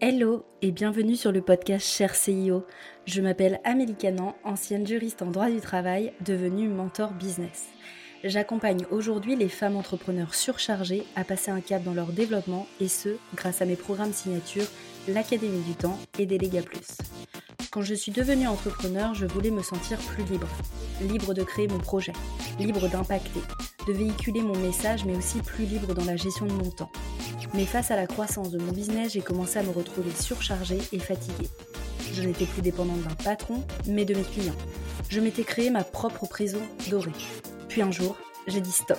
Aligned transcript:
Hello 0.00 0.44
et 0.62 0.70
bienvenue 0.70 1.16
sur 1.16 1.32
le 1.32 1.42
podcast 1.42 1.84
Cher 1.84 2.14
CIO. 2.14 2.64
Je 3.04 3.20
m'appelle 3.20 3.60
Amélie 3.64 3.96
Canan, 3.96 4.36
ancienne 4.44 4.86
juriste 4.86 5.22
en 5.22 5.32
droit 5.32 5.50
du 5.50 5.60
travail, 5.60 6.12
devenue 6.24 6.68
mentor 6.68 7.10
business. 7.10 7.66
J'accompagne 8.22 8.86
aujourd'hui 8.92 9.34
les 9.34 9.48
femmes 9.48 9.74
entrepreneurs 9.74 10.36
surchargées 10.36 11.02
à 11.16 11.24
passer 11.24 11.50
un 11.50 11.60
cap 11.60 11.82
dans 11.82 11.94
leur 11.94 12.12
développement 12.12 12.68
et 12.80 12.86
ce, 12.86 13.16
grâce 13.34 13.60
à 13.60 13.64
mes 13.64 13.74
programmes 13.74 14.12
signature, 14.12 14.66
l'Académie 15.08 15.64
du 15.64 15.74
Temps 15.74 15.98
et 16.16 16.26
Déléga 16.26 16.62
Plus. 16.62 16.96
Quand 17.72 17.82
je 17.82 17.94
suis 17.94 18.12
devenue 18.12 18.46
entrepreneur, 18.46 19.14
je 19.14 19.26
voulais 19.26 19.50
me 19.50 19.62
sentir 19.62 19.98
plus 19.98 20.22
libre. 20.22 20.48
Libre 21.00 21.34
de 21.34 21.42
créer 21.42 21.66
mon 21.66 21.78
projet, 21.78 22.12
libre 22.60 22.88
d'impacter, 22.88 23.40
de 23.88 23.92
véhiculer 23.92 24.42
mon 24.42 24.56
message, 24.58 25.04
mais 25.04 25.16
aussi 25.16 25.40
plus 25.40 25.64
libre 25.64 25.92
dans 25.92 26.04
la 26.04 26.14
gestion 26.14 26.46
de 26.46 26.52
mon 26.52 26.70
temps. 26.70 26.92
Mais 27.54 27.64
face 27.64 27.90
à 27.90 27.96
la 27.96 28.06
croissance 28.06 28.50
de 28.50 28.58
mon 28.58 28.72
business, 28.72 29.12
j'ai 29.12 29.20
commencé 29.20 29.58
à 29.58 29.62
me 29.62 29.70
retrouver 29.70 30.10
surchargée 30.10 30.80
et 30.92 30.98
fatiguée. 30.98 31.48
Je 32.12 32.22
n'étais 32.22 32.46
plus 32.46 32.62
dépendante 32.62 33.02
d'un 33.02 33.14
patron, 33.24 33.64
mais 33.86 34.04
de 34.04 34.14
mes 34.14 34.22
clients. 34.22 34.54
Je 35.08 35.20
m'étais 35.20 35.44
créé 35.44 35.70
ma 35.70 35.84
propre 35.84 36.26
prison 36.26 36.60
dorée. 36.90 37.12
Puis 37.68 37.82
un 37.82 37.90
jour, 37.90 38.16
j'ai 38.46 38.60
dit 38.60 38.72
stop. 38.72 38.98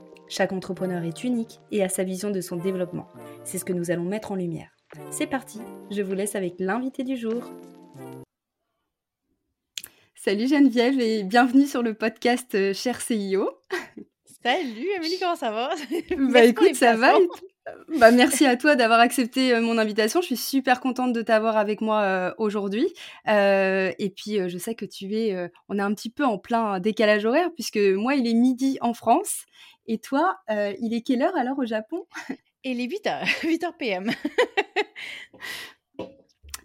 Chaque 0.31 0.53
entrepreneur 0.53 1.03
est 1.03 1.25
unique 1.25 1.59
et 1.71 1.83
a 1.83 1.89
sa 1.89 2.05
vision 2.05 2.31
de 2.31 2.39
son 2.39 2.55
développement. 2.55 3.05
C'est 3.43 3.57
ce 3.57 3.65
que 3.65 3.73
nous 3.73 3.91
allons 3.91 4.05
mettre 4.05 4.31
en 4.31 4.35
lumière. 4.35 4.69
C'est 5.09 5.27
parti, 5.27 5.59
je 5.91 6.01
vous 6.01 6.13
laisse 6.13 6.35
avec 6.35 6.53
l'invité 6.57 7.03
du 7.03 7.17
jour. 7.17 7.43
Salut 10.15 10.47
Geneviève 10.47 10.97
et 11.01 11.23
bienvenue 11.23 11.67
sur 11.67 11.83
le 11.83 11.95
podcast 11.95 12.55
euh, 12.55 12.73
Cher 12.73 13.01
CIO. 13.01 13.49
Salut 14.41 14.87
Amélie, 14.95 15.19
comment 15.19 15.35
ça 15.35 15.51
va? 15.51 15.71
Bah 16.31 16.43
écoute, 16.45 16.75
ça 16.75 16.95
va. 16.95 17.11
Bah, 17.99 18.11
merci 18.11 18.45
à 18.45 18.55
toi 18.55 18.77
d'avoir 18.77 19.01
accepté 19.01 19.53
euh, 19.53 19.59
mon 19.59 19.77
invitation. 19.77 20.21
Je 20.21 20.27
suis 20.27 20.37
super 20.37 20.79
contente 20.79 21.11
de 21.11 21.21
t'avoir 21.21 21.57
avec 21.57 21.81
moi 21.81 22.01
euh, 22.03 22.33
aujourd'hui. 22.37 22.87
et 23.27 24.13
puis, 24.15 24.49
je 24.49 24.57
sais 24.57 24.75
que 24.75 24.85
tu 24.85 25.13
es, 25.13 25.51
on 25.67 25.77
est 25.77 25.81
un 25.81 25.93
petit 25.93 26.09
peu 26.09 26.23
en 26.23 26.37
plein 26.37 26.79
décalage 26.79 27.25
horaire 27.25 27.49
puisque 27.53 27.77
moi, 27.77 28.15
il 28.15 28.25
est 28.27 28.33
midi 28.33 28.77
en 28.79 28.93
France 28.93 29.45
et 29.91 29.97
toi, 29.97 30.37
il 30.49 30.93
est 30.93 31.01
quelle 31.01 31.21
heure 31.21 31.35
alors 31.35 31.59
au 31.59 31.65
Japon? 31.65 32.05
Il 32.63 32.79
est 32.79 32.85
8h, 32.85 33.25
8h 33.41 33.77
PM. 33.77 34.11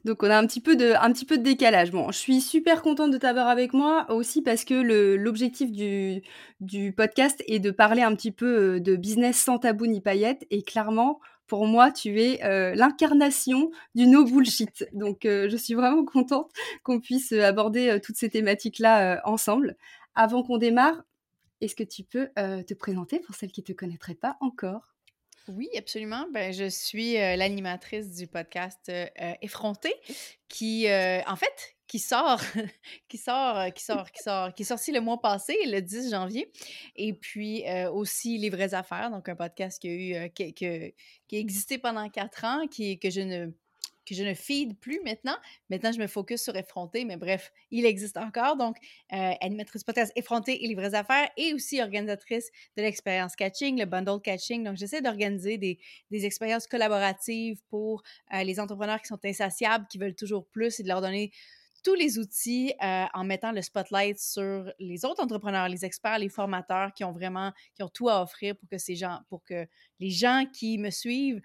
Donc 0.05 0.23
on 0.23 0.31
a 0.31 0.39
un 0.39 0.47
petit 0.47 0.61
peu 0.61 0.77
de, 0.77 0.93
un 0.93 1.11
petit 1.11 1.25
peu 1.25 1.37
de 1.37 1.43
décalage. 1.43 1.91
Bon, 1.91 2.13
je 2.13 2.19
suis 2.19 2.41
super 2.41 2.83
contente 2.83 3.11
de 3.11 3.19
t'avoir 3.19 3.49
avec 3.49 3.73
moi 3.73 4.07
aussi 4.11 4.43
parce 4.43 4.65
que 4.65 4.75
l'objectif 5.17 5.73
du, 5.73 6.23
du 6.61 6.93
podcast 6.93 7.43
est 7.49 7.59
de 7.59 7.73
parler 7.73 8.03
un 8.03 8.15
petit 8.15 8.31
peu 8.31 8.79
de 8.79 8.95
business 8.95 9.37
sans 9.39 9.59
tabou 9.59 9.87
ni 9.87 10.01
paillettes. 10.01 10.47
Et 10.51 10.63
clairement, 10.63 11.19
pour 11.49 11.67
moi, 11.67 11.91
tu 11.91 12.21
es 12.21 12.39
l'incarnation 12.77 13.73
du 13.97 14.07
no 14.07 14.25
bullshit. 14.25 14.87
Donc 14.93 15.21
je 15.23 15.57
suis 15.57 15.75
vraiment 15.75 16.05
contente 16.05 16.53
qu'on 16.85 17.01
puisse 17.01 17.33
aborder 17.33 17.99
toutes 18.05 18.17
ces 18.17 18.29
thématiques-là 18.29 19.23
ensemble. 19.25 19.77
Avant 20.15 20.45
qu'on 20.45 20.59
démarre, 20.59 21.03
est-ce 21.61 21.75
que 21.75 21.85
tu 21.85 22.05
peux 22.05 22.29
te 22.35 22.75
présenter 22.75 23.21
pour 23.21 23.35
celles 23.35 23.53
qui 23.53 23.61
ne 23.61 23.67
te 23.67 23.73
connaîtraient 23.73 24.15
pas 24.15 24.37
encore? 24.41 24.95
Oui, 25.49 25.69
absolument. 25.77 26.27
Ben, 26.33 26.53
je 26.53 26.69
suis 26.69 27.15
l'animatrice 27.15 28.11
du 28.15 28.27
podcast 28.27 28.91
Effronté, 29.41 29.93
qui, 30.49 30.87
en 30.89 31.37
fait, 31.37 31.77
qui 31.87 31.99
sort, 31.99 32.41
qui 33.09 33.19
sort, 33.19 33.73
qui 33.73 33.85
sort, 33.85 34.11
qui 34.11 34.23
sort, 34.23 34.55
qui 34.55 34.63
est 34.63 34.67
sorti 34.67 34.93
le 34.93 35.01
mois 35.01 35.21
passé, 35.21 35.57
le 35.67 35.81
10 35.81 36.11
janvier. 36.11 36.51
Et 36.97 37.13
puis 37.13 37.65
aussi 37.93 38.39
Les 38.39 38.51
vraies 38.51 38.75
affaires, 38.75 39.11
donc 39.11 39.29
un 39.29 39.37
podcast 39.37 39.81
qui 39.81 39.89
a 39.89 40.27
eu, 40.27 40.31
qui, 40.31 40.67
a 40.67 41.39
existé 41.39 41.79
pendant 41.79 42.09
quatre 42.09 42.45
ans, 42.45 42.67
qui, 42.67 42.99
que 42.99 43.11
je 43.11 43.21
ne 43.21 43.53
que 44.07 44.15
je 44.15 44.23
ne 44.23 44.35
feed 44.35 44.79
plus 44.79 45.01
maintenant. 45.05 45.37
Maintenant, 45.69 45.93
je 45.93 45.99
me 45.99 46.07
focus 46.07 46.43
sur 46.43 46.57
Effronté, 46.57 47.05
mais 47.05 47.17
bref, 47.17 47.53
il 47.71 47.85
existe 47.85 48.17
encore. 48.17 48.57
Donc, 48.57 48.77
euh, 49.13 49.33
animatrice 49.41 49.85
podcast 49.85 50.13
Effronté 50.17 50.65
et 50.65 50.69
les 50.69 50.75
vraies 50.75 50.95
affaires 50.95 51.29
et 51.37 51.53
aussi 51.53 51.83
organisatrice 51.83 52.51
de 52.77 52.83
l'expérience 52.83 53.37
catching, 53.37 53.79
le 53.79 53.87
bundle 53.87 54.21
catching. 54.23 54.65
Donc, 54.65 54.77
j'essaie 54.77 55.03
d'organiser 55.03 55.59
des, 55.59 55.79
des, 56.11 56.25
expériences 56.25 56.67
collaboratives 56.67 57.61
pour 57.69 58.03
euh, 58.33 58.43
les 58.43 58.59
entrepreneurs 58.61 59.01
qui 59.01 59.09
sont 59.09 59.19
insatiables, 59.25 59.87
qui 59.89 59.99
veulent 59.99 60.15
toujours 60.15 60.47
plus 60.47 60.81
et 60.81 60.83
de 60.83 60.89
leur 60.89 61.01
donner 61.01 61.33
tous 61.87 61.95
les 61.95 62.19
outils 62.19 62.75
euh, 62.83 63.05
en 63.15 63.23
mettant 63.23 63.53
le 63.53 63.63
spotlight 63.63 64.19
sur 64.19 64.73
les 64.81 65.05
autres 65.05 65.23
entrepreneurs, 65.23 65.69
les 65.69 65.85
experts, 65.85 66.19
les 66.19 66.29
formateurs 66.29 66.93
qui 66.93 67.05
ont 67.05 67.13
vraiment, 67.13 67.53
qui 67.77 67.85
ont 67.85 67.89
tout 67.89 68.09
à 68.09 68.23
offrir 68.23 68.57
pour 68.57 68.69
que 68.69 68.77
ces 68.77 68.97
gens, 68.97 69.21
pour 69.29 69.45
que 69.45 69.67
les 70.01 70.11
gens 70.11 70.47
qui 70.53 70.79
me 70.79 70.91
suivent 70.91 71.41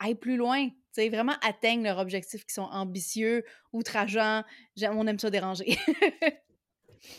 aillent 0.00 0.14
plus 0.14 0.36
loin, 0.36 0.68
vraiment 1.08 1.34
atteignent 1.46 1.84
leurs 1.84 1.98
objectifs 1.98 2.44
qui 2.44 2.54
sont 2.54 2.62
ambitieux, 2.62 3.44
outrageants. 3.72 4.42
On 4.82 5.06
aime 5.06 5.18
ça 5.20 5.30
déranger. 5.30 5.78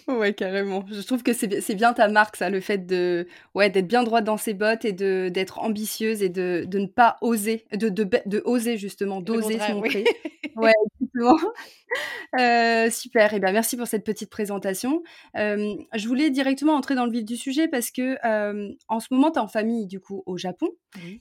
Ouais, 0.08 0.34
carrément. 0.34 0.86
Je 0.92 1.02
trouve 1.02 1.24
que 1.24 1.34
c'est 1.34 1.76
bien 1.76 1.94
ta 1.94 2.08
marque, 2.08 2.36
ça, 2.36 2.50
le 2.50 2.60
fait 2.60 2.86
de 2.86 3.28
ouais, 3.56 3.70
d'être 3.70 3.88
bien 3.88 4.04
droite 4.04 4.24
dans 4.24 4.38
ses 4.38 4.54
bottes 4.54 4.86
et 4.86 4.94
de 4.94 5.30
d'être 5.30 5.60
ambitieuse 5.60 6.22
et 6.22 6.30
de, 6.30 6.66
de, 6.68 6.80
ne 6.80 6.88
pas 6.88 7.18
oser, 7.22 7.66
de, 7.74 7.90
de, 7.90 8.08
de 8.26 8.42
oser 8.46 8.78
justement, 8.78 9.22
d'oser 9.22 9.60
se 9.60 9.72
montrer. 9.72 10.04
ouais, 10.56 10.74
Euh, 12.40 12.90
super, 12.92 13.34
et 13.34 13.38
eh 13.38 13.40
bien 13.40 13.52
merci 13.52 13.76
pour 13.76 13.88
cette 13.88 14.04
petite 14.04 14.30
présentation. 14.30 15.02
Euh, 15.36 15.76
je 15.96 16.08
voulais 16.08 16.30
directement 16.30 16.74
entrer 16.74 16.94
dans 16.94 17.06
le 17.06 17.12
vif 17.12 17.26
du 17.26 17.36
sujet 17.36 17.68
parce 17.68 17.90
que 17.90 18.18
euh, 18.26 18.72
en 18.88 19.00
ce 19.00 19.08
moment, 19.12 19.32
tu 19.32 19.40
es 19.40 19.42
en 19.42 19.48
famille 19.48 19.88
du 19.88 20.00
coup 20.00 20.22
au 20.28 20.38
Japon 20.38 20.70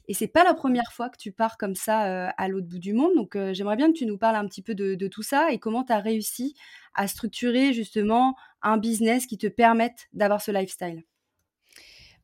et 0.07 0.15
c'est 0.15 0.29
pas 0.29 0.45
la 0.45 0.55
première 0.55 0.93
fois 0.93 1.09
que 1.09 1.17
tu 1.17 1.33
pars 1.33 1.57
comme 1.57 1.75
ça 1.75 2.29
à 2.29 2.49
l'autre 2.49 2.67
bout 2.67 2.79
du 2.79 2.93
monde. 2.93 3.15
Donc 3.17 3.37
j'aimerais 3.53 3.77
bien 3.77 3.89
que 3.89 3.97
tu 3.97 4.07
nous 4.07 4.19
parles 4.19 4.37
un 4.37 4.47
petit 4.47 4.63
peu 4.63 4.75
de, 4.75 5.09
tout 5.09 5.23
ça 5.23 5.51
et 5.51 5.59
comment 5.59 5.85
tu 5.85 5.93
as 5.93 6.01
réussi 6.01 6.55
à 6.99 7.07
structurer 7.07 7.73
justement 7.73 8.35
un 8.61 8.77
business 8.77 9.27
qui 9.27 9.39
te 9.39 9.47
permette 9.47 10.09
d'avoir 10.13 10.43
ce 10.43 10.51
lifestyle? 10.51 11.05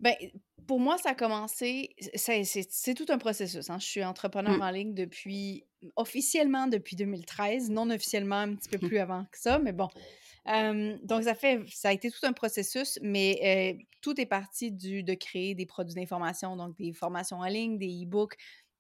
Ben, 0.01 0.15
pour 0.67 0.81
moi, 0.81 0.99
ça 0.99 1.11
a 1.11 1.15
commencé, 1.15 1.95
c'est 2.15 2.95
tout 2.95 3.07
un 3.09 3.19
processus. 3.19 3.71
Hein. 3.71 3.79
Je 3.79 3.87
suis 3.87 4.05
entrepreneur 4.05 4.59
mmh. 4.59 4.63
en 4.63 4.71
ligne 4.71 4.95
depuis, 4.95 5.65
officiellement 5.95 6.67
depuis 6.67 6.97
2013, 6.97 7.71
non 7.71 7.89
officiellement 7.91 8.41
un 8.41 8.57
petit 8.57 8.69
peu 8.69 8.85
mmh. 8.85 8.89
plus 8.89 8.99
avant 8.99 9.25
que 9.31 9.39
ça, 9.39 9.61
mais 9.61 9.73
bon. 9.73 9.89
donc, 11.05 11.23
ça 11.23 11.37
fait, 11.37 11.61
ça 11.69 11.91
a 11.91 11.93
été 11.93 12.11
tout 12.11 12.27
un 12.27 12.33
processus, 12.33 12.99
mais 13.01 13.79
tout 14.01 14.21
est 14.21 14.27
parti 14.27 14.73
du, 14.73 15.05
de 15.05 15.15
créer 15.15 15.55
des 15.55 15.67
produits 15.67 15.95
d'information, 15.95 16.57
donc 16.57 16.77
des 16.77 16.93
formations 16.93 17.39
en 17.39 17.47
ligne, 17.47 17.79
des 17.79 18.03
e-books, 18.03 18.37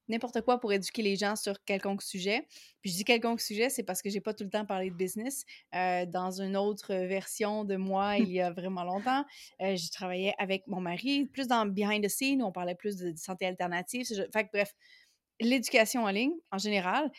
n'importe 0.08 0.40
quoi 0.42 0.58
pour 0.58 0.72
éduquer 0.72 1.02
les 1.02 1.16
gens 1.16 1.36
sur 1.36 1.62
quelconque 1.64 2.02
sujet. 2.02 2.46
Puis 2.80 2.90
je 2.90 2.96
dis 2.96 3.04
quelconque 3.04 3.40
sujet, 3.40 3.70
c'est 3.70 3.82
parce 3.82 4.02
que 4.02 4.10
j'ai 4.10 4.20
pas 4.20 4.34
tout 4.34 4.44
le 4.44 4.50
temps 4.50 4.66
parlé 4.66 4.90
de 4.90 4.94
business. 4.94 5.44
Euh, 5.74 6.06
dans 6.06 6.40
une 6.40 6.56
autre 6.56 6.94
version 6.94 7.64
de 7.64 7.76
moi, 7.76 8.18
il 8.18 8.30
y 8.30 8.40
a 8.40 8.50
vraiment 8.52 8.84
longtemps, 8.84 9.24
euh, 9.62 9.76
j'ai 9.76 9.88
travaillé 9.90 10.34
avec 10.38 10.66
mon 10.66 10.80
mari, 10.80 11.26
plus 11.26 11.46
dans 11.46 11.66
behind 11.66 12.04
the 12.04 12.08
scene, 12.08 12.42
où 12.42 12.46
on 12.46 12.52
parlait 12.52 12.74
plus 12.74 12.96
de, 12.96 13.14
santé 13.16 13.46
alternative. 13.46 14.06
Fait 14.32 14.44
que, 14.44 14.50
bref, 14.52 14.74
l'éducation 15.40 16.04
en 16.04 16.10
ligne, 16.10 16.34
en 16.50 16.58
général, 16.58 17.10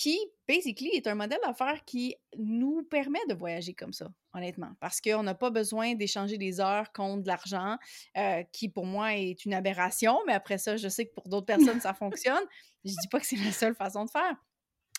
qui, 0.00 0.18
basically, 0.48 0.88
est 0.94 1.06
un 1.08 1.14
modèle 1.14 1.40
d'affaires 1.44 1.84
qui 1.84 2.16
nous 2.38 2.82
permet 2.84 3.18
de 3.28 3.34
voyager 3.34 3.74
comme 3.74 3.92
ça, 3.92 4.10
honnêtement. 4.32 4.70
Parce 4.80 4.98
qu'on 4.98 5.22
n'a 5.22 5.34
pas 5.34 5.50
besoin 5.50 5.94
d'échanger 5.94 6.38
des 6.38 6.58
heures 6.58 6.90
contre 6.92 7.24
de 7.24 7.28
l'argent, 7.28 7.76
euh, 8.16 8.42
qui 8.50 8.70
pour 8.70 8.86
moi 8.86 9.14
est 9.14 9.44
une 9.44 9.52
aberration, 9.52 10.18
mais 10.26 10.32
après 10.32 10.56
ça, 10.56 10.78
je 10.78 10.88
sais 10.88 11.04
que 11.04 11.12
pour 11.12 11.28
d'autres 11.28 11.44
personnes, 11.74 11.82
ça 11.82 11.92
fonctionne. 11.92 12.42
Je 12.82 12.92
dis 12.92 13.08
pas 13.10 13.20
que 13.20 13.26
c'est 13.26 13.36
la 13.36 13.52
seule 13.52 13.74
façon 13.74 14.06
de 14.06 14.10
faire. 14.10 14.34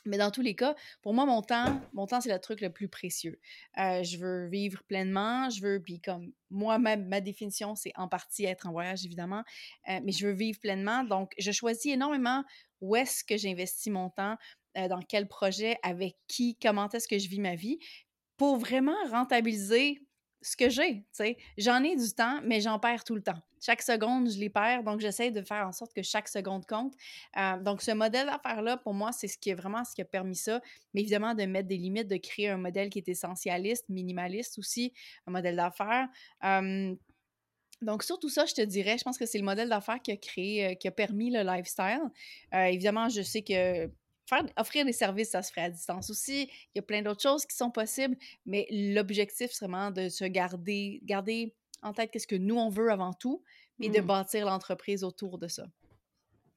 Mais 0.05 0.19
dans 0.19 0.29
tous 0.29 0.41
les 0.41 0.55
cas, 0.55 0.75
pour 1.01 1.15
moi, 1.15 1.25
mon 1.25 1.41
temps, 1.41 1.81
mon 1.93 2.05
temps, 2.05 2.21
c'est 2.21 2.31
le 2.31 2.39
truc 2.39 2.61
le 2.61 2.71
plus 2.71 2.87
précieux. 2.87 3.39
Euh, 3.79 4.03
je 4.03 4.17
veux 4.17 4.47
vivre 4.49 4.83
pleinement, 4.83 5.49
je 5.49 5.61
veux, 5.61 5.81
puis 5.81 5.99
comme 5.99 6.31
moi, 6.51 6.77
ma, 6.77 6.95
ma 6.95 7.21
définition, 7.21 7.75
c'est 7.75 7.91
en 7.95 8.07
partie 8.07 8.45
être 8.45 8.67
en 8.67 8.71
voyage, 8.71 9.03
évidemment, 9.03 9.43
euh, 9.89 9.99
mais 10.03 10.11
je 10.11 10.27
veux 10.27 10.33
vivre 10.33 10.59
pleinement. 10.59 11.03
Donc, 11.03 11.33
je 11.39 11.51
choisis 11.51 11.91
énormément 11.91 12.43
où 12.81 12.95
est-ce 12.95 13.23
que 13.23 13.37
j'investis 13.37 13.93
mon 13.93 14.09
temps, 14.09 14.37
euh, 14.77 14.87
dans 14.87 15.01
quel 15.01 15.27
projet, 15.27 15.77
avec 15.83 16.15
qui, 16.27 16.57
comment 16.61 16.89
est-ce 16.89 17.07
que 17.07 17.19
je 17.19 17.27
vis 17.27 17.39
ma 17.39 17.55
vie, 17.55 17.79
pour 18.37 18.57
vraiment 18.57 18.95
rentabiliser 19.09 19.99
ce 20.41 20.57
que 20.57 20.69
j'ai. 20.69 21.05
J'en 21.57 21.83
ai 21.83 21.95
du 21.95 22.11
temps, 22.13 22.39
mais 22.43 22.61
j'en 22.61 22.79
perds 22.79 23.03
tout 23.03 23.15
le 23.15 23.21
temps. 23.21 23.39
Chaque 23.63 23.83
seconde, 23.83 24.29
je 24.31 24.39
les 24.39 24.49
perds, 24.49 24.83
donc 24.83 24.99
j'essaie 24.99 25.29
de 25.29 25.41
faire 25.43 25.67
en 25.67 25.71
sorte 25.71 25.93
que 25.93 26.01
chaque 26.01 26.27
seconde 26.27 26.65
compte. 26.65 26.95
Euh, 27.37 27.59
donc, 27.59 27.83
ce 27.83 27.91
modèle 27.91 28.25
d'affaires-là, 28.25 28.77
pour 28.77 28.95
moi, 28.95 29.11
c'est 29.11 29.27
ce 29.27 29.37
qui 29.37 29.51
est 29.51 29.53
vraiment 29.53 29.83
ce 29.83 29.93
qui 29.93 30.01
a 30.01 30.05
permis 30.05 30.35
ça. 30.35 30.59
Mais 30.93 31.01
évidemment, 31.01 31.35
de 31.35 31.43
mettre 31.43 31.67
des 31.67 31.77
limites, 31.77 32.07
de 32.07 32.17
créer 32.17 32.49
un 32.49 32.57
modèle 32.57 32.89
qui 32.89 32.97
est 32.97 33.07
essentialiste, 33.07 33.87
minimaliste 33.89 34.57
aussi, 34.57 34.93
un 35.27 35.31
modèle 35.31 35.55
d'affaires. 35.55 36.07
donc, 37.83 38.03
surtout 38.03 38.29
ça, 38.29 38.45
je 38.45 38.53
te 38.53 38.61
dirais, 38.61 38.97
je 38.97 39.03
pense 39.03 39.19
que 39.19 39.27
c'est 39.27 39.39
le 39.39 39.45
modèle 39.45 39.69
d'affaires 39.69 40.01
qui 40.01 40.11
a 40.11 40.17
créé, 40.17 40.65
euh, 40.65 40.73
qui 40.73 40.87
a 40.87 40.91
permis 40.91 41.29
le 41.29 41.43
lifestyle. 41.43 42.01
Évidemment, 42.51 43.09
je 43.09 43.21
sais 43.21 43.43
que 43.43 43.91
offrir 44.57 44.85
des 44.85 44.93
services, 44.93 45.31
ça 45.31 45.41
se 45.41 45.51
ferait 45.51 45.65
à 45.65 45.69
distance 45.69 46.09
aussi. 46.09 46.43
Il 46.43 46.77
y 46.77 46.79
a 46.79 46.83
plein 46.83 47.01
d'autres 47.01 47.21
choses 47.21 47.45
qui 47.45 47.55
sont 47.55 47.71
possibles, 47.71 48.15
mais 48.45 48.67
l'objectif, 48.71 49.51
c'est 49.51 49.65
vraiment 49.65 49.91
de 49.91 50.09
se 50.09 50.25
garder, 50.25 50.99
garder 51.03 51.53
en 51.81 51.93
tête 51.93 52.11
qu'est-ce 52.11 52.27
que 52.27 52.35
nous, 52.35 52.55
on 52.55 52.69
veut 52.69 52.91
avant 52.91 53.13
tout, 53.13 53.43
et 53.79 53.89
de 53.89 53.99
mmh. 53.99 54.05
bâtir 54.05 54.45
l'entreprise 54.45 55.03
autour 55.03 55.37
de 55.37 55.47
ça. 55.47 55.65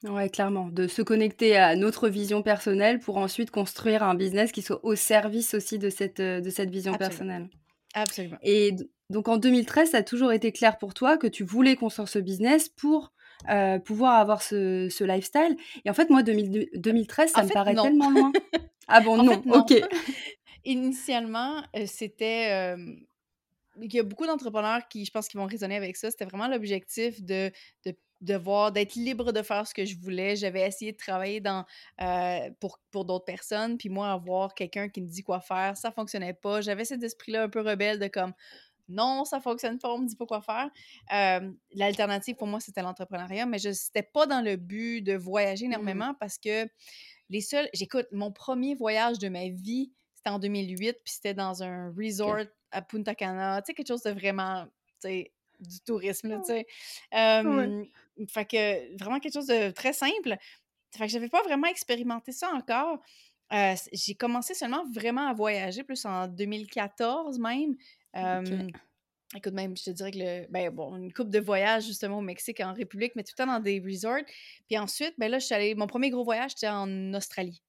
Oui, 0.05 0.31
clairement, 0.31 0.69
de 0.69 0.87
se 0.87 1.01
connecter 1.01 1.57
à 1.57 1.77
notre 1.77 2.09
vision 2.09 2.43
personnelle 2.43 3.01
pour 3.01 3.17
ensuite 3.17 3.51
construire 3.51 4.03
un 4.03 4.15
business 4.15 4.53
qui 4.53 4.61
soit 4.61 4.85
au 4.85 4.95
service 4.97 5.55
aussi 5.55 5.79
de 5.79 5.89
cette, 5.89 6.21
de 6.21 6.51
cette 6.51 6.69
vision 6.69 6.95
personnelle. 6.95 7.49
Absolument. 7.95 8.37
Et 8.43 8.77
donc 9.09 9.29
en 9.29 9.39
2013, 9.39 9.93
ça 9.93 9.99
a 9.99 10.03
toujours 10.03 10.33
été 10.33 10.53
clair 10.53 10.77
pour 10.77 10.93
toi 10.93 11.17
que 11.17 11.27
tu 11.27 11.43
voulais 11.43 11.77
construire 11.77 12.09
ce 12.09 12.19
business 12.19 12.69
pour 12.69 13.13
euh, 13.51 13.79
pouvoir 13.79 14.19
avoir 14.21 14.43
ce, 14.43 14.89
ce, 14.91 15.05
lifestyle. 15.05 15.57
Et 15.85 15.91
en 15.91 15.95
fait, 15.95 16.11
moi, 16.11 16.23
2013, 16.23 17.33
ça 17.33 17.43
me 17.43 17.49
paraît 17.49 17.75
tellement 17.75 18.11
loin. 18.11 18.33
Ah 18.87 19.01
bon, 19.01 19.23
non. 19.23 19.43
ok. 19.47 19.73
Initialement, 20.67 21.63
euh, 21.75 21.87
c'était. 21.87 22.77
Euh, 22.77 22.77
il 23.81 23.95
y 23.95 23.99
a 23.99 24.03
beaucoup 24.03 24.27
d'entrepreneurs 24.27 24.87
qui, 24.89 25.07
je 25.07 25.11
pense, 25.11 25.27
qui 25.27 25.39
vont 25.39 25.47
raisonner 25.47 25.77
avec 25.77 25.97
ça. 25.97 26.11
C'était 26.11 26.27
vraiment 26.27 26.49
l'objectif 26.49 27.23
de, 27.23 27.51
de 27.87 27.97
de 28.21 28.35
voir, 28.35 28.73
d'être 28.73 28.95
libre 28.95 29.33
de 29.33 29.43
faire 29.43 29.67
ce 29.67 29.75
que 29.75 29.85
je 29.85 29.97
voulais. 29.99 30.37
J'avais 30.37 30.67
essayé 30.67 30.93
de 30.93 30.97
travailler 30.97 31.41
dans, 31.41 31.65
pour, 32.61 32.79
pour 32.91 33.05
d'autres 33.05 33.25
personnes, 33.25 33.77
puis 33.77 33.89
moi, 33.91 34.13
avoir 34.13 34.55
quelqu'un 34.55 34.89
qui 34.89 35.03
me 35.03 35.09
dit 35.09 35.23
quoi 35.23 35.41
faire, 35.41 35.77
ça 35.77 35.91
fonctionnait 35.91 36.33
pas. 36.33 36.61
J'avais 36.63 36.85
cet 36.85 37.03
esprit-là 37.03 37.43
un 37.43 37.49
peu 37.49 37.61
rebelle 37.61 37.99
de 37.99 38.07
comme, 38.07 38.33
non, 38.89 39.25
ça 39.25 39.41
fonctionne 39.41 39.79
pas, 39.79 39.91
on 39.93 39.99
me 39.99 40.07
dit 40.07 40.17
pas 40.17 40.27
quoi 40.27 40.43
faire. 40.43 40.71
L'alternative 41.73 42.37
pour 42.37 42.47
moi, 42.47 42.61
c'était 42.61 42.83
l'entrepreneuriat, 42.83 43.47
mais 43.47 43.59
je 43.59 43.69
n'étais 43.69 44.03
pas 44.03 44.27
dans 44.27 44.41
le 44.41 44.57
but 44.57 45.01
de 45.03 45.15
voyager 45.15 45.67
mmh. 45.67 45.73
énormément 45.73 46.15
parce 46.21 46.39
que 46.39 46.69
les 47.31 47.41
seuls. 47.41 47.69
J'écoute, 47.73 48.07
mon 48.13 48.33
premier 48.33 48.75
voyage 48.75 49.19
de 49.19 49.29
ma 49.29 49.49
vie, 49.49 49.93
c'était 50.15 50.31
en 50.31 50.39
2008, 50.39 50.93
puis 51.05 51.15
c'était 51.15 51.35
dans 51.35 51.63
un 51.63 51.93
resort 51.97 52.41
à 52.71 52.83
Punta 52.83 53.15
Cana, 53.15 53.63
tu 53.63 53.67
sais, 53.67 53.75
quelque 53.75 53.89
chose 53.89 54.03
de 54.03 54.11
vraiment, 54.11 54.65
tu 55.01 55.09
sais, 55.09 55.33
du 55.61 55.81
tourisme, 55.81 56.41
tu 56.41 56.47
sais. 56.47 56.67
Fait 58.29 58.45
que 58.45 58.97
vraiment 58.99 59.21
quelque 59.21 59.35
chose 59.35 59.47
de 59.47 59.71
très 59.71 59.93
simple. 59.93 60.37
Fait 60.91 61.07
que 61.07 61.13
j'avais 61.13 61.29
pas 61.29 61.43
vraiment 61.43 61.67
expérimenté 61.67 62.33
ça 62.33 62.51
encore. 62.53 63.01
j'ai 63.93 64.15
commencé 64.15 64.55
seulement 64.55 64.85
vraiment 64.93 65.27
à 65.29 65.33
voyager, 65.33 65.83
plus 65.85 66.05
en 66.05 66.29
2014 66.29 67.39
même. 67.39 67.77
Écoute, 69.37 69.53
même, 69.53 69.77
je 69.77 69.85
te 69.85 69.91
dirais 69.91 70.13
que 70.13 70.19
le. 70.19 70.47
Ben 70.51 70.71
bon, 70.71 70.97
une 70.97 71.13
coupe 71.13 71.31
de 71.31 71.41
voyage 71.41 71.87
justement 71.87 72.19
au 72.19 72.23
Mexique, 72.23 72.61
en 72.61 72.73
République, 72.73 73.13
mais 73.17 73.25
tout 73.25 73.33
le 73.37 73.45
temps 73.45 73.53
dans 73.53 73.61
des 73.61 73.81
resorts. 73.81 74.23
Puis 74.69 74.79
ensuite, 74.79 75.15
ben 75.19 75.31
là, 75.31 75.39
je 75.39 75.47
suis 75.47 75.55
allée. 75.55 75.75
Mon 75.75 75.87
premier 75.87 76.11
gros 76.11 76.25
voyage, 76.25 76.53
c'était 76.53 76.69
en 76.69 77.13
Australie. 77.15 77.61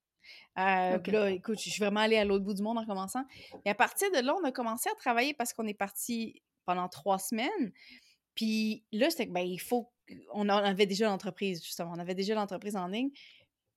Euh, 0.57 1.00
là, 1.06 1.30
écoute, 1.31 1.59
je 1.59 1.69
suis 1.69 1.80
vraiment 1.80 2.01
allée 2.01 2.18
à 2.18 2.25
l'autre 2.25 2.45
bout 2.45 2.53
du 2.53 2.62
monde 2.62 2.77
en 2.77 2.86
commençant. 2.86 3.24
Et 3.65 3.69
à 3.69 3.75
partir 3.75 4.12
de 4.12 4.19
là, 4.19 4.36
on 4.39 4.44
a 4.44 4.51
commencé 4.51 4.89
à 4.89 4.95
travailler 4.95 5.33
parce 5.33 5.53
qu'on 5.53 5.65
est 5.65 5.74
parti 5.74 6.42
pendant 6.65 6.88
trois 6.88 7.19
semaines. 7.19 7.71
Puis 8.36 8.83
là, 8.92 9.09
c'était 9.09 9.27
que, 9.27 9.31
ben, 9.31 9.45
il 9.45 9.59
faut. 9.59 9.92
On 10.33 10.47
avait 10.50 10.86
déjà 10.86 11.07
l'entreprise, 11.07 11.63
justement. 11.63 11.94
On 11.95 12.00
avait 12.00 12.15
déjà 12.15 12.36
l'entreprise 12.36 12.75
en 12.75 12.88
ligne. 12.88 13.09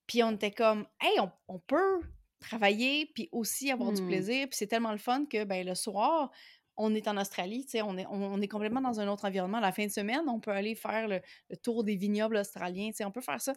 Puis 0.06 0.22
on 0.22 0.32
était 0.32 0.50
comme, 0.50 0.86
hey, 1.00 1.20
on, 1.20 1.30
on 1.48 1.58
peut 1.58 2.02
travailler, 2.40 3.10
puis 3.14 3.28
aussi 3.32 3.70
avoir 3.70 3.92
du 3.92 4.02
mmh. 4.02 4.06
plaisir. 4.06 4.48
Puis 4.48 4.56
c'est 4.58 4.66
tellement 4.66 4.92
le 4.92 4.98
fun 4.98 5.24
que 5.26 5.44
ben, 5.44 5.66
le 5.66 5.74
soir, 5.74 6.30
on 6.78 6.94
est 6.94 7.08
en 7.08 7.16
Australie, 7.16 7.66
on 7.84 7.98
est, 7.98 8.06
on, 8.06 8.40
est 8.40 8.48
complètement 8.48 8.80
dans 8.80 9.00
un 9.00 9.08
autre 9.08 9.26
environnement. 9.26 9.58
La 9.58 9.72
fin 9.72 9.84
de 9.84 9.90
semaine, 9.90 10.22
on 10.28 10.38
peut 10.38 10.52
aller 10.52 10.76
faire 10.76 11.08
le, 11.08 11.20
tour 11.56 11.82
des 11.82 11.96
vignobles 11.96 12.36
australiens, 12.36 12.90
on 13.04 13.10
peut 13.10 13.20
faire 13.20 13.40
ça. 13.40 13.52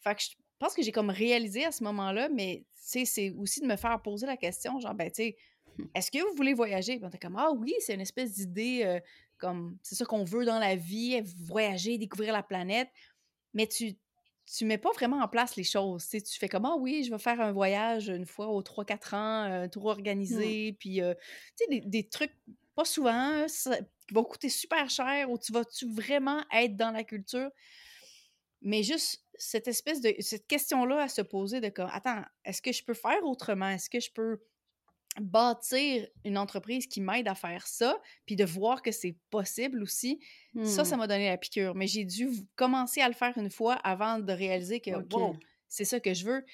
Fait 0.00 0.14
que 0.14 0.22
je 0.22 0.30
pense 0.58 0.74
que 0.74 0.82
j'ai 0.82 0.90
comme 0.90 1.10
réalisé 1.10 1.64
à 1.66 1.70
ce 1.70 1.84
moment-là, 1.84 2.30
mais 2.30 2.64
c'est 2.72 3.30
aussi 3.38 3.60
de 3.60 3.66
me 3.66 3.76
faire 3.76 4.00
poser 4.00 4.26
la 4.26 4.38
question, 4.38 4.80
genre, 4.80 4.94
ben, 4.94 5.10
tu 5.10 5.22
sais, 5.22 5.36
mmh. 5.76 5.84
est-ce 5.94 6.10
que 6.10 6.18
vous 6.18 6.34
voulez 6.34 6.54
voyager? 6.54 6.98
on 7.02 7.08
était 7.08 7.18
comme, 7.18 7.36
ah 7.36 7.52
oui, 7.52 7.74
c'est 7.80 7.94
une 7.94 8.00
espèce 8.00 8.32
d'idée, 8.32 8.82
euh, 8.84 8.98
comme, 9.36 9.76
c'est 9.82 9.94
ça 9.94 10.06
qu'on 10.06 10.24
veut 10.24 10.46
dans 10.46 10.58
la 10.58 10.74
vie, 10.74 11.20
voyager, 11.44 11.98
découvrir 11.98 12.32
la 12.32 12.42
planète. 12.42 12.88
Mais 13.54 13.66
tu 13.66 13.94
tu 14.44 14.64
mets 14.64 14.78
pas 14.78 14.90
vraiment 14.90 15.22
en 15.22 15.28
place 15.28 15.54
les 15.54 15.64
choses. 15.64 16.08
Tu 16.08 16.20
fais 16.38 16.48
comme 16.48 16.64
Ah 16.64 16.74
oui, 16.76 17.04
je 17.04 17.12
vais 17.12 17.18
faire 17.18 17.40
un 17.40 17.52
voyage 17.52 18.08
une 18.08 18.26
fois 18.26 18.48
aux 18.48 18.60
3-4 18.60 19.14
ans, 19.14 19.42
un 19.44 19.68
tour 19.68 19.84
mmh. 19.84 19.86
organisé, 19.86 20.76
puis 20.78 21.00
sais, 21.54 21.66
des, 21.68 22.08
trucs 22.08 22.34
pas 22.74 22.84
souvent 22.84 23.46
qui 23.46 24.14
vont 24.14 24.24
coûter 24.24 24.48
super 24.48 24.88
cher 24.90 25.30
ou 25.30 25.38
tu 25.38 25.52
vas-tu 25.52 25.92
vraiment 25.92 26.42
être 26.52 26.76
dans 26.76 26.90
la 26.90 27.04
culture? 27.04 27.50
Mais 28.60 28.82
juste 28.82 29.24
cette 29.34 29.68
espèce 29.68 30.00
de 30.00 30.14
cette 30.20 30.46
question-là 30.46 31.02
à 31.02 31.08
se 31.08 31.22
poser 31.22 31.60
de 31.60 31.68
comme 31.68 31.90
Attends, 31.92 32.22
est-ce 32.44 32.62
que 32.62 32.72
je 32.72 32.84
peux 32.84 32.94
faire 32.94 33.22
autrement? 33.24 33.68
Est-ce 33.68 33.90
que 33.90 34.00
je 34.00 34.10
peux 34.12 34.40
bâtir 35.20 36.06
une 36.24 36.38
entreprise 36.38 36.86
qui 36.86 37.00
m'aide 37.00 37.28
à 37.28 37.34
faire 37.34 37.66
ça, 37.66 38.00
puis 38.24 38.36
de 38.36 38.44
voir 38.44 38.82
que 38.82 38.90
c'est 38.90 39.16
possible 39.30 39.82
aussi, 39.82 40.20
ça, 40.64 40.84
ça 40.84 40.96
mmh. 40.96 40.98
m'a 40.98 41.06
donné 41.06 41.28
la 41.28 41.36
piqûre. 41.36 41.74
Mais 41.74 41.86
j'ai 41.86 42.04
dû 42.04 42.30
commencer 42.56 43.00
à 43.00 43.08
le 43.08 43.14
faire 43.14 43.36
une 43.36 43.50
fois 43.50 43.74
avant 43.74 44.18
de 44.18 44.32
réaliser 44.32 44.80
que, 44.80 44.90
wow, 45.14 45.36
c'est 45.68 45.84
ça 45.84 46.00
que 46.00 46.14
je 46.14 46.24
veux. 46.24 46.44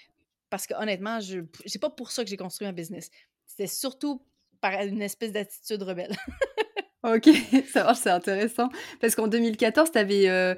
Parce 0.51 0.67
que 0.67 0.75
honnêtement, 0.75 1.21
je 1.21 1.41
c'est 1.67 1.79
pas 1.79 1.91
pour 1.91 2.11
ça 2.11 2.25
que 2.25 2.31
j'ai 2.31 2.37
construit 2.37 2.67
un 2.67 2.73
business. 2.73 3.11
C'était 3.47 3.67
surtout 3.67 4.25
par 4.61 4.73
une 4.83 5.03
espèce 5.03 5.33
d'attitude 5.33 5.83
rebelle. 5.83 6.17
Ok, 7.05 7.29
ça 7.73 7.95
c'est 7.95 8.11
intéressant. 8.11 8.69
Parce 9.01 9.15
qu'en 9.15 9.29
2014, 9.29 9.91
avais, 9.95 10.29
euh, 10.29 10.57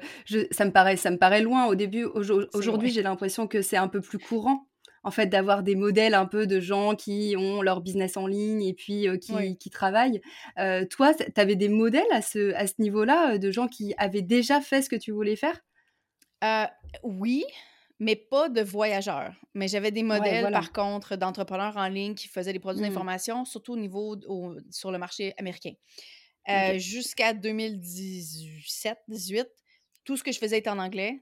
ça, 0.51 0.65
me 0.65 0.71
paraît, 0.71 0.97
ça 0.97 1.11
me 1.11 1.17
paraît 1.17 1.41
loin 1.41 1.67
au 1.67 1.75
début. 1.75 2.05
Aujourd'hui, 2.05 2.89
j'ai 2.89 3.03
l'impression 3.03 3.47
que 3.47 3.61
c'est 3.61 3.77
un 3.77 3.87
peu 3.87 4.01
plus 4.01 4.17
courant 4.17 4.65
en 5.03 5.11
fait, 5.11 5.27
d'avoir 5.27 5.63
des 5.63 5.75
modèles 5.75 6.13
un 6.13 6.27
peu 6.27 6.45
de 6.45 6.59
gens 6.59 6.95
qui 6.95 7.35
ont 7.37 7.61
leur 7.63 7.81
business 7.81 8.17
en 8.17 8.27
ligne 8.27 8.63
et 8.63 8.73
puis 8.73 9.07
qui, 9.59 9.69
travaillent. 9.69 10.21
toi, 10.89 11.13
tu 11.13 11.41
avais 11.41 11.55
des 11.55 11.69
modèles 11.69 12.11
à 12.11 12.21
ce, 12.21 12.53
à 12.53 12.67
ce 12.67 12.73
niveau-là, 12.79 13.37
de 13.37 13.51
gens 13.51 13.67
qui 13.67 13.93
avaient 13.97 14.21
déjà 14.21 14.61
fait 14.61 14.81
ce 14.81 14.89
que 14.89 14.95
tu 14.95 15.11
voulais 15.11 15.35
faire? 15.35 15.59
Oui, 17.03 17.45
mais 18.01 18.15
pas 18.15 18.49
de 18.49 18.61
voyageurs. 18.61 19.35
Mais 19.53 19.67
j'avais 19.67 19.91
des 19.91 20.01
modèles, 20.01 20.51
par 20.51 20.73
contre, 20.73 21.17
d'entrepreneurs 21.17 21.77
en 21.77 21.87
ligne 21.87 22.15
qui 22.15 22.27
faisaient 22.27 22.51
des 22.51 22.59
produits 22.59 22.81
mmh. 22.81 22.87
d'information, 22.87 23.45
surtout 23.45 23.73
au 23.73 23.77
niveau 23.77 24.17
sur 24.71 24.91
le 24.91 24.97
marché 24.97 25.35
américain. 25.37 25.73
Jusqu'à 26.77 27.33
2017-18, 27.33 29.45
tout 30.03 30.17
ce 30.17 30.23
que 30.23 30.31
je 30.31 30.39
faisais 30.39 30.57
était 30.57 30.71
en 30.71 30.79
anglais 30.79 31.21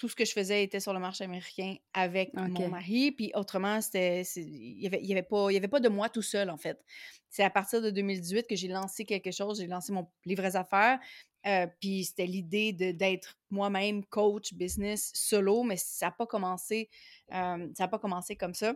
tout 0.00 0.08
ce 0.08 0.16
que 0.16 0.24
je 0.24 0.32
faisais 0.32 0.64
était 0.64 0.80
sur 0.80 0.94
le 0.94 0.98
marché 0.98 1.24
américain 1.24 1.76
avec 1.92 2.32
mon 2.32 2.68
mari. 2.70 3.12
Puis 3.12 3.32
autrement, 3.34 3.82
c'était, 3.82 4.22
il 4.36 4.78
n'y 4.78 4.86
avait, 4.86 5.02
y 5.02 5.12
avait, 5.12 5.22
pas, 5.22 5.52
y 5.52 5.58
avait 5.58 5.68
pas 5.68 5.78
de 5.78 5.90
moi 5.90 6.08
tout 6.08 6.22
seul, 6.22 6.48
en 6.48 6.56
fait. 6.56 6.82
C'est 7.28 7.44
à 7.44 7.50
partir 7.50 7.82
de 7.82 7.90
2018 7.90 8.46
que 8.46 8.56
j'ai 8.56 8.68
lancé 8.68 9.04
quelque 9.04 9.30
chose. 9.30 9.60
J'ai 9.60 9.66
lancé 9.66 9.92
mon 9.92 10.08
livre 10.24 10.56
affaires. 10.56 10.98
Euh, 11.46 11.66
puis 11.80 12.04
c'était 12.04 12.24
l'idée 12.24 12.72
d'être 12.72 13.38
moi-même 13.50 14.02
coach 14.06 14.54
business 14.54 15.10
solo, 15.14 15.64
mais 15.64 15.76
ça 15.76 16.06
n'a 16.06 16.12
pas 16.12 16.26
commencé, 16.26 16.88
euh, 17.34 17.68
ça 17.76 17.86
pas 17.86 17.98
commencé 17.98 18.36
comme 18.36 18.54
ça. 18.54 18.74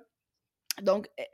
Donc, 0.83 1.09
euh, 1.19 1.25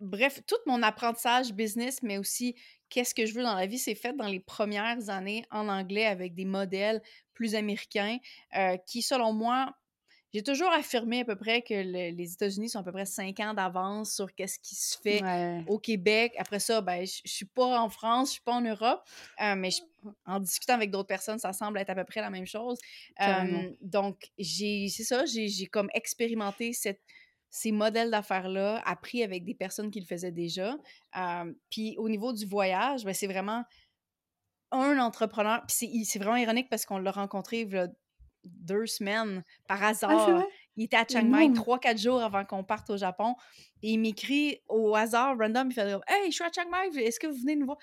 bref, 0.00 0.42
tout 0.44 0.56
mon 0.66 0.82
apprentissage 0.82 1.52
business, 1.52 2.02
mais 2.02 2.18
aussi 2.18 2.56
qu'est-ce 2.88 3.14
que 3.14 3.26
je 3.26 3.34
veux 3.34 3.42
dans 3.42 3.54
la 3.54 3.66
vie, 3.66 3.78
c'est 3.78 3.94
fait 3.94 4.14
dans 4.14 4.28
les 4.28 4.40
premières 4.40 5.10
années 5.10 5.44
en 5.50 5.68
anglais 5.68 6.06
avec 6.06 6.34
des 6.34 6.44
modèles 6.44 7.02
plus 7.34 7.54
américains 7.54 8.18
euh, 8.56 8.76
qui, 8.86 9.02
selon 9.02 9.32
moi, 9.32 9.74
j'ai 10.34 10.42
toujours 10.42 10.70
affirmé 10.70 11.20
à 11.20 11.24
peu 11.24 11.36
près 11.36 11.62
que 11.62 11.72
les 11.72 12.32
États-Unis 12.32 12.68
sont 12.68 12.80
à 12.80 12.82
peu 12.82 12.92
près 12.92 13.06
cinq 13.06 13.40
ans 13.40 13.54
d'avance 13.54 14.14
sur 14.14 14.34
qu'est-ce 14.34 14.58
qui 14.58 14.74
se 14.74 14.98
fait 14.98 15.22
au 15.66 15.78
Québec. 15.78 16.34
Après 16.36 16.58
ça, 16.58 16.82
ben, 16.82 17.06
je 17.06 17.22
suis 17.24 17.46
pas 17.46 17.80
en 17.80 17.88
France, 17.88 18.28
je 18.28 18.32
suis 18.32 18.42
pas 18.42 18.52
en 18.52 18.60
Europe, 18.60 19.02
euh, 19.40 19.54
mais 19.56 19.70
en 20.26 20.38
discutant 20.40 20.74
avec 20.74 20.90
d'autres 20.90 21.06
personnes, 21.06 21.38
ça 21.38 21.54
semble 21.54 21.78
être 21.78 21.88
à 21.88 21.94
peu 21.94 22.04
près 22.04 22.20
la 22.20 22.28
même 22.28 22.46
chose. 22.46 22.78
Euh, 23.22 23.70
donc, 23.80 24.30
c'est 24.38 24.88
ça, 24.88 25.24
j'ai 25.24 25.66
comme 25.68 25.88
expérimenté 25.94 26.74
cette, 26.74 27.00
ces 27.50 27.72
modèles 27.72 28.10
d'affaires-là, 28.10 28.82
appris 28.84 29.22
avec 29.22 29.44
des 29.44 29.54
personnes 29.54 29.90
qui 29.90 30.00
le 30.00 30.06
faisaient 30.06 30.32
déjà. 30.32 30.76
puis 31.70 31.96
au 31.98 32.08
niveau 32.08 32.32
du 32.32 32.46
voyage, 32.46 33.04
ben, 33.04 33.14
c'est 33.14 33.26
vraiment 33.26 33.64
un 34.72 34.98
entrepreneur. 34.98 35.62
Puis 35.66 36.04
c'est 36.04 36.18
vraiment 36.18 36.36
ironique 36.36 36.68
parce 36.68 36.84
qu'on 36.84 36.98
l'a 36.98 37.12
rencontré 37.12 37.68
a 37.74 37.88
deux 38.44 38.86
semaines 38.86 39.42
par 39.66 39.82
ah, 39.82 39.88
hasard. 39.88 40.44
il 40.76 40.84
était 40.84 40.96
à 40.96 41.04
Chiang 41.08 41.24
Mai 41.24 41.52
trois, 41.52 41.78
quatre 41.78 41.98
jours 41.98 42.22
avant 42.22 42.44
qu'on 42.44 42.62
parte 42.62 42.90
au 42.90 42.96
Japon. 42.96 43.34
Et 43.82 43.92
il 43.92 43.98
m'écrit 43.98 44.60
au 44.68 44.94
hasard, 44.94 45.36
random, 45.38 45.70
il 45.70 45.74
fait 45.74 45.98
Hey, 46.06 46.30
je 46.30 46.34
suis 46.34 46.44
à 46.44 46.50
Chiang 46.52 46.70
Mai, 46.70 47.02
est-ce 47.02 47.18
que 47.18 47.26
vous 47.26 47.40
venez 47.40 47.56
nous 47.56 47.66
voir? 47.66 47.78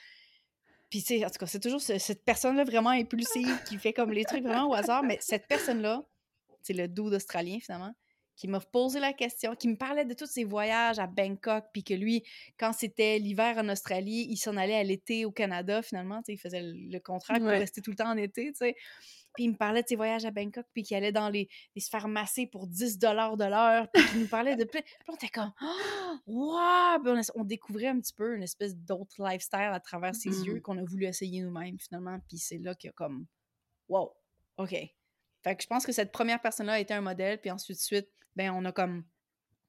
puis, 0.93 1.01
tu 1.01 1.17
sais, 1.17 1.25
en 1.25 1.29
tout 1.31 1.39
cas, 1.39 1.47
c'est 1.47 1.59
toujours 1.59 1.81
cette 1.81 2.23
personne-là 2.23 2.65
vraiment 2.65 2.91
impulsive 2.91 3.63
qui 3.67 3.79
fait 3.79 3.93
comme 3.93 4.11
les 4.11 4.25
trucs 4.25 4.43
vraiment 4.43 4.69
au 4.69 4.75
hasard, 4.75 5.01
mais 5.01 5.17
cette 5.21 5.47
personne-là, 5.47 6.03
c'est 6.61 6.73
le 6.73 6.87
doux 6.87 7.11
australien, 7.11 7.57
finalement, 7.59 7.95
qui 8.43 8.49
m'a 8.49 8.59
posé 8.59 8.99
la 8.99 9.13
question, 9.13 9.55
qui 9.55 9.69
me 9.69 9.77
parlait 9.77 10.03
de 10.03 10.13
tous 10.13 10.25
ses 10.25 10.43
voyages 10.43 10.99
à 10.99 11.07
Bangkok, 11.07 11.63
puis 11.71 11.81
que 11.81 11.93
lui, 11.93 12.25
quand 12.59 12.73
c'était 12.73 13.17
l'hiver 13.17 13.57
en 13.57 13.69
Australie, 13.69 14.27
il 14.29 14.35
s'en 14.35 14.57
allait 14.57 14.75
à 14.75 14.83
l'été 14.83 15.23
au 15.23 15.31
Canada, 15.31 15.81
finalement, 15.81 16.21
il 16.27 16.37
faisait 16.37 16.61
le 16.61 16.99
contrat 16.99 17.35
pour 17.35 17.47
rester 17.47 17.79
tout 17.79 17.91
le 17.91 17.95
temps 17.95 18.09
en 18.09 18.17
été, 18.17 18.51
tu 18.51 18.57
sais. 18.57 18.75
Puis 19.33 19.45
il 19.45 19.51
me 19.51 19.55
parlait 19.55 19.81
de 19.81 19.87
ses 19.87 19.95
voyages 19.95 20.25
à 20.25 20.31
Bangkok, 20.31 20.65
puis 20.73 20.83
qu'il 20.83 20.97
allait 20.97 21.13
dans 21.13 21.29
les, 21.29 21.47
les 21.73 21.81
se 21.81 21.89
faire 21.89 22.09
masser 22.09 22.45
pour 22.45 22.67
10 22.67 22.99
de 22.99 23.07
l'heure, 23.47 23.87
puis 23.93 24.03
il 24.13 24.19
nous 24.19 24.27
parlait 24.27 24.57
de... 24.57 24.65
Puis 24.65 24.81
on 25.07 25.15
était 25.15 25.29
comme 25.29 25.53
«Wow! 26.27 26.99
on, 27.35 27.45
découvrait 27.45 27.87
un 27.87 28.01
petit 28.01 28.13
peu 28.13 28.35
une 28.35 28.43
espèce 28.43 28.75
d'autre 28.75 29.23
lifestyle 29.25 29.71
à 29.71 29.79
travers 29.79 30.15
ses 30.15 30.43
yeux 30.43 30.55
mmh. 30.55 30.61
qu'on 30.63 30.77
a 30.79 30.83
voulu 30.83 31.05
essayer 31.05 31.39
nous-mêmes, 31.39 31.79
finalement. 31.79 32.19
Puis 32.27 32.39
c'est 32.39 32.57
là 32.57 32.75
qu'il 32.75 32.89
y 32.89 32.91
a 32.91 32.93
comme 32.93 33.25
«Wow! 33.87 34.11
OK.» 34.57 34.75
Fait 35.43 35.55
que 35.55 35.63
je 35.63 35.67
pense 35.67 35.85
que 35.85 35.91
cette 35.91 36.11
première 36.11 36.41
personne-là 36.41 36.73
a 36.73 36.79
été 36.79 36.93
un 36.93 37.01
modèle, 37.01 37.39
puis 37.39 37.51
ensuite, 37.51 37.79
suite, 37.79 38.07
ben 38.35 38.51
on 38.51 38.63
a 38.65 38.71
comme 38.71 39.03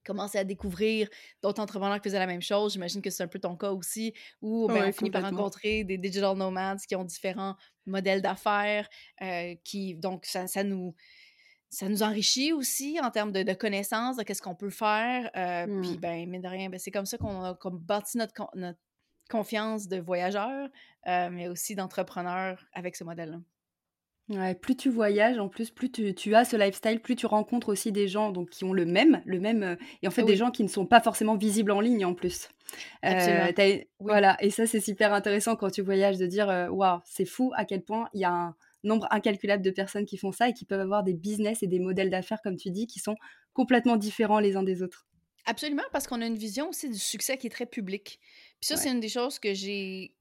commencé 0.05 0.39
à 0.39 0.45
découvrir 0.45 1.09
d'autres 1.43 1.63
entrepreneurs 1.63 1.97
qui 2.01 2.09
faisaient 2.09 2.19
la 2.19 2.27
même 2.27 2.43
chose. 2.43 2.75
J'imagine 2.75 3.03
que 3.03 3.11
c'est 3.11 3.23
un 3.23 3.29
peu 3.29 3.39
ton 3.39 3.57
cas 3.57 3.73
aussi, 3.73 4.13
où 4.43 4.69
ben, 4.69 4.89
on 4.89 4.93
finit 4.93 5.11
par 5.11 5.23
rencontrer 5.23 5.83
des 5.83 5.99
digital 5.99 6.37
nomads 6.37 6.77
qui 6.87 6.95
ont 6.95 7.05
différents 7.05 7.57
modèles 7.87 8.23
d'affaires, 8.23 8.89
euh, 9.23 9.55
qui 9.65 9.95
donc 9.95 10.27
ça, 10.27 10.47
ça, 10.47 10.63
nous 10.63 10.95
ça 11.71 11.89
nous 11.89 12.03
enrichit 12.03 12.53
aussi 12.53 13.01
en 13.03 13.11
termes 13.11 13.33
de, 13.33 13.53
connaissances, 13.55 14.17
de 14.17 14.23
qu'est-ce 14.23 14.43
qu'on 14.43 14.55
peut 14.55 14.71
faire. 14.71 15.31
Euh, 15.37 15.81
puis, 15.81 15.97
mmh. 15.97 16.01
ben, 16.01 16.31
mine 16.31 16.43
de 16.43 16.49
rien, 16.49 16.71
ben, 16.71 16.79
c'est 16.79 16.93
comme 16.93 17.07
ça 17.07 17.19
qu'on 17.19 17.43
a 17.43 17.55
comme 17.55 17.79
bâti 17.79 18.17
notre, 18.17 18.35
notre 18.55 18.79
confiance 19.29 19.89
de 19.89 19.99
voyageur, 19.99 20.69
euh, 21.09 21.31
mais 21.31 21.49
aussi 21.49 21.75
d'entrepreneur 21.75 22.65
avec 22.73 22.95
ce 22.95 23.05
modèle-là. 23.05 23.39
Ouais, 24.31 24.55
plus 24.55 24.75
tu 24.75 24.89
voyages, 24.89 25.39
en 25.39 25.49
plus, 25.49 25.71
plus 25.71 25.91
tu, 25.91 26.35
as 26.35 26.45
ce 26.47 26.57
lifestyle, 26.57 27.01
plus 27.01 27.15
tu 27.15 27.27
rencontres 27.27 27.69
aussi 27.69 27.93
des 27.93 28.09
gens 28.09 28.31
donc, 28.31 28.49
qui 28.49 28.65
ont 28.65 28.73
le 28.73 28.87
même, 28.87 29.21
le 29.27 29.39
même, 29.39 29.63
euh, 29.63 29.77
et 30.03 30.09
en 30.09 30.11
fait 30.11 30.23
des 30.23 30.37
gens 30.37 30.51
qui 30.51 30.63
ne 30.63 30.69
sont 30.69 30.87
pas 30.87 31.01
forcément 31.03 31.37
visibles 31.37 31.71
en 31.71 31.81
ligne 31.81 32.07
en 32.07 32.15
plus. 32.15 32.49
Euh, 33.05 33.53
voilà, 34.01 34.39
et 34.41 34.49
ça 34.49 34.67
c'est 34.67 34.81
super 34.81 35.13
intéressant 35.13 35.57
quand 35.57 35.71
tu 35.71 35.83
voyages 35.83 36.17
de 36.17 36.27
dire, 36.27 36.49
euh, 36.49 36.69
waouh, 36.69 37.01
c'est 37.05 37.27
fou 37.27 37.53
à 37.55 37.67
quel 37.67 37.83
point 37.83 38.09
il 38.15 38.21
y 38.21 38.25
a 38.25 38.33
un 38.33 38.57
nombre 38.83 39.07
incalculable 39.11 39.63
de 39.63 39.71
personnes 39.71 40.07
qui 40.07 40.17
font 40.17 40.33
ça 40.33 40.49
et 40.49 40.55
qui 40.55 40.65
peuvent 40.65 40.81
avoir 40.81 41.03
des 41.03 41.15
business 41.15 41.63
et 41.63 41.67
des 41.67 41.79
modèles 41.79 42.09
d'affaires, 42.09 42.41
comme 42.43 42.57
tu 42.57 42.71
dis, 42.71 42.87
qui 42.87 43.01
sont 43.01 43.17
complètement 43.53 43.97
différents 43.97 44.41
les 44.41 44.57
uns 44.57 44.63
des 44.63 44.83
autres. 44.83 45.07
Absolument, 45.45 45.83
parce 45.93 46.07
qu'on 46.07 46.23
a 46.23 46.27
une 46.27 46.39
vision 46.39 46.71
aussi 46.71 46.89
du 46.89 46.99
succès 46.99 47.37
qui 47.37 47.47
est 47.49 47.51
très 47.51 47.67
public. 47.67 48.19
Puis 48.61 48.69
ça, 48.69 48.77
c'est 48.77 48.91
une 48.91 49.01
des 49.01 49.11
choses 49.11 49.39
que 49.39 49.53
j'ai 49.53 50.15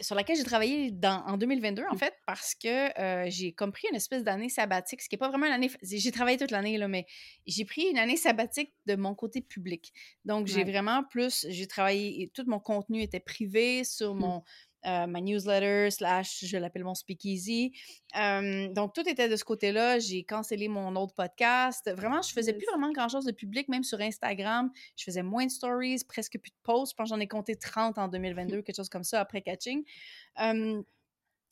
sur 0.00 0.14
laquelle 0.14 0.36
j'ai 0.36 0.44
travaillé 0.44 0.90
dans, 0.90 1.24
en 1.26 1.36
2022, 1.36 1.84
en 1.84 1.94
mmh. 1.94 1.98
fait, 1.98 2.14
parce 2.26 2.54
que 2.54 3.00
euh, 3.00 3.26
j'ai 3.30 3.52
compris 3.52 3.88
une 3.90 3.96
espèce 3.96 4.24
d'année 4.24 4.48
sabbatique, 4.48 5.02
ce 5.02 5.08
qui 5.08 5.14
n'est 5.14 5.18
pas 5.18 5.28
vraiment 5.28 5.46
une 5.46 5.52
année. 5.52 5.70
J'ai 5.82 6.12
travaillé 6.12 6.36
toute 6.36 6.50
l'année, 6.50 6.78
là, 6.78 6.88
mais 6.88 7.06
j'ai 7.46 7.64
pris 7.64 7.82
une 7.90 7.98
année 7.98 8.16
sabbatique 8.16 8.74
de 8.86 8.96
mon 8.96 9.14
côté 9.14 9.40
public. 9.40 9.92
Donc, 10.24 10.46
j'ai 10.46 10.64
vraiment 10.64 11.04
plus. 11.04 11.46
J'ai 11.48 11.66
travaillé, 11.66 12.22
et 12.22 12.28
tout 12.28 12.44
mon 12.46 12.60
contenu 12.60 13.02
était 13.02 13.20
privé 13.20 13.84
sur 13.84 14.14
mmh. 14.14 14.18
mon, 14.18 14.42
ma 14.84 15.20
newsletter, 15.20 15.90
slash, 15.90 16.44
je 16.44 16.56
l'appelle 16.56 16.84
mon 16.84 16.94
speakeasy. 16.94 17.72
donc, 18.14 18.94
tout 18.94 19.08
était 19.08 19.28
de 19.28 19.36
ce 19.36 19.44
côté-là. 19.44 19.98
J'ai 19.98 20.24
cancellé 20.24 20.68
mon 20.68 20.94
autre 20.96 21.14
podcast. 21.14 21.90
Vraiment, 21.94 22.22
je 22.22 22.32
faisais 22.32 22.52
plus 22.52 22.66
vraiment 22.66 22.92
grand-chose 22.92 23.24
de 23.24 23.32
public, 23.32 23.68
même 23.68 23.84
sur 23.84 24.00
Instagram. 24.00 24.70
Je 24.96 25.04
faisais 25.04 25.22
moins 25.22 25.46
de 25.46 25.50
stories, 25.50 26.04
presque 26.08 26.38
plus 26.38 26.50
de 26.50 26.56
posts. 26.62 26.92
Je 26.92 26.96
pense 26.96 27.10
que 27.10 27.14
j'en 27.16 27.20
ai 27.20 27.28
compté 27.28 27.56
30 27.56 27.98
en 27.98 28.08
2022, 28.08 28.62
quelque 28.62 28.76
chose 28.76 28.88
comme 28.88 29.04
ça, 29.04 29.20
après 29.20 29.42
catching. 29.42 29.84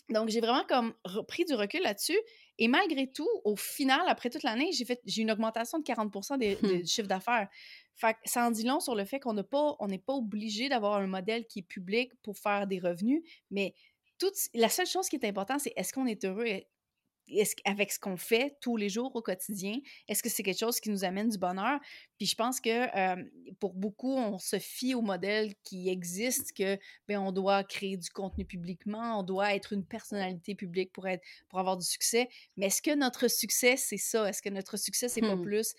donc, 0.08 0.28
j'ai 0.28 0.40
vraiment 0.40 0.64
comme 0.68 0.94
pris 1.26 1.44
du 1.44 1.54
recul 1.54 1.82
là-dessus. 1.82 2.18
Et 2.58 2.68
malgré 2.68 3.06
tout, 3.06 3.28
au 3.44 3.56
final, 3.56 4.02
après 4.08 4.30
toute 4.30 4.42
l'année, 4.42 4.72
j'ai 4.72 4.84
fait 4.84 5.00
j'ai 5.04 5.22
une 5.22 5.30
augmentation 5.30 5.78
de 5.78 5.84
40 5.84 6.38
des, 6.38 6.56
mmh. 6.62 6.86
chiffres 6.86 7.08
d'affaires. 7.08 7.48
Fait 7.94 8.16
ça 8.24 8.46
en 8.46 8.50
dit 8.50 8.64
long 8.64 8.80
sur 8.80 8.94
le 8.94 9.04
fait 9.04 9.20
qu'on 9.20 9.34
n'est 9.34 9.42
pas, 9.42 9.76
on 9.78 9.88
pas 9.98 10.14
obligé 10.14 10.68
d'avoir 10.68 10.94
un 10.94 11.06
modèle 11.06 11.46
qui 11.46 11.60
est 11.60 11.62
public 11.62 12.12
pour 12.22 12.36
faire 12.38 12.66
des 12.66 12.78
revenus, 12.78 13.22
mais 13.50 13.74
toute, 14.18 14.34
la 14.54 14.68
seule 14.68 14.86
chose 14.86 15.08
qui 15.08 15.16
est 15.16 15.24
importante, 15.26 15.60
c'est 15.60 15.72
est-ce 15.76 15.92
qu'on 15.92 16.06
est 16.06 16.24
heureux? 16.24 16.46
Avec 17.64 17.92
ce 17.92 17.98
qu'on 17.98 18.16
fait 18.16 18.56
tous 18.60 18.76
les 18.76 18.88
jours 18.88 19.14
au 19.14 19.22
quotidien? 19.22 19.78
Est-ce 20.08 20.22
que 20.22 20.28
c'est 20.28 20.42
quelque 20.42 20.58
chose 20.58 20.80
qui 20.80 20.90
nous 20.90 21.04
amène 21.04 21.28
du 21.28 21.38
bonheur? 21.38 21.78
Puis 22.18 22.26
je 22.26 22.34
pense 22.34 22.60
que 22.60 23.52
pour 23.54 23.74
beaucoup, 23.74 24.14
on 24.16 24.38
se 24.38 24.58
fie 24.58 24.94
au 24.94 25.02
modèle 25.02 25.54
qui 25.64 25.88
existe, 25.88 26.52
que 26.56 26.78
ben, 27.08 27.18
on 27.18 27.32
doit 27.32 27.64
créer 27.64 27.96
du 27.96 28.10
contenu 28.10 28.44
publiquement, 28.44 29.18
on 29.18 29.22
doit 29.22 29.54
être 29.54 29.72
une 29.72 29.84
personnalité 29.84 30.54
publique 30.54 30.92
pour, 30.92 31.08
être, 31.08 31.22
pour 31.48 31.58
avoir 31.58 31.76
du 31.76 31.86
succès. 31.86 32.28
Mais 32.56 32.66
est-ce 32.66 32.82
que 32.82 32.94
notre 32.94 33.28
succès, 33.28 33.76
c'est 33.76 33.96
ça? 33.96 34.28
Est-ce 34.28 34.42
que 34.42 34.50
notre 34.50 34.76
succès, 34.76 35.08
c'est 35.08 35.20
pas 35.20 35.36
mmh. 35.36 35.42
plus 35.42 35.74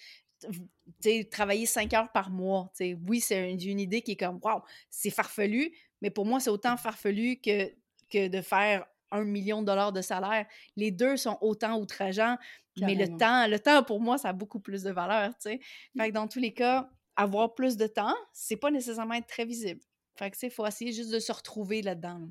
travailler 1.32 1.66
cinq 1.66 1.94
heures 1.94 2.12
par 2.12 2.30
mois. 2.30 2.72
Oui, 3.08 3.22
c'est 3.22 3.52
une, 3.52 3.80
idée 3.80 4.02
qui 4.02 4.12
est 4.12 4.18
comme, 4.18 4.40
wow, 4.44 4.62
c'est 4.90 5.10
farfelu, 5.10 5.72
mais 6.02 6.10
pour 6.10 6.26
moi, 6.26 6.40
c'est 6.40 6.50
autant 6.50 6.78
farfelu 6.78 7.38
que, 7.38 7.72
que 8.12 8.28
de 8.28 8.42
faire 8.42 8.86
un 9.12 9.24
million 9.24 9.62
de 9.62 9.68
dollars 9.68 9.94
de 9.94 10.02
salaire. 10.02 10.46
Les 10.76 10.92
deux 10.92 11.18
sont 11.18 11.38
autant 11.42 11.80
outrageants, 11.80 12.38
mais 12.82 12.96
le 12.96 13.08
temps, 13.18 13.48
le 13.48 13.60
temps, 13.60 13.84
pour 13.84 14.00
moi, 14.00 14.18
ça 14.18 14.30
a 14.30 14.34
beaucoup 14.34 14.60
plus 14.60 14.84
de 14.84 14.92
valeur. 14.92 15.32
Fait 15.42 15.60
que 15.98 16.12
dans 16.12 16.28
tous 16.28 16.40
les 16.40 16.54
cas, 16.54 16.90
avoir 17.16 17.56
plus 17.56 17.78
de 17.78 17.88
temps, 17.88 18.16
c'est 18.34 18.58
pas 18.58 18.72
nécessairement 18.72 19.16
être 19.16 19.28
très 19.28 19.46
visible. 19.46 19.82
Fait 20.18 20.32
que, 20.32 20.38
il 20.44 20.52
faut 20.52 20.66
essayer 20.66 20.92
juste 20.92 21.12
de 21.12 21.20
se 21.20 21.32
retrouver 21.32 21.82
là-dedans. 21.82 22.28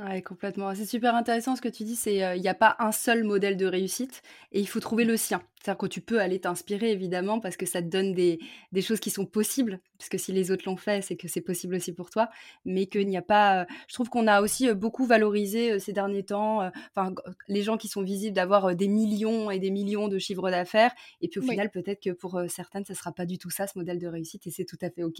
Ouais, 0.00 0.22
complètement. 0.22 0.72
C'est 0.76 0.86
super 0.86 1.16
intéressant 1.16 1.56
ce 1.56 1.60
que 1.60 1.68
tu 1.68 1.82
dis, 1.82 1.96
c'est 1.96 2.36
il 2.36 2.40
n'y 2.40 2.48
a 2.48 2.54
pas 2.54 2.76
un 2.78 2.92
seul 2.92 3.24
modèle 3.24 3.56
de 3.56 3.66
réussite 3.66 4.22
et 4.52 4.60
il 4.60 4.68
faut 4.68 4.78
trouver 4.78 5.04
le 5.04 5.16
sien. 5.16 5.42
C'est-à-dire 5.60 5.78
que 5.78 5.86
tu 5.86 6.00
peux 6.00 6.20
aller 6.20 6.38
t'inspirer 6.38 6.92
évidemment 6.92 7.40
parce 7.40 7.56
que 7.56 7.66
ça 7.66 7.82
te 7.82 7.88
donne 7.88 8.14
des, 8.14 8.38
des 8.70 8.80
choses 8.80 9.00
qui 9.00 9.10
sont 9.10 9.26
possibles, 9.26 9.80
parce 9.98 10.08
que 10.08 10.16
si 10.16 10.30
les 10.30 10.52
autres 10.52 10.62
l'ont 10.66 10.76
fait, 10.76 11.02
c'est 11.02 11.16
que 11.16 11.26
c'est 11.26 11.40
possible 11.40 11.74
aussi 11.74 11.92
pour 11.92 12.10
toi, 12.10 12.30
mais 12.64 12.86
qu'il 12.86 13.08
n'y 13.08 13.16
a 13.16 13.22
pas... 13.22 13.66
je 13.88 13.94
trouve 13.94 14.08
qu'on 14.08 14.28
a 14.28 14.40
aussi 14.40 14.72
beaucoup 14.72 15.04
valorisé 15.04 15.80
ces 15.80 15.92
derniers 15.92 16.22
temps, 16.22 16.70
enfin 16.94 17.12
les 17.48 17.62
gens 17.62 17.76
qui 17.76 17.88
sont 17.88 18.02
visibles 18.02 18.36
d'avoir 18.36 18.76
des 18.76 18.86
millions 18.86 19.50
et 19.50 19.58
des 19.58 19.72
millions 19.72 20.06
de 20.06 20.18
chiffres 20.18 20.48
d'affaires, 20.48 20.92
et 21.20 21.28
puis 21.28 21.40
au 21.40 21.42
final 21.42 21.70
peut-être 21.70 22.00
que 22.00 22.10
pour 22.10 22.40
certaines, 22.48 22.84
ça 22.84 22.92
ne 22.92 22.96
sera 22.98 23.10
pas 23.10 23.26
du 23.26 23.38
tout 23.38 23.50
ça, 23.50 23.66
ce 23.66 23.76
modèle 23.76 23.98
de 23.98 24.06
réussite, 24.06 24.46
et 24.46 24.50
c'est 24.50 24.64
tout 24.64 24.78
à 24.80 24.90
fait 24.90 25.02
OK. 25.02 25.18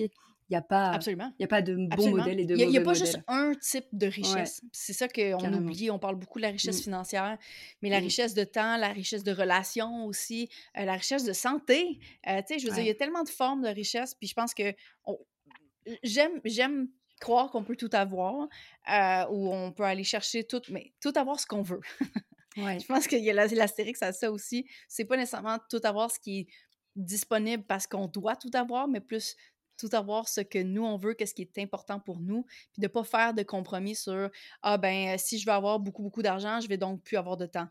Il 0.50 0.54
n'y 0.54 0.56
a, 0.56 0.62
pas, 0.62 0.92
Absolument. 0.92 1.30
Il 1.38 1.42
y 1.42 1.44
a 1.44 1.48
pas 1.48 1.60
de 1.60 1.74
bon 1.74 2.10
modèle 2.10 2.40
et 2.40 2.46
de 2.46 2.56
Il 2.56 2.68
n'y 2.68 2.78
a, 2.78 2.80
pas 2.80 2.94
juste 2.94 3.20
un 3.28 3.52
type 3.60 3.84
de 3.92 4.06
richesse. 4.06 4.62
C'est 4.72 4.92
ça 4.92 5.08
qu'on 5.08 5.52
oublie, 5.52 5.90
on 5.90 5.98
parle 5.98 6.16
beaucoup 6.16 6.38
de 6.38 6.42
la 6.42 6.50
richesse 6.50 6.82
financière, 6.82 7.38
mais 7.82 7.90
la 7.90 7.98
richesse 7.98 8.34
de 8.34 8.44
temps, 8.44 8.76
la 8.76 8.88
richesse 8.88 9.24
de 9.24 9.32
relations 9.32 10.06
aussi, 10.06 10.48
euh, 10.76 10.84
la 10.84 10.94
richesse 10.94 11.24
de 11.24 11.32
santé. 11.32 11.98
Euh, 12.26 12.40
tu 12.46 12.54
sais, 12.54 12.58
je 12.58 12.66
veux 12.66 12.74
dire, 12.74 12.82
il 12.84 12.88
y 12.88 12.90
a 12.90 12.94
tellement 12.94 13.22
de 13.22 13.28
formes 13.28 13.62
de 13.62 13.68
richesse, 13.68 14.14
puis 14.14 14.28
je 14.28 14.34
pense 14.34 14.54
que 14.54 14.74
j'aime, 16.02 16.40
j'aime 16.44 16.88
croire 17.20 17.50
qu'on 17.50 17.64
peut 17.64 17.76
tout 17.76 17.90
avoir, 17.92 18.48
euh, 18.90 19.26
ou 19.30 19.52
on 19.52 19.72
peut 19.72 19.84
aller 19.84 20.04
chercher 20.04 20.44
tout, 20.44 20.62
mais 20.68 20.92
tout 21.00 21.12
avoir 21.16 21.40
ce 21.40 21.46
qu'on 21.46 21.62
veut. 21.62 21.80
Je 22.56 22.86
pense 22.86 23.06
qu'il 23.06 23.22
y 23.22 23.30
a 23.30 23.34
l'astérix 23.34 24.02
à 24.02 24.12
ça 24.12 24.32
aussi. 24.32 24.66
C'est 24.88 25.04
pas 25.04 25.16
nécessairement 25.16 25.58
tout 25.70 25.80
avoir 25.84 26.10
ce 26.10 26.18
qui 26.18 26.40
est 26.40 26.46
disponible 26.96 27.62
parce 27.62 27.86
qu'on 27.86 28.08
doit 28.08 28.34
tout 28.34 28.50
avoir, 28.52 28.88
mais 28.88 29.00
plus 29.00 29.36
tout 29.78 29.88
avoir 29.92 30.28
ce 30.28 30.40
que 30.40 30.58
nous, 30.58 30.84
on 30.84 30.96
veut, 30.96 31.14
qu'est-ce 31.14 31.34
qui 31.34 31.42
est 31.42 31.58
important 31.58 32.00
pour 32.00 32.20
nous, 32.20 32.44
puis 32.72 32.80
de 32.80 32.86
ne 32.86 32.88
pas 32.88 33.04
faire 33.04 33.34
de 33.34 33.42
compromis 33.42 33.94
sur 33.94 34.30
Ah, 34.62 34.76
ben, 34.76 35.16
si 35.18 35.38
je 35.38 35.46
veux 35.46 35.52
avoir 35.52 35.78
beaucoup, 35.78 36.02
beaucoup 36.02 36.22
d'argent, 36.22 36.60
je 36.60 36.68
vais 36.68 36.76
donc 36.76 37.02
plus 37.02 37.16
avoir 37.16 37.36
de 37.36 37.46
temps. 37.46 37.68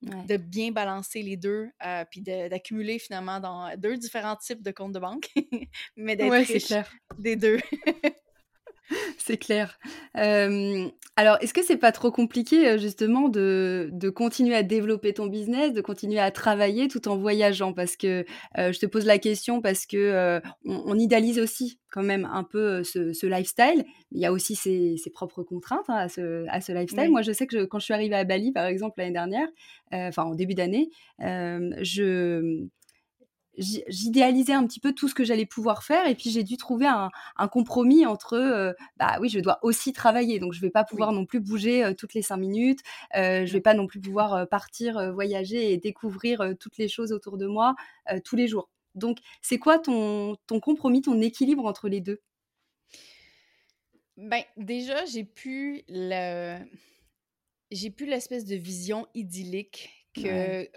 De 0.00 0.36
bien 0.36 0.70
balancer 0.70 1.22
les 1.22 1.36
deux, 1.36 1.68
euh, 1.84 2.04
puis 2.08 2.20
d'accumuler 2.20 3.00
finalement 3.00 3.40
dans 3.40 3.76
deux 3.76 3.96
différents 3.96 4.36
types 4.36 4.62
de 4.62 4.70
comptes 4.70 4.92
de 4.92 5.00
banque, 5.00 5.28
mais 5.96 6.14
d'être 6.14 6.32
riche 6.32 6.72
des 7.18 7.34
deux. 7.34 7.58
C'est 9.18 9.36
clair. 9.36 9.78
alors, 10.14 11.36
est-ce 11.40 11.52
que 11.52 11.62
c'est 11.64 11.76
pas 11.76 11.92
trop 11.92 12.10
compliqué 12.10 12.78
justement 12.78 13.28
de, 13.28 13.90
de, 13.92 14.08
continuer 14.08 14.54
à 14.54 14.62
développer 14.62 15.12
ton 15.12 15.26
business, 15.26 15.72
de 15.72 15.80
continuer 15.80 16.18
à 16.18 16.30
travailler 16.30 16.88
tout 16.88 17.08
en 17.08 17.16
voyageant? 17.16 17.72
Parce 17.72 17.96
que 17.96 18.24
je 18.56 18.78
te 18.78 18.86
pose 18.86 19.04
la 19.04 19.18
question 19.18 19.60
parce 19.60 19.86
que 19.86 20.40
on, 20.64 20.98
idéalise 20.98 21.38
aussi 21.38 21.78
quand 21.90 22.02
même 22.02 22.26
un 22.30 22.44
peu 22.44 22.82
ce, 22.84 23.26
lifestyle. 23.26 23.84
Il 24.12 24.20
y 24.20 24.26
a 24.26 24.32
aussi 24.32 24.54
ses, 24.54 24.96
ses 24.96 25.10
propres 25.10 25.42
contraintes 25.42 25.88
hein, 25.88 25.96
à, 25.96 26.08
ce, 26.08 26.46
à, 26.48 26.60
ce, 26.60 26.72
lifestyle. 26.72 27.10
Moi, 27.10 27.22
je 27.22 27.32
sais 27.32 27.46
que 27.46 27.64
quand 27.64 27.78
je 27.78 27.84
suis 27.84 27.94
arrivée 27.94 28.16
à 28.16 28.24
Bali, 28.24 28.52
par 28.52 28.66
exemple, 28.66 28.94
l'année 28.98 29.12
dernière, 29.12 29.48
enfin 29.92 30.24
en 30.24 30.34
début 30.34 30.54
d'année, 30.54 30.88
je 31.18 32.68
j'idéalisais 33.58 34.52
un 34.52 34.66
petit 34.66 34.80
peu 34.80 34.92
tout 34.92 35.08
ce 35.08 35.14
que 35.14 35.24
j'allais 35.24 35.46
pouvoir 35.46 35.82
faire 35.82 36.06
et 36.06 36.14
puis 36.14 36.30
j'ai 36.30 36.44
dû 36.44 36.56
trouver 36.56 36.86
un, 36.86 37.10
compromis 37.48 38.06
entre 38.06 38.34
euh, 38.34 38.72
bah 38.96 39.18
oui 39.20 39.28
je 39.28 39.40
dois 39.40 39.58
aussi 39.62 39.92
travailler 39.92 40.38
donc 40.38 40.52
je 40.52 40.60
vais 40.60 40.70
pas 40.70 40.84
pouvoir 40.84 41.12
non 41.12 41.26
plus 41.26 41.40
bouger 41.40 41.84
euh, 41.84 41.94
toutes 41.94 42.14
les 42.14 42.22
cinq 42.22 42.36
minutes 42.36 42.80
euh, 43.16 43.46
je 43.46 43.52
vais 43.52 43.60
pas 43.60 43.74
non 43.74 43.86
plus 43.86 44.00
pouvoir 44.00 44.48
partir 44.48 45.12
voyager 45.12 45.72
et 45.72 45.76
découvrir 45.76 46.54
toutes 46.60 46.78
les 46.78 46.88
choses 46.88 47.12
autour 47.12 47.36
de 47.38 47.46
moi 47.46 47.74
tous 48.24 48.36
les 48.36 48.48
jours. 48.48 48.68
Donc 48.94 49.18
c'est 49.42 49.58
quoi 49.58 49.78
ton, 49.78 50.36
ton 50.46 50.60
compromis 50.60 51.02
ton 51.02 51.20
équilibre 51.20 51.64
entre 51.66 51.88
les 51.88 52.00
deux? 52.00 52.20
Ben, 54.18 54.42
déjà, 54.56 55.04
j'ai 55.06 55.22
pu 55.22 55.84
le. 55.88 56.58
J'ai 57.70 57.90
plus 57.90 58.06
l'espèce 58.06 58.44
de 58.44 58.56
vision 58.56 59.06
idyllique 59.14 59.97
que 60.22 60.68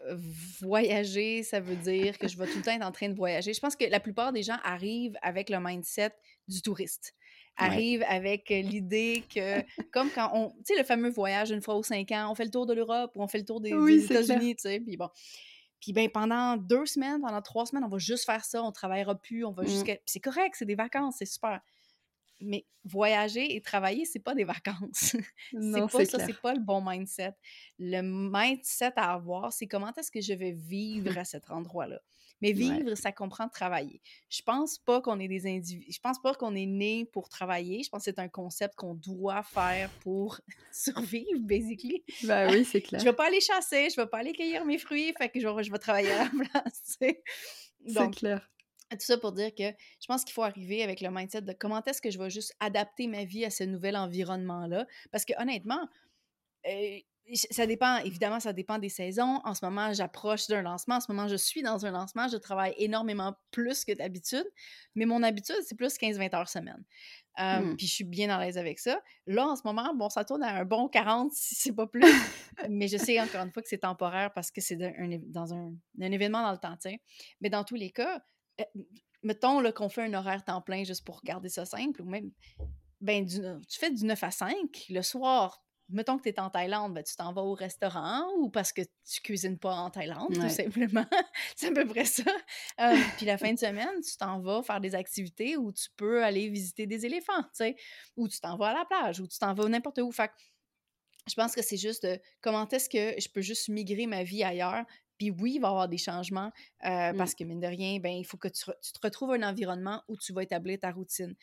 voyager, 0.62 1.44
ça 1.44 1.60
veut 1.60 1.76
dire 1.76 2.18
que 2.18 2.28
je 2.28 2.38
vais 2.38 2.48
tout 2.48 2.58
le 2.58 2.64
temps 2.64 2.72
être 2.72 2.86
en 2.86 2.92
train 2.92 3.10
de 3.10 3.16
voyager. 3.16 3.54
Je 3.54 3.60
pense 3.60 3.76
que 3.76 3.86
la 3.86 4.00
plupart 4.00 4.32
des 4.34 4.44
gens 4.44 4.58
arrivent 4.64 5.18
avec 5.22 5.50
le 5.50 5.60
mindset 5.60 6.12
du 6.48 6.62
touriste. 6.62 7.14
Arrivent 7.58 8.06
avec 8.08 8.50
l'idée 8.50 9.24
que, 9.34 9.62
comme 9.92 10.10
quand 10.10 10.32
on. 10.34 10.50
Tu 10.66 10.74
sais, 10.74 10.78
le 10.78 10.84
fameux 10.84 11.10
voyage 11.10 11.52
une 11.52 11.62
fois 11.62 11.76
aux 11.76 11.84
cinq 11.84 12.12
ans, 12.12 12.30
on 12.32 12.36
fait 12.36 12.46
le 12.46 12.50
tour 12.50 12.66
de 12.66 12.74
l'Europe 12.74 13.12
ou 13.16 13.22
on 13.22 13.28
fait 13.28 13.38
le 13.38 13.46
tour 13.46 13.62
des, 13.62 13.72
États-Unis, 13.72 14.56
tu 14.56 14.62
sais. 14.64 14.80
Puis 14.80 14.98
bon. 14.98 15.10
Puis 15.80 15.94
ben 15.94 16.10
pendant 16.10 16.58
deux 16.58 16.86
semaines, 16.86 17.22
pendant 17.22 17.42
trois 17.42 17.66
semaines, 17.66 17.84
on 17.84 17.90
va 17.90 17.98
juste 17.98 18.26
faire 18.26 18.46
ça, 18.46 18.64
on 18.64 18.72
travaillera 18.72 19.16
plus, 19.16 19.44
on 19.44 19.52
va 19.52 19.64
mmh. 19.64 19.68
jusqu'à. 19.68 19.98
c'est 20.06 20.20
correct, 20.20 20.56
c'est 20.58 20.66
des 20.66 20.76
vacances, 20.76 21.16
c'est 21.20 21.26
super 21.26 21.60
mais 22.42 22.66
voyager 22.84 23.56
et 23.56 23.62
travailler, 23.62 24.06
c'est 24.06 24.20
pas 24.20 24.36
des 24.36 24.44
vacances. 24.44 25.16
c'est 25.52 25.92
pas 25.92 26.06
ça, 26.06 26.26
c'est 26.26 26.40
pas 26.42 26.54
le 26.54 26.60
bon 26.60 26.84
mindset. 26.84 27.34
Le 27.80 28.02
mindset 28.02 28.94
à 28.96 29.14
avoir, 29.14 29.54
c'est 29.54 29.68
comment 29.68 29.92
est-ce 29.98 30.12
que 30.12 30.22
je 30.22 30.34
vais 30.34 30.52
vivre 30.52 31.18
à 31.18 31.26
cet 31.26 31.50
endroit-là? 31.52 32.00
Mais 32.42 32.52
vivre, 32.54 32.96
ça 32.96 33.12
comprend 33.12 33.48
travailler. 33.48 34.02
Je 34.30 34.42
pense 34.42 34.78
pas 34.80 35.02
qu'on 35.02 35.20
est 35.20 35.28
des 35.28 35.46
individus. 35.48 35.92
Je 35.92 36.00
pense 36.00 36.20
pas 36.20 36.34
qu'on 36.34 36.56
est 36.56 36.66
né 36.66 37.06
pour 37.06 37.30
travailler. 37.30 37.84
Je 37.84 37.90
pense 37.90 38.04
que 38.04 38.12
c'est 38.12 38.20
un 38.20 38.30
concept 38.30 38.76
qu'on 38.76 38.96
doit 38.96 39.44
faire 39.44 39.90
pour 40.02 40.40
survivre, 40.72 41.40
basically. 41.40 42.04
Ben 42.24 42.52
oui, 42.52 42.66
c'est 42.66 42.82
clair. 42.82 43.00
je 43.00 43.06
vais 43.06 43.14
pas 43.14 43.28
aller 43.28 43.42
chasser, 43.42 43.90
je 43.90 43.96
vais 43.96 44.08
pas 44.08 44.20
aller 44.20 44.34
cueillir 44.34 44.66
mes 44.66 44.78
fruits, 44.78 45.14
fait 45.18 45.30
que 45.30 45.40
je 45.40 45.72
vais 45.72 45.80
travailler 45.80 46.12
à 46.12 46.24
la 46.24 46.30
place. 46.30 46.82
C'est 46.86 47.22
clair. 48.12 48.48
Tout 48.92 49.06
ça 49.06 49.18
pour 49.18 49.32
dire 49.32 49.54
que 49.56 49.64
je 49.64 50.08
pense 50.08 50.24
qu'il 50.24 50.34
faut 50.34 50.44
arriver 50.44 50.84
avec 50.84 51.02
le 51.02 51.10
mindset 51.10 51.42
de 51.42 51.54
comment 51.54 51.84
est-ce 51.84 52.02
que 52.02 52.12
je 52.12 52.20
vais 52.20 52.30
juste 52.30 52.54
adapter 52.60 53.08
ma 53.08 53.24
vie 53.24 53.46
à 53.46 53.50
ce 53.50 53.64
nouvel 53.64 53.96
environnement-là? 53.96 54.86
Parce 55.12 55.26
que 55.26 55.34
honnêtement, 55.42 55.88
euh, 56.68 57.00
ça 57.50 57.66
dépend, 57.66 57.98
évidemment, 58.00 58.40
ça 58.40 58.52
dépend 58.52 58.78
des 58.78 58.90
saisons. 58.90 59.40
En 59.46 59.54
ce 59.54 59.64
moment, 59.64 59.94
j'approche 59.94 60.48
d'un 60.48 60.62
lancement. 60.62 60.96
En 60.96 61.00
ce 61.00 61.12
moment, 61.12 61.28
je 61.28 61.36
suis 61.36 61.62
dans 61.62 61.86
un 61.86 61.92
lancement. 61.92 62.28
Je 62.28 62.38
travaille 62.38 62.74
énormément 62.78 63.36
plus 63.52 63.86
que 63.86 63.94
d'habitude. 63.94 64.46
Mais 64.96 65.06
mon 65.06 65.24
habitude, 65.24 65.56
c'est 65.66 65.76
plus 65.76 65.98
15-20 65.98 66.36
heures 66.36 66.50
semaine. 66.50 66.84
Mmh. 67.38 67.76
Puis 67.78 67.88
je 67.88 67.94
suis 67.94 68.04
bien 68.04 68.30
à 68.30 68.44
l'aise 68.44 68.58
avec 68.58 68.80
ça. 68.80 69.02
Là, 69.28 69.48
en 69.48 69.56
ce 69.56 69.62
moment, 69.64 69.94
bon, 69.96 70.10
ça 70.10 70.26
tourne 70.26 70.44
à 70.44 70.54
un 70.56 70.66
bon 70.66 70.90
40, 70.90 71.32
si 71.34 71.56
c'est 71.56 71.74
pas 71.74 71.88
plus. 71.88 72.02
mais 72.70 72.88
je 72.88 72.98
sais 72.98 73.20
encore 73.22 73.42
une 73.42 73.52
fois 73.52 73.62
que 73.62 73.70
c'est 73.70 73.80
temporaire 73.80 74.34
parce 74.34 74.52
que 74.52 74.60
c'est 74.60 74.76
dans 74.76 75.54
un, 75.54 75.74
un, 76.02 76.12
événement 76.12 76.42
dans 76.42 76.52
le 76.52 76.58
temps, 76.58 76.76
Mais 77.40 77.50
dans 77.50 77.64
tous 77.64 77.76
les 77.76 77.92
cas, 77.92 78.18
euh, 78.18 78.20
mettons 79.24 79.70
qu'on 79.72 79.90
fait 79.90 80.04
un 80.04 80.14
horaire 80.14 80.44
temps 80.44 80.62
plein 80.62 80.84
juste 80.84 81.06
pour 81.06 81.22
garder 81.24 81.50
ça 81.50 81.66
simple, 81.66 82.02
ou 82.02 82.06
même, 82.06 82.32
ben, 83.00 83.26
tu 83.26 83.80
fais 83.80 83.92
du 83.92 84.06
9 84.06 84.24
à 84.24 84.32
5, 84.32 84.86
le 84.90 85.02
soir, 85.02 85.64
mettons 85.92 86.18
que 86.18 86.24
tu 86.24 86.30
es 86.30 86.40
en 86.40 86.50
Thaïlande, 86.50 86.94
ben, 86.94 87.04
tu 87.04 87.16
t'en 87.16 87.34
vas 87.34 87.42
au 87.42 87.54
restaurant 87.54 88.26
ou 88.38 88.50
parce 88.50 88.72
que 88.72 88.82
tu 88.82 89.22
cuisines 89.22 89.58
pas 89.58 89.76
en 89.76 89.90
Thaïlande, 89.90 90.34
tout 90.34 90.50
simplement. 90.50 91.06
c'est 91.56 91.68
à 91.68 91.72
peu 91.72 91.86
près 91.86 92.06
ça. 92.06 92.24
Euh, 92.80 92.96
puis 93.18 93.26
la 93.26 93.38
fin 93.38 93.54
de 93.54 93.60
semaine, 93.60 94.02
tu 94.02 94.16
t'en 94.18 94.40
vas 94.40 94.64
faire 94.64 94.80
des 94.80 94.96
activités 94.96 95.58
où 95.58 95.72
tu 95.72 95.88
peux 95.98 96.24
aller 96.24 96.50
visiter 96.50 96.88
des 96.88 97.06
éléphants, 97.06 97.44
tu 97.44 97.50
sais, 97.54 97.76
ou 98.16 98.28
tu 98.28 98.40
t'en 98.40 98.58
vas 98.58 98.70
à 98.70 98.74
la 98.74 98.86
plage, 98.86 99.20
ou 99.20 99.28
tu 99.28 99.38
t'en 99.38 99.54
vas 99.54 99.68
n'importe 99.68 100.00
où. 100.00 100.12
Fait 100.12 100.32
je 101.28 101.36
pense 101.36 101.54
que 101.54 101.62
c'est 101.62 101.78
juste 101.78 102.08
comment 102.42 102.68
est-ce 102.70 102.90
que 102.90 103.20
je 103.22 103.30
peux 103.30 103.42
juste 103.42 103.70
migrer 103.70 104.08
ma 104.08 104.24
vie 104.24 104.44
ailleurs 104.44 104.86
puis 105.22 105.30
oui, 105.30 105.54
il 105.56 105.60
va 105.60 105.68
y 105.68 105.70
avoir 105.70 105.88
des 105.88 106.00
changements 106.00 106.52
euh, 106.84 107.14
mmh. 107.14 107.18
parce 107.18 107.36
que, 107.36 107.44
mine 107.44 107.60
de 107.60 107.68
rien, 107.68 108.00
ben, 108.00 108.12
il 108.12 108.24
faut 108.24 108.38
que 108.38 108.48
tu, 108.48 108.64
te 108.64 109.00
retrouves 109.04 109.34
un 109.34 109.44
environnement 109.44 110.02
où 110.08 110.18
tu 110.18 110.34
vas 110.34 110.42
établir 110.42 110.80
ta 110.80 110.90
routine. 110.92 111.36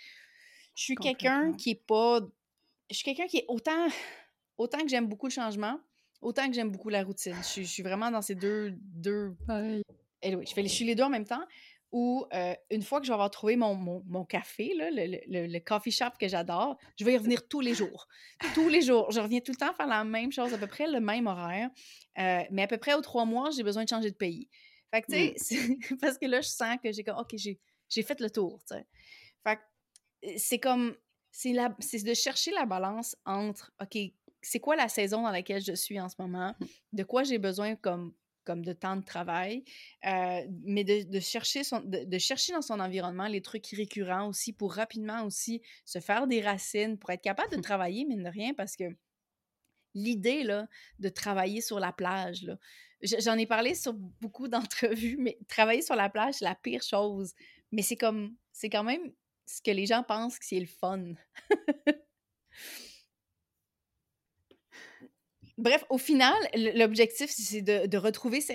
Je 0.75 0.83
suis 0.83 0.97
quelqu'un 0.97 1.53
qui 1.53 1.71
est 1.71 1.87
pas. 1.87 2.21
Je 2.91 2.97
suis 2.97 3.05
quelqu'un 3.05 3.29
qui 3.29 3.39
est 3.39 3.45
autant, 3.47 3.87
autant 4.57 4.79
que 4.79 4.89
j'aime 4.89 5.07
beaucoup 5.07 5.27
le 5.27 5.33
changement, 5.33 5.79
autant 6.21 6.49
que 6.49 6.55
j'aime 6.55 6.71
beaucoup 6.71 6.89
la 6.89 7.05
routine. 7.05 7.37
Je, 7.37 7.63
suis 7.63 7.83
vraiment 7.85 8.11
dans 8.11 8.23
ces 8.23 8.35
deux. 8.35 8.75
deux... 8.81 9.37
Anyway, 10.25 10.45
je, 10.45 10.53
fais, 10.53 10.63
je 10.65 10.69
suis 10.69 10.85
les 10.85 10.97
deux 10.97 11.05
en 11.05 11.11
même 11.11 11.27
temps 11.27 11.45
où 11.91 12.27
euh, 12.35 12.55
une 12.71 12.83
fois 12.83 13.01
que 13.01 13.07
je 13.07 13.11
vais 13.11 13.15
avoir 13.15 13.31
trouvé 13.31 13.57
mon, 13.57 13.75
mon, 13.75 14.25
café, 14.25 14.75
là, 14.75 14.91
le, 14.91 15.47
le, 15.47 15.59
coffee 15.61 15.91
shop 15.91 16.11
que 16.21 16.29
j'adore, 16.29 16.79
je 16.99 17.05
vais 17.05 17.15
y 17.15 17.17
revenir 17.17 17.49
tous 17.49 17.61
les 17.61 17.75
jours. 17.75 18.09
Tous 18.55 18.69
les 18.69 18.83
jours. 18.83 19.11
Je 19.11 19.21
reviens 19.21 19.41
tout 19.41 19.53
le 19.53 19.57
temps 19.57 19.73
faire 19.73 19.87
la 19.87 20.05
même 20.05 20.31
chose, 20.31 20.53
à 20.53 20.59
peu 20.59 20.67
près 20.67 20.87
le 20.87 21.01
même 21.01 21.27
horaire. 21.27 21.71
Euh, 22.19 22.43
mais 22.51 22.63
à 22.63 22.67
peu 22.67 22.77
près 22.77 22.95
aux 22.95 23.01
trois 23.01 23.25
mois, 23.25 23.51
j'ai 23.51 23.63
besoin 23.63 23.85
de 23.85 23.89
changer 23.89 24.11
de 24.11 24.17
pays. 24.17 24.49
Fait 24.93 25.03
que, 25.03 25.13
tu 25.13 25.39
sais, 25.39 25.79
parce 26.01 26.19
que 26.19 26.27
là, 26.27 26.41
je 26.41 26.49
sens 26.49 26.77
que 26.83 26.93
j'ai 26.93 27.03
comme, 27.03 27.19
OK, 27.19 27.35
j'ai 27.37 28.03
fait 28.03 28.21
le 28.21 28.31
tour, 28.31 28.61
tu 28.69 28.75
sais. 28.75 28.87
Fait 29.47 29.57
que 29.57 30.39
c'est 30.39 30.59
comme, 30.59 30.95
c'est 31.31 31.53
de 31.53 32.15
chercher 32.15 32.51
la 32.51 32.67
balance 32.67 33.17
entre, 33.25 33.73
OK, 33.81 33.99
c'est 34.43 34.61
quoi 34.61 34.77
la 34.77 34.89
saison 34.89 35.23
dans 35.23 35.31
laquelle 35.31 35.63
je 35.63 35.73
suis 35.73 35.99
en 36.01 36.09
ce 36.09 36.17
moment, 36.19 36.55
mmh. 36.61 36.67
de 36.93 37.03
quoi 37.05 37.23
j'ai 37.23 37.39
besoin 37.39 37.77
comme 37.77 38.15
comme 38.49 38.65
de 38.65 38.73
temps 38.73 38.97
de 38.97 39.05
travail, 39.05 39.63
euh, 40.07 40.41
mais 40.65 40.83
de, 40.83 41.21
chercher 41.21 41.65
son, 41.65 41.83
de, 41.85 42.19
chercher 42.19 42.55
dans 42.55 42.63
son 42.63 42.81
environnement 42.81 43.27
les 43.27 43.43
trucs 43.43 43.67
récurrents 43.67 44.27
aussi 44.27 44.55
pour 44.55 44.73
rapidement 44.73 45.23
aussi 45.25 45.61
se 45.85 45.99
faire 45.99 46.27
des 46.27 46.41
racines, 46.41 46.97
pour 46.97 47.11
être 47.11 47.21
capable 47.21 47.55
de 47.55 47.61
travailler, 47.63 48.07
mine 48.07 48.23
de 48.23 48.31
rien, 48.31 48.55
parce 48.55 48.75
que 48.75 48.85
l'idée 49.95 50.45
là, 50.45 50.67
de 50.99 51.11
travailler 51.11 51.61
sur 51.61 51.79
la 51.79 51.93
plage, 51.93 52.45
là, 52.45 52.57
j'en 53.03 53.37
ai 53.37 53.45
parlé 53.45 53.75
sur 53.75 53.93
beaucoup 53.93 54.49
d'entrevues, 54.49 55.19
mais 55.19 55.37
travailler 55.47 55.83
sur 55.83 55.95
la 55.95 56.09
plage, 56.09 56.37
c'est 56.37 56.47
la 56.47 56.55
pire 56.55 56.83
chose. 56.83 57.35
Mais 57.71 57.83
c'est 57.83 57.97
comme, 57.97 58.35
c'est 58.53 58.71
quand 58.71 58.83
même 58.83 59.13
ce 59.45 59.61
que 59.61 59.73
les 59.73 59.85
gens 59.85 60.03
pensent 60.03 60.39
que 60.39 60.47
c'est 60.47 60.59
le 60.59 60.67
fun. 60.67 61.13
Bref, 65.59 65.85
au 65.91 65.99
final, 65.99 66.37
l'objectif, 66.77 67.31
c'est 67.31 67.63
de, 67.63 67.97
retrouver 67.99 68.41
ses, 68.41 68.55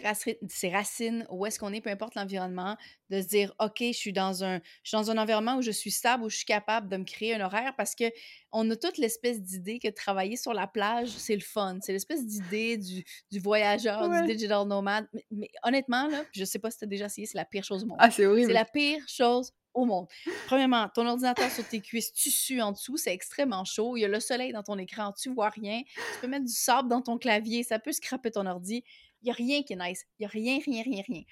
racines, 0.70 1.28
où 1.30 1.46
est-ce 1.46 1.60
qu'on 1.60 1.74
est, 1.74 1.82
peu 1.82 1.90
importe 1.90 2.16
l'environnement, 2.16 2.78
de 3.10 3.22
se 3.22 3.28
dire, 3.28 3.54
OK, 3.60 3.80
je 3.82 3.92
suis, 3.92 4.14
dans 4.14 4.46
un, 4.46 4.62
dans 4.94 5.12
un 5.12 5.18
environnement 5.18 5.58
où 5.58 5.62
je 5.62 5.72
suis 5.72 5.92
stable, 5.92 6.24
où 6.24 6.30
je 6.30 6.38
suis 6.38 6.46
capable 6.46 6.88
de 6.88 6.96
me 6.96 7.04
créer 7.04 7.36
un 7.36 7.42
horaire, 7.42 7.74
parce 7.76 7.94
que 7.94 8.06
on 8.54 8.70
a 8.72 8.78
toute 8.78 8.98
l'espèce 8.98 9.42
d'idée 9.42 9.80
que 9.80 9.90
travailler 9.90 10.38
sur 10.38 10.54
la 10.54 10.66
plage, 10.66 11.10
c'est 11.10 11.36
le 11.36 11.42
fun. 11.42 11.78
C'est 11.82 11.92
l'espèce 11.92 12.26
d'idée 12.26 12.78
du, 12.78 13.04
voyageur, 13.40 14.10
du 14.10 14.34
digital 14.34 14.66
nomade. 14.66 15.06
Mais, 15.30 15.50
honnêtement, 15.64 16.08
là, 16.08 16.24
je 16.32 16.46
sais 16.46 16.60
pas 16.60 16.72
si 16.72 16.78
tu 16.78 16.86
as 16.86 16.88
déjà 16.88 17.08
essayé, 17.08 17.28
c'est 17.28 17.38
la 17.38 17.46
pire 17.46 17.66
chose 17.66 17.84
au 17.84 17.88
monde. 17.88 17.98
Ah, 18.00 18.12
c'est 18.12 18.26
horrible. 18.26 18.48
C'est 18.48 18.54
la 18.54 18.66
pire 18.66 19.04
chose 19.10 19.52
au 19.74 19.86
monde. 19.86 20.08
Premièrement, 20.46 20.90
ton 20.94 21.08
ordinateur 21.08 21.50
sur 21.50 21.68
tes 21.68 21.82
cuisses, 21.82 22.14
tu 22.14 22.30
sues 22.32 22.62
en 22.62 22.72
dessous, 22.72 22.98
c'est 22.98 23.14
extrêmement 23.14 23.66
chaud. 23.66 23.98
Il 23.98 24.02
y 24.02 24.06
a 24.06 24.08
le 24.08 24.20
soleil 24.20 24.54
dans 24.54 24.64
ton 24.64 24.78
écran, 24.78 25.14
tu 25.14 25.34
vois 25.34 25.50
rien. 25.50 25.82
Tu 25.96 26.20
peux 26.22 26.28
mettre 26.28 26.46
du 26.46 26.54
sable 26.54 26.90
dans 26.90 27.02
ton 27.02 27.18
clavier, 27.18 27.64
ça 27.64 27.80
peut 27.80 27.92
scraper 27.92 28.32
ton 28.32 28.46
ordi. 28.46 28.84
Il 29.22 29.26
n'y 29.26 29.32
a 29.32 29.36
rien 29.36 29.64
qui 29.64 29.74
est 29.74 29.78
nice. 29.78 30.06
Il 30.20 30.24
n'y 30.24 30.26
a 30.26 30.30
rien, 30.30 30.60
rien, 30.66 30.84
rien, 30.84 31.04
rien. 31.08 31.24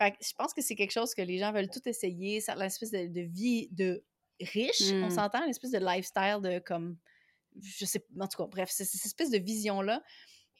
Fait 0.00 0.10
que 0.12 0.16
je 0.20 0.32
pense 0.36 0.52
que 0.52 0.62
c'est 0.62 0.74
quelque 0.74 0.92
chose 0.92 1.14
que 1.14 1.22
les 1.22 1.38
gens 1.38 1.52
veulent 1.52 1.70
tout 1.70 1.86
essayer. 1.88 2.40
Ça 2.40 2.54
l'espèce 2.54 2.90
de, 2.90 3.06
de, 3.06 3.20
vie 3.20 3.68
de 3.70 4.02
riche, 4.40 4.90
on 4.92 5.06
mmh. 5.06 5.10
s'entend, 5.10 5.46
l'espèce 5.46 5.70
de 5.70 5.78
lifestyle 5.78 6.40
de 6.42 6.58
comme. 6.58 6.96
Je 7.62 7.84
sais, 7.84 8.04
en 8.18 8.26
tout 8.26 8.42
cas, 8.42 8.48
bref, 8.48 8.70
c'est 8.72 8.84
cette 8.84 9.04
espèce 9.04 9.30
de 9.30 9.38
vision-là. 9.38 10.02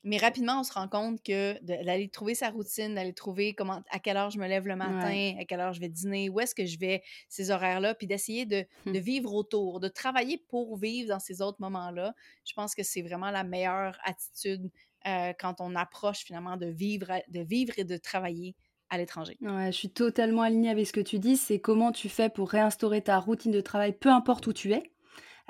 Mais 0.04 0.18
rapidement, 0.18 0.60
on 0.60 0.64
se 0.64 0.72
rend 0.72 0.86
compte 0.86 1.22
que 1.22 1.58
d'aller 1.64 2.08
trouver 2.08 2.34
sa 2.34 2.50
routine, 2.50 2.94
d'aller 2.94 3.14
trouver 3.14 3.54
comment, 3.54 3.82
à 3.90 3.98
quelle 3.98 4.18
heure 4.18 4.30
je 4.30 4.38
me 4.38 4.46
lève 4.46 4.68
le 4.68 4.76
matin, 4.76 5.34
à 5.40 5.44
quelle 5.44 5.60
heure 5.60 5.72
je 5.72 5.80
vais 5.80 5.88
dîner, 5.88 6.28
où 6.28 6.40
est-ce 6.40 6.54
que 6.54 6.66
je 6.66 6.78
vais, 6.78 7.02
ces 7.28 7.50
horaires-là, 7.50 7.94
puis 7.94 8.06
d'essayer 8.06 8.44
de, 8.44 8.64
de, 8.86 8.90
hum. 8.90 8.98
vivre 8.98 9.32
autour, 9.32 9.80
de 9.80 9.88
travailler 9.88 10.38
pour 10.48 10.76
vivre 10.76 11.08
dans 11.08 11.20
ces 11.20 11.40
autres 11.40 11.60
moments-là. 11.60 12.14
Je 12.44 12.52
pense 12.52 12.74
que 12.74 12.82
c'est 12.82 13.02
vraiment 13.02 13.30
la 13.30 13.44
meilleure 13.44 13.98
attitude 14.04 14.70
euh, 15.06 15.32
quand 15.38 15.60
on 15.60 15.74
approche 15.74 16.18
finalement 16.18 16.56
de 16.56 16.66
vivre, 16.66 17.10
de 17.28 17.40
vivre 17.40 17.72
et 17.78 17.84
de 17.84 17.96
travailler 17.96 18.54
à 18.90 18.98
l'étranger. 18.98 19.36
Ouais, 19.40 19.66
je 19.72 19.76
suis 19.76 19.90
totalement 19.90 20.42
alignée 20.42 20.70
avec 20.70 20.86
ce 20.86 20.92
que 20.92 21.00
tu 21.00 21.18
dis. 21.18 21.36
C'est 21.36 21.60
comment 21.60 21.92
tu 21.92 22.08
fais 22.08 22.28
pour 22.28 22.50
réinstaurer 22.50 23.02
ta 23.02 23.18
routine 23.18 23.52
de 23.52 23.60
travail, 23.60 23.92
peu 23.92 24.10
importe 24.10 24.46
où 24.46 24.52
tu 24.52 24.72
es, 24.72 24.82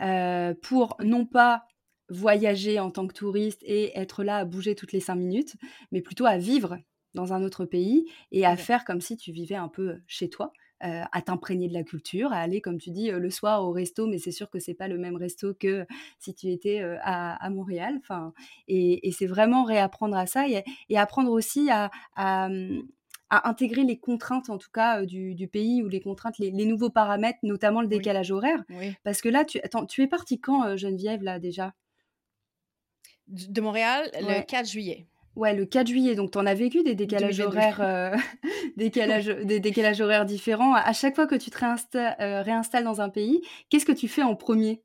euh, 0.00 0.54
pour 0.62 0.96
non 1.00 1.26
pas 1.26 1.66
voyager 2.16 2.80
en 2.80 2.90
tant 2.90 3.06
que 3.06 3.14
touriste 3.14 3.62
et 3.64 3.96
être 3.98 4.24
là 4.24 4.38
à 4.38 4.44
bouger 4.44 4.74
toutes 4.74 4.92
les 4.92 5.00
cinq 5.00 5.16
minutes, 5.16 5.56
mais 5.92 6.00
plutôt 6.00 6.26
à 6.26 6.38
vivre 6.38 6.78
dans 7.14 7.32
un 7.32 7.42
autre 7.42 7.64
pays 7.64 8.06
et 8.32 8.44
à 8.44 8.56
faire 8.56 8.84
comme 8.84 9.00
si 9.00 9.16
tu 9.16 9.32
vivais 9.32 9.54
un 9.54 9.68
peu 9.68 10.00
chez 10.06 10.28
toi, 10.28 10.52
euh, 10.84 11.02
à 11.12 11.22
t'imprégner 11.22 11.68
de 11.68 11.72
la 11.72 11.84
culture, 11.84 12.32
à 12.32 12.38
aller, 12.38 12.60
comme 12.60 12.78
tu 12.78 12.90
dis, 12.90 13.10
euh, 13.10 13.18
le 13.18 13.30
soir 13.30 13.64
au 13.64 13.70
resto, 13.70 14.06
mais 14.06 14.18
c'est 14.18 14.32
sûr 14.32 14.50
que 14.50 14.58
c'est 14.58 14.74
pas 14.74 14.88
le 14.88 14.98
même 14.98 15.16
resto 15.16 15.54
que 15.54 15.86
si 16.18 16.34
tu 16.34 16.50
étais 16.50 16.82
euh, 16.82 16.98
à, 17.02 17.48
Montréal. 17.48 17.94
Enfin, 18.00 18.34
et, 18.68 19.10
c'est 19.16 19.26
vraiment 19.26 19.64
réapprendre 19.64 20.16
à 20.16 20.26
ça 20.26 20.46
et, 20.48 20.62
apprendre 20.96 21.30
aussi 21.30 21.70
à, 21.70 21.90
à, 22.16 22.48
intégrer 23.30 23.84
les 23.84 23.98
contraintes, 23.98 24.50
en 24.50 24.58
tout 24.58 24.70
cas, 24.72 25.06
du, 25.06 25.48
pays 25.50 25.82
ou 25.82 25.88
les 25.88 26.00
contraintes, 26.00 26.38
les, 26.38 26.50
nouveaux 26.50 26.90
paramètres, 26.90 27.38
notamment 27.44 27.80
le 27.80 27.88
décalage 27.88 28.30
horaire. 28.30 28.62
Parce 29.04 29.22
que 29.22 29.28
là, 29.28 29.44
tu, 29.44 29.60
attends, 29.60 29.86
tu 29.86 30.02
es 30.02 30.06
parti 30.06 30.38
quand, 30.40 30.76
Geneviève, 30.76 31.22
là, 31.22 31.38
déjà? 31.38 31.72
De 33.28 33.60
Montréal 33.60 34.10
le 34.20 34.42
4 34.42 34.68
juillet. 34.68 35.06
Ouais, 35.36 35.52
le 35.52 35.66
4 35.66 35.88
juillet. 35.88 36.14
Donc, 36.14 36.30
tu 36.30 36.38
en 36.38 36.46
as 36.46 36.54
vécu 36.54 36.82
des 36.82 36.94
décalages 36.94 37.40
horaires, 37.40 37.80
euh, 37.80 38.16
décalages, 38.76 39.26
des 39.26 39.58
décalages 39.58 40.00
horaires 40.00 40.24
différents. 40.24 40.74
À 40.74 40.92
chaque 40.92 41.16
fois 41.16 41.26
que 41.26 41.34
tu 41.34 41.50
te 41.50 41.58
réinstalles, 41.58 42.16
euh, 42.20 42.42
réinstalles 42.42 42.84
dans 42.84 43.00
un 43.00 43.08
pays, 43.08 43.42
qu'est-ce 43.68 43.84
que 43.84 43.92
tu 43.92 44.06
fais 44.06 44.22
en 44.22 44.36
premier? 44.36 44.82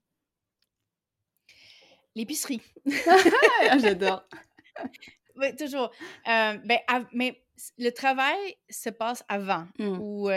L'épicerie. 2.15 2.61
Ah, 3.69 3.77
j'adore. 3.77 4.23
Oui, 5.35 5.55
toujours. 5.55 5.89
Euh, 6.27 6.57
ben, 6.65 6.79
mais 7.13 7.41
le 7.77 7.91
travail 7.91 8.57
se 8.69 8.89
passe 8.89 9.23
avant, 9.29 9.65
mmh. 9.77 9.97
ou 10.01 10.29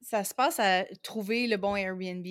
ça 0.00 0.22
se 0.22 0.32
passe 0.32 0.60
à 0.60 0.84
trouver 1.02 1.48
le 1.48 1.56
bon 1.56 1.74
Airbnb. 1.74 2.24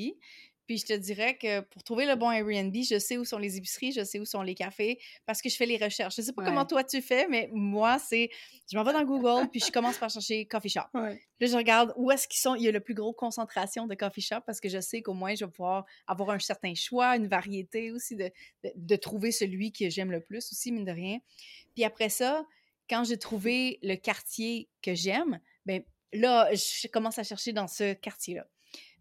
Puis 0.67 0.80
je 0.80 0.86
te 0.86 0.93
dirais 0.93 1.38
que 1.38 1.62
pour 1.62 1.82
trouver 1.82 2.06
le 2.06 2.15
bon 2.15 2.30
Airbnb, 2.30 2.75
je 2.75 2.99
sais 2.99 3.17
où 3.17 3.23
sont 3.23 3.38
les 3.38 3.56
épiceries, 3.58 3.93
je 3.93 4.03
sais 4.03 4.19
où 4.19 4.25
sont 4.25 4.41
les 4.41 4.53
cafés 4.53 4.99
parce 5.25 5.41
que 5.41 5.49
je 5.49 5.56
fais 5.56 5.65
les 5.65 5.77
recherches. 5.77 6.15
Je 6.17 6.21
sais 6.21 6.34
pas 6.34 6.43
comment 6.43 6.65
toi 6.65 6.84
tu 6.84 7.01
fais, 7.01 7.27
mais 7.30 7.49
moi, 7.53 7.97
c'est 7.99 8.30
je 8.69 8.77
m'en 8.77 8.84
vais 8.84 8.91
dans 8.91 9.06
Google 9.06 9.49
puis 9.49 9.62
je 9.62 9.71
commence 9.71 9.97
par 9.97 10.10
chercher 10.10 10.45
coffee 10.45 10.69
shop. 10.69 10.82
Là, 10.93 11.47
je 11.47 11.56
regarde 11.56 11.93
où 11.95 12.12
est-ce 12.12 12.27
qu'ils 12.27 12.39
sont. 12.39 12.56
Il 12.56 12.63
y 12.63 12.67
a 12.67 12.71
le 12.71 12.82
plus 12.82 12.93
gros 12.93 13.13
concentration 13.13 13.88
de 13.88 13.95
coffee 13.95 14.21
shop 14.21 14.41
parce 14.45 14.60
que 14.60 14.67
je 14.67 14.82
sais 14.82 15.01
qu'au 15.01 15.13
moins 15.13 15.36
je 15.36 15.45
vais 15.45 15.51
pouvoir 15.51 15.86
avoir 16.06 16.32
un 16.32 16.39
certain 16.39 16.75
choix, 16.75 17.15
une 17.15 17.27
variété 17.27 17.91
aussi 17.91 18.15
de, 18.15 18.30
de, 18.75 18.95
trouver 18.97 19.32
celui 19.32 19.71
que 19.71 19.89
j'aime 19.89 20.12
le 20.12 20.21
plus 20.21 20.51
aussi, 20.51 20.71
mine 20.71 20.84
de 20.84 20.91
rien. 20.91 21.19
Puis 21.75 21.86
après 21.86 22.10
ça, 22.10 22.45
quand 22.89 23.06
j'ai 23.06 23.17
trouvé 23.17 23.80
le 23.84 23.95
quartier 23.95 24.69
que 24.82 24.93
j'aime, 24.95 25.39
ben 25.65 25.84
là, 26.13 26.49
je 26.53 26.88
commence 26.88 27.19
à 27.19 27.23
chercher 27.23 27.53
dans 27.53 27.67
ce 27.67 27.93
quartier-là. 27.93 28.47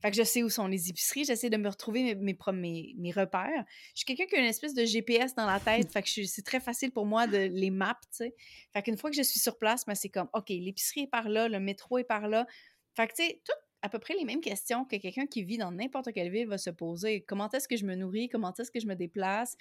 Fait 0.02 0.11
que 0.11 0.16
je 0.16 0.22
sais 0.22 0.42
où 0.42 0.50
sont 0.50 0.66
les 0.66 0.90
épiceries, 0.90 1.24
j'essaie 1.24 1.50
de 1.50 1.56
me 1.56 1.68
retrouver 1.68 2.14
mes, 2.14 2.37
mes, 2.52 2.94
mes, 2.96 3.11
repères. 3.11 3.64
Je 3.94 4.00
suis 4.00 4.04
quelqu'un 4.04 4.26
qui 4.26 4.37
a 4.37 4.40
une 4.40 4.46
espèce 4.46 4.74
de 4.74 4.85
GPS 4.85 5.35
dans 5.35 5.46
la 5.46 5.59
tête, 5.59 5.90
fait 5.92 6.02
que 6.02 6.24
c'est 6.24 6.44
très 6.44 6.61
facile 6.61 6.92
pour 6.92 7.06
moi 7.06 7.26
de 7.26 7.38
les 7.38 7.70
maps, 7.70 7.98
tu 8.02 8.18
sais. 8.18 8.35
Fait 8.72 8.82
qu'une 8.82 8.96
fois 8.96 9.11
que 9.11 9.16
je 9.16 9.22
suis 9.22 9.40
sur 9.40 9.59
place, 9.59 9.85
ben, 9.87 9.94
c'est 9.94 10.11
comme, 10.11 10.28
OK, 10.35 10.48
l'épicerie 10.50 11.02
est 11.02 11.11
par 11.11 11.28
là, 11.28 11.48
le 11.48 11.61
métro 11.61 11.98
est 11.98 12.04
par 12.04 12.28
là. 12.28 12.46
Fait 12.94 13.06
que, 13.06 13.14
tu 13.14 13.24
sais, 13.24 13.42
toutes 13.44 13.56
à 13.82 13.88
peu 13.88 13.98
près 13.98 14.14
les 14.14 14.24
mêmes 14.24 14.40
questions 14.40 14.85
que 14.85 14.96
quelqu'un 14.96 15.26
qui 15.26 15.44
vit 15.44 15.59
dans 15.59 15.70
n'importe 15.70 16.12
quelle 16.12 16.30
ville 16.30 16.48
va 16.48 16.59
se 16.59 16.70
poser. 16.70 17.22
Comment 17.22 17.48
est-ce 17.50 17.68
que 17.68 17.76
je 17.76 17.85
me 17.85 17.94
nourris? 17.94 18.28
Comment 18.28 18.52
est-ce 18.54 18.70
que 18.70 18.80
je 18.80 18.87
me 18.87 18.96
déplace? 18.96 19.56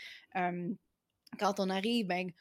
quand 1.38 1.60
on 1.60 1.70
arrive, 1.70 2.08
ben, 2.08 2.32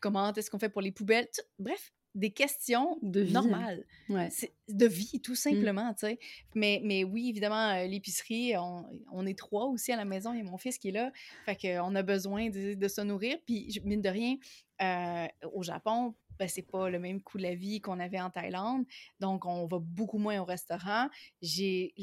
comment 0.00 0.32
est-ce 0.32 0.50
qu'on 0.50 0.58
fait 0.58 0.68
pour 0.68 0.82
les 0.82 0.92
poubelles? 0.92 1.28
bref, 1.58 1.92
des 2.16 2.30
questions 2.30 2.98
de 3.02 3.20
vie. 3.20 3.32
normales. 3.32 3.84
De 4.08 4.86
vie, 4.86 5.20
tout 5.22 5.32
mmh. 5.32 5.36
simplement, 5.36 5.94
tu 5.94 6.06
sais. 6.06 6.18
Mais, 6.54 6.80
mais 6.82 7.04
oui, 7.04 7.28
évidemment, 7.28 7.70
euh, 7.70 7.86
l'épicerie, 7.86 8.54
on, 8.56 9.26
est 9.26 9.38
trois 9.38 9.66
aussi 9.66 9.92
à 9.92 9.96
la 9.96 10.04
maison. 10.04 10.32
Il 10.32 10.38
y 10.38 10.40
a 10.40 10.44
mon 10.44 10.58
fils 10.58 10.78
qui 10.78 10.88
est 10.88 10.92
là. 10.92 11.12
Fait 11.44 11.56
qu'on 11.56 11.94
a 11.94 12.02
besoin 12.02 12.48
de, 12.48 12.88
se 12.88 13.00
nourrir. 13.02 13.36
Puis, 13.46 13.80
mine 13.84 14.00
de 14.00 14.08
rien, 14.08 14.36
euh, 14.82 15.26
au 15.52 15.62
Japon, 15.62 16.14
ben, 16.38 16.48
c'est 16.48 16.62
pas 16.62 16.90
le 16.90 16.98
même 16.98 17.22
coût 17.22 17.38
de 17.38 17.42
la 17.42 17.54
vie 17.54 17.80
qu'on 17.80 18.00
avait 18.00 18.20
en 18.20 18.30
Thaïlande. 18.30 18.84
Donc, 19.20 19.46
on 19.46 19.66
va 19.66 19.78
beaucoup 19.78 20.18
moins 20.18 20.40
au 20.40 20.44
restaurant. 20.44 21.08
J'ai 21.42 21.94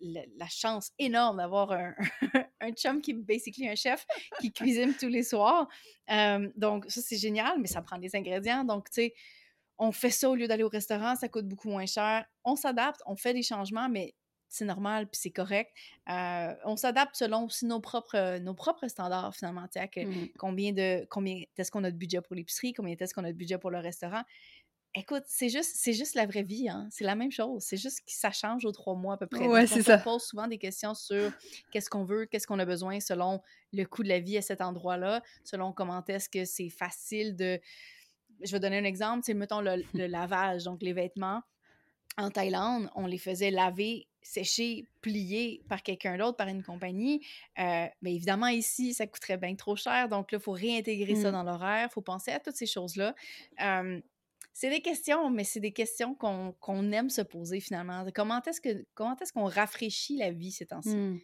la 0.00 0.48
chance 0.48 0.92
énorme 0.98 1.38
d'avoir 1.38 1.72
un, 1.72 1.94
un, 2.60 2.72
chum 2.72 3.00
qui 3.00 3.12
est 3.12 3.14
basically 3.14 3.68
un 3.68 3.74
chef 3.74 4.06
qui 4.40 4.52
cuisine 4.52 4.94
tous 4.98 5.08
les 5.08 5.22
soirs. 5.22 5.68
Euh, 6.10 6.50
donc, 6.56 6.84
ça, 6.88 7.00
c'est 7.02 7.16
génial, 7.16 7.58
mais 7.58 7.66
ça 7.66 7.82
prend 7.82 7.98
des 7.98 8.14
ingrédients. 8.16 8.64
Donc, 8.64 8.90
tu 8.90 8.94
sais, 8.94 9.14
on 9.82 9.90
fait 9.90 10.10
ça 10.10 10.30
au 10.30 10.36
lieu 10.36 10.46
d'aller 10.46 10.62
au 10.62 10.68
restaurant, 10.68 11.16
ça 11.16 11.28
coûte 11.28 11.48
beaucoup 11.48 11.68
moins 11.68 11.86
cher. 11.86 12.24
On 12.44 12.54
s'adapte, 12.54 13.00
on 13.04 13.16
fait 13.16 13.34
des 13.34 13.42
changements, 13.42 13.88
mais 13.88 14.14
c'est 14.48 14.64
normal 14.64 15.08
puis 15.08 15.18
c'est 15.20 15.32
correct. 15.32 15.72
Euh, 16.08 16.54
on 16.64 16.76
s'adapte 16.76 17.16
selon 17.16 17.46
aussi 17.46 17.66
nos 17.66 17.80
propres, 17.80 18.38
nos 18.38 18.54
propres 18.54 18.86
standards 18.86 19.34
finalement. 19.34 19.66
Mmh. 19.74 20.26
Combien 20.38 20.72
de 20.72 21.04
combien 21.10 21.42
est-ce 21.56 21.72
qu'on 21.72 21.82
a 21.82 21.90
de 21.90 21.96
budget 21.96 22.20
pour 22.20 22.36
l'épicerie, 22.36 22.74
combien 22.74 22.94
est-ce 22.94 23.12
qu'on 23.12 23.24
a 23.24 23.32
de 23.32 23.36
budget 23.36 23.58
pour 23.58 23.70
le 23.70 23.78
restaurant. 23.78 24.22
Écoute, 24.94 25.24
c'est 25.26 25.48
juste, 25.48 25.72
c'est 25.76 25.94
juste 25.94 26.14
la 26.14 26.26
vraie 26.26 26.42
vie, 26.42 26.68
hein? 26.68 26.86
C'est 26.90 27.04
la 27.04 27.14
même 27.14 27.32
chose. 27.32 27.62
C'est 27.62 27.78
juste 27.78 28.00
que 28.00 28.12
ça 28.12 28.30
change 28.30 28.66
aux 28.66 28.72
trois 28.72 28.94
mois 28.94 29.14
à 29.14 29.16
peu 29.16 29.26
près. 29.26 29.46
Ouais, 29.46 29.62
on 29.62 29.66
se 29.66 30.04
pose 30.04 30.22
souvent 30.22 30.46
des 30.46 30.58
questions 30.58 30.92
sur 30.92 31.32
qu'est-ce 31.72 31.88
qu'on 31.88 32.04
veut, 32.04 32.26
qu'est-ce 32.26 32.46
qu'on 32.46 32.58
a 32.58 32.66
besoin 32.66 33.00
selon 33.00 33.40
le 33.72 33.84
coût 33.84 34.02
de 34.02 34.10
la 34.10 34.20
vie 34.20 34.36
à 34.36 34.42
cet 34.42 34.60
endroit-là, 34.60 35.22
selon 35.44 35.72
comment 35.72 36.04
est-ce 36.06 36.28
que 36.28 36.44
c'est 36.44 36.68
facile 36.68 37.34
de, 37.36 37.58
je 38.44 38.52
vais 38.52 38.60
donner 38.60 38.78
un 38.78 38.84
exemple, 38.84 39.22
c'est 39.24 39.34
mettons 39.34 39.60
le, 39.60 40.06
lavage, 40.06 40.64
donc 40.64 40.82
les 40.82 40.92
vêtements. 40.92 41.42
En 42.18 42.30
Thaïlande, 42.30 42.90
on 42.94 43.06
les 43.06 43.16
faisait 43.16 43.50
laver, 43.50 44.06
sécher, 44.20 44.86
plier 45.00 45.62
par 45.68 45.82
quelqu'un 45.82 46.18
d'autre, 46.18 46.36
par 46.36 46.48
une 46.48 46.62
compagnie. 46.62 47.24
Euh, 47.58 47.86
mais 48.02 48.14
évidemment, 48.14 48.48
ici, 48.48 48.92
ça 48.92 49.06
coûterait 49.06 49.38
bien 49.38 49.54
trop 49.54 49.76
cher. 49.76 50.08
Donc 50.08 50.30
là, 50.30 50.38
il 50.38 50.42
faut 50.42 50.52
réintégrer 50.52 51.14
ça 51.14 51.30
mmh. 51.30 51.32
dans 51.32 51.42
l'horaire. 51.42 51.88
Il 51.90 51.92
faut 51.92 52.02
penser 52.02 52.30
à 52.30 52.38
toutes 52.38 52.56
ces 52.56 52.66
choses-là. 52.66 53.14
c'est 54.52 54.68
des 54.68 54.82
questions, 54.82 55.30
mais 55.30 55.44
c'est 55.44 55.60
des 55.60 55.72
questions 55.72 56.14
qu'on 56.14 56.92
aime 56.92 57.08
se 57.08 57.22
poser 57.22 57.60
finalement. 57.60 58.04
Comment 58.14 58.42
est-ce 58.42 59.32
qu'on 59.32 59.44
rafraîchit 59.46 60.18
la 60.18 60.32
vie 60.32 60.52
ces 60.52 60.66
temps-ci? 60.66 60.94
Mmh. 60.94 61.18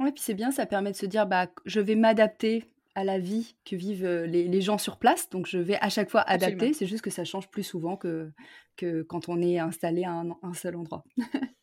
Oui, 0.00 0.12
puis 0.12 0.22
c'est 0.22 0.34
bien, 0.34 0.50
ça 0.50 0.64
permet 0.64 0.92
de 0.92 0.96
se 0.96 1.06
dire, 1.06 1.26
bah, 1.26 1.48
je 1.66 1.80
vais 1.80 1.94
m'adapter 1.94 2.64
à 2.94 3.04
la 3.04 3.18
vie 3.18 3.56
que 3.64 3.76
vivent 3.76 4.06
les, 4.24 4.60
gens 4.60 4.78
sur 4.78 4.98
place. 4.98 5.30
Donc, 5.30 5.46
je 5.46 5.58
vais 5.58 5.78
à 5.80 5.88
chaque 5.88 6.10
fois 6.10 6.22
adapter. 6.22 6.72
C'est 6.72 6.86
juste 6.86 7.02
que 7.02 7.10
ça 7.10 7.24
change 7.24 7.48
plus 7.48 7.62
souvent 7.62 7.96
que, 7.96 8.32
que 8.76 9.02
quand 9.02 9.28
on 9.28 9.40
est 9.40 9.58
installé 9.58 10.04
à 10.04 10.22
un, 10.42 10.54
seul 10.54 10.76
endroit. 10.76 11.04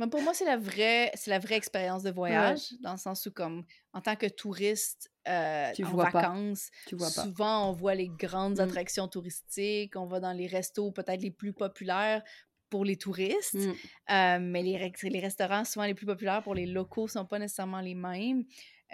Mais 0.00 0.08
pour 0.08 0.20
moi, 0.22 0.34
c'est 0.34 0.44
la 0.44 0.56
vraie, 0.56 1.12
c'est 1.14 1.30
la 1.30 1.38
vraie 1.38 1.54
expérience 1.54 2.02
de 2.02 2.10
voyage, 2.10 2.72
dans 2.80 2.92
le 2.92 2.98
sens 2.98 3.26
où, 3.26 3.30
comme 3.30 3.64
en 3.92 4.00
tant 4.00 4.16
que 4.16 4.26
touriste 4.26 5.12
euh, 5.28 5.70
en 5.84 5.96
vacances, 5.96 6.70
souvent 6.88 7.70
on 7.70 7.72
voit 7.72 7.94
les 7.94 8.08
grandes 8.08 8.58
mmh. 8.58 8.62
attractions 8.62 9.06
touristiques, 9.06 9.94
on 9.94 10.06
va 10.06 10.18
dans 10.18 10.32
les 10.32 10.48
restos 10.48 10.90
peut-être 10.90 11.22
les 11.22 11.30
plus 11.30 11.52
populaires 11.52 12.24
pour 12.70 12.84
les 12.84 12.96
touristes, 12.96 13.54
mmh. 13.54 13.72
euh, 14.10 14.38
mais 14.40 14.64
les, 14.64 14.92
les 15.04 15.20
restaurants 15.20 15.64
souvent 15.64 15.86
les 15.86 15.94
plus 15.94 16.06
populaires 16.06 16.42
pour 16.42 16.56
les 16.56 16.66
locaux 16.66 17.06
sont 17.06 17.24
pas 17.24 17.38
nécessairement 17.38 17.80
les 17.80 17.94
mêmes. 17.94 18.44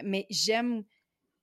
Mais 0.05 0.27
j'aime 0.29 0.85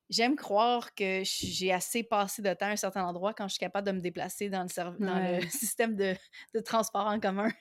j'aime 0.10 0.36
croire 0.36 0.94
que 0.96 1.22
j'ai 1.24 1.72
assez 1.72 2.04
passé 2.04 2.42
de 2.42 2.54
temps 2.54 2.68
à 2.68 2.72
un 2.72 2.76
certain 2.76 3.04
endroit 3.06 3.34
quand 3.34 3.48
je 3.48 3.54
suis 3.54 3.60
capable 3.60 3.88
de 3.88 3.92
me 3.92 4.00
déplacer 4.00 4.50
dans 4.50 4.64
le, 4.64 5.00
dans 5.00 5.38
le 5.38 5.42
système 5.50 5.96
de, 5.96 6.16
de, 6.54 6.60
transport 6.60 7.08
en 7.08 7.20
commun. 7.20 7.52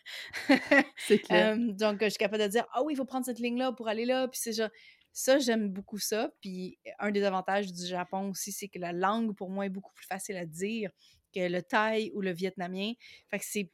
c'est 0.97 1.19
clair. 1.23 1.57
donc, 1.59 2.03
je 2.03 2.09
suis 2.09 2.19
capable 2.19 2.43
de 2.43 2.49
dire 2.49 2.67
Ah 2.73 2.83
oui, 2.83 2.95
il 2.95 2.97
faut 2.97 3.05
prendre 3.05 3.27
cette 3.27 3.41
ligne-là 3.41 3.73
pour 3.73 3.89
aller 3.89 4.05
là. 4.05 4.29
Puis 4.29 4.41
c'est 4.43 4.53
genre, 4.53 4.71
ça, 5.13 5.39
j'aime 5.39 5.71
beaucoup 5.71 5.99
ça. 5.99 6.31
Puis 6.41 6.79
un 6.99 7.11
des 7.11 7.25
avantages 7.25 7.73
du 7.73 7.87
Japon 7.87 8.31
aussi, 8.31 8.53
c'est 8.53 8.69
que 8.69 8.79
la 8.79 8.93
langue, 8.93 9.35
pour 9.35 9.51
moi, 9.51 9.67
est 9.67 9.71
beaucoup 9.71 9.93
plus 9.95 10.07
facile 10.07 10.37
à 10.37 10.45
dire 10.45 10.91
que 11.35 11.41
le 11.41 11.63
thaï 11.63 12.13
ou 12.15 12.21
le 12.21 12.33
vietnamien. 12.33 12.93
Fait 13.31 13.39
que 13.39 13.45
c'est, 13.45 13.71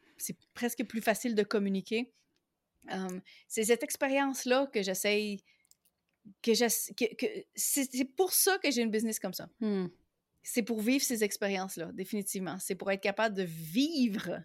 presque 0.54 0.85
plus 0.85 1.02
facile 1.02 1.35
de 1.35 1.42
communiquer. 1.42 2.12
c'est 3.48 3.64
cette 3.64 3.82
expérience-là 3.82 4.68
que 4.72 4.82
j'essaye 4.82 5.42
que, 6.42 6.52
c'est 7.54 8.04
pour 8.16 8.32
ça 8.32 8.58
que 8.58 8.70
j'ai 8.70 8.82
une 8.82 8.90
business 8.90 9.18
comme 9.18 9.32
ça. 9.32 9.48
Mmh. 9.61 9.87
C'est 10.42 10.62
pour 10.62 10.80
vivre 10.80 11.04
ces 11.04 11.22
expériences-là, 11.22 11.90
définitivement. 11.92 12.56
C'est 12.58 12.74
pour 12.74 12.90
être 12.90 13.00
capable 13.00 13.37
de 13.37 13.44
vivre 13.44 14.42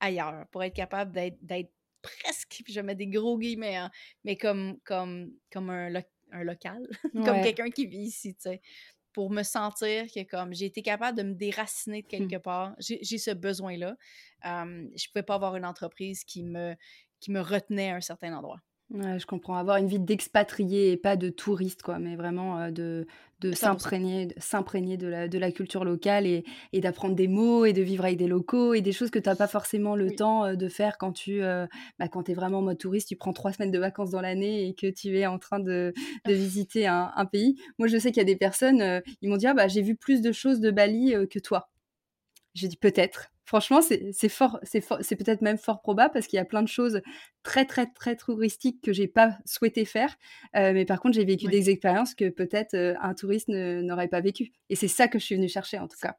ailleurs, 0.00 0.46
pour 0.50 0.62
être 0.62 0.74
capable 0.74 1.12
d'être 1.12 1.70
presque, 2.02 2.62
je 2.66 2.80
mets 2.80 2.94
des 2.94 3.06
gros 3.06 3.38
guillemets, 3.38 3.76
hein, 3.76 3.90
mais 4.24 4.36
comme, 4.36 4.78
comme, 4.84 5.32
comme 5.50 5.70
un, 5.70 5.92
un 6.32 6.44
local, 6.44 6.86
comme 7.24 7.42
quelqu'un 7.42 7.70
qui 7.70 7.86
vit 7.86 8.02
ici, 8.02 8.34
tu 8.34 8.42
sais, 8.42 8.60
pour 9.12 9.30
me 9.30 9.42
sentir 9.42 10.06
que 10.06 10.22
comme 10.22 10.54
j'ai 10.54 10.66
été 10.66 10.82
capable 10.82 11.18
de 11.18 11.24
me 11.24 11.34
déraciner 11.34 12.02
de 12.02 12.06
quelque 12.06 12.36
part, 12.36 12.76
j'ai 12.78 13.18
ce 13.18 13.32
besoin-là. 13.32 13.96
Je 14.44 14.88
je 14.96 15.08
pouvais 15.08 15.22
pas 15.24 15.34
avoir 15.34 15.56
une 15.56 15.64
entreprise 15.64 16.22
qui 16.24 16.44
me, 16.44 16.76
qui 17.18 17.32
me 17.32 17.40
retenait 17.40 17.90
à 17.90 17.96
un 17.96 18.00
certain 18.00 18.32
endroit. 18.36 18.60
Ouais, 18.90 19.18
je 19.18 19.26
comprends. 19.26 19.56
Avoir 19.56 19.76
une 19.76 19.86
vie 19.86 19.98
d'expatrié 19.98 20.92
et 20.92 20.96
pas 20.96 21.16
de 21.16 21.28
touriste, 21.28 21.82
quoi, 21.82 21.98
mais 21.98 22.16
vraiment 22.16 22.58
euh, 22.58 22.70
de, 22.70 23.06
de 23.40 23.52
s'imprégner, 23.52 24.28
s'imprégner 24.38 24.96
de 24.96 25.06
la, 25.06 25.28
de 25.28 25.38
la 25.38 25.52
culture 25.52 25.84
locale 25.84 26.26
et, 26.26 26.42
et 26.72 26.80
d'apprendre 26.80 27.14
des 27.14 27.28
mots 27.28 27.66
et 27.66 27.74
de 27.74 27.82
vivre 27.82 28.06
avec 28.06 28.16
des 28.16 28.26
locaux 28.26 28.72
et 28.72 28.80
des 28.80 28.92
choses 28.92 29.10
que 29.10 29.18
tu 29.18 29.28
n'as 29.28 29.36
pas 29.36 29.46
forcément 29.46 29.94
le 29.94 30.16
temps 30.16 30.46
euh, 30.46 30.54
de 30.54 30.68
faire 30.68 30.96
quand 30.96 31.12
tu 31.12 31.42
euh, 31.42 31.66
bah, 31.98 32.08
quand 32.08 32.30
es 32.30 32.34
vraiment 32.34 32.60
en 32.60 32.62
mode 32.62 32.78
touriste, 32.78 33.08
tu 33.08 33.16
prends 33.16 33.34
trois 33.34 33.52
semaines 33.52 33.70
de 33.70 33.78
vacances 33.78 34.10
dans 34.10 34.22
l'année 34.22 34.66
et 34.66 34.74
que 34.74 34.86
tu 34.86 35.18
es 35.18 35.26
en 35.26 35.38
train 35.38 35.60
de, 35.60 35.92
de 36.24 36.32
visiter 36.32 36.86
un, 36.86 37.12
un, 37.14 37.26
pays. 37.26 37.60
Moi, 37.78 37.88
je 37.88 37.98
sais 37.98 38.10
qu'il 38.10 38.22
y 38.22 38.22
a 38.22 38.24
des 38.24 38.36
personnes, 38.36 39.02
ils 39.20 39.28
m'ont 39.28 39.36
dit, 39.36 39.46
ah, 39.46 39.54
bah, 39.54 39.68
j'ai 39.68 39.82
vu 39.82 39.96
plus 39.96 40.22
de 40.22 40.32
choses 40.32 40.60
de 40.60 40.70
Bali 40.70 41.14
que 41.30 41.38
toi. 41.38 41.68
J'ai 42.54 42.68
dit 42.68 42.78
peut-être. 42.78 43.30
Franchement, 43.48 43.80
c'est 43.80 44.28
fort, 44.28 44.60
c'est 44.62 44.84
c'est 45.00 45.16
peut-être 45.16 45.40
même 45.40 45.56
fort 45.56 45.80
probable 45.80 46.12
parce 46.12 46.26
qu'il 46.26 46.36
y 46.36 46.40
a 46.40 46.44
plein 46.44 46.62
de 46.62 46.68
choses 46.68 47.00
très 47.42 47.64
très 47.64 47.86
très 47.86 48.14
touristiques 48.14 48.82
que 48.82 48.92
j'ai 48.92 49.08
pas 49.08 49.38
souhaité 49.46 49.86
faire, 49.86 50.14
euh, 50.54 50.74
mais 50.74 50.84
par 50.84 51.00
contre 51.00 51.14
j'ai 51.14 51.24
vécu 51.24 51.46
des 51.46 51.70
expériences 51.70 52.14
que 52.14 52.28
peut-être 52.28 52.74
euh, 52.74 52.92
un 53.00 53.14
touriste 53.14 53.48
n'aurait 53.48 54.08
pas 54.08 54.20
vécu. 54.20 54.52
Et 54.68 54.76
c'est 54.76 54.86
ça 54.86 55.08
que 55.08 55.18
je 55.18 55.24
suis 55.24 55.34
venue 55.34 55.48
chercher 55.48 55.78
en 55.78 55.88
tout 55.88 55.96
cas. 55.98 56.18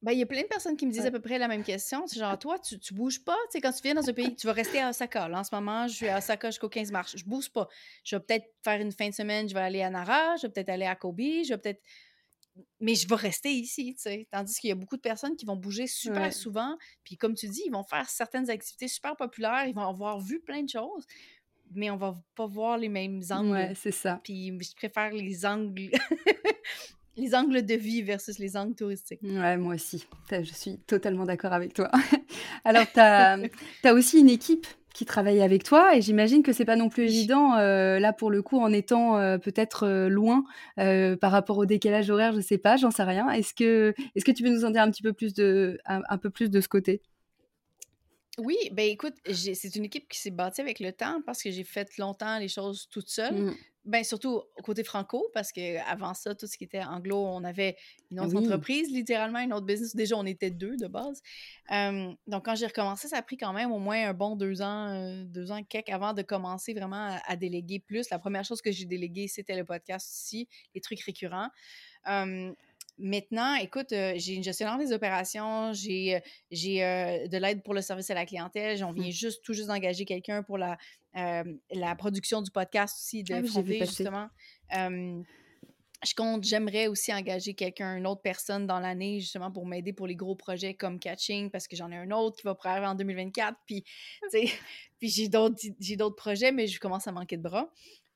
Ben, 0.00 0.12
il 0.12 0.18
y 0.18 0.22
a 0.22 0.26
plein 0.26 0.40
de 0.40 0.46
personnes 0.46 0.78
qui 0.78 0.86
me 0.86 0.92
disent 0.92 1.04
à 1.04 1.10
peu 1.10 1.20
près 1.20 1.36
la 1.38 1.48
même 1.48 1.62
question. 1.64 2.06
C'est 2.06 2.20
genre, 2.20 2.38
toi, 2.38 2.58
tu, 2.58 2.78
tu 2.78 2.94
bouges 2.94 3.22
pas? 3.22 3.36
Tu 3.50 3.58
sais, 3.58 3.60
quand 3.60 3.72
tu 3.72 3.82
viens 3.82 3.94
dans 3.94 4.08
un 4.08 4.12
pays, 4.12 4.34
tu 4.34 4.46
vas 4.46 4.52
rester 4.52 4.80
à 4.80 4.90
Osaka. 4.90 5.28
Là, 5.28 5.40
en 5.40 5.44
ce 5.44 5.52
moment, 5.52 5.88
je 5.88 5.94
suis 5.94 6.08
à 6.08 6.18
Osaka 6.18 6.50
jusqu'au 6.50 6.68
15 6.68 6.92
mars. 6.92 7.16
Je 7.16 7.24
bouge 7.24 7.50
pas. 7.50 7.68
Je 8.04 8.14
vais 8.14 8.22
peut-être 8.22 8.46
faire 8.62 8.80
une 8.80 8.92
fin 8.92 9.08
de 9.08 9.14
semaine, 9.14 9.48
je 9.48 9.54
vais 9.54 9.60
aller 9.60 9.82
à 9.82 9.90
Nara, 9.90 10.36
je 10.36 10.46
vais 10.46 10.52
peut-être 10.52 10.68
aller 10.68 10.86
à 10.86 10.94
Kobe, 10.94 11.20
je 11.20 11.48
vais 11.48 11.58
peut-être 11.58 11.82
mais 12.80 12.94
je 12.94 13.08
vais 13.08 13.14
rester 13.14 13.50
ici, 13.50 13.94
tu 13.94 14.02
sais. 14.02 14.28
Tandis 14.30 14.58
qu'il 14.58 14.68
y 14.68 14.72
a 14.72 14.76
beaucoup 14.76 14.96
de 14.96 15.02
personnes 15.02 15.36
qui 15.36 15.44
vont 15.44 15.56
bouger 15.56 15.86
super 15.86 16.32
souvent, 16.32 16.76
puis 17.04 17.16
comme 17.16 17.34
tu 17.34 17.48
dis, 17.48 17.62
ils 17.66 17.72
vont 17.72 17.84
faire 17.84 18.08
certaines 18.08 18.50
activités 18.50 18.88
super 18.88 19.16
populaires, 19.16 19.64
ils 19.66 19.74
vont 19.74 19.88
avoir 19.88 20.20
vu 20.20 20.40
plein 20.40 20.62
de 20.62 20.68
choses. 20.68 21.04
mais 21.72 21.90
on 21.90 21.96
va 21.96 22.14
pas 22.34 22.46
voir 22.46 22.78
les 22.78 22.88
mêmes 22.88 23.22
angles. 23.30 23.50
Ouais, 23.50 23.72
c'est 23.74 23.92
ça. 23.92 24.20
Puis 24.24 24.56
je 24.60 24.74
préfère 24.74 25.12
les 25.12 25.44
angles. 25.44 25.90
les 27.18 27.34
angles 27.34 27.66
de 27.66 27.74
vie 27.74 28.02
versus 28.02 28.38
les 28.38 28.56
angles 28.56 28.74
touristiques. 28.74 29.20
Ouais, 29.22 29.56
moi 29.56 29.74
aussi. 29.74 30.06
Je 30.30 30.52
suis 30.54 30.78
totalement 30.78 31.24
d'accord 31.24 31.52
avec 31.52 31.74
toi. 31.74 31.90
Alors, 32.64 32.86
tu 32.92 33.00
as, 33.00 33.38
as, 33.84 33.92
aussi 33.92 34.20
une 34.20 34.28
équipe 34.28 34.66
qui 34.94 35.04
travaille 35.04 35.40
avec 35.42 35.64
toi 35.64 35.96
et 35.96 36.02
j'imagine 36.02 36.42
que 36.42 36.52
c'est 36.52 36.64
pas 36.64 36.76
non 36.76 36.88
plus 36.88 37.04
évident 37.04 37.56
euh, 37.56 37.98
là 37.98 38.12
pour 38.12 38.30
le 38.30 38.42
coup 38.42 38.58
en 38.58 38.72
étant 38.72 39.18
euh, 39.18 39.38
peut-être 39.38 39.86
euh, 39.86 40.08
loin 40.08 40.44
par 40.76 41.30
rapport 41.30 41.58
au 41.58 41.66
décalage 41.66 42.10
horaire, 42.10 42.32
je 42.34 42.40
sais 42.40 42.58
pas, 42.58 42.76
j'en 42.76 42.90
sais 42.90 43.02
rien. 43.02 43.28
Est-ce 43.30 43.54
que 43.54 43.94
est-ce 44.14 44.24
que 44.24 44.30
tu 44.30 44.42
peux 44.42 44.48
nous 44.48 44.64
en 44.64 44.70
dire 44.70 44.82
un 44.82 44.90
petit 44.90 45.02
peu 45.02 45.12
plus 45.12 45.34
de 45.34 45.78
un, 45.86 46.18
peu 46.18 46.30
plus 46.30 46.50
de 46.50 46.60
ce 46.60 46.68
côté? 46.68 47.02
Oui, 48.38 48.56
ben 48.72 48.88
écoute, 48.88 49.14
c'est 49.32 49.74
une 49.74 49.84
équipe 49.84 50.08
qui 50.08 50.18
s'est 50.18 50.30
bâtie 50.30 50.60
avec 50.60 50.78
le 50.78 50.92
temps 50.92 51.20
parce 51.26 51.42
que 51.42 51.50
j'ai 51.50 51.64
fait 51.64 51.96
longtemps 51.98 52.38
les 52.38 52.48
choses 52.48 52.88
toute 52.90 53.08
seule. 53.08 53.34
Mmh. 53.34 53.54
Ben, 53.88 54.04
surtout 54.04 54.42
côté 54.62 54.84
franco, 54.84 55.30
parce 55.32 55.50
qu'avant 55.50 56.12
ça, 56.12 56.34
tout 56.34 56.46
ce 56.46 56.58
qui 56.58 56.64
était 56.64 56.84
anglo, 56.84 57.16
on 57.16 57.42
avait 57.42 57.74
une 58.10 58.20
autre 58.20 58.36
entreprise, 58.36 58.90
littéralement, 58.90 59.38
une 59.38 59.54
autre 59.54 59.64
business. 59.64 59.96
Déjà, 59.96 60.14
on 60.14 60.26
était 60.26 60.50
deux 60.50 60.76
de 60.76 60.86
base. 60.88 61.22
donc, 62.26 62.44
quand 62.44 62.54
j'ai 62.54 62.66
recommencé, 62.66 63.08
ça 63.08 63.16
a 63.16 63.22
pris 63.22 63.38
quand 63.38 63.54
même 63.54 63.72
au 63.72 63.78
moins 63.78 64.10
un 64.10 64.12
bon 64.12 64.36
deux 64.36 64.60
ans, 64.60 64.90
euh, 64.90 65.24
deux 65.24 65.50
ans 65.52 65.62
quelques 65.64 65.88
avant 65.88 66.12
de 66.12 66.20
commencer 66.20 66.74
vraiment 66.74 67.18
à, 67.26 67.36
déléguer 67.36 67.78
plus. 67.78 68.10
La 68.10 68.18
première 68.18 68.44
chose 68.44 68.60
que 68.60 68.70
j'ai 68.70 68.84
déléguée, 68.84 69.26
c'était 69.26 69.56
le 69.56 69.64
podcast 69.64 70.06
aussi, 70.12 70.48
les 70.74 70.82
trucs 70.82 71.00
récurrents. 71.00 71.48
Maintenant, 72.98 73.54
écoute, 73.54 73.92
euh, 73.92 74.14
j'ai 74.16 74.34
une 74.34 74.42
gestionnaire 74.42 74.78
des 74.78 74.92
opérations, 74.92 75.72
j'ai 75.72 76.14
euh, 76.16 77.28
de 77.28 77.36
l'aide 77.36 77.62
pour 77.62 77.74
le 77.74 77.80
service 77.80 78.10
à 78.10 78.14
la 78.14 78.26
clientèle, 78.26 78.82
on 78.84 78.92
mmh. 78.92 79.00
vient 79.00 79.10
juste 79.10 79.44
tout 79.44 79.52
juste 79.52 79.68
d'engager 79.68 80.04
quelqu'un 80.04 80.42
pour 80.42 80.58
la, 80.58 80.76
la 81.14 81.94
production 81.96 82.42
du 82.42 82.50
podcast 82.50 82.96
aussi, 82.98 83.22
de 83.22 83.34
ah, 83.34 83.84
justement. 83.84 84.28
je 84.72 86.14
compte, 86.16 86.44
j'aimerais 86.44 86.88
aussi 86.88 87.12
engager 87.12 87.54
quelqu'un, 87.54 87.96
une 87.96 88.06
autre 88.06 88.22
personne 88.22 88.66
dans 88.66 88.80
l'année, 88.80 89.20
justement, 89.20 89.52
pour 89.52 89.66
m'aider 89.66 89.92
pour 89.92 90.06
les 90.06 90.16
gros 90.16 90.34
projets 90.34 90.74
comme 90.74 90.98
Catching, 90.98 91.50
parce 91.50 91.68
que 91.68 91.76
j'en 91.76 91.90
ai 91.92 91.96
un 91.96 92.10
autre 92.10 92.36
qui 92.36 92.46
va 92.46 92.56
arriver 92.64 92.86
en 92.86 92.94
2024. 92.96 93.56
Puis, 93.66 93.84
puis 94.98 95.08
j'ai 95.08 95.28
d'autres 95.28 96.16
projets, 96.16 96.50
mais 96.50 96.66
je 96.66 96.80
commence 96.80 97.06
à 97.06 97.12
manquer 97.12 97.36
de 97.36 97.42
bras. 97.42 97.70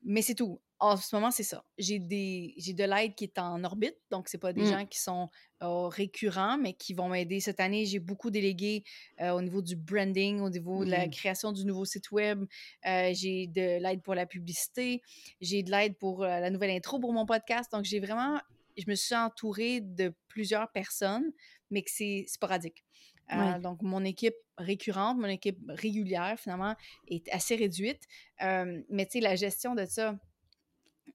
Mais 0.04 0.22
c'est 0.22 0.34
tout. 0.34 0.60
En 0.82 0.96
ce 0.96 1.14
moment, 1.14 1.30
c'est 1.30 1.44
ça. 1.44 1.64
J'ai 1.78 2.00
des 2.00 2.54
j'ai 2.56 2.72
de 2.72 2.82
l'aide 2.82 3.14
qui 3.14 3.22
est 3.22 3.38
en 3.38 3.62
orbite, 3.62 3.96
donc 4.10 4.26
c'est 4.26 4.38
pas 4.38 4.52
des 4.52 4.62
mmh. 4.62 4.66
gens 4.66 4.84
qui 4.86 4.98
sont 4.98 5.28
récurrents, 5.60 6.58
mais 6.58 6.72
qui 6.72 6.92
vont 6.92 7.08
m'aider. 7.08 7.38
Cette 7.38 7.60
année, 7.60 7.86
j'ai 7.86 8.00
beaucoup 8.00 8.32
délégué 8.32 8.82
au 9.20 9.40
niveau 9.40 9.62
du 9.62 9.76
branding, 9.76 10.40
au 10.40 10.50
niveau 10.50 10.84
de 10.84 10.90
la 10.90 11.06
mmh. 11.06 11.10
création 11.10 11.52
du 11.52 11.64
nouveau 11.66 11.84
site 11.84 12.10
web. 12.10 12.46
j'ai 12.82 13.46
de 13.46 13.80
l'aide 13.80 14.02
pour 14.02 14.16
la 14.16 14.26
publicité. 14.26 15.02
J'ai 15.40 15.62
de 15.62 15.70
l'aide 15.70 15.96
pour 15.98 16.24
la 16.24 16.50
nouvelle 16.50 16.72
intro 16.72 16.98
pour 16.98 17.12
mon 17.12 17.26
podcast. 17.26 17.70
Donc, 17.70 17.84
j'ai 17.84 18.00
vraiment... 18.00 18.40
Je 18.76 18.84
me 18.88 18.96
suis 18.96 19.14
entourée 19.14 19.82
de 19.82 20.12
plusieurs 20.26 20.68
personnes, 20.72 21.30
mais 21.70 21.82
que 21.82 21.92
c'est 21.92 22.24
sporadique. 22.26 22.82
donc, 23.60 23.82
mon 23.82 24.04
équipe 24.04 24.34
récurrente, 24.58 25.16
mon 25.16 25.28
équipe 25.28 25.60
régulière, 25.68 26.36
finalement, 26.40 26.74
est 27.06 27.28
assez 27.30 27.54
réduite. 27.54 28.02
mais 28.40 29.06
tu 29.06 29.12
sais, 29.12 29.20
la 29.20 29.36
gestion 29.36 29.76
de 29.76 29.84
ça, 29.84 30.18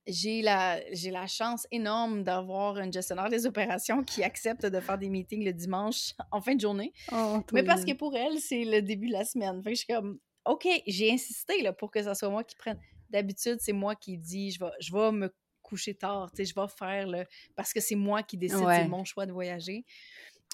j'ai 0.08 0.42
la, 0.42 0.80
j'ai 0.94 1.12
la 1.12 1.28
chance 1.28 1.68
énorme 1.72 2.24
d'avoir 2.24 2.78
une 2.80 2.92
gestionnaire 2.92 3.30
des 3.30 3.46
opérations 3.46 4.04
qui 4.04 4.24
accepte 4.24 4.66
de 4.66 4.80
faire 4.80 4.98
des 4.98 5.10
meetings 5.10 5.44
le 5.44 5.54
dimanche 5.54 6.14
en 6.32 6.42
fin 6.42 6.56
de 6.56 6.62
journée. 6.62 6.94
Oh, 7.12 7.42
mais 7.52 7.64
parce 7.64 7.84
que 7.84 7.94
pour 7.94 8.16
elle, 8.16 8.40
c'est 8.40 8.64
le 8.64 8.82
début 8.82 9.08
de 9.08 9.14
la 9.14 9.26
semaine. 9.26 9.62
Fait 9.64 9.72
que 9.72 9.76
je 9.76 9.84
suis 9.84 9.94
comme, 9.94 10.20
OK, 10.46 10.68
j'ai 10.88 11.12
insisté 11.12 11.62
là, 11.62 11.74
pour 11.74 11.92
que 11.92 12.02
ce 12.02 12.14
soit 12.14 12.30
moi 12.30 12.44
qui 12.44 12.56
prenne. 12.56 12.80
D'habitude, 13.10 13.58
c'est 13.60 13.74
moi 13.74 13.96
qui 13.96 14.18
dis, 14.18 14.52
je 14.52 14.60
vais, 14.60 14.72
je 14.80 14.92
vais 14.92 15.12
me 15.12 15.34
coucher 15.62 15.94
tard, 15.94 16.32
je 16.38 16.44
vais 16.44 16.68
faire 16.78 17.08
le. 17.08 17.26
Parce 17.56 17.74
que 17.74 17.80
c'est 17.80 17.96
moi 17.96 18.24
qui 18.24 18.38
décide, 18.38 18.66
c'est 18.70 18.88
mon 18.88 19.04
choix 19.04 19.26
de 19.26 19.32
voyager. 19.32 19.86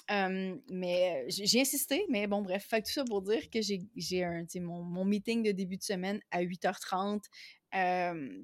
mais 0.08 1.24
j'ai 1.28 1.60
insisté, 1.60 2.04
mais 2.10 2.26
bon, 2.26 2.42
bref. 2.42 2.66
Fait 2.68 2.82
tout 2.82 2.92
ça 2.92 3.04
pour 3.04 3.22
dire 3.22 3.48
que 3.50 3.60
j'ai 3.60 4.24
un, 4.24 4.44
mon, 4.60 4.82
mon 4.82 5.04
meeting 5.04 5.42
de 5.42 5.52
début 5.52 5.76
de 5.76 5.82
semaine 5.82 6.20
à 6.30 6.42
8h30 6.42 7.22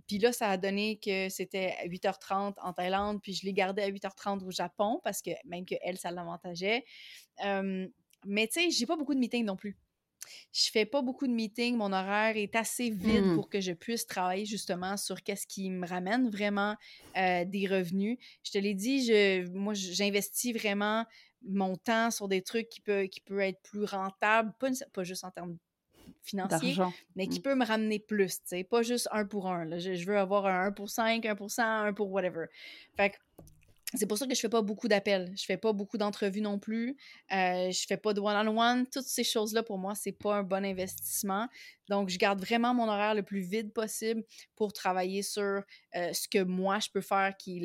puis 0.07 0.19
là, 0.19 0.33
ça 0.33 0.51
a 0.51 0.57
donné 0.57 0.99
que 0.99 1.29
c'était 1.29 1.77
à 1.81 1.87
8h30 1.87 2.55
en 2.61 2.73
Thaïlande, 2.73 3.21
puis 3.23 3.33
je 3.33 3.45
l'ai 3.47 3.53
gardé 3.53 3.83
à 3.83 3.90
8h30 3.90 4.45
au 4.45 4.51
Japon 4.51 5.01
parce 5.05 5.23
que 5.23 5.31
même 5.45 5.64
que 5.64 5.77
elle, 5.83 5.99
ça 5.99 6.11
l'avantageait. 6.11 6.85
mais 7.45 8.47
tu 8.49 8.61
sais, 8.61 8.71
j'ai 8.71 8.87
pas 8.87 8.97
beaucoup 8.97 9.14
de 9.14 9.21
meetings 9.21 9.45
non 9.45 9.57
plus. 9.57 9.77
Je 10.53 10.71
fais 10.71 10.85
pas 10.85 11.01
beaucoup 11.01 11.27
de 11.27 11.33
meetings, 11.33 11.77
mon 11.77 11.93
horaire 11.93 12.37
est 12.37 12.55
assez 12.55 12.90
vide 12.90 13.25
mmh. 13.25 13.35
pour 13.35 13.49
que 13.49 13.61
je 13.61 13.73
puisse 13.73 14.07
travailler 14.07 14.45
justement 14.45 14.97
sur 14.97 15.23
qu'est-ce 15.23 15.47
qui 15.47 15.71
me 15.71 15.87
ramène 15.87 16.29
vraiment 16.29 16.77
des 17.14 17.66
revenus. 17.71 18.19
Je 18.43 18.51
te 18.51 18.59
l'ai 18.59 18.75
dit, 18.75 19.05
je, 19.07 19.49
moi, 19.53 19.75
j'investis 19.75 20.55
vraiment 20.55 21.07
mon 21.43 21.77
temps 21.77 22.11
sur 22.11 22.29
des 22.29 22.43
trucs 22.43 22.69
qui 22.69 22.81
peuvent 22.81 23.09
qui 23.09 23.21
peut 23.21 23.40
être 23.40 23.61
plus 23.62 23.85
rentables, 23.85 24.53
pas, 24.59 24.71
pas 24.93 25.05
juste 25.05 25.25
en 25.25 25.31
termes 25.31 25.57
financier, 26.23 26.77
mais 27.17 27.27
qui 27.27 27.39
mmh. 27.39 27.43
peut 27.43 27.55
me 27.55 27.65
ramener 27.65 27.99
plus, 27.99 28.41
tu 28.41 28.49
sais, 28.49 28.65
pas 28.65 28.83
juste 28.83 29.09
un 29.13 29.25
pour 29.25 29.49
un. 29.49 29.65
Là. 29.65 29.79
Je, 29.79 29.95
je, 29.95 30.07
veux 30.07 30.19
avoir 30.19 30.47
un 30.47 30.67
1 30.67 30.73
pour 30.73 30.91
5, 30.91 31.25
1 31.25 31.35
pour 31.35 31.51
100, 31.51 31.63
1 31.63 31.93
pour 31.93 32.11
whatever. 32.11 32.47
Fait 32.97 33.11
que 33.11 33.17
c'est 33.95 34.07
pour 34.07 34.19
ça 34.19 34.27
que 34.27 34.35
je 34.35 34.41
fais 34.41 34.49
pas 34.49 34.63
beaucoup 34.63 34.87
d'appels. 34.87 35.33
Je 35.37 35.45
fais 35.45 35.57
pas 35.57 35.73
beaucoup 35.73 35.99
d'entrevues 35.99 36.41
non 36.41 36.59
plus. 36.59 36.97
Euh, 37.33 37.71
je 37.73 37.87
fais 37.89 37.97
pas 37.97 38.15
de 38.15 38.21
one-on-one. 38.21 38.87
Toutes 38.87 39.07
ces 39.07 39.25
choses-là, 39.25 39.65
pour 39.65 39.79
moi, 39.79 39.95
c'est 39.97 40.13
pas 40.13 40.37
un 40.37 40.43
bon 40.45 40.65
investissement. 40.65 41.49
Donc, 41.89 42.09
je 42.09 42.17
garde 42.17 42.41
vraiment 42.41 42.73
mon 42.73 42.89
horaire 42.89 43.15
le 43.15 43.25
plus 43.25 43.41
vide 43.41 43.73
possible 43.73 44.23
pour 44.55 44.73
travailler 44.73 45.23
sur 45.23 45.63
euh, 45.97 46.13
ce 46.13 46.29
que 46.29 46.43
moi, 46.45 46.79
je 46.79 46.89
peux 46.93 47.01
faire 47.01 47.37
qui, 47.37 47.61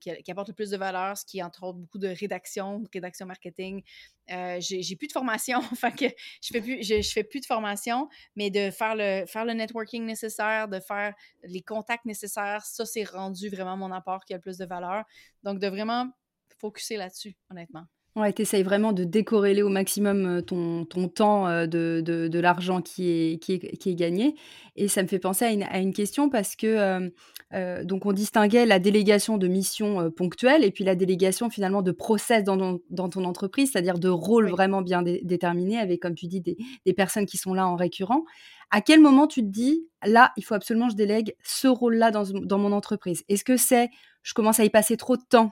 qui, 0.00 0.30
apporte 0.30 0.48
le 0.48 0.54
plus 0.54 0.70
de 0.70 0.76
valeur, 0.76 1.16
ce 1.16 1.24
qui 1.24 1.38
est 1.38 1.42
entre 1.42 1.62
autres 1.62 1.78
beaucoup 1.78 1.98
de 1.98 2.08
rédaction, 2.08 2.80
de 2.80 2.88
rédaction 2.92 3.26
marketing. 3.26 3.82
Euh, 4.30 4.58
j'ai 4.60 4.96
plus 4.96 5.08
de 5.08 5.12
formation, 5.12 5.58
enfin 5.72 5.90
que 5.90 6.06
je 6.42 6.48
fais 6.52 6.60
plus, 6.60 6.82
je, 6.82 7.10
fais 7.12 7.24
plus 7.24 7.40
de 7.40 7.46
formation, 7.46 8.08
mais 8.36 8.50
de 8.50 8.70
faire 8.70 8.94
le, 8.94 9.24
faire 9.26 9.44
le 9.44 9.54
networking 9.54 10.04
nécessaire, 10.04 10.68
de 10.68 10.80
faire 10.80 11.14
les 11.44 11.62
contacts 11.62 12.04
nécessaires, 12.04 12.64
ça, 12.64 12.84
c'est 12.84 13.04
rendu 13.04 13.48
vraiment 13.48 13.76
mon 13.76 13.92
apport 13.92 14.24
qui 14.24 14.34
a 14.34 14.36
le 14.36 14.42
plus 14.42 14.58
de 14.58 14.66
valeur. 14.66 15.04
Donc, 15.42 15.58
de 15.58 15.66
vraiment 15.68 16.10
focuser 16.58 16.96
là-dessus, 16.96 17.36
honnêtement. 17.50 17.84
Ouais, 18.16 18.32
tu 18.32 18.42
essayes 18.42 18.64
vraiment 18.64 18.92
de 18.92 19.04
décorréler 19.04 19.62
au 19.62 19.68
maximum 19.68 20.26
euh, 20.26 20.40
ton, 20.40 20.84
ton 20.86 21.08
temps 21.08 21.46
euh, 21.46 21.66
de, 21.66 22.02
de, 22.04 22.26
de 22.26 22.38
l'argent 22.40 22.82
qui 22.82 23.08
est, 23.10 23.38
qui, 23.38 23.52
est, 23.52 23.76
qui 23.76 23.90
est 23.90 23.94
gagné. 23.94 24.34
Et 24.74 24.88
ça 24.88 25.02
me 25.02 25.08
fait 25.08 25.20
penser 25.20 25.44
à 25.44 25.52
une, 25.52 25.62
à 25.62 25.78
une 25.78 25.92
question 25.92 26.28
parce 26.28 26.56
que, 26.56 27.10
euh, 27.54 27.84
donc, 27.84 28.06
on 28.06 28.12
distinguait 28.12 28.66
la 28.66 28.80
délégation 28.80 29.38
de 29.38 29.46
missions 29.46 30.10
ponctuelles 30.10 30.64
et 30.64 30.72
puis 30.72 30.84
la 30.84 30.96
délégation 30.96 31.48
finalement 31.48 31.82
de 31.82 31.92
process 31.92 32.42
dans, 32.42 32.78
dans, 32.90 33.08
ton 33.08 33.24
entreprise, 33.24 33.70
c'est-à-dire 33.72 33.98
de 33.98 34.08
rôles 34.08 34.48
vraiment 34.48 34.82
bien 34.82 35.02
déterminés 35.02 35.78
avec, 35.78 36.00
comme 36.00 36.14
tu 36.14 36.26
dis, 36.26 36.40
des, 36.40 36.56
des, 36.86 36.92
personnes 36.94 37.26
qui 37.26 37.36
sont 37.36 37.54
là 37.54 37.68
en 37.68 37.76
récurrent. 37.76 38.24
À 38.70 38.80
quel 38.80 39.00
moment 39.00 39.26
tu 39.28 39.42
te 39.42 39.48
dis, 39.48 39.86
là, 40.04 40.32
il 40.36 40.44
faut 40.44 40.54
absolument 40.54 40.86
que 40.86 40.92
je 40.92 40.96
délègue 40.96 41.34
ce 41.44 41.68
rôle-là 41.68 42.10
dans, 42.10 42.24
dans 42.24 42.58
mon 42.58 42.72
entreprise? 42.72 43.22
Est-ce 43.28 43.44
que 43.44 43.56
c'est, 43.56 43.90
je 44.22 44.34
commence 44.34 44.58
à 44.58 44.64
y 44.64 44.70
passer 44.70 44.96
trop 44.96 45.16
de 45.16 45.24
temps? 45.28 45.50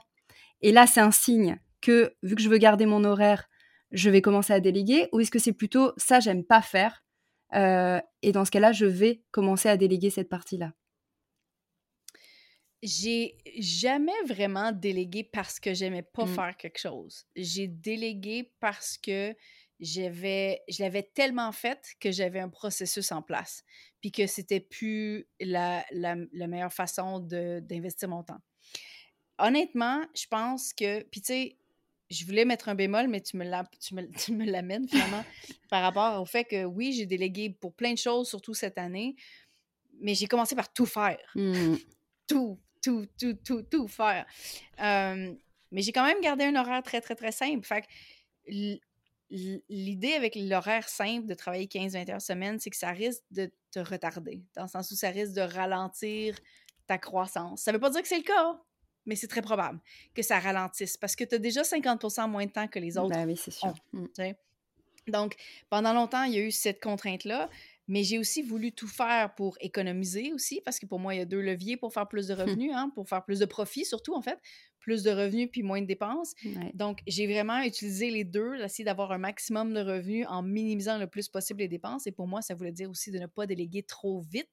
Et 0.61 0.71
là, 0.71 0.85
c'est 0.85 1.01
un 1.01 1.11
signe 1.11 1.59
que 1.87 2.13
vu 2.21 2.35
que 2.35 2.41
je 2.41 2.49
veux 2.49 2.57
garder 2.57 2.85
mon 2.85 3.03
horaire, 3.03 3.47
je 3.91 4.09
vais 4.09 4.21
commencer 4.21 4.51
à 4.51 4.59
déléguer 4.59 5.07
Ou 5.13 5.21
est-ce 5.21 5.31
que 5.31 5.39
c'est 5.39 5.53
plutôt 5.53 5.93
ça, 5.97 6.19
j'aime 6.19 6.43
pas 6.43 6.61
faire 6.61 7.03
euh, 7.53 8.01
et 8.21 8.31
dans 8.31 8.45
ce 8.45 8.51
cas-là, 8.51 8.71
je 8.73 8.85
vais 8.85 9.23
commencer 9.31 9.69
à 9.69 9.77
déléguer 9.77 10.09
cette 10.09 10.29
partie-là? 10.29 10.73
J'ai 12.83 13.37
jamais 13.57 14.19
vraiment 14.25 14.71
délégué 14.71 15.23
parce 15.23 15.59
que 15.59 15.73
j'aimais 15.73 16.03
pas 16.03 16.25
mmh. 16.25 16.35
faire 16.35 16.57
quelque 16.57 16.77
chose. 16.77 17.25
J'ai 17.35 17.67
délégué 17.67 18.53
parce 18.59 18.97
que 18.97 19.35
j'avais 19.79 20.61
je 20.67 20.83
l'avais 20.83 21.03
tellement 21.03 21.51
fait 21.51 21.95
que 21.99 22.11
j'avais 22.11 22.39
un 22.39 22.49
processus 22.49 23.11
en 23.11 23.21
place 23.21 23.63
puis 24.01 24.11
que 24.11 24.27
c'était 24.27 24.59
plus 24.59 25.27
la, 25.39 25.85
la, 25.91 26.15
la, 26.33 26.47
meilleure 26.47 26.73
façon 26.73 27.19
d'investir 27.19 28.09
mon 28.09 28.23
temps. 28.23 28.41
Honnêtement, 29.39 30.03
je 30.15 30.25
pense 30.29 30.73
que 30.73 31.03
puis 31.03 31.21
tu 31.21 31.33
sais 31.33 31.57
je 32.09 32.25
voulais 32.25 32.45
mettre 32.45 32.69
un 32.69 32.75
bémol, 32.75 33.07
mais 33.07 33.21
tu 33.21 33.37
me, 33.37 33.45
tu 34.25 34.33
me, 34.33 34.45
l'amènes 34.45 34.87
finalement 34.87 35.25
par 35.69 35.81
rapport 35.81 36.21
au 36.21 36.25
fait 36.25 36.45
que 36.45 36.65
oui, 36.65 36.93
j'ai 36.93 37.05
délégué 37.05 37.49
pour 37.49 37.73
plein 37.73 37.93
de 37.93 37.97
choses, 37.97 38.29
surtout 38.29 38.53
cette 38.53 38.77
année, 38.77 39.15
mais 39.99 40.15
j'ai 40.15 40.27
commencé 40.27 40.55
par 40.55 40.71
tout 40.71 40.85
faire. 40.85 41.19
Mmh. 41.35 41.75
Tout, 42.27 42.59
tout, 42.81 43.05
tout, 43.17 43.35
tout, 43.35 43.61
tout 43.61 43.87
faire. 43.87 44.25
mais 44.77 45.81
j'ai 45.81 45.93
quand 45.93 46.03
même 46.03 46.19
gardé 46.19 46.43
un 46.43 46.57
horaire 46.57 46.83
très, 46.83 46.99
très, 46.99 47.15
très 47.15 47.31
simple. 47.31 47.65
Fait 47.65 47.85
l'idée 49.29 50.13
avec 50.13 50.35
l'horaire 50.35 50.87
simple 50.87 51.25
de 51.25 51.33
travailler 51.33 51.67
15-20 51.67 52.11
heures 52.11 52.21
semaine, 52.21 52.59
c'est 52.59 52.69
que 52.69 52.77
ça 52.77 52.91
risque 52.91 53.23
de 53.31 53.51
te 53.71 53.79
retarder, 53.79 54.43
dans 54.55 54.63
le 54.63 54.67
sens 54.67 54.91
où 54.91 54.95
ça 54.95 55.09
risque 55.09 55.33
de 55.33 55.41
ralentir 55.41 56.35
ta 56.85 56.97
croissance. 56.97 57.61
Ça 57.61 57.71
veut 57.71 57.79
pas 57.79 57.89
dire 57.89 58.01
que 58.01 58.07
c'est 58.07 58.17
le 58.17 58.23
cas, 58.23 58.59
mais 59.07 59.15
c'est 59.15 59.27
très 59.27 59.41
probable 59.41 59.79
que 60.13 60.21
ça 60.21 60.39
ralentisse 60.39 60.97
parce 60.97 61.15
que 61.15 61.23
tu 61.23 61.35
as 61.35 61.39
déjà 61.39 61.63
50 61.63 62.03
moins 62.27 62.45
de 62.45 62.51
temps 62.51 62.67
que 62.67 62.77
les 62.77 62.97
autres. 62.97 63.15
Ben 63.15 63.27
oui, 63.27 63.37
c'est 63.37 63.51
sûr. 63.51 63.73
Mmh. 63.93 64.05
Donc, 65.07 65.35
pendant 65.69 65.93
longtemps, 65.93 66.23
il 66.23 66.33
y 66.33 66.37
a 66.37 66.41
eu 66.41 66.51
cette 66.51 66.81
contrainte-là. 66.81 67.49
mais 67.89 68.03
j'ai 68.03 68.19
aussi 68.19 68.41
voulu 68.41 68.73
tout 68.73 68.87
faire 68.89 69.33
pour 69.35 69.57
économiser 69.61 70.33
aussi, 70.33 70.59
parce 70.65 70.77
que 70.77 70.85
pour 70.85 70.99
moi, 70.99 71.15
il 71.15 71.19
y 71.19 71.21
a 71.21 71.25
deux 71.25 71.39
leviers 71.39 71.77
pour 71.77 71.93
faire 71.93 72.05
plus 72.05 72.27
de 72.27 72.33
revenus, 72.59 72.71
hein, 72.75 72.91
pour 72.93 73.07
faire 73.07 73.23
plus 73.23 73.39
de 73.39 73.45
profit 73.45 73.85
surtout, 73.85 74.13
en 74.13 74.21
fait. 74.21 74.37
Plus 74.81 75.03
de 75.03 75.11
revenus 75.11 75.49
puis 75.49 75.63
moins 75.63 75.81
de 75.81 75.85
dépenses. 75.85 76.33
Donc, 76.73 76.99
j'ai 77.07 77.27
vraiment 77.27 77.61
utilisé 77.61 78.09
les 78.09 78.25
deux, 78.25 78.55
essayer 78.55 78.83
d'avoir 78.83 79.11
un 79.13 79.17
maximum 79.17 79.73
de 79.73 79.79
revenus 79.79 80.25
en 80.29 80.43
minimisant 80.43 80.97
le 80.97 81.07
plus 81.07 81.29
possible 81.29 81.61
les 81.61 81.67
dépenses. 81.67 82.07
Et 82.07 82.11
pour 82.11 82.27
moi, 82.27 82.41
ça 82.41 82.55
voulait 82.55 82.71
dire 82.71 82.89
aussi 82.89 83.11
de 83.11 83.19
ne 83.19 83.25
pas 83.25 83.45
déléguer 83.45 83.83
trop 83.83 84.21
vite 84.21 84.49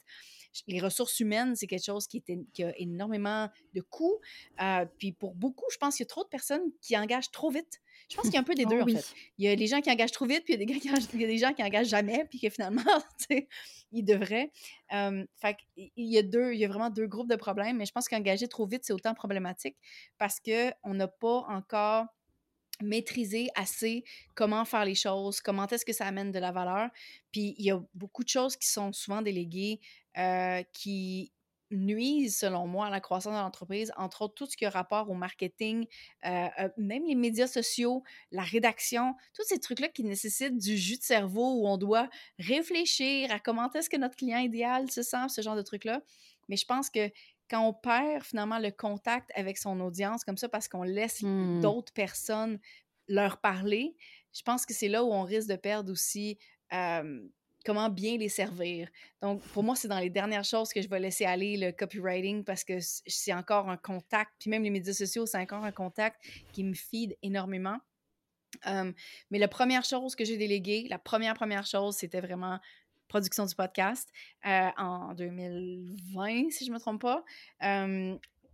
les 0.66 0.80
ressources 0.80 1.20
humaines, 1.20 1.56
c'est 1.56 1.66
quelque 1.66 1.84
chose 1.84 2.06
qui, 2.06 2.22
a 2.62 2.72
énormément 2.78 3.48
de 3.74 3.80
coûts. 3.80 4.20
Euh, 4.60 4.86
puis 4.98 5.12
pour 5.12 5.34
beaucoup, 5.34 5.64
je 5.72 5.76
pense 5.76 5.96
qu'il 5.96 6.04
y 6.04 6.06
a 6.06 6.10
trop 6.10 6.24
de 6.24 6.28
personnes 6.28 6.62
qui 6.80 6.96
engagent 6.96 7.30
trop 7.30 7.50
vite. 7.50 7.80
Je 8.08 8.16
pense 8.16 8.26
qu'il 8.26 8.34
y 8.34 8.36
a 8.36 8.40
un 8.40 8.44
peu 8.44 8.54
des 8.54 8.64
deux, 8.66 8.80
oh 8.80 8.82
en 8.82 8.86
fait. 8.86 9.14
Il 9.38 9.44
y 9.44 9.48
a 9.48 9.56
des 9.56 9.66
gens 9.66 9.80
qui 9.80 9.90
engagent 9.90 10.12
trop 10.12 10.26
vite, 10.26 10.44
puis 10.44 10.54
il 10.54 10.60
y 10.60 10.62
a 10.62 10.66
des, 10.66 10.66
gars 10.66 10.98
qui, 10.98 11.16
des 11.18 11.38
gens 11.38 11.52
qui 11.52 11.62
engagent 11.62 11.88
jamais, 11.88 12.24
puis 12.28 12.38
que 12.40 12.48
finalement, 12.50 12.82
ils 13.92 14.04
devraient. 14.04 14.50
Euh, 14.92 15.24
fait 15.40 15.56
il 15.76 15.90
y, 15.96 16.18
a 16.18 16.22
deux, 16.22 16.52
il 16.52 16.58
y 16.58 16.64
a 16.64 16.68
vraiment 16.68 16.90
deux 16.90 17.06
groupes 17.06 17.30
de 17.30 17.36
problèmes, 17.36 17.76
mais 17.76 17.86
je 17.86 17.92
pense 17.92 18.08
qu'engager 18.08 18.48
trop 18.48 18.66
vite, 18.66 18.84
c'est 18.84 18.92
autant 18.92 19.14
problématique 19.14 19.76
parce 20.18 20.40
qu'on 20.40 20.94
n'a 20.94 21.08
pas 21.08 21.44
encore 21.48 22.06
maîtriser 22.82 23.48
assez 23.54 24.04
comment 24.34 24.64
faire 24.64 24.84
les 24.84 24.94
choses, 24.94 25.40
comment 25.40 25.66
est-ce 25.66 25.84
que 25.84 25.92
ça 25.92 26.06
amène 26.06 26.32
de 26.32 26.38
la 26.38 26.52
valeur. 26.52 26.90
Puis 27.30 27.54
il 27.58 27.64
y 27.64 27.70
a 27.70 27.80
beaucoup 27.94 28.24
de 28.24 28.28
choses 28.28 28.56
qui 28.56 28.68
sont 28.68 28.92
souvent 28.92 29.22
déléguées 29.22 29.80
euh, 30.18 30.62
qui 30.72 31.32
nuisent, 31.70 32.38
selon 32.38 32.66
moi, 32.66 32.86
à 32.86 32.90
la 32.90 33.00
croissance 33.00 33.34
de 33.34 33.38
l'entreprise, 33.38 33.92
entre 33.96 34.22
autres 34.22 34.34
tout 34.34 34.46
ce 34.46 34.56
qui 34.56 34.64
a 34.64 34.70
rapport 34.70 35.10
au 35.10 35.14
marketing, 35.14 35.86
euh, 36.24 36.48
euh, 36.60 36.68
même 36.76 37.04
les 37.06 37.14
médias 37.14 37.46
sociaux, 37.46 38.02
la 38.30 38.42
rédaction, 38.42 39.14
tous 39.34 39.44
ces 39.44 39.58
trucs-là 39.58 39.88
qui 39.88 40.04
nécessitent 40.04 40.58
du 40.58 40.76
jus 40.76 40.98
de 40.98 41.02
cerveau 41.02 41.60
où 41.60 41.66
on 41.66 41.76
doit 41.76 42.08
réfléchir 42.38 43.30
à 43.32 43.38
comment 43.38 43.70
est-ce 43.72 43.90
que 43.90 43.96
notre 43.96 44.16
client 44.16 44.38
idéal 44.38 44.90
se 44.90 45.02
sent, 45.02 45.28
ce 45.28 45.42
genre 45.42 45.56
de 45.56 45.62
trucs-là. 45.62 46.02
Mais 46.48 46.56
je 46.56 46.66
pense 46.66 46.90
que 46.90 47.10
quand 47.50 47.66
on 47.66 47.74
perd 47.74 48.22
finalement 48.22 48.58
le 48.58 48.70
contact 48.70 49.30
avec 49.34 49.58
son 49.58 49.80
audience 49.80 50.24
comme 50.24 50.36
ça 50.36 50.48
parce 50.48 50.68
qu'on 50.68 50.82
laisse 50.82 51.22
mmh. 51.22 51.60
d'autres 51.60 51.92
personnes 51.92 52.58
leur 53.08 53.40
parler, 53.40 53.96
je 54.32 54.42
pense 54.42 54.64
que 54.64 54.72
c'est 54.74 54.88
là 54.88 55.04
où 55.04 55.12
on 55.12 55.22
risque 55.22 55.48
de 55.48 55.56
perdre 55.56 55.92
aussi 55.92 56.38
comment 57.64 57.88
bien 57.88 58.16
les 58.16 58.28
servir. 58.28 58.88
Donc, 59.22 59.42
pour 59.48 59.62
moi, 59.62 59.74
c'est 59.74 59.88
dans 59.88 59.98
les 59.98 60.10
dernières 60.10 60.44
choses 60.44 60.72
que 60.72 60.82
je 60.82 60.88
vais 60.88 61.00
laisser 61.00 61.24
aller 61.24 61.56
le 61.56 61.72
copywriting 61.72 62.44
parce 62.44 62.64
que 62.64 62.74
c'est 62.80 63.32
encore 63.32 63.68
un 63.68 63.76
contact, 63.76 64.32
puis 64.38 64.50
même 64.50 64.62
les 64.62 64.70
médias 64.70 64.92
sociaux, 64.92 65.26
c'est 65.26 65.38
encore 65.38 65.64
un 65.64 65.72
contact 65.72 66.22
qui 66.52 66.64
me 66.64 66.74
feed 66.74 67.16
énormément. 67.22 67.78
mais 68.64 69.38
la 69.38 69.48
première 69.48 69.84
chose 69.84 70.14
que 70.14 70.24
j'ai 70.24 70.36
déléguée, 70.36 70.86
la 70.88 70.98
première, 70.98 71.34
première 71.34 71.66
chose, 71.66 71.96
c'était 71.96 72.20
vraiment 72.20 72.60
production 73.08 73.46
du 73.46 73.54
podcast 73.54 74.08
en 74.42 75.14
2020, 75.14 76.50
si 76.50 76.64
je 76.64 76.70
ne 76.70 76.74
me 76.74 76.80
trompe 76.80 77.02
pas. 77.02 77.24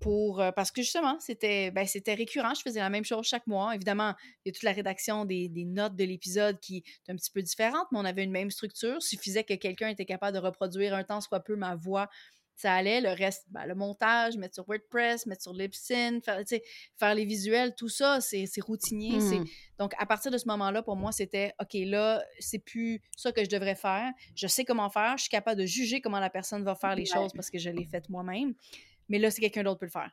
Pour, 0.01 0.41
euh, 0.41 0.51
parce 0.53 0.71
que 0.71 0.83
justement, 0.83 1.19
c'était 1.21 1.71
ben, 1.71 1.87
c'était 1.87 2.15
récurrent. 2.15 2.55
Je 2.55 2.63
faisais 2.63 2.81
la 2.81 2.91
même 2.91 3.05
chose 3.05 3.27
chaque 3.27 3.47
mois. 3.47 3.75
Évidemment, 3.75 4.15
il 4.45 4.49
y 4.49 4.51
a 4.51 4.53
toute 4.53 4.63
la 4.63 4.73
rédaction 4.73 5.25
des, 5.25 5.49
des 5.49 5.65
notes 5.65 5.97
de 5.97 6.05
l'épisode 6.05 6.59
qui 6.61 6.79
est 6.79 7.13
un 7.13 7.17
petit 7.17 7.31
peu 7.31 7.43
différente, 7.43 7.87
mais 7.93 7.99
on 7.99 8.05
avait 8.05 8.25
une 8.25 8.33
même 8.33 8.51
structure. 8.51 8.97
Il 9.01 9.05
suffisait 9.05 9.45
que 9.45 9.55
quelqu'un 9.55 9.89
était 9.89 10.07
capable 10.07 10.37
de 10.37 10.43
reproduire 10.43 10.95
un 10.95 11.05
temps 11.05 11.21
soit 11.21 11.41
peu 11.41 11.57
ma 11.57 11.77
voix 11.77 12.09
ça 12.61 12.75
allait. 12.75 13.01
Le 13.01 13.11
reste, 13.11 13.47
ben, 13.51 13.65
le 13.67 13.75
montage, 13.75 14.37
mettre 14.37 14.55
sur 14.55 14.65
WordPress, 14.69 15.27
mettre 15.27 15.43
sur 15.43 15.55
Libsyn, 15.55 16.21
faire, 16.21 16.43
faire 16.99 17.15
les 17.15 17.25
visuels, 17.25 17.75
tout 17.75 17.89
ça, 17.89 18.21
c'est 18.21 18.47
routinier. 18.61 19.19
Mmh. 19.19 19.45
Donc, 19.79 19.93
à 19.99 20.07
partir 20.07 20.31
de 20.31 20.39
ce 20.39 20.47
moment-là, 20.49 20.83
pour 20.83 20.97
moi, 20.97 21.11
c'était 21.13 21.55
OK, 21.61 21.75
là, 21.87 22.23
c'est 22.39 22.59
plus 22.59 23.01
ça 23.17 23.33
que 23.33 23.43
je 23.43 23.49
devrais 23.49 23.77
faire. 23.77 24.11
Je 24.35 24.47
sais 24.47 24.65
comment 24.65 24.91
faire. 24.91 25.17
Je 25.17 25.23
suis 25.23 25.31
capable 25.31 25.61
de 25.61 25.67
juger 25.67 26.01
comment 26.01 26.21
la 26.21 26.31
personne 26.31 26.63
va 26.63 26.75
faire 26.75 26.95
les 26.95 27.07
choses 27.07 27.33
parce 27.35 27.51
que 27.51 27.59
je 27.59 27.71
l'ai 27.71 27.87
fait 27.87 28.09
moi-même. 28.11 28.55
Mais 29.11 29.19
là, 29.19 29.31
c'est 29.31 29.43
quelqu'un 29.43 29.63
d'autre 29.63 29.81
peut 29.81 29.87
le 29.87 29.91
faire. 29.91 30.11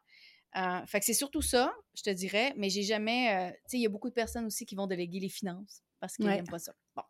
Euh, 0.57 0.85
fait 0.85 0.99
que 0.99 1.05
c'est 1.05 1.13
surtout 1.13 1.41
ça, 1.41 1.73
je 1.95 2.03
te 2.03 2.09
dirais, 2.09 2.53
mais 2.57 2.69
j'ai 2.69 2.83
jamais. 2.83 3.33
Euh, 3.33 3.51
tu 3.51 3.57
sais, 3.67 3.77
il 3.77 3.81
y 3.83 3.85
a 3.85 3.89
beaucoup 3.89 4.09
de 4.09 4.13
personnes 4.13 4.45
aussi 4.45 4.65
qui 4.65 4.75
vont 4.75 4.87
déléguer 4.87 5.19
les 5.19 5.29
finances 5.29 5.81
parce 5.99 6.15
qu'ils 6.15 6.25
n'aiment 6.25 6.47
pas 6.47 6.59
ça. 6.59 6.73
Bon. 6.95 7.03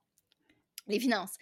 Les 0.88 1.00
finances 1.00 1.34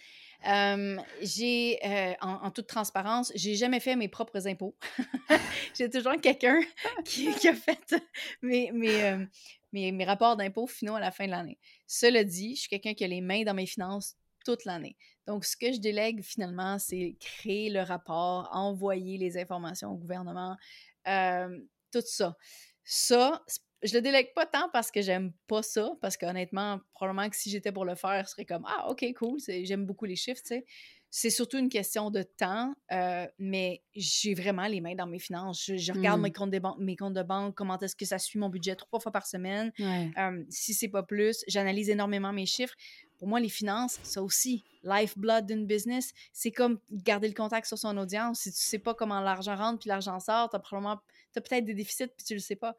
j'ai, 1.22 1.78
euh, 1.84 2.14
en, 2.20 2.50
toute 2.50 2.66
transparence, 2.66 3.32
j'ai 3.34 3.54
jamais 3.54 3.80
fait 3.80 3.96
mes 3.96 4.08
propres 4.08 4.46
impôts. 4.46 4.76
j'ai 5.74 5.90
toujours 5.90 6.20
quelqu'un 6.20 6.60
qui, 7.04 7.28
a 7.48 7.54
fait 7.54 7.94
mes, 8.42 8.70
mes, 8.72 9.92
mes, 9.92 10.04
rapports 10.04 10.36
d'impôts 10.36 10.66
finaux 10.66 10.94
à 10.94 11.00
la 11.00 11.10
fin 11.10 11.26
de 11.26 11.30
l'année. 11.30 11.58
Cela 11.86 12.24
dit, 12.24 12.54
je 12.54 12.60
suis 12.60 12.68
quelqu'un 12.68 12.94
qui 12.94 13.04
a 13.04 13.08
les 13.08 13.20
mains 13.20 13.42
dans 13.42 13.54
mes 13.54 13.66
finances 13.66 14.16
toute 14.44 14.64
l'année. 14.64 14.96
Donc, 15.26 15.44
ce 15.44 15.56
que 15.56 15.72
je 15.72 15.80
délègue 15.80 16.22
finalement, 16.22 16.78
c'est 16.78 17.16
créer 17.20 17.70
le 17.70 17.82
rapport, 17.82 18.48
envoyer 18.52 19.18
les 19.18 19.38
informations 19.38 19.90
au 19.90 19.96
gouvernement, 19.96 20.56
tout 21.04 22.02
ça. 22.04 22.36
Ça, 22.84 23.42
je 23.82 23.94
le 23.94 24.00
délègue 24.00 24.32
pas 24.34 24.46
tant 24.46 24.68
parce 24.72 24.90
que 24.90 25.02
j'aime 25.02 25.32
pas 25.46 25.62
ça, 25.62 25.92
parce 26.00 26.16
qu'honnêtement, 26.16 26.80
probablement 26.92 27.28
que 27.28 27.36
si 27.36 27.50
j'étais 27.50 27.72
pour 27.72 27.84
le 27.84 27.94
faire, 27.94 28.28
ce 28.28 28.32
serait 28.32 28.44
comme 28.44 28.64
Ah, 28.66 28.88
ok, 28.88 29.04
cool, 29.18 29.38
j'aime 29.46 29.84
beaucoup 29.84 30.04
les 30.04 30.16
chiffres, 30.16 30.40
tu 30.42 30.48
sais. 30.48 30.66
C'est 31.08 31.30
surtout 31.30 31.56
une 31.56 31.68
question 31.68 32.10
de 32.10 32.22
temps, 32.22 32.74
euh, 32.92 33.26
mais 33.38 33.82
j'ai 33.94 34.34
vraiment 34.34 34.66
les 34.66 34.80
mains 34.80 34.96
dans 34.96 35.06
mes 35.06 35.20
finances. 35.20 35.64
Je, 35.64 35.92
regarde 35.92 36.20
mes, 36.20 36.32
comptes 36.32 36.50
de 36.50 36.60
mes 36.78 36.96
comptes 36.96 37.14
de 37.14 37.22
banque, 37.22 37.54
comment 37.54 37.78
est-ce 37.78 37.96
que 37.96 38.04
ça 38.04 38.18
suit 38.18 38.38
mon 38.38 38.50
budget 38.50 38.76
trois 38.76 39.00
fois 39.00 39.12
par 39.12 39.26
semaine. 39.26 39.72
Euh, 39.80 40.44
si 40.50 40.74
c'est 40.74 40.88
pas 40.88 41.02
plus, 41.02 41.42
j'analyse 41.46 41.88
énormément 41.88 42.32
mes 42.32 42.44
chiffres. 42.44 42.74
Pour 43.18 43.28
moi, 43.28 43.40
les 43.40 43.48
finances, 43.48 43.98
ça 44.02 44.22
aussi, 44.22 44.64
lifeblood 44.82 45.46
d'une 45.46 45.66
business, 45.66 46.12
c'est 46.32 46.52
comme 46.52 46.78
garder 46.90 47.28
le 47.28 47.34
contact 47.34 47.66
sur 47.66 47.78
son 47.78 47.96
audience. 47.96 48.40
Si 48.40 48.52
tu 48.52 48.58
sais 48.58 48.78
pas 48.78 48.94
comment 48.94 49.20
l'argent 49.20 49.56
rentre 49.56 49.80
puis 49.80 49.88
l'argent 49.88 50.20
sort, 50.20 50.50
tu 50.50 50.56
as 50.56 50.58
probablement, 50.58 51.00
peut-être 51.32 51.64
des 51.64 51.74
déficits 51.74 52.08
puis 52.08 52.24
tu 52.24 52.34
le 52.34 52.40
sais 52.40 52.56
pas 52.56 52.76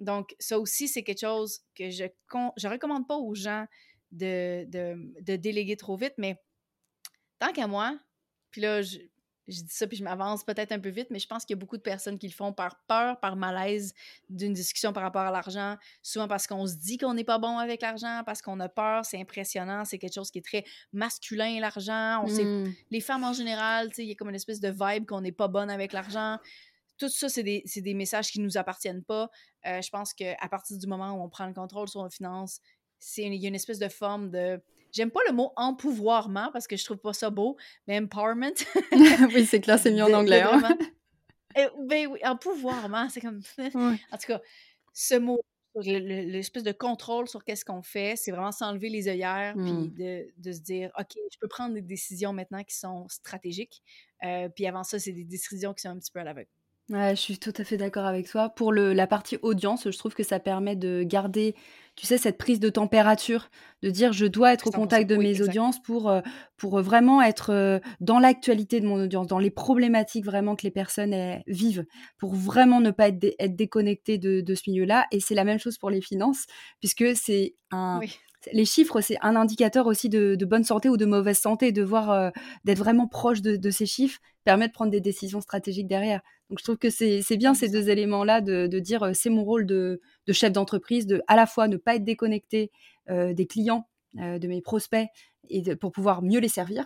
donc, 0.00 0.34
ça 0.38 0.58
aussi, 0.58 0.88
c'est 0.88 1.02
quelque 1.02 1.20
chose 1.20 1.60
que 1.74 1.90
je 1.90 2.04
ne 2.04 2.68
recommande 2.68 3.06
pas 3.06 3.16
aux 3.16 3.34
gens 3.34 3.66
de, 4.12 4.64
de, 4.68 5.36
déléguer 5.36 5.76
trop 5.76 5.96
vite, 5.96 6.14
mais 6.18 6.40
tant 7.38 7.52
qu'à 7.52 7.66
moi, 7.66 7.98
puis 8.50 8.60
là, 8.60 8.82
je, 8.82 8.98
dis 9.48 9.64
ça, 9.68 9.86
puis 9.86 9.96
je 9.96 10.04
m'avance 10.04 10.44
peut-être 10.44 10.72
un 10.72 10.78
peu 10.78 10.88
vite, 10.88 11.08
mais 11.10 11.18
je 11.18 11.26
pense 11.26 11.44
qu'il 11.44 11.54
y 11.54 11.58
a 11.58 11.60
beaucoup 11.60 11.76
de 11.76 11.82
personnes 11.82 12.18
qui 12.18 12.26
le 12.26 12.32
font 12.32 12.52
par 12.52 12.80
peur, 12.86 13.20
par 13.20 13.36
malaise 13.36 13.94
d'une 14.30 14.52
discussion 14.52 14.92
par 14.92 15.02
rapport 15.02 15.22
à 15.22 15.30
l'argent, 15.30 15.76
souvent 16.02 16.28
parce 16.28 16.46
qu'on 16.46 16.66
se 16.66 16.76
dit 16.76 16.98
qu'on 16.98 17.14
n'est 17.14 17.24
pas 17.24 17.38
bon 17.38 17.58
avec 17.58 17.82
l'argent, 17.82 18.22
parce 18.24 18.42
qu'on 18.42 18.58
a 18.60 18.68
peur, 18.68 19.04
c'est 19.04 19.20
impressionnant, 19.20 19.84
c'est 19.84 19.98
quelque 19.98 20.14
chose 20.14 20.30
qui 20.30 20.38
est 20.38 20.44
très 20.44 20.64
masculin, 20.92 21.60
l'argent. 21.60 22.22
On 22.24 22.28
sait, 22.28 22.44
mmh. 22.44 22.74
les 22.90 23.00
femmes 23.00 23.24
en 23.24 23.32
général, 23.32 23.90
il 23.98 24.04
y 24.04 24.12
a 24.12 24.14
comme 24.14 24.30
une 24.30 24.34
espèce 24.34 24.60
de 24.60 24.70
vibe 24.70 25.06
qu'on 25.06 25.20
n'est 25.20 25.32
pas 25.32 25.48
bonne 25.48 25.70
avec 25.70 25.92
l'argent 25.92 26.38
tout 26.98 27.08
ça, 27.08 27.28
c'est 27.28 27.42
des, 27.42 27.64
des, 27.76 27.94
messages 27.94 28.30
qui 28.30 28.40
ne 28.40 28.44
nous 28.44 28.56
appartiennent 28.56 29.02
pas. 29.02 29.30
Euh, 29.66 29.82
je 29.82 29.90
pense 29.90 30.14
qu'à 30.14 30.36
partir 30.48 30.78
du 30.78 30.86
moment 30.86 31.12
où 31.12 31.22
on 31.22 31.28
prend 31.28 31.46
le 31.46 31.54
contrôle 31.54 31.88
sur 31.88 32.02
nos 32.02 32.10
finances, 32.10 32.60
il 33.16 33.34
y 33.34 33.46
a 33.46 33.48
une 33.48 33.54
espèce 33.54 33.78
de 33.78 33.88
forme 33.88 34.30
de. 34.30 34.60
J'aime 34.94 35.10
pas 35.10 35.20
le 35.26 35.34
mot 35.34 35.52
empouvoirment 35.56 36.50
parce 36.52 36.68
que 36.68 36.76
je 36.76 36.84
trouve 36.84 36.98
pas 36.98 37.12
ça 37.12 37.28
beau, 37.28 37.56
mais 37.88 37.98
empowerment. 37.98 38.54
oui, 39.34 39.44
c'est 39.44 39.60
clair, 39.60 39.78
c'est 39.78 39.90
mieux 39.90 40.04
en 40.04 40.12
anglais. 40.12 40.42
Hein. 40.42 40.62
Eh, 41.56 41.68
ben 41.82 42.08
oui, 42.08 42.18
empouvoirment, 42.24 43.08
c'est 43.08 43.20
comme. 43.20 43.40
En 43.58 44.18
tout 44.18 44.26
cas, 44.26 44.40
ce 44.92 45.14
mot, 45.14 45.38
l'espèce 45.76 46.64
de 46.64 46.72
contrôle 46.72 47.28
sur 47.28 47.44
qu'est-ce 47.44 47.64
qu'on 47.64 47.80
fait, 47.80 48.16
c'est 48.16 48.32
vraiment 48.32 48.50
s'enlever 48.50 48.88
les 48.88 49.06
œillères, 49.06 49.54
puis 49.54 49.72
mmh. 49.72 49.94
de, 49.94 50.26
de, 50.36 50.52
se 50.52 50.58
dire, 50.58 50.90
OK, 50.98 51.12
je 51.32 51.38
peux 51.38 51.46
prendre 51.46 51.74
des 51.74 51.80
décisions 51.80 52.32
maintenant 52.32 52.64
qui 52.64 52.74
sont 52.74 53.06
stratégiques. 53.08 53.84
Euh, 54.24 54.48
puis 54.48 54.66
avant 54.66 54.82
ça, 54.82 54.98
c'est 54.98 55.12
des 55.12 55.22
décisions 55.22 55.74
qui 55.74 55.82
sont 55.82 55.90
un 55.90 55.98
petit 56.00 56.10
peu 56.10 56.18
à 56.18 56.24
l'aveugle. 56.24 56.50
Ouais, 56.90 57.16
je 57.16 57.20
suis 57.20 57.38
tout 57.38 57.52
à 57.56 57.64
fait 57.64 57.78
d'accord 57.78 58.04
avec 58.04 58.28
toi. 58.28 58.50
Pour 58.50 58.70
le 58.70 58.92
la 58.92 59.06
partie 59.06 59.38
audience, 59.40 59.88
je 59.90 59.96
trouve 59.96 60.12
que 60.12 60.22
ça 60.22 60.38
permet 60.38 60.76
de 60.76 61.02
garder, 61.02 61.54
tu 61.96 62.04
sais, 62.06 62.18
cette 62.18 62.36
prise 62.36 62.60
de 62.60 62.68
température, 62.68 63.48
de 63.82 63.88
dire: 63.88 64.12
«Je 64.12 64.26
dois 64.26 64.52
être 64.52 64.66
au 64.66 64.70
contact 64.70 65.08
de 65.08 65.16
mes 65.16 65.40
audiences 65.40 65.80
pour, 65.82 66.10
euh, 66.10 66.20
pour, 66.58 66.78
vraiment 66.82 67.22
être, 67.22 67.50
euh, 67.54 67.78
dans 68.00 68.18
l'actualité 68.18 68.80
de 68.80 68.86
mon 68.86 69.02
audience, 69.02 69.26
dans 69.26 69.38
les 69.38 69.50
problématiques 69.50 70.26
vraiment 70.26 70.56
que 70.56 70.62
les 70.64 70.70
personnes, 70.70 71.14
vivent, 71.46 71.86
pour 72.18 72.34
vraiment 72.34 72.80
ne 72.82 72.90
pas 72.90 73.08
être 73.08 73.24
être 73.38 73.56
déconnecté 73.56 74.18
de 74.18 74.42
de 74.42 74.54
ce 74.54 74.68
milieu-là» 74.68 75.06
et 75.10 75.20
c'est 75.20 75.34
la 75.34 75.44
même 75.44 75.58
chose 75.58 75.78
pour 75.78 75.88
les 75.88 76.02
finances 76.02 76.44
puisque 76.80 77.16
c'est 77.16 77.54
un 77.70 78.04
les 78.52 78.66
chiffres, 78.66 79.00
c'est 79.00 79.16
un 79.22 79.36
indicateur 79.36 79.86
aussi 79.86 80.08
de, 80.10 80.36
bonne 80.44 80.64
santé 80.64 80.90
ou 80.90 80.96
de 80.98 81.06
mauvaise 81.06 81.38
santé. 81.38 81.72
De 81.72 81.82
voir, 81.82 82.10
euh, 82.10 82.30
d'être 82.64 82.78
vraiment 82.78 83.06
proche 83.08 83.40
de, 83.40 83.70
ces 83.70 83.86
chiffres 83.86 84.20
permet 84.44 84.68
de 84.68 84.72
prendre 84.72 84.90
des 84.90 85.00
décisions 85.00 85.40
stratégiques 85.40 85.86
derrière. 85.88 86.20
Donc, 86.50 86.58
je 86.58 86.64
trouve 86.64 86.76
que 86.76 86.90
c'est 86.90 87.36
bien 87.36 87.54
ces 87.54 87.68
deux 87.68 87.88
éléments-là 87.88 88.40
de, 88.40 88.66
dire 88.78 89.02
euh, 89.02 89.10
c'est 89.14 89.30
mon 89.30 89.44
rôle 89.44 89.66
de, 89.66 90.00
chef 90.30 90.52
d'entreprise, 90.52 91.06
de 91.06 91.22
à 91.26 91.36
la 91.36 91.46
fois 91.46 91.68
ne 91.68 91.76
pas 91.76 91.96
être 91.96 92.04
déconnecté 92.04 92.70
euh, 93.10 93.32
des 93.32 93.46
clients, 93.46 93.88
de 94.14 94.46
mes 94.46 94.60
prospects, 94.60 95.08
et 95.48 95.74
pour 95.74 95.90
pouvoir 95.90 96.22
mieux 96.22 96.38
les 96.38 96.48
servir. 96.48 96.84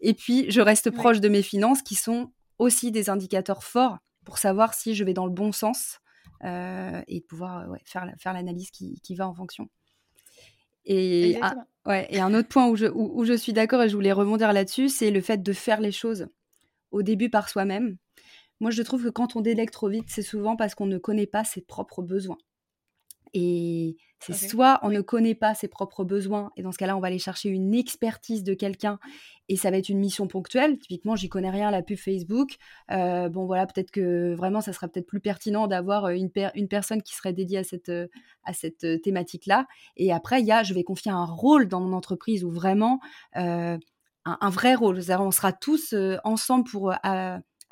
Et 0.00 0.14
puis, 0.14 0.50
je 0.50 0.62
reste 0.62 0.90
proche 0.90 1.20
de 1.20 1.28
mes 1.28 1.42
finances 1.42 1.82
qui 1.82 1.94
sont 1.94 2.32
aussi 2.58 2.90
des 2.90 3.10
indicateurs 3.10 3.64
forts 3.64 3.98
pour 4.24 4.38
savoir 4.38 4.72
si 4.72 4.94
je 4.94 5.04
vais 5.04 5.12
dans 5.12 5.26
le 5.26 5.32
bon 5.32 5.52
sens 5.52 5.98
et 6.42 7.20
pouvoir 7.28 7.66
faire, 7.84 8.10
faire 8.18 8.32
l'analyse 8.32 8.70
qui 8.70 9.14
va 9.14 9.28
en 9.28 9.34
fonction. 9.34 9.68
Et, 10.86 11.38
un, 11.40 11.66
ouais, 11.86 12.06
et 12.10 12.20
un 12.20 12.34
autre 12.34 12.48
point 12.48 12.68
où 12.68 12.76
je, 12.76 12.86
où, 12.86 13.24
je 13.24 13.32
suis 13.32 13.52
d'accord 13.52 13.82
et 13.82 13.88
je 13.88 13.94
voulais 13.94 14.12
rebondir 14.12 14.52
là-dessus, 14.52 14.88
c'est 14.88 15.10
le 15.10 15.20
fait 15.20 15.42
de 15.42 15.52
faire 15.52 15.80
les 15.80 15.92
choses 15.92 16.26
au 16.90 17.02
début 17.02 17.30
par 17.30 17.48
soi-même. 17.48 17.96
Moi, 18.60 18.70
je 18.70 18.82
trouve 18.82 19.04
que 19.04 19.08
quand 19.10 19.36
on 19.36 19.40
délègue 19.40 19.70
trop 19.70 19.88
vite, 19.88 20.06
c'est 20.08 20.22
souvent 20.22 20.56
parce 20.56 20.74
qu'on 20.74 20.86
ne 20.86 20.98
connaît 20.98 21.26
pas 21.26 21.44
ses 21.44 21.60
propres 21.60 22.02
besoins. 22.02 22.38
Et 23.36 23.96
c'est 24.20 24.32
soit 24.32 24.78
on 24.82 24.90
ne 24.90 25.00
connaît 25.00 25.34
pas 25.34 25.54
ses 25.54 25.66
propres 25.66 26.04
besoins, 26.04 26.52
et 26.56 26.62
dans 26.62 26.70
ce 26.70 26.78
cas-là, 26.78 26.96
on 26.96 27.00
va 27.00 27.08
aller 27.08 27.18
chercher 27.18 27.48
une 27.48 27.74
expertise 27.74 28.44
de 28.44 28.54
quelqu'un, 28.54 29.00
et 29.48 29.56
ça 29.56 29.72
va 29.72 29.76
être 29.76 29.88
une 29.88 29.98
mission 29.98 30.28
ponctuelle. 30.28 30.78
Typiquement, 30.78 31.16
j'y 31.16 31.28
connais 31.28 31.50
rien 31.50 31.72
la 31.72 31.82
pub 31.82 31.98
Facebook. 31.98 32.56
Euh, 32.92 33.28
bon, 33.28 33.44
voilà, 33.44 33.66
peut-être 33.66 33.90
que 33.90 34.34
vraiment, 34.34 34.60
ça 34.60 34.72
serait 34.72 34.88
peut-être 34.88 35.08
plus 35.08 35.20
pertinent 35.20 35.66
d'avoir 35.66 36.08
une, 36.10 36.30
une, 36.54 36.68
personne 36.68 37.02
qui 37.02 37.14
serait 37.14 37.32
dédiée 37.32 37.58
à 37.58 37.64
cette, 37.64 37.90
à 38.44 38.52
cette 38.52 39.02
thématique-là. 39.02 39.66
Et 39.96 40.12
après, 40.12 40.40
il 40.40 40.46
y 40.46 40.52
a, 40.52 40.62
je 40.62 40.72
vais 40.72 40.84
confier 40.84 41.10
un 41.10 41.24
rôle 41.24 41.66
dans 41.66 41.80
mon 41.80 41.92
entreprise 41.92 42.44
où 42.44 42.50
vraiment, 42.50 43.00
euh, 43.36 43.76
un, 44.24 44.50
vrai 44.50 44.74
rôle. 44.74 45.00
On 45.10 45.30
sera 45.30 45.52
tous 45.52 45.92
euh, 45.92 46.16
ensemble 46.24 46.70
pour 46.70 46.94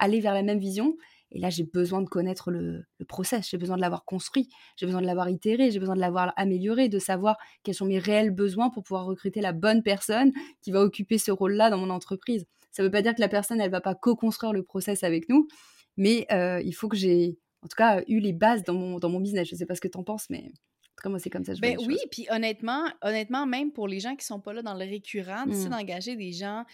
aller 0.02 0.20
vers 0.20 0.34
la 0.34 0.42
même 0.42 0.58
vision. 0.58 0.96
Et 1.30 1.38
là, 1.38 1.48
j'ai 1.48 1.64
besoin 1.64 2.02
de 2.02 2.08
connaître 2.08 2.50
le, 2.50 2.84
process, 3.08 3.48
j'ai 3.48 3.56
besoin 3.56 3.76
de 3.76 3.80
l'avoir 3.80 4.04
construit, 4.04 4.50
j'ai 4.76 4.84
besoin 4.84 5.00
de 5.00 5.06
l'avoir 5.06 5.30
itéré, 5.30 5.70
j'ai 5.70 5.78
besoin 5.78 5.94
de 5.94 6.00
l'avoir 6.00 6.34
amélioré, 6.36 6.90
de 6.90 6.98
savoir 6.98 7.38
quels 7.62 7.74
sont 7.74 7.86
mes 7.86 7.98
réels 7.98 8.30
besoins 8.30 8.68
pour 8.68 8.82
pouvoir 8.82 9.06
recruter 9.06 9.40
la 9.40 9.52
bonne 9.52 9.82
personne 9.82 10.32
qui 10.60 10.70
va 10.70 10.80
occuper 10.82 11.16
ce 11.16 11.30
rôle-là 11.30 11.70
dans 11.70 11.78
mon 11.78 11.88
entreprise. 11.88 12.44
Ça 12.70 12.82
ne 12.82 12.88
veut 12.88 12.92
pas 12.92 13.00
dire 13.00 13.14
que 13.14 13.20
la 13.20 13.28
personne, 13.28 13.60
elle 13.60 13.70
va 13.70 13.80
pas 13.80 13.94
co-construire 13.94 14.52
le 14.52 14.62
process 14.62 15.04
avec 15.04 15.28
nous, 15.30 15.48
mais 15.96 16.26
euh, 16.32 16.60
il 16.62 16.72
faut 16.72 16.88
que 16.88 16.96
j'ai, 16.96 17.38
en 17.62 17.68
tout 17.68 17.76
cas, 17.76 18.02
eu 18.08 18.18
les 18.18 18.34
bases 18.34 18.62
dans 18.62 18.74
mon, 18.74 18.98
dans 18.98 19.08
mon 19.08 19.20
business. 19.20 19.48
Je 19.48 19.54
ne 19.54 19.58
sais 19.58 19.66
pas 19.66 19.74
ce 19.74 19.80
que 19.80 19.88
tu 19.88 19.96
en 19.96 20.04
penses, 20.04 20.28
mais 20.28 20.38
en 20.38 20.94
tout 20.96 21.02
cas, 21.02 21.08
moi, 21.08 21.18
c'est 21.18 21.30
comme 21.30 21.44
ça. 21.44 21.54
Je 21.54 21.60
ben 21.60 21.78
oui, 21.86 21.96
puis 22.10 22.26
honnêtement, 22.30 22.84
honnêtement, 23.00 23.46
même 23.46 23.72
pour 23.72 23.88
les 23.88 24.00
gens 24.00 24.16
qui 24.16 24.26
sont 24.26 24.40
pas 24.40 24.52
là 24.52 24.60
dans 24.60 24.74
le 24.74 24.84
récurrent, 24.84 25.46
mmh. 25.46 25.70
d'engager 25.70 26.16
des 26.16 26.32
gens 26.32 26.64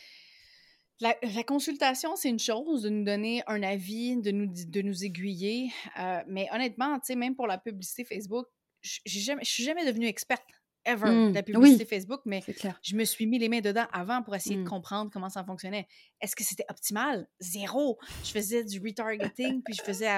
la, 1.01 1.45
consultation, 1.45 2.17
c'est 2.17 2.29
une 2.29 2.39
chose, 2.39 2.83
de 2.83 2.89
nous 2.89 3.05
donner 3.05 3.43
un 3.47 3.63
avis, 3.63 4.17
de 4.17 4.31
nous, 4.31 4.47
de 4.47 4.83
nous 4.83 5.05
aiguiller. 5.05 5.71
Euh, 5.99 6.23
mais 6.27 6.49
honnêtement, 6.53 6.99
même 7.17 7.37
pour 7.37 7.47
la 7.47 7.59
publicité 7.59 8.05
Facebook, 8.05 8.47
je 8.83 9.33
ne 9.33 9.45
suis 9.45 9.65
jamais 9.65 9.87
devenue 9.87 10.07
experte 10.07 10.45
ever 10.85 11.29
de 11.29 11.35
la 11.35 11.43
mmh, 11.43 11.45
publicité 11.45 11.85
Facebook, 11.85 12.21
mais 12.25 12.43
je 12.83 12.97
me 12.97 13.05
suis 13.05 13.27
mis 13.27 13.39
les 13.39 13.49
mains 13.49 13.61
dedans 13.61 13.87
avant 13.93 14.23
pour 14.23 14.35
essayer 14.35 14.57
de 14.57 14.63
mmh. 14.63 14.69
comprendre 14.69 15.11
comment 15.13 15.29
ça 15.29 15.45
fonctionnait. 15.45 15.87
Est-ce 16.21 16.35
que 16.35 16.45
c'était 16.45 16.65
optimal? 16.69 17.29
Zéro. 17.41 17.99
Je 18.25 18.31
faisais 18.31 18.65
du 18.65 18.81
retargeting, 18.81 19.63
puis 19.63 19.75
je 19.75 19.83
faisais. 19.83 20.09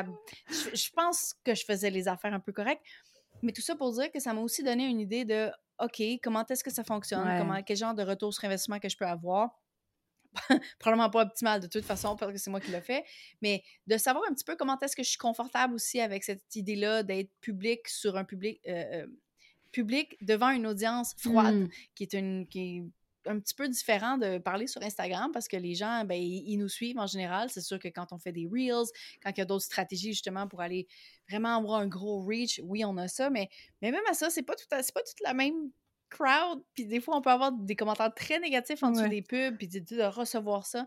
Je, 0.49 0.91
pense 0.95 1.35
que 1.45 1.55
je 1.55 1.65
faisais 1.65 1.91
les 1.91 2.09
affaires 2.09 2.33
un 2.33 2.41
peu 2.41 2.53
correctes. 2.53 2.83
Mais 3.43 3.53
tout 3.53 3.63
ça 3.63 3.75
pour 3.75 3.93
dire 3.93 4.13
que 4.13 4.21
ça 4.21 4.33
m'a 4.33 4.41
aussi 4.41 4.63
donné 4.63 4.87
une 4.87 5.01
idée 5.01 5.25
de 5.25 5.51
OK, 5.81 6.03
comment 6.23 6.45
est-ce 6.47 6.63
que 6.63 6.71
ça 6.71 6.85
fonctionne? 6.85 7.27
Comment, 7.39 7.63
quel 7.63 7.77
genre 7.77 7.95
de 7.95 8.03
retour 8.03 8.33
sur 8.33 8.45
investissement 8.45 8.79
que 8.79 8.89
je 8.89 8.97
peux 8.97 9.07
avoir? 9.07 9.60
probablement 10.79 11.11
pas 11.11 11.23
optimal 11.23 11.61
de 11.61 11.67
toute 11.67 11.85
façon 11.85 12.17
parce 12.17 12.33
que 12.33 12.39
c'est 12.39 12.51
moi 12.51 12.61
qui 12.61 12.71
l'ai 12.71 12.81
fait, 12.81 13.05
mais 13.43 13.63
de 13.87 13.97
savoir 13.97 14.25
un 14.31 14.35
petit 14.35 14.45
peu 14.45 14.57
comment 14.57 14.79
est-ce 14.81 14.97
que 14.97 15.03
je 15.03 15.09
suis 15.09 15.19
confortable 15.19 15.75
aussi 15.75 16.01
avec 16.01 16.25
cette 16.25 16.55
idée-là 16.55 17.03
d'être 17.03 17.31
public 17.41 17.89
sur 17.89 18.17
un 18.17 18.25
public 18.25 18.61
euh, 18.69 19.03
euh, 19.03 19.07
public 19.73 20.17
devant 20.21 20.51
une 20.51 20.67
audience 20.67 21.15
froide, 21.17 21.55
mmh. 21.55 21.69
qui 21.95 22.03
est 22.03 22.13
une 22.15 22.47
qui 22.49 22.85
un 23.27 23.39
petit 23.39 23.55
peu 23.55 23.69
différent 23.69 24.17
de 24.19 24.39
parler 24.39 24.67
sur 24.67 24.83
Instagram 24.83 25.31
parce 25.33 25.49
que 25.49 25.57
les 25.57 25.75
gens, 25.75 26.05
ben, 26.05 26.21
ils, 26.21 26.57
nous 26.57 26.69
suivent 26.69 26.99
en 26.99 27.07
général. 27.07 27.51
C'est 27.51 27.61
sûr 27.61 27.79
que 27.79 27.89
quand 27.89 28.13
on 28.13 28.19
fait 28.19 28.33
des 28.33 28.47
Reels, 28.47 28.87
quand 29.23 29.31
il 29.31 29.39
y 29.39 29.41
a 29.43 29.45
d'autres 29.45 29.65
stratégies 29.65 30.13
justement 30.13 30.49
pour 30.49 30.61
aller 30.61 30.87
vraiment 31.29 31.57
avoir 31.57 31.81
un 31.81 31.87
gros 31.87 32.25
reach, 32.25 32.61
oui, 32.65 32.85
on 32.85 32.97
a 32.97 33.09
ça, 33.09 33.31
mais, 33.31 33.49
mais 33.83 33.91
même 33.91 34.03
à 34.09 34.15
ça, 34.15 34.31
c'est 34.31 34.43
pas, 34.43 34.55
tout 34.55 34.67
pas 34.69 34.83
toute 34.83 35.21
la 35.23 35.35
même 35.35 35.71
crowd, 36.11 36.63
puis 36.75 36.85
des 36.85 37.01
fois, 37.01 37.17
on 37.17 37.23
peut 37.23 37.31
avoir 37.31 37.53
des 37.53 37.77
commentaires 37.77 38.13
très 38.15 38.39
négatifs 38.39 38.83
en 38.83 38.91
dessous 38.91 39.09
des 39.09 39.23
pubs, 39.23 39.57
puis 39.57 39.69
de, 39.69 40.03
recevoir 40.03 40.67
ça. 40.67 40.87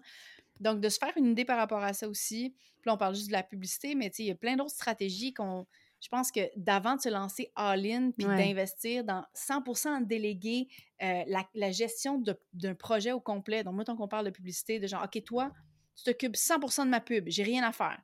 Donc, 0.60 0.82
de 0.82 0.90
se 0.90 1.00
faire 1.00 1.14
une 1.18 1.32
idée 1.32 1.46
par 1.46 1.58
rapport 1.58 1.84
à 1.84 1.94
ça 1.94 2.08
aussi. 2.08 2.54
Puis 2.82 2.88
là, 2.88 2.94
on 2.94 2.98
parle 2.98 3.16
juste 3.16 3.28
de 3.28 3.34
la 3.34 3.44
publicité, 3.44 3.96
mais 3.96 4.12
il 4.20 4.26
y 4.26 4.32
a 4.32 4.36
plein 4.36 4.56
d'autres 4.56 4.72
stratégies 4.72 5.34
qu'on. 5.34 5.66
Je 6.00 6.10
pense 6.10 6.34
que 6.34 6.42
d'avant 6.58 6.98
de 6.98 7.02
se 7.02 7.08
lancer 7.08 7.50
all-in 7.56 8.12
puis 8.12 8.26
d'investir 8.26 9.06
dans 9.06 9.24
100% 9.36 10.06
déléguer 10.06 10.68
euh, 11.02 11.24
la, 11.54 11.72
gestion 11.72 12.22
d'un 12.52 12.76
projet 12.76 13.14
au 13.14 13.22
complet. 13.22 13.64
Donc, 13.64 13.76
moi, 13.76 13.86
tant 13.86 13.96
qu'on 13.96 14.10
parle 14.10 14.26
de 14.26 14.32
publicité, 14.32 14.80
de 14.80 14.88
genre, 14.88 15.06
OK, 15.06 15.24
toi, 15.24 15.54
tu 15.96 16.04
t'occupes 16.04 16.36
100% 16.36 16.86
de 16.86 16.90
ma 16.90 17.00
pub, 17.00 17.30
j'ai 17.30 17.44
rien 17.44 17.64
à 17.64 17.72
faire. 17.72 18.02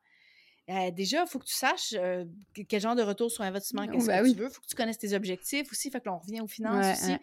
Euh, 0.69 0.91
déjà, 0.91 1.23
il 1.23 1.27
faut 1.27 1.39
que 1.39 1.45
tu 1.45 1.55
saches 1.55 1.93
euh, 1.97 2.25
quel 2.67 2.81
genre 2.81 2.95
de 2.95 3.01
retour 3.01 3.31
sur 3.31 3.43
investissement 3.43 3.87
qu'est-ce 3.87 4.07
bah 4.07 4.21
que 4.21 4.29
tu 4.29 4.35
veux. 4.35 4.47
Il 4.47 4.53
faut 4.53 4.61
que 4.61 4.67
tu 4.67 4.75
connaisses 4.75 4.97
tes 4.97 5.13
objectifs 5.13 5.71
aussi. 5.71 5.89
Fait 5.89 5.99
que 5.99 6.05
là, 6.05 6.15
on 6.15 6.19
revient 6.19 6.41
aux 6.41 6.47
finances 6.47 6.99
aussi. 7.01 7.17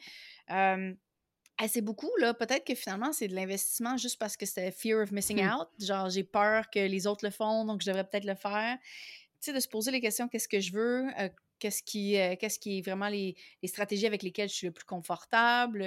c'est 1.68 1.80
beaucoup, 1.80 2.10
là. 2.18 2.34
Peut-être 2.34 2.64
que 2.64 2.74
finalement, 2.74 3.12
c'est 3.12 3.28
de 3.28 3.34
l'investissement 3.34 3.96
juste 3.96 4.18
parce 4.18 4.36
que 4.36 4.46
c'est 4.46 4.70
fear 4.72 5.02
of 5.02 5.12
missing 5.12 5.42
mmh. 5.42 5.54
out. 5.54 5.68
Genre, 5.78 6.10
j'ai 6.10 6.24
peur 6.24 6.70
que 6.70 6.80
les 6.80 7.06
autres 7.06 7.24
le 7.24 7.30
font, 7.30 7.64
donc 7.64 7.82
je 7.82 7.86
devrais 7.86 8.04
peut-être 8.04 8.26
le 8.26 8.34
faire. 8.34 8.78
Tu 9.40 9.50
sais, 9.50 9.52
de 9.52 9.60
se 9.60 9.68
poser 9.68 9.90
les 9.90 10.00
questions 10.00 10.28
qu'est-ce 10.28 10.48
que 10.48 10.60
je 10.60 10.72
veux? 10.72 11.06
Qu'est-ce 11.58 11.82
qui, 11.82 12.12
qu'est-ce 12.38 12.58
qui 12.58 12.78
est 12.78 12.82
vraiment 12.82 13.08
les, 13.08 13.34
les, 13.62 13.68
stratégies 13.68 14.06
avec 14.06 14.22
lesquelles 14.22 14.48
je 14.50 14.54
suis 14.54 14.66
le 14.66 14.72
plus 14.72 14.84
confortable? 14.84 15.80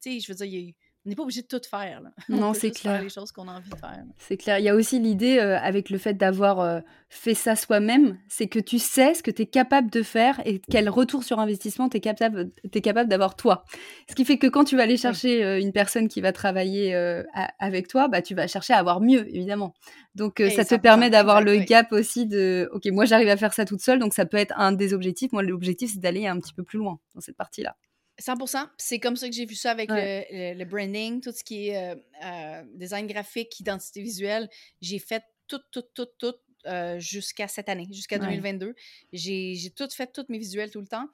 tu 0.00 0.12
sais, 0.12 0.20
je 0.20 0.30
veux 0.30 0.36
dire, 0.36 0.46
il 0.46 0.54
y 0.54 0.68
a 0.68 0.72
on 1.06 1.08
n'est 1.08 1.14
pas 1.14 1.22
obligé 1.22 1.42
de 1.42 1.46
tout 1.46 1.60
faire. 1.68 2.00
Là. 2.00 2.10
Non, 2.28 2.52
c'est 2.52 2.72
clair. 2.72 2.94
Faire 2.94 3.02
les 3.02 3.08
choses 3.08 3.30
qu'on 3.30 3.46
a 3.46 3.52
envie 3.52 3.70
de 3.70 3.76
faire. 3.76 4.02
C'est 4.18 4.36
clair. 4.36 4.58
Il 4.58 4.64
y 4.64 4.68
a 4.68 4.74
aussi 4.74 4.98
l'idée, 4.98 5.38
euh, 5.38 5.56
avec 5.60 5.88
le 5.88 5.98
fait 5.98 6.14
d'avoir 6.14 6.58
euh, 6.58 6.80
fait 7.08 7.34
ça 7.34 7.54
soi-même, 7.54 8.18
c'est 8.28 8.48
que 8.48 8.58
tu 8.58 8.80
sais 8.80 9.14
ce 9.14 9.22
que 9.22 9.30
tu 9.30 9.42
es 9.42 9.46
capable 9.46 9.88
de 9.88 10.02
faire 10.02 10.40
et 10.44 10.60
quel 10.68 10.88
retour 10.88 11.22
sur 11.22 11.38
investissement 11.38 11.88
tu 11.88 11.98
es 11.98 12.00
capable, 12.00 12.50
es 12.64 12.80
capable 12.80 13.08
d'avoir 13.08 13.36
toi. 13.36 13.64
Ce 14.10 14.16
qui 14.16 14.24
fait 14.24 14.36
que 14.36 14.48
quand 14.48 14.64
tu 14.64 14.76
vas 14.76 14.82
aller 14.82 14.96
chercher 14.96 15.44
euh, 15.44 15.60
une 15.60 15.72
personne 15.72 16.08
qui 16.08 16.20
va 16.20 16.32
travailler 16.32 16.94
avec 17.58 17.86
toi, 17.86 18.08
bah, 18.08 18.20
tu 18.20 18.34
vas 18.34 18.48
chercher 18.48 18.72
à 18.72 18.78
avoir 18.78 19.00
mieux, 19.00 19.28
évidemment. 19.28 19.74
Donc, 20.16 20.42
ça 20.54 20.64
te 20.64 20.74
permet 20.74 21.10
d'avoir 21.10 21.40
le 21.40 21.58
gap 21.58 21.92
aussi 21.92 22.26
de, 22.26 22.68
OK, 22.72 22.86
moi 22.86 23.04
j'arrive 23.04 23.28
à 23.28 23.36
faire 23.36 23.52
ça 23.52 23.64
toute 23.64 23.80
seule, 23.80 23.98
donc 24.00 24.12
ça 24.12 24.26
peut 24.26 24.36
être 24.38 24.54
un 24.56 24.72
des 24.72 24.92
objectifs. 24.92 25.30
Moi, 25.32 25.42
l'objectif, 25.42 25.92
c'est 25.92 26.00
d'aller 26.00 26.26
un 26.26 26.38
petit 26.40 26.52
peu 26.52 26.64
plus 26.64 26.78
loin 26.78 26.98
dans 27.14 27.20
cette 27.20 27.36
partie-là. 27.36 27.76
100%. 28.20 28.68
C'est 28.78 28.98
comme 28.98 29.16
ça 29.16 29.28
que 29.28 29.34
j'ai 29.34 29.46
vu 29.46 29.54
ça 29.54 29.70
avec 29.70 29.90
le, 29.90 30.64
branding, 30.64 31.20
tout 31.20 31.32
ce 31.32 31.44
qui 31.44 31.68
est 31.68 31.76
euh, 31.76 31.96
euh, 32.24 32.62
design 32.74 33.06
graphique, 33.06 33.58
identité 33.60 34.00
visuelle. 34.00 34.48
J'ai 34.80 34.98
fait 34.98 35.22
tout, 35.48 35.60
tout, 35.70 35.84
tout, 35.94 36.08
tout 36.18 36.34
euh, 36.66 36.98
jusqu'à 36.98 37.48
cette 37.48 37.68
année, 37.68 37.88
jusqu'à 37.90 38.18
2022. 38.18 38.74
J'ai 39.12 39.72
tout 39.74 39.88
fait, 39.90 40.12
tous 40.12 40.26
mes 40.28 40.38
visuels 40.38 40.70
tout 40.70 40.80
le 40.80 40.86
temps. 40.86 41.08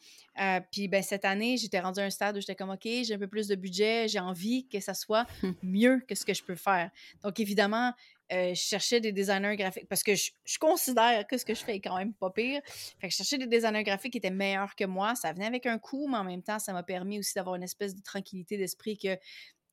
puis 0.70 0.88
ben, 0.88 1.02
cette 1.02 1.24
année, 1.24 1.56
j'étais 1.56 1.80
rendue 1.80 2.00
à 2.00 2.04
un 2.04 2.10
stade 2.10 2.36
où 2.36 2.40
j'étais 2.40 2.54
comme, 2.54 2.70
OK, 2.70 2.84
j'ai 2.84 3.14
un 3.14 3.18
peu 3.18 3.28
plus 3.28 3.48
de 3.48 3.54
budget, 3.54 4.08
j'ai 4.08 4.20
envie 4.20 4.66
que 4.68 4.80
ça 4.80 4.94
soit 4.94 5.26
mieux 5.62 6.02
que 6.08 6.14
ce 6.14 6.24
que 6.24 6.34
je 6.34 6.42
peux 6.42 6.56
faire. 6.56 6.90
Donc, 7.22 7.40
évidemment, 7.40 7.92
euh, 8.32 8.54
je 8.54 8.60
cherchais 8.60 9.00
des 9.00 9.12
designers 9.12 9.56
graphiques 9.56 9.88
parce 9.88 10.02
que 10.02 10.14
je, 10.14 10.30
considère 10.58 11.26
que 11.26 11.36
ce 11.36 11.44
que 11.44 11.54
je 11.54 11.62
fais 11.62 11.76
est 11.76 11.80
quand 11.80 11.96
même 11.96 12.14
pas 12.14 12.30
pire. 12.30 12.62
Fait 12.98 13.08
que 13.08 13.12
je 13.12 13.16
cherchais 13.16 13.36
des 13.36 13.46
designers 13.46 13.82
graphiques 13.82 14.12
qui 14.12 14.18
étaient 14.18 14.30
meilleurs 14.30 14.74
que 14.74 14.84
moi. 14.84 15.14
Ça 15.14 15.32
venait 15.32 15.46
avec 15.46 15.66
un 15.66 15.78
coût, 15.78 16.08
mais 16.08 16.16
en 16.16 16.24
même 16.24 16.42
temps, 16.42 16.58
ça 16.58 16.72
m'a 16.72 16.82
permis 16.82 17.18
aussi 17.18 17.34
d'avoir 17.34 17.56
une 17.56 17.62
espèce 17.62 17.94
de 17.94 18.00
tranquillité 18.00 18.56
d'esprit 18.56 18.96
que 18.96 19.16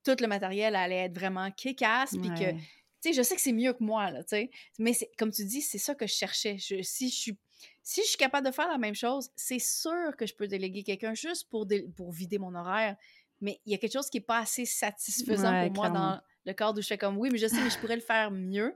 tout 0.04 0.16
le 0.20 0.28
matériel 0.28 0.76
allait 0.76 1.06
être 1.06 1.16
vraiment 1.18 1.50
kick-ass. 1.52 2.12
Puis 2.18 2.30
que, 2.30 2.56
sais, 3.02 3.14
je 3.14 3.22
sais 3.22 3.36
que 3.36 3.42
c'est 3.42 3.54
mieux 3.54 3.74
que 3.74 3.84
moi, 3.84 4.12
là, 4.12 4.24
tu 4.24 4.30
sais. 4.30 4.52
Mais 4.78 4.94
comme 5.18 5.32
tu 5.32 5.46
dis, 5.46 5.62
c'est 5.62 5.78
ça 5.78 5.96
que 5.96 6.08
je 6.08 6.14
cherchais. 6.14 6.58
si 6.60 7.10
je 7.10 7.16
suis. 7.16 7.38
Si 7.84 8.02
je 8.02 8.08
suis 8.08 8.18
capable 8.18 8.48
de 8.48 8.54
faire 8.54 8.70
la 8.70 8.78
même 8.78 8.96
chose, 8.96 9.32
c'est 9.36 9.60
sûr 9.60 10.16
que 10.16 10.26
je 10.26 10.34
peux 10.34 10.48
déléguer 10.48 10.84
quelqu'un 10.84 11.14
juste 11.14 11.50
pour, 11.50 11.68
pour 11.98 12.12
vider 12.12 12.38
mon 12.38 12.56
horaire. 12.56 12.96
Mais 13.42 13.60
il 13.66 13.72
y 13.74 13.76
a 13.76 13.78
quelque 13.78 13.92
chose 13.94 14.10
qui 14.10 14.18
n'est 14.18 14.24
pas 14.24 14.40
assez 14.40 14.66
satisfaisant 14.66 15.68
pour 15.68 15.76
moi 15.76 15.90
dans, 15.90 16.22
le 16.46 16.54
cadre 16.54 16.80
où 16.80 16.82
je 16.82 16.88
fais 16.88 16.98
comme 16.98 17.18
oui, 17.18 17.30
mais 17.32 17.38
je 17.38 17.48
sais, 17.48 17.62
mais 17.62 17.70
je 17.70 17.78
pourrais 17.78 17.96
le 17.96 18.02
faire 18.02 18.32
mieux. 18.32 18.76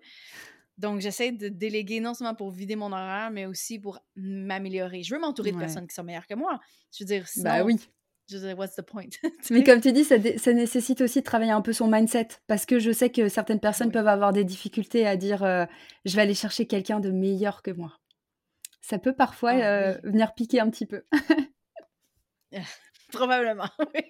Donc, 0.77 1.01
j'essaie 1.01 1.31
de 1.31 1.49
déléguer 1.49 1.99
non 1.99 2.13
seulement 2.13 2.35
pour 2.35 2.51
vider 2.51 2.75
mon 2.75 2.91
horaire, 2.91 3.29
mais 3.31 3.45
aussi 3.45 3.79
pour 3.79 3.99
m'améliorer. 4.15 5.03
Je 5.03 5.13
veux 5.13 5.21
m'entourer 5.21 5.51
de 5.51 5.57
personnes 5.57 5.87
qui 5.87 5.93
sont 5.93 6.03
meilleures 6.03 6.27
que 6.27 6.33
moi. 6.33 6.59
Je 6.91 7.03
veux 7.03 7.07
dire, 7.07 7.21
bah 7.21 7.27
sinon, 7.27 7.43
bah 7.43 7.63
oui. 7.63 7.79
Je 8.29 8.37
veux 8.37 8.47
dire, 8.47 8.57
what's 8.57 8.75
the 8.75 8.81
point? 8.81 9.09
mais 9.49 9.63
comme 9.63 9.81
tu 9.81 9.91
dis, 9.91 10.03
ça, 10.03 10.15
ça, 10.37 10.53
nécessite 10.53 11.01
aussi 11.01 11.19
de 11.19 11.25
travailler 11.25 11.51
un 11.51 11.61
peu 11.61 11.73
son 11.73 11.87
mindset. 11.87 12.29
Parce 12.47 12.65
que 12.65 12.79
je 12.79 12.91
sais 12.91 13.09
que 13.09 13.27
certaines 13.27 13.59
personnes 13.59 13.91
peuvent 13.91 14.07
avoir 14.07 14.31
des 14.31 14.43
difficultés 14.43 15.05
à 15.05 15.17
dire 15.17 15.43
euh, 15.43 15.65
je 16.05 16.15
vais 16.15 16.21
aller 16.21 16.33
chercher 16.33 16.65
quelqu'un 16.65 16.99
de 16.99 17.11
meilleur 17.11 17.61
que 17.61 17.71
moi. 17.71 17.99
Ça 18.81 18.97
peut 18.97 19.13
parfois 19.13 19.51
ah 19.51 19.65
euh, 19.65 19.97
venir 20.03 20.33
piquer 20.33 20.59
un 20.59 20.69
petit 20.69 20.85
peu. 20.85 21.03
Probablement, 23.11 23.69
oui. 23.93 24.01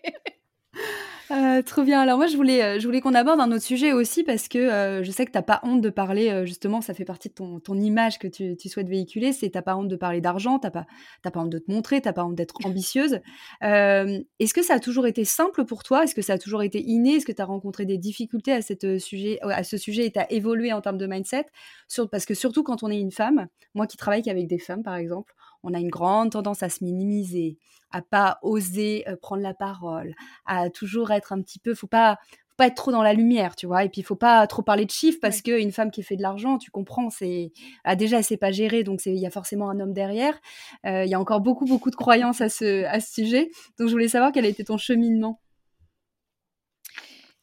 Euh, 1.32 1.62
trop 1.62 1.84
bien. 1.84 2.02
Alors 2.02 2.18
moi, 2.18 2.28
je 2.28 2.36
voulais, 2.36 2.62
euh, 2.64 2.80
je 2.80 2.86
voulais 2.86 3.00
qu'on 3.00 3.14
aborde 3.14 3.40
un 3.40 3.52
autre 3.52 3.64
sujet 3.64 3.94
aussi 3.94 4.24
parce 4.24 4.48
que 4.48 4.58
euh, 4.58 5.04
je 5.04 5.12
sais 5.12 5.26
que 5.26 5.32
tu 5.32 5.38
n'as 5.38 5.44
pas 5.44 5.62
honte 5.64 5.82
de 5.82 5.90
parler, 5.90 6.46
justement, 6.46 6.82
ça 6.82 6.94
fait 6.94 7.06
partie 7.06 7.30
de 7.30 7.34
ton, 7.34 7.60
ton 7.60 7.80
image 7.80 8.20
que 8.20 8.28
tu, 8.28 8.58
tu 8.58 8.70
souhaites 8.70 8.90
véhiculer, 8.90 9.32
c'est 9.32 9.50
tu 9.50 9.58
n'as 9.58 9.62
pas 9.62 9.76
honte 9.76 9.88
de 9.88 9.96
parler 9.96 10.22
d'argent, 10.22 10.60
tu 10.60 10.68
n'as 10.68 10.72
pas, 10.72 10.86
pas 11.24 11.40
honte 11.40 11.50
de 11.50 11.60
te 11.60 11.72
montrer, 11.72 12.02
tu 12.02 12.08
n'as 12.08 12.14
pas 12.14 12.26
honte 12.26 12.36
d'être 12.36 12.56
ambitieuse. 12.66 13.20
Est-ce 13.62 14.54
que 14.54 14.62
ça 14.62 14.76
a 14.76 14.80
toujours 14.80 15.08
été 15.08 15.26
simple 15.26 15.66
pour 15.66 15.84
toi? 15.84 16.04
Est-ce 16.04 16.16
que 16.16 16.22
ça 16.22 16.34
a 16.34 16.38
toujours 16.38 16.64
été 16.64 16.82
inné? 16.82 17.16
Est-ce 17.16 17.26
que 17.26 17.32
tu 17.32 17.42
as 17.42 17.46
rencontré 17.46 17.86
des 17.86 17.98
difficultés 17.98 18.52
à, 18.52 18.62
cette 18.62 19.00
sujet, 19.00 19.40
à 19.42 19.64
ce 19.64 19.78
sujet 19.78 20.06
et 20.06 20.12
tu 20.12 20.20
as 20.20 20.32
évolué 20.32 20.74
en 20.74 20.82
termes 20.82 20.98
de 20.98 21.08
mindset? 21.08 21.46
Sur, 21.88 22.10
Parce 22.10 22.26
que 22.26 22.34
surtout 22.34 22.64
quand 22.64 22.84
on 22.84 22.90
est 22.90 23.00
une 23.00 23.12
femme, 23.12 23.48
moi 23.74 23.88
qui 23.88 23.98
travaille 23.98 24.24
qu'avec 24.24 24.48
des 24.48 24.60
femmes 24.60 24.84
par 24.84 24.96
exemple, 24.96 25.34
on 25.64 25.74
a 25.74 25.80
une 25.80 25.90
grande 25.90 26.32
tendance 26.32 26.64
à 26.64 26.70
se 26.70 26.84
minimiser, 26.84 27.58
à 27.92 28.02
pas 28.02 28.40
oser 28.42 29.06
prendre 29.22 29.42
la 29.42 29.54
parole, 29.54 30.16
à 30.46 30.70
toujours 30.70 31.12
être 31.12 31.34
un 31.34 31.42
petit 31.42 31.60
peu, 31.60 31.74
faut 31.74 31.88
pas, 31.88 32.18
faut 32.48 32.56
pas 32.58 32.68
être 32.68 32.76
trop 32.76 32.92
dans 32.92 33.04
la 33.04 33.14
lumière, 33.14 33.56
tu 33.56 33.66
vois. 33.66 33.84
Et 33.84 33.90
puis 33.90 34.02
il 34.02 34.04
faut 34.04 34.16
pas 34.16 34.46
trop 34.48 34.62
parler 34.62 34.86
de 34.86 34.92
chiffres 34.92 35.20
parce 35.22 35.42
qu'une 35.42 35.72
femme 35.72 35.92
qui 35.92 36.04
fait 36.04 36.18
de 36.18 36.22
l'argent, 36.22 36.58
tu 36.58 36.72
comprends, 36.72 37.10
c'est 37.10 37.52
ah, 37.84 37.96
déjà 37.96 38.18
elle 38.18 38.24
sait 38.24 38.38
pas 38.38 38.52
gérer, 38.52 38.84
donc 38.84 39.06
il 39.06 39.16
y 39.16 39.26
a 39.26 39.32
forcément 39.32 39.70
un 39.70 39.80
homme 39.80 39.94
derrière. 39.94 40.40
Il 40.84 41.08
y 41.08 41.14
a 41.14 41.20
encore 41.20 41.42
beaucoup 41.42 41.66
beaucoup 41.66 41.92
de 41.92 41.96
croyances 41.96 42.42
à 42.42 42.50
ce 42.50 42.84
à 42.86 43.00
ce 43.00 43.14
sujet. 43.14 43.50
Donc 43.80 43.88
je 43.88 43.94
voulais 43.94 44.08
savoir 44.08 44.32
quel 44.32 44.46
a 44.46 44.50
été 44.50 44.64
ton 44.64 44.78
cheminement. 44.78 45.40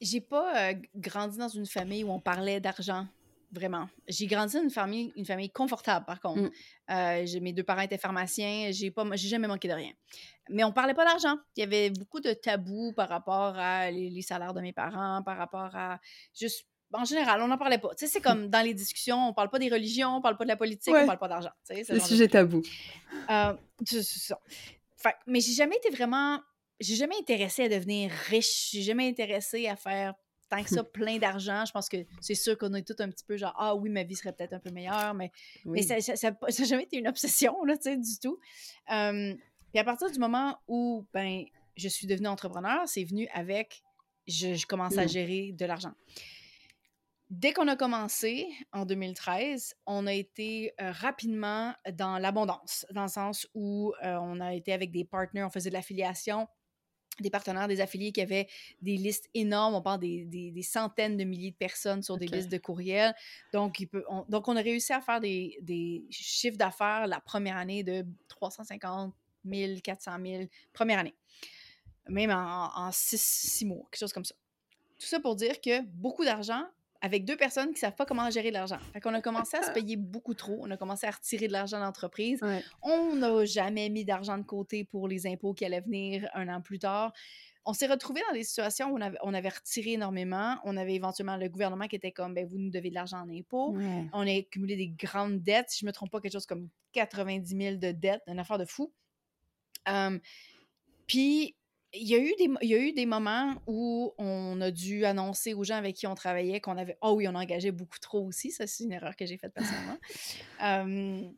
J'ai 0.01 0.21
pas 0.21 0.73
grandi 0.95 1.37
dans 1.37 1.49
une 1.49 1.67
famille 1.67 2.05
où 2.05 2.11
on 2.11 2.21
parlait 2.21 2.59
d'argent 2.59 3.07
vraiment. 3.53 3.89
J'ai 4.09 4.27
grandi 4.27 4.55
dans 4.57 4.63
une 4.63 4.71
famille, 4.71 5.13
une 5.17 5.25
famille 5.25 5.51
confortable, 5.51 6.07
par 6.07 6.21
contre. 6.21 6.43
Mm. 6.43 6.51
Euh, 6.91 7.41
mes 7.41 7.53
deux 7.53 7.63
parents 7.63 7.83
étaient 7.83 7.99
pharmaciens, 7.99 8.71
j'ai 8.73 8.91
pas, 8.91 9.05
j'ai 9.15 9.29
jamais 9.29 9.49
manqué 9.49 9.69
de 9.69 9.75
rien. 9.75 9.93
Mais 10.49 10.65
on 10.65 10.73
parlait 10.73 10.95
pas 10.95 11.05
d'argent. 11.05 11.37
Il 11.57 11.61
y 11.61 11.63
avait 11.63 11.91
beaucoup 11.91 12.21
de 12.21 12.33
tabous 12.33 12.93
par 12.95 13.09
rapport 13.09 13.57
à 13.57 13.91
les, 13.91 14.23
salaires 14.23 14.55
de 14.55 14.61
mes 14.61 14.73
parents, 14.73 15.23
par 15.23 15.37
rapport 15.37 15.75
à 15.75 15.99
juste. 16.39 16.67
En 16.93 17.05
général, 17.05 17.41
on 17.41 17.47
n'en 17.47 17.59
parlait 17.59 17.79
pas. 17.79 17.91
Tu 17.91 18.05
sais, 18.05 18.13
c'est 18.13 18.21
comme 18.21 18.49
dans 18.49 18.65
les 18.65 18.75
discussions, 18.75 19.29
on 19.29 19.33
parle 19.33 19.49
pas 19.49 19.61
des 19.61 19.69
religions, 19.69 20.17
on 20.17 20.21
parle 20.21 20.37
pas 20.37 20.43
de 20.43 20.49
la 20.49 20.57
politique, 20.57 20.93
on 20.93 21.07
parle 21.07 21.21
pas 21.21 21.29
d'argent. 21.29 21.53
Le 21.69 22.01
sujet 22.01 22.27
tabou. 22.27 22.63
Euh, 23.31 23.55
c'est 23.87 24.03
ça. 24.03 24.41
mais 25.27 25.41
j'ai 25.41 25.53
jamais 25.53 25.77
été 25.77 25.91
vraiment. 25.91 26.41
J'ai 26.81 26.97
jamais 26.97 27.15
intéressé 27.21 27.65
à 27.65 27.69
devenir 27.69 28.11
riche. 28.11 28.71
J'ai 28.73 28.83
jamais 28.83 29.09
intéressé 29.09 29.69
à 29.69 29.77
faire 29.77 30.15
tant 30.51 30.63
que 30.63 30.69
ça, 30.69 30.85
plein 30.85 31.19
d'argent, 31.19 31.65
je 31.65 31.73
pense 31.73 31.89
que 31.89 31.99
c'est 32.21 32.35
sûr 32.35 32.59
qu'on 32.59 32.75
est 32.75 32.87
tout 32.87 33.01
un 33.01 33.09
petit 33.09 33.25
peu 33.25 33.37
genre, 33.37 33.55
ah 33.57 33.75
oui, 33.75 33.89
ma 33.89 34.03
vie 34.03 34.17
serait 34.17 34.33
peut-être 34.33 34.53
un 34.53 34.59
peu 34.59 34.71
meilleure, 34.71 35.15
mais, 35.15 35.31
mais 35.65 35.83
ça 35.83 35.97
n'a 35.97 36.65
jamais 36.65 36.83
été 36.83 36.99
une 36.99 37.09
obsession, 37.09 37.65
là, 37.65 37.77
tu 37.77 37.85
sais, 37.85 37.97
du 37.97 38.19
tout. 38.21 38.39
puis 38.87 39.79
à 39.79 39.85
partir 39.85 40.11
du 40.11 40.19
moment 40.19 40.59
où, 40.69 41.07
ben, 41.15 41.45
je 41.77 41.89
suis 41.89 42.07
devenue 42.07 42.29
entrepreneur, 42.29 42.83
c'est 42.87 43.05
venu 43.05 43.29
avec, 43.33 43.83
je, 44.27 44.67
commence 44.67 44.99
à 44.99 45.05
mmh. 45.05 45.09
gérer 45.09 45.53
de 45.53 45.65
l'argent. 45.65 45.93
Dès 47.31 47.53
qu'on 47.53 47.69
a 47.69 47.77
commencé 47.77 48.49
en 48.73 48.85
2013, 48.85 49.75
on 49.87 50.09
a 50.09 50.13
été 50.13 50.75
rapidement 50.79 51.73
dans 51.93 52.19
l'abondance, 52.19 52.85
dans 52.91 53.03
le 53.03 53.09
sens 53.09 53.47
où 53.55 53.95
on 54.03 54.41
a 54.41 54.53
été 54.53 54.73
avec 54.73 54.91
des 54.91 55.05
partenaires, 55.05 55.47
on 55.47 55.51
faisait 55.51 55.71
de 55.71 55.75
l'affiliation, 55.75 56.49
des 57.23 57.31
partenaires, 57.31 57.69
des 57.69 57.81
affiliés 57.81 58.13
qui 58.13 58.21
avaient 58.21 58.49
des 58.83 58.97
listes 58.97 59.29
énormes. 59.35 59.75
On 59.75 59.83
parle 59.83 60.01
des, 60.01 60.25
des, 60.25 60.63
centaines 60.63 61.17
de 61.17 61.25
milliers 61.25 61.51
de 61.51 61.57
personnes 61.57 62.03
sur 62.03 62.17
des 62.17 62.27
listes 62.27 62.51
de 62.51 62.59
courriels. 62.59 63.15
Donc, 63.53 63.81
il 63.81 63.87
peut, 63.87 64.05
on, 64.09 64.25
donc, 64.29 64.49
on 64.49 64.57
a 64.57 64.63
réussi 64.63 64.93
à 64.93 65.01
faire 65.01 65.21
des, 65.21 65.59
des 65.63 66.05
chiffres 66.11 66.57
d'affaires 66.59 67.07
la 67.07 67.21
première 67.21 67.57
année 67.57 67.83
de 67.83 68.05
350 68.29 69.15
000, 69.45 69.81
400 69.83 70.13
000, 70.25 70.45
première 70.73 70.99
année. 70.99 71.15
Même 72.09 72.31
en, 72.31 72.71
en 72.75 72.93
six, 72.93 73.21
six 73.21 73.65
mois, 73.65 73.87
quelque 73.91 74.01
chose 74.01 74.13
comme 74.13 74.25
ça. 74.25 74.35
Tout 74.99 75.07
ça 75.07 75.21
pour 75.21 75.37
dire 75.37 75.61
que 75.61 75.83
beaucoup 75.87 76.25
d'argent 76.25 76.65
avec 77.03 77.25
deux 77.25 77.37
personnes 77.37 77.69
qui 77.69 77.75
ne 77.75 77.79
savent 77.79 77.95
pas 77.95 78.05
comment 78.05 78.29
gérer 78.31 78.51
l'argent. 78.51 78.79
Fait 78.93 79.01
qu'on 79.01 79.15
a 79.15 79.21
commencé 79.21 79.57
à 79.57 79.63
se 79.63 79.71
payer 79.73 79.97
beaucoup 79.97 80.35
trop. 80.35 80.59
On 80.61 80.71
a 80.71 80.77
commencé 80.77 81.07
à 81.07 81.11
retirer 81.11 81.49
de 81.49 81.53
l'argent 81.53 81.81
d'entreprise. 81.81 82.41
On 82.83 83.17
n'a 83.17 83.45
jamais 83.45 83.89
mis 83.89 84.05
d'argent 84.05 84.37
de 84.39 84.43
côté 84.43 84.85
pour 84.85 85.09
les 85.09 85.27
impôts 85.27 85.55
qui 85.55 85.65
allaient 85.65 85.81
venir 85.81 86.29
un 86.35 86.49
an 86.49 86.61
plus 86.61 86.79
tard. 86.79 87.13
On 87.67 87.73
s'est 87.75 87.87
retrouvé 87.87 88.23
dans 88.27 88.35
des 88.35 88.43
situations 88.43 88.91
où 88.91 88.99
on 89.23 89.35
avait, 89.35 89.49
retiré 89.49 89.93
énormément. 89.93 90.57
On 90.65 90.77
avait 90.77 90.95
éventuellement 90.95 91.37
le 91.37 91.49
gouvernement 91.49 91.87
qui 91.89 91.97
était 91.97 92.13
comme, 92.13 92.35
ben, 92.35 92.47
vous 92.47 92.59
nous 92.59 92.71
devez 92.71 92.91
de 92.91 92.95
l'argent 92.95 93.19
en 93.19 93.31
impôts. 93.31 93.77
On 94.13 94.27
a 94.27 94.39
accumulé 94.39 94.77
des 94.77 94.89
grandes 94.89 95.43
dettes. 95.43 95.71
Si 95.71 95.81
je 95.81 95.85
ne 95.85 95.91
me 95.91 95.93
trompe 95.93 96.11
pas, 96.11 96.21
quelque 96.21 96.33
chose 96.33 96.47
comme 96.47 96.69
90 96.93 97.57
000 97.57 97.77
de 97.77 97.93
dettes, 97.93 98.23
une 98.27 98.39
affaire 98.39 98.59
de 98.59 98.65
fou. 98.65 98.93
Puis, 101.07 101.55
il 101.93 102.09
y, 102.09 102.15
a 102.15 102.19
eu 102.19 102.33
des, 102.39 102.49
il 102.63 102.69
y 102.69 102.75
a 102.75 102.79
eu 102.79 102.93
des 102.93 103.07
moments 103.07 103.55
où 103.67 104.15
on 104.19 104.61
a 104.61 104.71
dû 104.71 105.05
annoncer 105.05 105.55
aux 105.55 105.65
gens 105.65 105.77
avec 105.77 105.97
qui 105.97 106.07
on 106.07 106.15
travaillait 106.15 106.61
qu'on 106.61 106.77
avait. 106.77 106.97
Oh 107.01 107.15
oui, 107.17 107.27
on 107.27 107.35
engagé 107.35 107.73
beaucoup 107.73 107.99
trop 107.99 108.25
aussi. 108.25 108.53
Ça, 108.53 108.67
c'est 108.67 108.85
une 108.85 108.93
erreur 108.93 109.17
que 109.17 109.27
j'ai 109.27 109.39
faite 109.39 109.53
personnellement. 109.55 109.99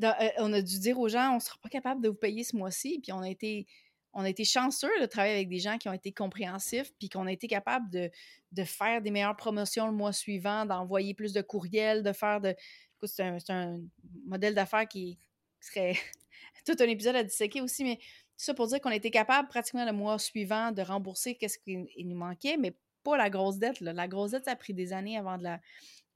Euh, 0.00 0.30
on 0.38 0.52
a 0.52 0.62
dû 0.62 0.78
dire 0.78 0.96
aux 0.96 1.08
gens 1.08 1.32
on 1.32 1.34
ne 1.36 1.40
sera 1.40 1.56
pas 1.60 1.68
capable 1.68 2.00
de 2.00 2.08
vous 2.08 2.14
payer 2.14 2.44
ce 2.44 2.54
mois-ci. 2.54 3.00
Puis 3.02 3.10
on 3.10 3.20
a 3.20 3.28
été. 3.28 3.66
On 4.12 4.22
a 4.22 4.28
été 4.28 4.44
chanceux 4.44 4.90
de 5.00 5.06
travailler 5.06 5.34
avec 5.34 5.48
des 5.48 5.58
gens 5.58 5.76
qui 5.76 5.88
ont 5.88 5.92
été 5.92 6.12
compréhensifs, 6.12 6.92
puis 6.98 7.08
qu'on 7.08 7.26
a 7.26 7.32
été 7.32 7.48
capable 7.48 7.90
de, 7.90 8.10
de, 8.52 8.64
faire 8.64 9.02
des 9.02 9.10
meilleures 9.10 9.36
promotions 9.36 9.86
le 9.86 9.92
mois 9.92 10.12
suivant, 10.12 10.64
d'envoyer 10.64 11.14
plus 11.14 11.32
de 11.32 11.42
courriels, 11.42 12.04
de 12.04 12.12
faire 12.12 12.40
de. 12.40 12.54
C'est 13.02 13.22
un, 13.22 13.38
un, 13.48 13.80
modèle 14.24 14.54
d'affaires 14.54 14.86
qui 14.86 15.18
serait 15.60 15.96
tout 16.64 16.76
un 16.78 16.86
épisode 16.86 17.16
à 17.16 17.24
disséquer 17.24 17.60
aussi, 17.60 17.82
mais 17.82 17.98
ça 18.38 18.54
pour 18.54 18.68
dire 18.68 18.80
qu'on 18.80 18.90
était 18.90 19.10
capable 19.10 19.48
pratiquement 19.48 19.84
le 19.84 19.92
mois 19.92 20.18
suivant 20.18 20.70
de 20.70 20.80
rembourser 20.80 21.34
qu'est-ce 21.34 21.58
qu'il 21.58 21.88
nous 22.08 22.16
manquait, 22.16 22.56
mais 22.56 22.72
pas 23.02 23.16
la 23.16 23.30
grosse 23.30 23.58
dette. 23.58 23.80
La 23.80 24.06
grosse 24.06 24.30
dette, 24.30 24.44
ça 24.44 24.52
a 24.52 24.56
pris 24.56 24.72
des 24.72 24.92
années 24.92 25.18
avant 25.18 25.36
de 25.36 25.42
la, 25.42 25.60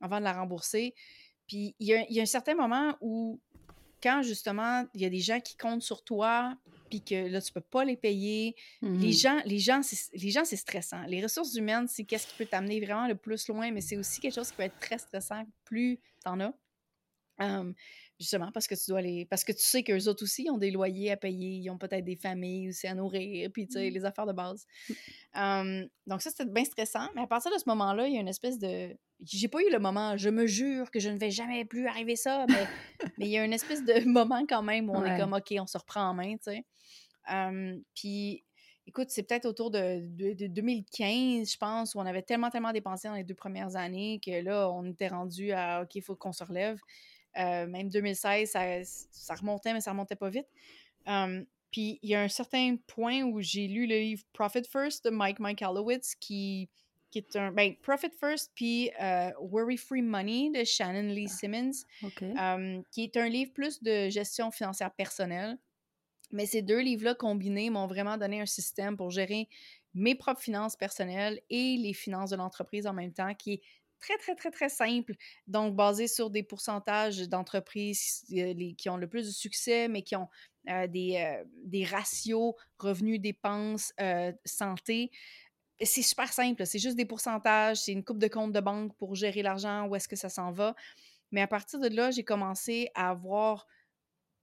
avant 0.01 0.19
de 0.19 0.25
la 0.25 0.33
rembourser. 0.33 0.95
Puis 1.49 1.75
il 1.81 1.87
y, 1.89 2.21
a, 2.21 2.23
un 2.23 2.27
certain 2.27 2.55
moment 2.55 2.97
où, 3.01 3.41
quand 4.01 4.23
justement, 4.23 4.85
il 4.95 5.03
y 5.03 5.05
a 5.05 5.11
des 5.11 5.19
gens 5.19 5.41
qui 5.41 5.57
comptent 5.57 5.83
sur 5.83 6.05
toi, 6.05 6.57
puis 6.89 7.03
que 7.03 7.27
là, 7.27 7.43
tu 7.43 7.53
peux 7.53 7.61
pas 7.61 7.85
les 7.85 7.97
payer, 7.97 8.55
les 8.83 8.89
mmh 8.89 9.13
gens, 9.13 9.41
les 9.45 9.59
gens, 9.59 9.81
les 10.13 10.31
gens, 10.31 10.45
c'est 10.45 10.57
stressant. 10.57 11.03
Les 11.09 11.21
ressources 11.23 11.55
humaines, 11.57 11.89
c'est 11.89 12.05
qu'est-ce 12.05 12.29
qui 12.29 12.35
peut 12.37 12.47
t'amener 12.47 12.81
vraiment 12.81 13.09
le 13.09 13.17
plus 13.17 13.49
loin, 13.49 13.73
mais 13.73 13.81
c'est 13.81 13.97
aussi 13.97 14.21
quelque 14.21 14.35
chose 14.35 14.51
qui 14.51 14.57
peut 14.57 14.63
être 14.63 14.79
très 14.79 14.99
stressant 14.99 15.45
plus 15.65 15.99
t'en 16.23 16.39
as. 16.39 16.55
Justement, 18.23 18.53
parce 18.53 18.69
que 18.69 18.77
tu 18.77 18.85
dois 18.89 19.03
les. 19.03 19.25
Parce 19.27 19.43
que 19.43 19.51
tu 19.51 19.65
sais 19.65 19.83
qu'eux 19.83 20.07
autres 20.07 20.23
aussi 20.23 20.49
ont 20.49 20.57
des 20.57 20.71
loyers 20.71 21.11
à 21.11 21.17
payer, 21.17 21.57
ils 21.57 21.71
ont 21.71 21.77
peut-être 21.77 22.05
des 22.05 22.15
familles 22.15 22.69
aussi 22.69 22.87
à 22.87 22.95
nourrir, 22.95 23.51
puis 23.53 23.67
tu 23.67 23.73
sais, 23.73 23.91
les 23.91 24.05
affaires 24.05 24.27
de 24.27 24.33
base. 24.33 24.65
Mmh. 25.35 25.87
donc, 26.07 26.23
ça, 26.23 26.31
c'était 26.31 26.45
bien 26.45 26.65
stressant. 26.65 27.09
Mais 27.17 27.23
à 27.23 27.27
partir 27.27 27.51
de 27.53 27.59
ce 27.59 27.65
moment-là, 27.67 28.07
il 28.07 28.15
y 28.15 28.19
a 28.19 28.21
une 28.21 28.29
espèce 28.29 28.61
de. 28.61 28.97
J'ai 29.25 29.49
pas 29.49 29.61
eu 29.61 29.73
le 29.73 29.81
moment, 29.81 30.17
je 30.17 30.29
me 30.31 30.47
jure 30.47 30.93
que 30.93 31.01
je 31.01 31.09
ne 31.09 31.19
vais 31.19 31.33
jamais 31.33 31.65
plus 31.65 31.89
arriver 31.89 32.15
ça, 32.15 32.47
mais, 32.49 32.67
mais 33.19 33.27
il 33.27 33.31
y 33.33 33.39
a 33.39 33.45
une 33.45 33.53
espèce 33.53 33.85
de 33.85 34.05
moment 34.09 34.45
quand 34.49 34.63
même 34.63 34.89
où 34.89 34.95
on 34.95 35.05
est 35.05 35.19
comme, 35.19 35.33
OK, 35.33 35.53
on 35.59 35.67
se 35.67 35.79
reprend 35.79 36.11
en 36.11 36.15
main, 36.15 36.37
tu 36.37 36.53
sais. 36.53 36.65
puis, 37.97 38.45
écoute, 38.87 39.09
c'est 39.11 39.25
peut-être 39.25 39.47
autour 39.47 39.73
de, 39.73 40.01
de, 40.35 40.47
2015, 40.47 41.51
je 41.51 41.57
pense, 41.57 41.97
où 41.97 41.99
on 41.99 42.07
avait 42.07 42.23
tellement, 42.23 42.51
tellement 42.51 42.73
dépensé 42.73 43.09
dans 43.09 43.15
les 43.15 43.25
deux 43.25 43.35
premières 43.35 43.75
années 43.75 44.21
que 44.25 44.43
là, 44.43 44.71
on 44.71 44.85
était 44.85 45.09
rendu 45.09 45.51
à, 45.51 45.83
OK, 45.83 45.97
il 45.97 46.03
faut 46.03 46.15
qu'on 46.15 46.33
se 46.33 46.45
relève. 46.45 46.79
Euh, 47.39 47.67
même 47.67 47.89
2016, 47.89 48.51
ça, 49.11 49.35
remontait, 49.35 49.73
mais 49.73 49.81
ça 49.81 49.93
remontait 49.93 50.17
pas 50.17 50.31
vite. 50.31 50.49
puis 51.71 51.99
il 52.03 52.11
y 52.11 52.15
a 52.15 52.23
un 52.23 52.29
certain 52.29 52.77
point 52.87 53.23
où 53.23 53.41
j'ai 53.41 53.69
lu 53.69 53.87
le 53.87 53.97
livre 53.97 54.23
Profit 54.33 54.65
First 54.65 55.05
de 55.05 55.11
Mike 55.11 55.41
Mike 55.41 55.65
qui, 56.21 56.69
qui 57.11 57.19
est 57.19 57.37
un. 57.37 57.53
Ben, 57.53 57.75
Profit 57.77 58.11
First, 58.19 58.53
puis 58.55 58.91
euh, 59.01 59.31
Worry 59.41 59.77
Free 59.77 60.03
Money 60.03 60.51
de 60.51 60.65
Shannon 60.65 61.13
Lee 61.13 61.29
ah, 61.29 61.33
Simmons, 61.33 62.83
qui 62.91 63.05
est 63.05 63.17
un 63.17 63.29
livre 63.29 63.53
plus 63.53 63.83
de 63.83 64.09
gestion 64.09 64.51
financière 64.51 64.93
personnelle. 64.93 65.59
Mais 66.33 66.47
ces 66.47 66.63
deux 66.63 66.81
livres-là 66.81 67.15
combinés 67.15 67.69
m'ont 67.69 67.87
vraiment 67.87 68.17
donné 68.17 68.41
un 68.41 68.47
système 68.47 68.97
pour 68.97 69.11
gérer 69.11 69.49
mes 69.95 70.15
propres 70.15 70.41
finances 70.41 70.77
personnelles 70.77 71.41
et 71.51 71.77
les 71.77 71.93
finances 71.93 72.31
de 72.31 72.37
l'entreprise 72.37 72.87
en 72.87 72.95
même 72.95 73.13
temps, 73.13 73.35
qui 73.35 73.55
est 73.55 73.63
très, 74.03 74.19
très, 74.19 74.35
très, 74.35 74.51
très 74.51 74.69
simple. 74.69 75.15
Donc, 75.47 75.75
basé 75.75 76.09
sur 76.09 76.29
des 76.29 76.43
pourcentages 76.43 77.21
d'entreprises 77.29 78.25
euh, 78.33 78.73
qui 78.77 78.91
ont 78.91 78.99
le 78.99 79.09
plus 79.09 79.27
de 79.27 79.33
succès, 79.33 79.89
mais 79.89 80.03
qui 80.03 80.17
ont 80.17 80.29
euh, 80.69 80.87
des, 80.87 81.17
euh, 81.17 81.45
des, 81.65 81.85
ratios 81.85 82.55
revenus-dépenses, 82.79 83.93
santé. 84.45 85.11
C'est 85.81 86.03
super 86.03 86.33
simple. 86.33 86.67
C'est 86.67 86.79
juste 86.79 86.97
des 86.97 87.07
pourcentages. 87.07 87.79
C'est 87.79 87.93
une 87.93 88.05
coupe 88.05 88.19
de 88.19 88.29
compte 88.29 88.53
de 88.53 88.61
banque 88.61 88.95
pour 88.99 89.15
gérer 89.15 89.43
l'argent, 89.43 89.87
où 89.89 89.97
est-ce 89.97 90.09
que 90.09 90.17
ça 90.17 90.29
s'en 90.29 90.53
va. 90.53 90.75
Mais 91.31 91.41
à 91.41 91.47
partir 91.47 91.81
de 91.81 91.89
là, 91.89 92.11
j'ai 92.11 92.25
commencé 92.25 92.91
à 92.95 93.11
avoir 93.11 93.67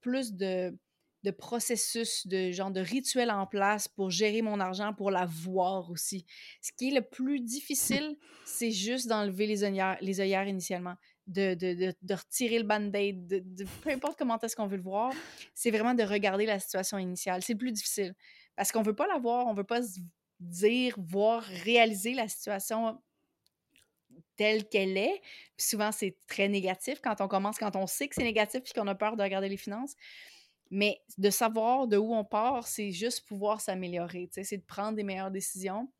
plus 0.00 0.32
de, 0.34 0.76
de 1.22 1.30
processus, 1.30 2.26
de 2.26 2.50
genre 2.50 2.70
de 2.70 2.80
rituels 2.80 3.30
en 3.30 3.46
place 3.46 3.88
pour 3.88 4.10
gérer 4.10 4.42
mon 4.42 4.58
argent, 4.60 4.94
pour 4.94 5.10
l'avoir 5.10 5.90
aussi. 5.90 6.24
Ce 6.62 6.72
qui 6.72 6.88
est 6.88 6.94
le 6.94 7.02
plus 7.02 7.40
difficile, 7.40 8.16
c'est 8.44 8.70
juste 8.70 9.06
d'enlever 9.06 9.46
les 9.46 9.64
œillères, 9.64 9.98
les 10.00 10.20
œillères 10.20 10.48
initialement, 10.48 10.96
de, 11.26 11.54
de, 11.54 11.94
de, 12.02 12.14
retirer 12.14 12.58
le 12.58 12.64
band-aid, 12.64 13.26
de, 13.26 13.64
peu 13.82 13.90
importe 13.90 14.18
comment 14.18 14.38
est-ce 14.40 14.56
qu'on 14.56 14.66
veut 14.66 14.78
le 14.78 14.82
voir, 14.82 15.12
c'est 15.54 15.70
vraiment 15.70 15.94
de 15.94 16.02
regarder 16.02 16.46
la 16.46 16.58
situation 16.58 16.98
initiale. 16.98 17.42
C'est 17.42 17.52
le 17.52 17.58
plus 17.58 17.72
difficile 17.72 18.14
parce 18.56 18.72
qu'on 18.72 18.82
veut 18.82 18.94
pas 18.94 19.06
la 19.06 19.18
voir, 19.18 19.46
on 19.46 19.54
veut 19.54 19.64
pas 19.64 19.82
se 19.82 20.00
dire, 20.40 20.94
voir, 20.98 21.42
réaliser 21.42 22.14
la 22.14 22.28
situation 22.28 23.00
telle 24.36 24.66
qu'elle 24.68 24.96
est. 24.96 25.20
Puis 25.56 25.66
souvent, 25.66 25.92
c'est 25.92 26.16
très 26.26 26.48
négatif 26.48 27.00
quand 27.02 27.20
on 27.20 27.28
commence, 27.28 27.58
quand 27.58 27.76
on 27.76 27.86
sait 27.86 28.08
que 28.08 28.14
c'est 28.14 28.24
négatif 28.24 28.62
puis 28.62 28.72
qu'on 28.72 28.86
a 28.86 28.94
peur 28.94 29.16
de 29.16 29.22
regarder 29.22 29.48
les 29.48 29.58
finances. 29.58 29.94
Mais 30.70 31.00
de 31.18 31.30
savoir 31.30 31.88
de 31.88 31.96
où 31.96 32.14
on 32.14 32.24
part, 32.24 32.66
c'est 32.66 32.92
juste 32.92 33.26
pouvoir 33.26 33.60
s'améliorer. 33.60 34.28
C'est 34.32 34.58
de 34.58 34.64
prendre 34.64 34.96
des 34.96 35.02
meilleures 35.02 35.30
décisions. 35.30 35.90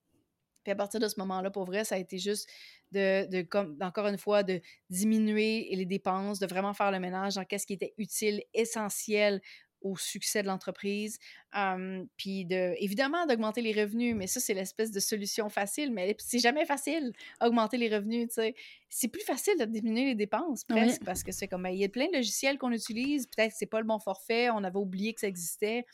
Puis 0.63 0.73
à 0.73 0.77
partir 0.77 1.01
de 1.01 1.09
ce 1.09 1.19
moment-là, 1.21 1.51
pour 1.51 1.65
vrai, 1.65 1.85
ça 1.85 1.95
a 1.95 1.99
été 1.99 2.19
juste 2.19 2.49
de, 2.93 3.43
comme, 3.43 3.77
encore 3.81 4.07
une 4.07 4.19
fois, 4.19 4.43
de 4.43 4.61
diminuer 4.91 5.69
les 5.75 5.87
dépenses, 5.87 6.39
de 6.39 6.47
vraiment 6.47 6.75
faire 6.75 6.91
le 6.91 7.01
ménage 7.01 7.37
dans 7.37 7.45
qu'est-ce 7.45 7.67
qui 7.67 7.73
était 7.73 7.95
utile, 7.99 8.43
essentiel 8.53 9.41
au 9.81 9.97
succès 9.97 10.43
de 10.43 10.47
l'entreprise. 10.47 11.19
puis 12.17 12.45
de, 12.45 12.75
évidemment, 12.79 13.27
d'augmenter 13.27 13.63
les 13.63 13.73
revenus, 13.73 14.15
mais 14.15 14.27
ça, 14.27 14.41
c'est 14.41 14.55
l'espèce 14.55 14.91
de 14.91 15.01
solution 15.01 15.49
facile, 15.49 15.93
mais 15.93 16.17
c'est 16.19 16.39
jamais 16.39 16.67
facile, 16.67 17.13
augmenter 17.41 17.77
les 17.77 17.95
revenus, 17.95 18.29
tu 18.29 18.35
sais. 18.35 18.55
C'est 18.89 19.09
plus 19.09 19.23
facile 19.23 19.57
de 19.59 19.65
diminuer 19.65 20.05
les 20.07 20.15
dépenses, 20.15 20.65
presque, 20.65 21.05
parce 21.05 21.23
que 21.23 21.31
c'est 21.31 21.47
comme, 21.47 21.63
ben, 21.63 21.71
il 21.71 21.79
y 21.79 21.85
a 21.85 21.89
plein 21.89 22.09
de 22.09 22.17
logiciels 22.17 22.59
qu'on 22.59 22.73
utilise, 22.73 23.27
peut-être 23.27 23.51
que 23.51 23.57
c'est 23.57 23.67
pas 23.67 23.81
le 23.81 23.87
bon 23.87 24.01
forfait, 24.01 24.51
on 24.51 24.65
avait 24.65 24.79
oublié 24.79 25.15
que 25.15 25.21
ça 25.21 25.29
existait. 25.29 25.87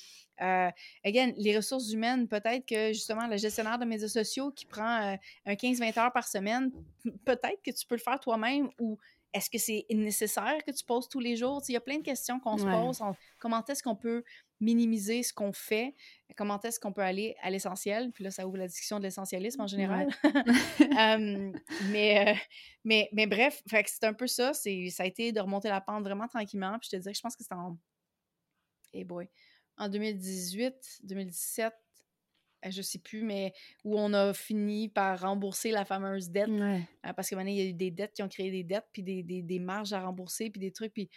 Euh, 0.42 0.70
again, 1.04 1.32
les 1.36 1.56
ressources 1.56 1.92
humaines, 1.92 2.28
peut-être 2.28 2.66
que 2.66 2.92
justement, 2.92 3.26
le 3.26 3.36
gestionnaire 3.36 3.78
de 3.78 3.84
médias 3.84 4.08
sociaux 4.08 4.50
qui 4.50 4.66
prend 4.66 5.12
euh, 5.12 5.16
un 5.46 5.54
15-20 5.54 5.98
heures 5.98 6.12
par 6.12 6.26
semaine, 6.26 6.70
peut-être 7.24 7.62
que 7.64 7.70
tu 7.70 7.86
peux 7.86 7.94
le 7.94 8.00
faire 8.00 8.20
toi-même 8.20 8.68
ou 8.78 8.98
est-ce 9.36 9.50
que 9.50 9.58
c'est 9.58 9.84
nécessaire 9.90 10.64
que 10.66 10.70
tu 10.70 10.82
poses 10.82 11.08
tous 11.08 11.20
les 11.20 11.36
jours? 11.36 11.62
Il 11.68 11.72
y 11.72 11.76
a 11.76 11.80
plein 11.80 11.98
de 11.98 12.02
questions 12.02 12.40
qu'on 12.40 12.56
se 12.56 12.64
pose. 12.64 13.02
comment 13.38 13.62
est-ce 13.66 13.82
qu'on 13.82 13.94
peut 13.94 14.24
minimiser 14.60 15.22
ce 15.22 15.34
qu'on 15.34 15.52
fait? 15.52 15.94
Comment 16.36 16.58
est-ce 16.62 16.80
qu'on 16.80 16.92
peut 16.92 17.02
aller 17.02 17.36
à 17.42 17.50
l'essentiel? 17.50 18.12
Puis 18.12 18.24
là, 18.24 18.30
ça 18.30 18.46
ouvre 18.46 18.56
la 18.56 18.66
discussion 18.66 18.98
de 18.98 19.04
l'essentialisme 19.04 19.60
en 19.60 19.66
général. 19.66 20.08
mais, 21.90 22.28
euh, 22.28 22.34
mais, 22.84 23.10
mais 23.12 23.26
bref, 23.26 23.62
c'est 23.66 24.04
un 24.04 24.14
peu 24.14 24.26
ça. 24.26 24.54
Ça 24.54 24.70
a 24.70 25.06
été 25.06 25.32
de 25.32 25.40
remonter 25.40 25.68
la 25.68 25.82
pente 25.82 26.02
vraiment 26.02 26.28
tranquillement. 26.28 26.78
Puis 26.78 26.88
je 26.90 26.96
te 26.96 27.02
dirais 27.02 27.12
que 27.12 27.18
je 27.18 27.22
pense 27.22 27.36
que 27.36 27.44
c'est 27.44 27.54
en... 27.54 27.76
Hey 28.94 29.04
boy. 29.04 29.28
En 29.76 29.90
2018, 29.90 31.00
2017, 31.02 31.66
euh, 31.66 31.70
je 32.70 32.82
sais 32.82 32.98
plus, 32.98 33.22
mais 33.22 33.52
où 33.84 33.98
on 33.98 34.12
a 34.12 34.32
fini 34.32 34.88
par 34.88 35.20
rembourser 35.20 35.70
la 35.70 35.84
fameuse 35.84 36.30
dette. 36.30 36.48
Euh, 36.48 36.78
parce 37.14 37.28
que 37.28 37.34
maintenant, 37.34 37.50
il 37.50 37.58
y 37.58 37.62
a 37.62 37.64
eu 37.64 37.72
des 37.72 37.90
dettes 37.90 38.12
qui 38.12 38.22
ont 38.22 38.28
créé 38.28 38.50
des 38.50 38.64
dettes, 38.64 38.86
puis 38.92 39.02
des, 39.02 39.22
des, 39.22 39.58
marges 39.58 39.92
à 39.92 40.00
rembourser, 40.00 40.50
puis 40.50 40.60
des 40.60 40.72
trucs. 40.72 40.92
Puis... 40.92 41.08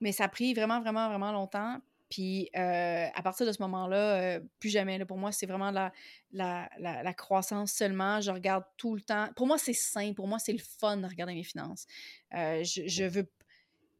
Mais 0.00 0.12
ça 0.12 0.24
a 0.24 0.28
pris 0.28 0.54
vraiment, 0.54 0.80
vraiment, 0.80 1.08
vraiment 1.08 1.32
longtemps. 1.32 1.78
Puis 2.10 2.50
euh, 2.56 3.06
à 3.12 3.22
partir 3.22 3.46
de 3.46 3.52
ce 3.52 3.60
moment-là, 3.62 4.38
plus 4.60 4.68
jamais. 4.68 4.98
Là, 4.98 5.06
pour 5.06 5.16
moi, 5.16 5.32
c'est 5.32 5.46
vraiment 5.46 5.70
la, 5.70 5.92
la, 6.32 6.68
la, 6.78 7.14
croissance 7.14 7.72
seulement. 7.72 8.20
Je 8.20 8.30
regarde 8.30 8.64
tout 8.76 8.94
le 8.94 9.00
temps. 9.00 9.28
Pour 9.34 9.46
moi, 9.46 9.58
c'est 9.58 9.72
sain. 9.72 10.12
Pour 10.12 10.28
moi, 10.28 10.38
c'est 10.38 10.52
le 10.52 10.62
fun 10.78 10.98
de 10.98 11.06
regarder 11.06 11.34
mes 11.34 11.42
finances. 11.42 11.86
je, 12.32 12.82
je, 12.86 13.04
veux. 13.04 13.28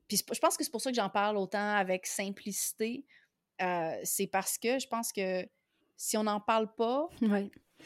Puis 0.06 0.18
je 0.18 0.38
pense 0.38 0.56
que 0.56 0.62
c'est 0.62 0.70
pour 0.70 0.82
ça 0.82 0.90
que 0.90 0.96
j'en 0.96 1.08
parle 1.08 1.38
autant 1.38 1.74
avec 1.74 2.06
simplicité. 2.06 3.04
c'est 3.58 4.28
parce 4.30 4.58
que 4.58 4.78
je 4.78 4.86
pense 4.86 5.10
que 5.10 5.48
si 5.96 6.16
on 6.16 6.24
n'en 6.24 6.40
parle 6.40 6.72
pas, 6.74 7.08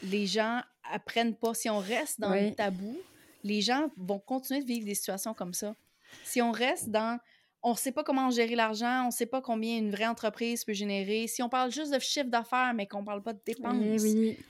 les 0.03 0.25
gens 0.25 0.61
apprennent 0.91 1.35
pas. 1.35 1.53
Si 1.53 1.69
on 1.69 1.79
reste 1.79 2.19
dans 2.19 2.33
le 2.33 2.53
tabou, 2.53 2.97
les 3.43 3.61
gens 3.61 3.89
vont 3.97 4.19
continuer 4.19 4.61
de 4.61 4.65
vivre 4.65 4.85
des 4.85 4.95
situations 4.95 5.33
comme 5.33 5.53
ça. 5.53 5.75
Si 6.23 6.41
on 6.41 6.51
reste 6.51 6.89
dans 6.89 7.19
on 7.61 7.71
ne 7.71 7.77
sait 7.77 7.91
pas 7.91 8.03
comment 8.03 8.29
gérer 8.29 8.55
l'argent, 8.55 9.03
on 9.03 9.07
ne 9.07 9.11
sait 9.11 9.25
pas 9.25 9.41
combien 9.41 9.77
une 9.77 9.91
vraie 9.91 10.07
entreprise 10.07 10.63
peut 10.63 10.73
générer. 10.73 11.27
Si 11.27 11.43
on 11.43 11.49
parle 11.49 11.71
juste 11.71 11.93
de 11.93 11.99
chiffre 11.99 12.29
d'affaires, 12.29 12.73
mais 12.73 12.87
qu'on 12.87 13.01
ne 13.01 13.05
parle 13.05 13.21
pas 13.21 13.33
de 13.33 13.39
dépenses, 13.45 13.75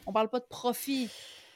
on 0.06 0.12
ne 0.12 0.14
parle 0.14 0.30
pas 0.30 0.40
de 0.40 0.46
profit, 0.46 1.10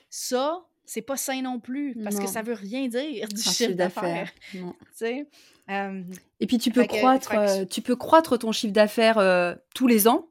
ça, 0.09 0.63
c'est 0.85 1.01
pas 1.01 1.17
sain 1.17 1.41
non 1.41 1.59
plus, 1.59 1.95
parce 2.03 2.19
que 2.19 2.27
ça 2.27 2.41
veut 2.41 2.53
rien 2.53 2.87
dire 2.87 3.27
du 3.27 3.41
chiffre 3.41 3.73
d'affaires. 3.73 4.31
Et 6.39 6.47
puis 6.47 6.57
tu 6.57 6.71
peux, 6.71 6.85
croître, 6.85 7.33
euh, 7.35 7.65
tu 7.65 7.81
peux 7.81 7.95
croître 7.95 8.37
ton 8.37 8.51
chiffre 8.51 8.73
d'affaires 8.73 9.17
euh, 9.17 9.55
tous 9.73 9.87
les 9.87 10.07
ans, 10.07 10.27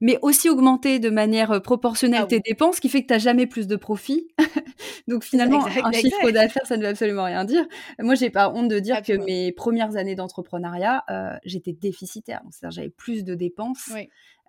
mais 0.00 0.18
aussi 0.22 0.48
augmenter 0.48 0.98
de 0.98 1.10
manière 1.10 1.50
euh, 1.50 1.60
proportionnelle 1.60 2.22
ah 2.24 2.26
tes 2.26 2.40
dépenses, 2.40 2.76
ce 2.76 2.80
qui 2.80 2.88
fait 2.88 3.02
que 3.02 3.08
tu 3.08 3.12
n'as 3.12 3.18
jamais 3.18 3.46
plus 3.46 3.66
de 3.66 3.76
profit. 3.76 4.28
Donc 5.08 5.24
finalement, 5.24 5.64
un 5.66 5.92
chiffre 5.92 6.30
d'affaires, 6.30 6.66
ça 6.66 6.76
ne 6.76 6.82
veut 6.82 6.88
absolument 6.88 7.24
rien 7.24 7.44
dire. 7.44 7.66
Moi, 7.98 8.14
j'ai 8.14 8.30
pas 8.30 8.50
honte 8.50 8.68
de 8.68 8.78
dire 8.78 9.02
que 9.02 9.12
mes 9.12 9.52
premières 9.52 9.96
années 9.96 10.14
d'entrepreneuriat, 10.14 11.04
euh, 11.10 11.36
j'étais 11.44 11.72
déficitaire. 11.72 12.42
C'est-à-dire 12.50 12.76
j'avais 12.76 12.90
plus 12.90 13.24
de 13.24 13.34
dépenses 13.34 13.90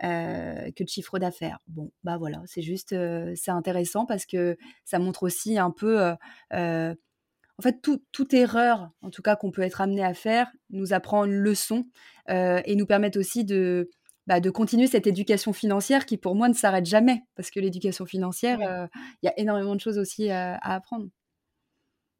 euh, 0.03 0.71
que 0.75 0.83
de 0.83 0.89
chiffre 0.89 1.19
d'affaires. 1.19 1.59
Bon, 1.67 1.91
bah 2.03 2.17
voilà, 2.17 2.41
c'est 2.45 2.61
juste, 2.61 2.95
c'est 3.35 3.51
intéressant 3.51 4.05
parce 4.05 4.25
que 4.25 4.57
ça 4.85 4.99
montre 4.99 5.23
aussi 5.23 5.57
un 5.57 5.71
peu... 5.71 5.99
en 6.51 7.61
fait, 7.61 7.81
toute 8.11 8.33
erreur, 8.33 8.91
en 9.01 9.09
tout 9.09 9.21
cas 9.21 9.35
qu'on 9.35 9.51
peut 9.51 9.61
être 9.61 9.81
amené 9.81 10.03
à 10.03 10.13
faire, 10.13 10.51
nous 10.69 10.93
apprend 10.93 11.25
une 11.25 11.35
leçon 11.35 11.85
et 12.27 12.75
nous 12.75 12.85
permet 12.85 13.17
aussi 13.17 13.45
de, 13.45 13.89
bah, 14.29 14.39
de 14.39 14.51
continuer 14.51 14.85
cette 14.85 15.07
éducation 15.07 15.53
financière 15.53 16.05
qui, 16.05 16.15
pour 16.15 16.35
moi, 16.35 16.47
ne 16.49 16.53
s'arrête 16.53 16.85
jamais. 16.85 17.23
Parce 17.35 17.49
que 17.49 17.59
l'éducation 17.59 18.05
financière, 18.05 18.61
euh, 18.61 18.85
il 19.23 19.25
y 19.25 19.27
a 19.27 19.33
énormément 19.39 19.73
de 19.73 19.79
choses 19.79 19.97
aussi 19.97 20.29
euh, 20.29 20.53
à 20.61 20.75
apprendre. 20.75 21.07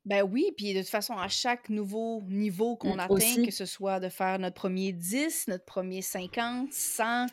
Ben 0.05 0.23
oui, 0.23 0.51
puis 0.57 0.73
de 0.73 0.79
toute 0.79 0.89
façon, 0.89 1.13
à 1.13 1.27
chaque 1.27 1.69
nouveau 1.69 2.23
niveau 2.27 2.75
qu'on 2.77 2.95
mmh, 2.95 2.99
atteint, 2.99 3.45
que 3.45 3.51
ce 3.51 3.67
soit 3.67 3.99
de 3.99 4.09
faire 4.09 4.39
notre 4.39 4.55
premier 4.55 4.91
10, 4.91 5.49
notre 5.49 5.65
premier 5.65 6.01
50, 6.01 6.73
100, 6.73 7.27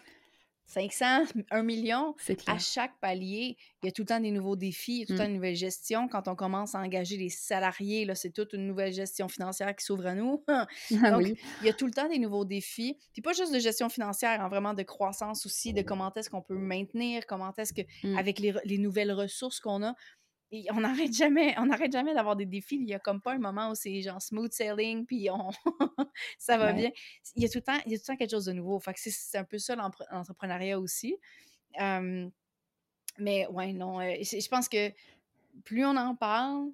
500, 0.67 1.25
1 1.51 1.63
million, 1.63 2.15
à 2.47 2.59
chaque 2.59 2.99
palier, 3.01 3.57
il 3.83 3.87
y 3.87 3.89
a 3.89 3.93
tout 3.93 4.03
le 4.03 4.07
temps 4.07 4.21
des 4.21 4.33
nouveaux 4.33 4.57
défis, 4.57 4.93
il 4.93 4.99
y 5.01 5.03
a 5.05 5.07
tout 5.07 5.13
le 5.13 5.19
temps 5.19 5.25
mmh. 5.25 5.29
une 5.29 5.35
nouvelle 5.35 5.55
gestion. 5.55 6.09
Quand 6.09 6.27
on 6.29 6.35
commence 6.35 6.75
à 6.75 6.81
engager 6.81 7.17
des 7.17 7.29
salariés, 7.29 8.05
là, 8.05 8.15
c'est 8.15 8.31
toute 8.31 8.53
une 8.53 8.67
nouvelle 8.67 8.93
gestion 8.93 9.29
financière 9.29 9.75
qui 9.77 9.85
s'ouvre 9.85 10.07
à 10.07 10.15
nous. 10.15 10.45
Ah 11.03 11.11
Donc, 11.11 11.27
il 11.27 11.67
y 11.67 11.69
a 11.69 11.73
tout 11.73 11.87
le 11.87 11.93
temps 11.93 12.09
des 12.09 12.19
nouveaux 12.19 12.45
défis. 12.45 12.97
Puis 13.13 13.23
pas 13.23 13.33
juste 13.33 13.53
de 13.53 13.59
gestion 13.59 13.89
financière, 13.89 14.41
hein, 14.41 14.49
vraiment 14.49 14.75
de 14.75 14.83
croissance 14.83 15.47
aussi, 15.47 15.73
de 15.73 15.83
comment 15.83 16.13
est-ce 16.15 16.31
qu'on 16.31 16.43
peut 16.43 16.57
maintenir, 16.57 17.27
comment 17.27 17.53
est-ce 17.57 17.73
que, 17.73 17.83
mmh. 18.03 18.19
avec 18.19 18.39
les, 18.39 18.55
les 18.65 18.79
nouvelles 18.79 19.13
ressources 19.13 19.61
qu'on 19.61 19.83
a, 19.85 19.95
on 20.71 20.81
n'arrête 20.81 21.13
jamais, 21.13 21.55
on 21.59 21.67
n'arrête 21.67 21.93
jamais 21.93 22.15
d'avoir 22.15 22.37
des 22.37 22.47
défis. 22.47 22.77
Il 22.77 22.89
y 22.89 22.95
a 22.95 22.99
comme 22.99 23.21
pas 23.21 23.33
un 23.33 23.39
moment 23.39 23.71
où 23.71 23.75
c'est 23.75 24.03
genre 24.03 24.21
smooth 24.21 24.53
sailing, 24.53 25.07
puis 25.07 25.29
on 25.31 25.51
ça 26.39 26.57
va 26.59 26.73
bien. 26.73 26.91
Il 27.35 27.43
y, 27.43 27.47
a 27.47 27.49
tout 27.49 27.59
le 27.59 27.63
temps, 27.63 27.79
il 27.87 27.93
y 27.93 27.95
a 27.95 27.99
tout 27.99 28.05
le 28.09 28.13
temps 28.13 28.17
quelque 28.17 28.31
chose 28.31 28.47
de 28.47 28.53
nouveau. 28.53 28.79
Fait 28.81 28.95
que 28.95 29.01
c'est 29.03 29.39
un 29.39 29.45
peu 29.45 29.59
ça 29.59 29.77
l'entrepreneuriat 29.77 30.79
aussi. 30.79 31.17
mais 33.19 33.47
ouais, 33.49 33.73
non, 33.73 34.01
euh, 34.01 34.15
je 34.21 34.49
pense 34.49 34.69
que 34.69 34.93
plus 35.65 35.85
on 35.85 35.97
en 35.97 36.15
parle, 36.15 36.71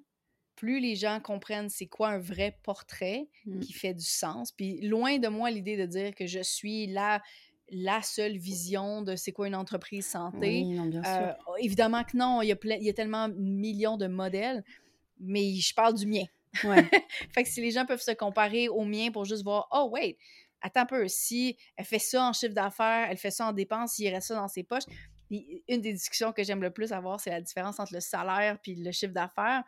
plus 0.55 0.79
les 0.79 0.95
gens 0.95 1.19
comprennent 1.19 1.69
c'est 1.69 1.87
quoi 1.87 2.09
un 2.09 2.19
vrai 2.19 2.57
portrait 2.63 3.27
mmh. 3.45 3.59
qui 3.59 3.73
fait 3.73 3.93
du 3.93 4.05
sens. 4.05 4.51
Puis 4.51 4.81
loin 4.81 5.17
de 5.17 5.27
moi 5.27 5.49
l'idée 5.51 5.77
de 5.77 5.85
dire 5.85 6.13
que 6.15 6.27
je 6.27 6.41
suis 6.41 6.87
là 6.87 7.21
la 7.73 8.01
seule 8.01 8.37
vision 8.37 9.01
de 9.01 9.15
c'est 9.15 9.31
quoi 9.31 9.47
une 9.47 9.55
entreprise 9.55 10.05
santé. 10.05 10.65
Euh, 11.05 11.33
évidemment 11.59 12.03
que 12.03 12.15
non, 12.15 12.41
il 12.41 12.49
y, 12.49 12.51
a 12.51 12.57
il 12.63 12.83
y 12.83 12.89
a 12.89 12.93
tellement 12.93 13.27
de 13.27 13.35
millions 13.35 13.97
de 13.97 14.07
modèles, 14.07 14.63
mais 15.19 15.55
je 15.55 15.73
parle 15.73 15.95
du 15.95 16.05
mien. 16.05 16.25
fait 16.53 17.43
que 17.43 17.49
si 17.49 17.61
les 17.61 17.71
gens 17.71 17.85
peuvent 17.85 18.01
se 18.01 18.11
comparer 18.11 18.69
au 18.69 18.83
mien 18.83 19.09
pour 19.11 19.25
juste 19.25 19.43
voir, 19.43 19.67
oh, 19.71 19.89
wait, 19.91 20.17
attends 20.61 20.81
un 20.81 20.85
peu, 20.85 21.07
si 21.07 21.57
elle 21.75 21.85
fait 21.85 21.99
ça 21.99 22.29
en 22.29 22.33
chiffre 22.33 22.53
d'affaires, 22.53 23.07
elle 23.09 23.17
fait 23.17 23.31
ça 23.31 23.47
en 23.47 23.53
dépenses, 23.53 23.97
il 23.99 24.09
reste 24.09 24.27
ça 24.27 24.35
dans 24.35 24.47
ses 24.47 24.63
poches. 24.63 24.83
une 25.31 25.81
des 25.81 25.93
discussions 25.93 26.31
que 26.31 26.43
j'aime 26.43 26.61
le 26.61 26.71
plus 26.71 26.91
avoir, 26.91 27.19
c'est 27.19 27.31
la 27.31 27.41
différence 27.41 27.79
entre 27.79 27.93
le 27.93 28.01
salaire 28.01 28.59
puis 28.61 28.75
le 28.75 28.91
chiffre 28.91 29.13
d'affaires. 29.13 29.63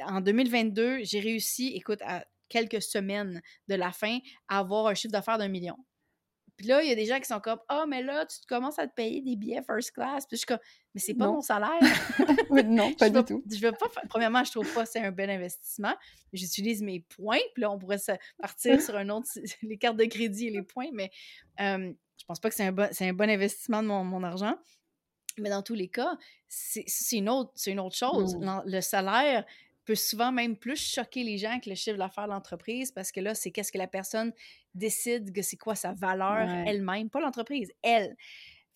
En 0.00 0.20
2022, 0.20 1.04
j'ai 1.04 1.20
réussi, 1.20 1.68
écoute, 1.76 2.00
à 2.02 2.24
quelques 2.48 2.82
semaines 2.82 3.42
de 3.68 3.74
la 3.74 3.92
fin, 3.92 4.18
à 4.48 4.58
avoir 4.58 4.86
un 4.86 4.94
chiffre 4.94 5.12
d'affaires 5.12 5.38
d'un 5.38 5.48
million. 5.48 5.76
Puis 6.56 6.66
là, 6.68 6.82
il 6.82 6.88
y 6.88 6.92
a 6.92 6.94
des 6.94 7.06
gens 7.06 7.18
qui 7.18 7.26
sont 7.26 7.40
comme 7.40 7.58
Ah, 7.68 7.84
mais 7.88 8.02
là, 8.02 8.26
tu 8.26 8.36
commences 8.48 8.78
à 8.78 8.86
te 8.86 8.94
payer 8.94 9.20
des 9.20 9.34
billets 9.34 9.62
first 9.62 9.92
class. 9.92 10.26
Puis 10.26 10.36
je 10.36 10.38
suis 10.38 10.46
comme 10.46 10.58
Mais 10.94 11.00
c'est 11.00 11.14
pas 11.14 11.26
mon 11.26 11.40
salaire. 11.40 11.80
non, 12.66 12.92
pas 12.94 13.10
du 13.10 13.24
tout. 13.24 13.42
Je 13.50 13.60
veux 13.60 13.72
pas. 13.72 13.86
Premièrement, 14.08 14.44
je 14.44 14.52
trouve 14.52 14.72
pas 14.72 14.84
que 14.84 14.90
c'est 14.90 15.00
un 15.00 15.10
bel 15.10 15.30
investissement. 15.30 15.94
J'utilise 16.32 16.82
mes 16.82 17.00
points. 17.00 17.40
Puis 17.54 17.62
là, 17.62 17.70
on 17.70 17.78
pourrait 17.78 17.98
partir 18.38 18.80
sur 18.80 18.96
un 18.96 19.08
autre, 19.08 19.26
les 19.62 19.78
cartes 19.78 19.96
de 19.96 20.04
crédit 20.04 20.48
et 20.48 20.50
les 20.50 20.62
points. 20.62 20.90
Mais 20.92 21.10
euh, 21.60 21.92
je 22.18 22.24
pense 22.24 22.38
pas 22.38 22.50
que 22.50 22.54
c'est 22.54 22.66
un, 22.66 22.72
bon, 22.72 22.88
un 22.98 23.12
bon 23.12 23.28
investissement 23.28 23.82
de 23.82 23.88
mon, 23.88 24.04
mon, 24.04 24.22
argent. 24.22 24.54
Mais 25.38 25.50
dans 25.50 25.62
tous 25.62 25.74
les 25.74 25.88
cas, 25.88 26.16
c'est 26.46 26.86
une, 27.12 27.28
autre, 27.28 27.52
une 27.66 27.80
autre 27.80 27.96
chose. 27.96 28.38
Le 28.66 28.80
salaire, 28.80 29.44
peut 29.84 29.94
souvent 29.94 30.32
même 30.32 30.56
plus 30.56 30.76
choquer 30.76 31.24
les 31.24 31.38
gens 31.38 31.60
que 31.60 31.68
le 31.68 31.76
chiffre 31.76 31.98
d'affaires 31.98 32.24
de 32.24 32.32
l'entreprise 32.32 32.90
parce 32.90 33.12
que 33.12 33.20
là, 33.20 33.34
c'est 33.34 33.50
qu'est-ce 33.50 33.72
que 33.72 33.78
la 33.78 33.86
personne 33.86 34.32
décide 34.74 35.32
que 35.32 35.42
c'est 35.42 35.56
quoi 35.56 35.74
sa 35.74 35.92
valeur 35.92 36.48
elle-même, 36.66 37.10
pas 37.10 37.20
l'entreprise, 37.20 37.72
elle. 37.82 38.16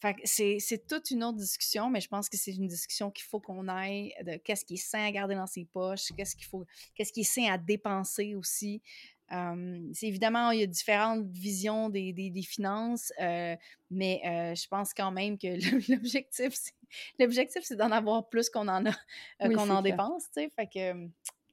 Fait 0.01 0.14
c'est 0.24 0.86
toute 0.86 1.11
une 1.11 1.24
autre 1.24 1.38
discussion, 1.38 1.90
mais 1.90 2.01
je 2.01 2.07
pense 2.07 2.28
que 2.28 2.36
c'est 2.36 2.55
une 2.55 2.68
discussion 2.68 3.11
qu'il 3.11 3.24
faut 3.24 3.40
qu'on 3.40 3.66
aille 3.66 4.14
de 4.24 4.36
qu'est-ce 4.36 4.64
qui 4.64 4.74
est 4.74 4.76
sain 4.76 5.05
à 5.05 5.11
garder 5.11 5.34
dans 5.34 5.49
ses 5.49 5.64
poches, 5.64 6.12
qu'est-ce 6.16 6.36
qu'il 6.36 6.46
faut, 6.46 6.64
qu'est-ce 6.94 7.12
qui 7.12 7.20
est 7.20 7.24
sain 7.24 7.53
à 7.53 7.59
dépenser 7.59 8.36
aussi. 8.36 8.80
c'est 9.28 10.07
évidemment, 10.07 10.53
il 10.53 10.61
y 10.61 10.62
a 10.62 10.66
différentes 10.66 11.26
visions 11.32 11.88
des, 11.88 12.12
des, 12.12 12.42
finances, 12.42 13.12
euh, 13.20 13.57
mais 13.90 14.20
euh, 14.24 14.55
je 14.55 14.68
pense 14.68 14.94
quand 14.94 15.11
même 15.11 15.36
que 15.36 15.49
l'objectif, 15.90 16.55
c'est 16.55 16.74
L'objectif, 17.18 17.62
c'est 17.64 17.76
d'en 17.76 17.90
avoir 17.90 18.28
plus 18.28 18.49
qu'on 18.51 18.68
en 18.68 18.86
a, 18.86 18.90
euh, 19.42 19.55
qu'on 19.55 19.70
en 19.70 19.82
dépense, 19.82 20.24
tu 20.34 20.42
sais. 20.42 20.51
Fait 20.57 20.66
que, 20.66 21.09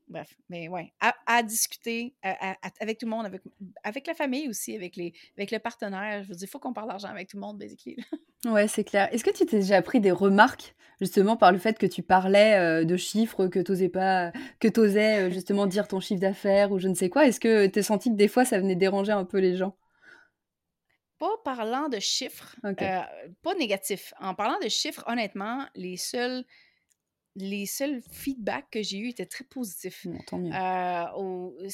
bref, 0.07 0.35
mais 0.49 0.67
ouais, 0.67 0.93
à, 0.99 1.43
discuter 1.43 2.15
avec 2.79 2.99
tout 2.99 3.05
le 3.05 3.11
monde, 3.11 3.25
avec, 3.25 3.41
avec 3.83 4.07
la 4.07 4.13
famille 4.13 4.47
aussi, 4.47 4.75
avec, 4.75 4.95
les, 4.95 5.13
avec 5.37 5.51
le 5.51 5.59
partenaire. 5.59 6.23
Je 6.23 6.29
veux 6.29 6.35
dire, 6.35 6.47
il 6.47 6.51
faut 6.51 6.59
qu'on 6.59 6.73
parle 6.73 6.89
d'argent 6.89 7.09
avec 7.09 7.29
tout 7.29 7.37
le 7.37 7.41
monde, 7.41 7.57
basically. 7.57 7.97
ouais, 8.45 8.67
c'est 8.67 8.83
clair. 8.83 9.13
Est-ce 9.13 9.23
que 9.23 9.31
tu 9.31 9.45
t'es 9.45 9.59
déjà 9.59 9.81
pris 9.81 9.99
des 9.99 10.11
remarques, 10.11 10.75
justement, 10.99 11.37
par 11.37 11.51
le 11.51 11.57
fait 11.57 11.77
que 11.77 11.85
tu 11.85 12.03
parlais 12.03 12.55
euh, 12.55 12.85
de 12.85 12.97
chiffres, 12.97 13.47
que 13.47 13.59
tu 13.59 13.71
osais 13.71 13.89
pas, 13.89 14.31
que 14.59 14.67
tu 14.67 14.79
osais 14.79 15.23
euh, 15.23 15.31
justement 15.31 15.65
dire 15.65 15.87
ton 15.87 15.99
chiffre 15.99 16.21
d'affaires 16.21 16.71
ou 16.71 16.79
je 16.79 16.87
ne 16.87 16.93
sais 16.93 17.09
quoi? 17.09 17.25
Est-ce 17.25 17.39
que 17.39 17.67
tu 17.67 17.79
as 17.79 17.83
senti 17.83 18.09
que 18.09 18.15
des 18.15 18.27
fois, 18.27 18.45
ça 18.45 18.59
venait 18.59 18.75
déranger 18.75 19.11
un 19.11 19.25
peu 19.25 19.39
les 19.39 19.55
gens? 19.55 19.75
Pas 21.17 21.37
parlant 21.45 21.87
de 21.87 21.99
chiffres, 21.99 22.55
euh, 22.65 22.73
pas 23.41 23.55
négatifs. 23.55 24.13
En 24.19 24.35
parlant 24.35 24.59
de 24.61 24.67
chiffres, 24.67 25.03
honnêtement, 25.07 25.65
les 25.73 25.95
seuls, 25.95 26.43
les 27.35 27.65
seuls 27.65 28.01
feedbacks 28.11 28.69
que 28.71 28.81
j'ai 28.81 28.97
eus 28.97 29.09
étaient 29.09 29.25
très 29.25 29.43
positifs. 29.43 30.07
tant 30.27 30.37
mieux. 30.37 30.51
Euh, 30.53 31.67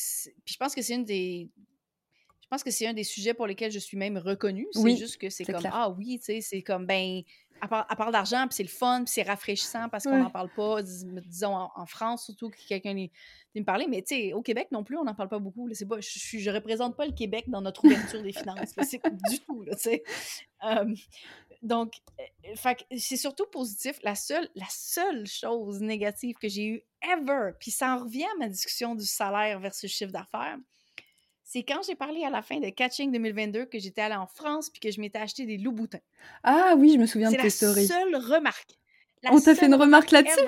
puis 0.45 0.53
je 0.53 0.57
pense 0.57 0.73
que 0.75 0.81
c'est 0.81 0.95
une 0.95 1.05
des. 1.05 1.49
Je 2.41 2.47
pense 2.49 2.63
que 2.63 2.71
c'est 2.71 2.85
un 2.85 2.93
des 2.93 3.05
sujets 3.05 3.33
pour 3.33 3.47
lesquels 3.47 3.71
je 3.71 3.79
suis 3.79 3.95
même 3.95 4.17
reconnue. 4.17 4.67
C'est 4.73 4.79
Oui, 4.81 4.97
juste 4.97 5.17
que 5.17 5.29
c'est 5.29 5.45
comme 5.45 5.61
clair. 5.61 5.71
Ah 5.73 5.89
oui, 5.89 6.19
tu 6.19 6.25
sais, 6.25 6.41
c'est 6.41 6.61
comme 6.61 6.85
ben. 6.85 7.21
Elle 7.63 7.69
parle, 7.69 7.85
elle 7.91 7.95
parle 7.95 8.11
d'argent, 8.11 8.47
puis 8.47 8.55
c'est 8.55 8.63
le 8.63 8.69
fun, 8.69 9.03
puis 9.03 9.13
c'est 9.13 9.21
rafraîchissant 9.21 9.87
parce 9.87 10.05
qu'on 10.05 10.17
n'en 10.17 10.31
parle 10.31 10.49
pas, 10.55 10.81
dis- 10.81 11.05
disons 11.27 11.55
en, 11.55 11.71
en 11.75 11.85
France 11.85 12.25
surtout, 12.25 12.49
que 12.49 12.57
quelqu'un 12.67 12.95
me 12.95 13.63
parler. 13.63 13.85
Mais 13.87 14.01
tu 14.01 14.15
sais, 14.15 14.33
au 14.33 14.41
Québec 14.41 14.69
non 14.71 14.83
plus, 14.83 14.97
on 14.97 15.03
n'en 15.03 15.13
parle 15.13 15.29
pas 15.29 15.37
beaucoup. 15.37 15.67
là. 15.67 15.75
Pas, 15.87 15.99
je, 16.01 16.39
je 16.39 16.49
représente 16.49 16.97
pas 16.97 17.05
le 17.05 17.11
Québec 17.13 17.45
dans 17.49 17.61
notre 17.61 17.85
ouverture 17.85 18.23
des 18.23 18.33
finances. 18.33 18.73
C'est 18.81 18.99
du 19.29 19.39
tout, 19.41 19.63
tu 19.63 19.77
sais. 19.77 20.03
Euh, 20.65 20.91
donc, 21.61 21.93
euh, 22.19 22.73
c'est 22.97 23.17
surtout 23.17 23.45
positif. 23.45 23.97
La 24.03 24.15
seule, 24.15 24.49
la 24.55 24.65
seule 24.69 25.27
chose 25.27 25.81
négative 25.81 26.35
que 26.41 26.47
j'ai 26.47 26.65
eue 26.65 26.81
ever, 27.03 27.51
puis 27.59 27.71
ça 27.71 27.95
en 27.95 28.03
revient 28.03 28.25
à 28.25 28.37
ma 28.39 28.47
discussion 28.47 28.95
du 28.95 29.05
salaire 29.05 29.59
versus 29.59 29.91
chiffre 29.91 30.11
d'affaires, 30.11 30.57
c'est 31.43 31.63
quand 31.63 31.81
j'ai 31.85 31.95
parlé 31.95 32.23
à 32.23 32.29
la 32.29 32.41
fin 32.41 32.59
de 32.59 32.69
Catching 32.69 33.11
2022 33.11 33.65
que 33.65 33.77
j'étais 33.77 34.01
allée 34.01 34.15
en 34.15 34.27
France 34.27 34.69
puis 34.69 34.79
que 34.79 34.89
je 34.89 35.01
m'étais 35.01 35.19
acheté 35.19 35.45
des 35.45 35.57
loups 35.57 35.73
boutins. 35.73 35.99
Ah 36.43 36.75
oui, 36.77 36.93
je 36.93 36.97
me 36.99 37.05
souviens 37.05 37.29
de 37.29 37.35
C'est 37.35 37.41
tes 37.41 37.43
la 37.43 37.49
stories. 37.49 37.87
seule 37.87 38.15
remarque. 38.15 38.79
La 39.23 39.33
On 39.33 39.39
t'a 39.39 39.53
fait 39.53 39.65
une 39.67 39.75
remarque 39.75 40.11
là-dessus? 40.11 40.39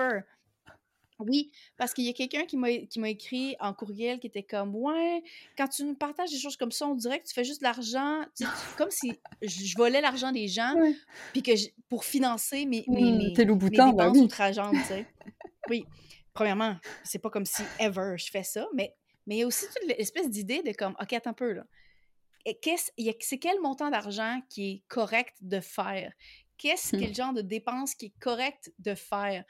Oui, 1.20 1.52
parce 1.78 1.94
qu'il 1.94 2.04
y 2.06 2.10
a 2.10 2.14
quelqu'un 2.14 2.46
qui 2.46 2.58
m'a 2.58 3.10
écrit 3.10 3.56
en 3.60 3.74
courriel 3.74 4.20
qui 4.20 4.28
était 4.28 4.44
comme 4.44 4.76
Ouais, 4.76 5.24
quand 5.58 5.68
tu 5.68 5.84
nous 5.84 5.96
partages 5.96 6.32
des 6.32 6.40
choses 6.40 6.58
comme 6.58 6.72
ça, 6.72 6.88
on 6.88 6.96
dirait 6.96 7.20
que 7.20 7.28
tu 7.28 7.34
fais 7.34 7.44
juste 7.44 7.62
de 7.62 7.66
l'argent, 7.66 8.24
tu 8.36 8.44
sais, 8.46 8.50
tu- 8.52 8.78
comme 8.78 8.92
si 8.92 9.12
je 9.42 9.76
volais 9.78 10.02
l'argent 10.02 10.32
des 10.32 10.48
gens, 10.48 10.76
Ouais. 10.76 10.96
puis 11.32 11.44
que 11.44 11.56
je- 11.56 11.68
pour 11.90 12.04
financer 12.06 12.66
mes, 12.66 12.84
mes, 12.88 13.02
Mmh, 13.02 13.18
mes, 13.18 13.34
mes 13.46 13.46
bah 13.78 13.92
dépenses 13.92 14.18
oui. 14.18 14.22
outrageantes, 14.24 14.74
tu 14.74 14.84
sais. 14.86 15.06
Oui, 15.70 15.86
premièrement, 16.34 16.76
c'est 17.04 17.20
pas 17.20 17.30
comme 17.30 17.46
si 17.46 17.62
ever 17.80 18.16
je 18.18 18.30
fais 18.32 18.44
ça, 18.44 18.68
mais 18.74 18.96
mais 19.26 19.36
il 19.36 19.40
y 19.40 19.44
a 19.44 19.48
aussi 19.48 19.66
toute 19.68 19.88
l'espèce 19.88 20.30
d'idée 20.30 20.62
de 20.64 20.74
comme 20.74 20.96
OK, 21.00 21.14
attends 21.14 21.30
un 21.30 21.34
peu 21.34 21.54
là. 21.54 21.66
Qu'est-ce- 22.62 22.92
C'est 23.22 23.38
quel 23.40 23.62
montant 23.62 23.90
d'argent 23.90 24.42
qui 24.50 24.70
est 24.72 24.84
correct 24.90 25.36
de 25.40 25.62
faire? 25.62 26.12
Qu'est-ce 26.58 26.94
Mmh. 26.96 27.00
quel 27.00 27.16
genre 27.16 27.34
de 27.34 27.42
dépense 27.42 27.96
qui 27.96 28.08
est 28.08 28.14
correct 28.20 28.74
de 28.80 28.94
faire? 28.96 29.46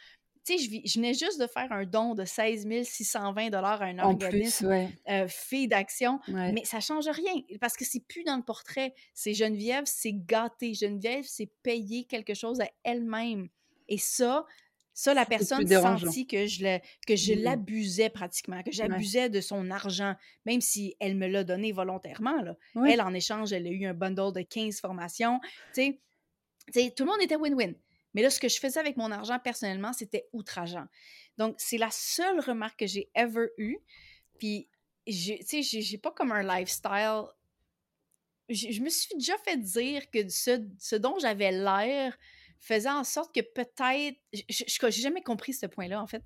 Tu 0.45 0.57
sais, 0.57 0.63
je, 0.63 0.69
je 0.89 0.99
venais 0.99 1.13
juste 1.13 1.39
de 1.39 1.47
faire 1.47 1.71
un 1.71 1.85
don 1.85 2.15
de 2.15 2.25
16 2.25 2.67
620 2.83 3.53
à 3.53 3.83
un 3.85 3.99
organisme 3.99 4.67
ouais. 4.67 4.89
euh, 5.09 5.27
fait 5.29 5.67
d'action, 5.67 6.19
ouais. 6.27 6.51
mais 6.51 6.65
ça 6.65 6.81
change 6.81 7.07
rien 7.07 7.33
parce 7.61 7.77
que 7.77 7.85
c'est 7.85 8.01
plus 8.05 8.23
dans 8.25 8.35
le 8.35 8.43
portrait. 8.43 8.93
C'est 9.13 9.33
Geneviève, 9.33 9.83
c'est 9.85 10.11
gâté. 10.13 10.73
Geneviève, 10.73 11.23
c'est 11.25 11.49
payer 11.63 12.03
quelque 12.03 12.33
chose 12.33 12.59
à 12.59 12.69
elle-même. 12.83 13.47
Et 13.87 13.97
ça, 13.97 14.45
ça, 14.93 15.13
la 15.13 15.25
personne 15.25 15.65
sentit 15.67 16.27
que 16.27 16.45
je 16.45 16.63
le- 16.63 16.79
que 17.07 17.15
je 17.15 17.33
Mmh. 17.33 17.39
l'abusais 17.39 18.09
pratiquement, 18.09 18.61
que 18.63 18.67
Ouais. 18.67 18.73
j'abusais 18.73 19.29
de 19.29 19.39
son 19.41 19.71
argent, 19.71 20.13
même 20.45 20.59
si 20.61 20.95
elle 20.99 21.15
me 21.15 21.27
l'a 21.27 21.43
donné 21.43 21.71
volontairement. 21.71 22.41
Là. 22.41 22.55
Ouais. 22.75 22.91
Elle, 22.93 23.01
en 23.01 23.13
échange, 23.13 23.53
elle 23.53 23.65
a 23.65 23.69
eu 23.71 23.85
un 23.85 23.93
bundle 23.93 24.33
de 24.33 24.41
15 24.41 24.79
formations. 24.81 25.39
Tu 25.41 25.49
sais, 25.73 25.99
tu 26.73 26.79
sais, 26.81 26.91
tout 26.95 27.05
le 27.05 27.11
monde 27.11 27.21
était 27.21 27.35
win-win. 27.37 27.73
Mais 28.13 28.21
là, 28.21 28.29
ce 28.29 28.39
que 28.39 28.47
je 28.47 28.59
faisais 28.59 28.79
avec 28.79 28.97
mon 28.97 29.11
argent 29.11 29.39
personnellement, 29.39 29.93
c'était 29.93 30.27
outrageant. 30.33 30.85
Donc, 31.37 31.55
c'est 31.57 31.77
la 31.77 31.89
seule 31.91 32.39
remarque 32.39 32.79
que 32.79 32.87
j'ai 32.87 33.09
ever 33.15 33.47
eue. 33.57 33.77
Puis, 34.37 34.69
tu 35.05 35.37
sais, 35.43 35.61
j'ai 35.61 35.97
pas 35.97 36.11
comme 36.11 36.31
un 36.31 36.43
lifestyle. 36.43 37.23
Je 38.49 38.81
me 38.81 38.89
suis 38.89 39.15
déjà 39.15 39.37
fait 39.39 39.57
dire 39.57 40.09
que 40.11 40.27
ce, 40.29 40.95
dont 40.95 41.17
j'avais 41.19 41.51
l'air 41.51 42.17
faisait 42.59 42.89
en 42.89 43.03
sorte 43.03 43.33
que 43.33 43.41
peut-être. 43.41 44.17
Je 44.31 44.63
J'ai 44.67 45.01
jamais 45.01 45.23
compris 45.23 45.53
ce 45.53 45.65
point-là, 45.65 46.01
en 46.01 46.07
fait. 46.07 46.23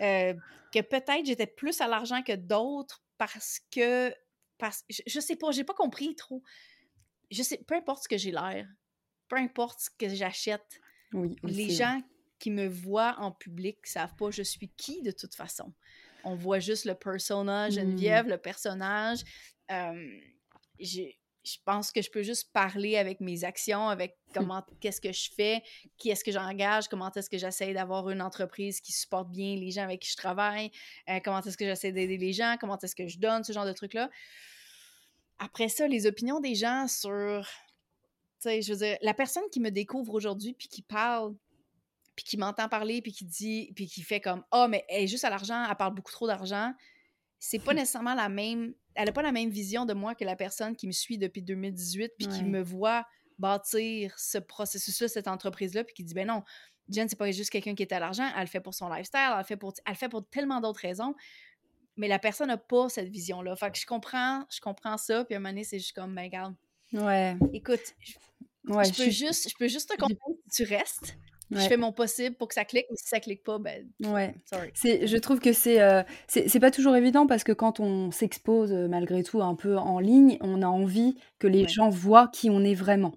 Euh, 0.00 0.34
que 0.72 0.80
peut-être 0.80 1.26
j'étais 1.26 1.46
plus 1.46 1.80
à 1.80 1.88
l'argent 1.88 2.22
que 2.22 2.34
d'autres 2.34 3.02
parce 3.18 3.60
que. 3.70 4.14
Parce, 4.58 4.84
je, 4.90 5.00
je 5.06 5.20
sais 5.20 5.36
pas, 5.36 5.52
j'ai 5.52 5.64
pas 5.64 5.74
compris 5.74 6.14
trop. 6.14 6.42
Je 7.30 7.42
sais, 7.42 7.58
peu 7.66 7.74
importe 7.74 8.02
ce 8.02 8.08
que 8.08 8.18
j'ai 8.18 8.30
l'air, 8.30 8.68
peu 9.28 9.36
importe 9.36 9.80
ce 9.80 9.90
que 9.90 10.08
j'achète, 10.14 10.80
Oui, 11.12 11.36
les 11.42 11.66
aussi, 11.66 11.76
gens 11.76 12.02
qui 12.38 12.50
me 12.50 12.66
voient 12.66 13.16
en 13.18 13.32
public 13.32 13.86
savent 13.86 14.14
pas 14.16 14.30
je 14.30 14.42
suis 14.42 14.68
qui 14.76 15.02
de 15.02 15.10
toute 15.10 15.34
façon. 15.34 15.72
On 16.24 16.34
voit 16.34 16.58
juste 16.58 16.84
le 16.84 16.94
persona 16.94 17.68
Mmh. 17.68 17.72
Geneviève, 17.72 18.28
le 18.28 18.38
personnage. 18.38 19.20
Euh, 19.70 20.20
je 21.44 21.56
pense 21.64 21.90
que 21.90 22.02
je 22.02 22.10
peux 22.10 22.22
juste 22.22 22.52
parler 22.52 22.96
avec 22.96 23.20
mes 23.20 23.44
actions, 23.44 23.88
avec 23.88 24.18
comment, 24.34 24.64
qu'est-ce 24.80 25.00
que 25.00 25.12
je 25.12 25.30
fais, 25.34 25.62
qui 25.96 26.10
est-ce 26.10 26.24
que 26.24 26.32
j'engage, 26.32 26.88
comment 26.88 27.10
est-ce 27.12 27.30
que 27.30 27.38
j'essaie 27.38 27.72
d'avoir 27.72 28.10
une 28.10 28.22
entreprise 28.22 28.80
qui 28.80 28.92
supporte 28.92 29.30
bien 29.30 29.56
les 29.56 29.70
gens 29.70 29.84
avec 29.84 30.00
qui 30.00 30.10
je 30.10 30.16
travaille, 30.16 30.70
euh, 31.08 31.20
comment 31.24 31.40
est-ce 31.40 31.56
que 31.56 31.64
j'essaie 31.64 31.92
d'aider 31.92 32.18
les 32.18 32.32
gens, 32.32 32.56
comment 32.60 32.78
est-ce 32.78 32.94
que 32.94 33.08
je 33.08 33.18
donne, 33.18 33.44
ce 33.44 33.52
genre 33.52 33.66
de 33.66 33.72
trucs-là. 33.72 34.10
Après 35.38 35.68
ça, 35.68 35.88
les 35.88 36.06
opinions 36.06 36.40
des 36.40 36.54
gens 36.54 36.86
sur, 36.86 37.48
sais, 38.48 38.62
je 38.62 38.72
veux 38.72 38.78
dire, 38.78 38.96
la 39.02 39.14
personne 39.14 39.42
qui 39.52 39.60
me 39.60 39.70
découvre 39.70 40.14
aujourd'hui 40.14 40.54
puis 40.54 40.68
qui 40.68 40.82
parle, 40.82 41.34
puis 42.16 42.24
qui 42.24 42.36
m'entend 42.36 42.68
parler, 42.68 43.02
puis 43.02 43.12
qui 43.12 43.24
dit, 43.24 43.72
puis 43.74 43.86
qui 43.86 44.02
fait 44.02 44.20
comme, 44.20 44.44
ah, 44.50 44.68
mais 44.68 44.84
elle 44.88 45.04
est 45.04 45.08
juste 45.08 45.24
à 45.24 45.30
l'argent, 45.30 45.64
elle 45.68 45.76
parle 45.76 45.94
beaucoup 45.94 46.12
trop 46.12 46.26
d'argent, 46.26 46.72
c'est 47.38 47.58
pas 47.58 47.74
nécessairement 47.74 48.14
la 48.14 48.28
même, 48.28 48.74
elle 48.94 49.08
a 49.08 49.12
pas 49.12 49.22
la 49.22 49.32
même 49.32 49.50
vision 49.50 49.86
de 49.86 49.94
moi 49.94 50.14
que 50.14 50.24
la 50.24 50.36
personne 50.36 50.76
qui 50.76 50.86
me 50.86 50.92
suit 50.92 51.18
depuis 51.18 51.42
2018 51.42 52.12
puis 52.18 52.28
qui 52.28 52.44
me 52.44 52.62
voit 52.62 53.06
bâtir 53.38 54.18
ce 54.18 54.38
processus-là, 54.38 55.08
cette 55.08 55.28
entreprise-là, 55.28 55.84
puis 55.84 55.94
qui 55.94 56.04
dit, 56.04 56.12
ben 56.12 56.26
non, 56.26 56.42
Jen, 56.90 57.08
c'est 57.08 57.16
pas 57.16 57.30
juste 57.30 57.50
quelqu'un 57.50 57.74
qui 57.74 57.82
est 57.82 57.92
à 57.92 57.98
l'argent, 57.98 58.28
elle 58.34 58.42
le 58.42 58.46
fait 58.48 58.60
pour 58.60 58.74
son 58.74 58.88
lifestyle, 58.88 59.30
elle 59.32 59.38
le 59.38 59.44
fait 59.44 59.56
pour, 59.56 59.72
elle 59.86 59.92
le 59.92 59.96
fait 59.96 60.08
pour 60.08 60.28
tellement 60.28 60.60
d'autres 60.60 60.80
raisons, 60.80 61.14
mais 61.96 62.08
la 62.08 62.18
personne 62.18 62.48
n'a 62.48 62.58
pas 62.58 62.88
cette 62.88 63.08
vision-là. 63.08 63.56
Fait 63.56 63.70
que 63.70 63.78
je 63.78 63.86
comprends, 63.86 64.44
je 64.50 64.60
comprends 64.60 64.98
ça, 64.98 65.24
puis 65.24 65.34
à 65.34 65.38
un 65.38 65.40
moment 65.40 65.50
donné, 65.50 65.64
c'est 65.64 65.78
juste 65.78 65.94
comme, 65.94 66.14
ben 66.14 66.24
regarde, 66.24 66.54
Ouais. 66.92 67.36
écoute, 67.52 67.94
je, 68.00 68.14
Ouais, 68.66 68.84
je 68.84 68.92
je 68.92 68.96
peux 68.96 69.10
juste, 69.10 69.48
je 69.50 69.56
peux 69.58 69.68
juste 69.68 69.90
te 69.90 69.96
comprendre 69.96 70.36
si 70.48 70.64
tu 70.64 70.74
restes, 70.74 71.16
Ouais. 71.50 71.58
je 71.62 71.68
fais 71.68 71.76
mon 71.76 71.92
possible 71.92 72.36
pour 72.36 72.48
que 72.48 72.54
ça 72.54 72.64
clique, 72.64 72.86
mais 72.90 72.96
si 72.96 73.08
ça 73.08 73.20
clique 73.20 73.42
pas, 73.42 73.58
ben, 73.58 73.90
Ouais. 74.02 74.34
sorry. 74.44 74.70
C'est, 74.74 75.06
je 75.06 75.16
trouve 75.18 75.40
que 75.40 75.52
c'est, 75.52 75.80
euh, 75.82 76.02
c'est, 76.26 76.48
c'est 76.48 76.60
pas 76.60 76.70
toujours 76.70 76.96
évident 76.96 77.26
parce 77.26 77.44
que 77.44 77.52
quand 77.52 77.80
on 77.80 78.10
s'expose 78.10 78.72
euh, 78.72 78.88
malgré 78.88 79.22
tout 79.22 79.42
un 79.42 79.54
peu 79.54 79.76
en 79.76 79.98
ligne, 80.00 80.38
on 80.40 80.62
a 80.62 80.66
envie 80.66 81.16
que 81.38 81.46
les 81.46 81.64
Ouais. 81.64 81.68
gens 81.68 81.90
voient 81.90 82.28
qui 82.28 82.48
on 82.50 82.64
est 82.64 82.74
vraiment. 82.74 83.12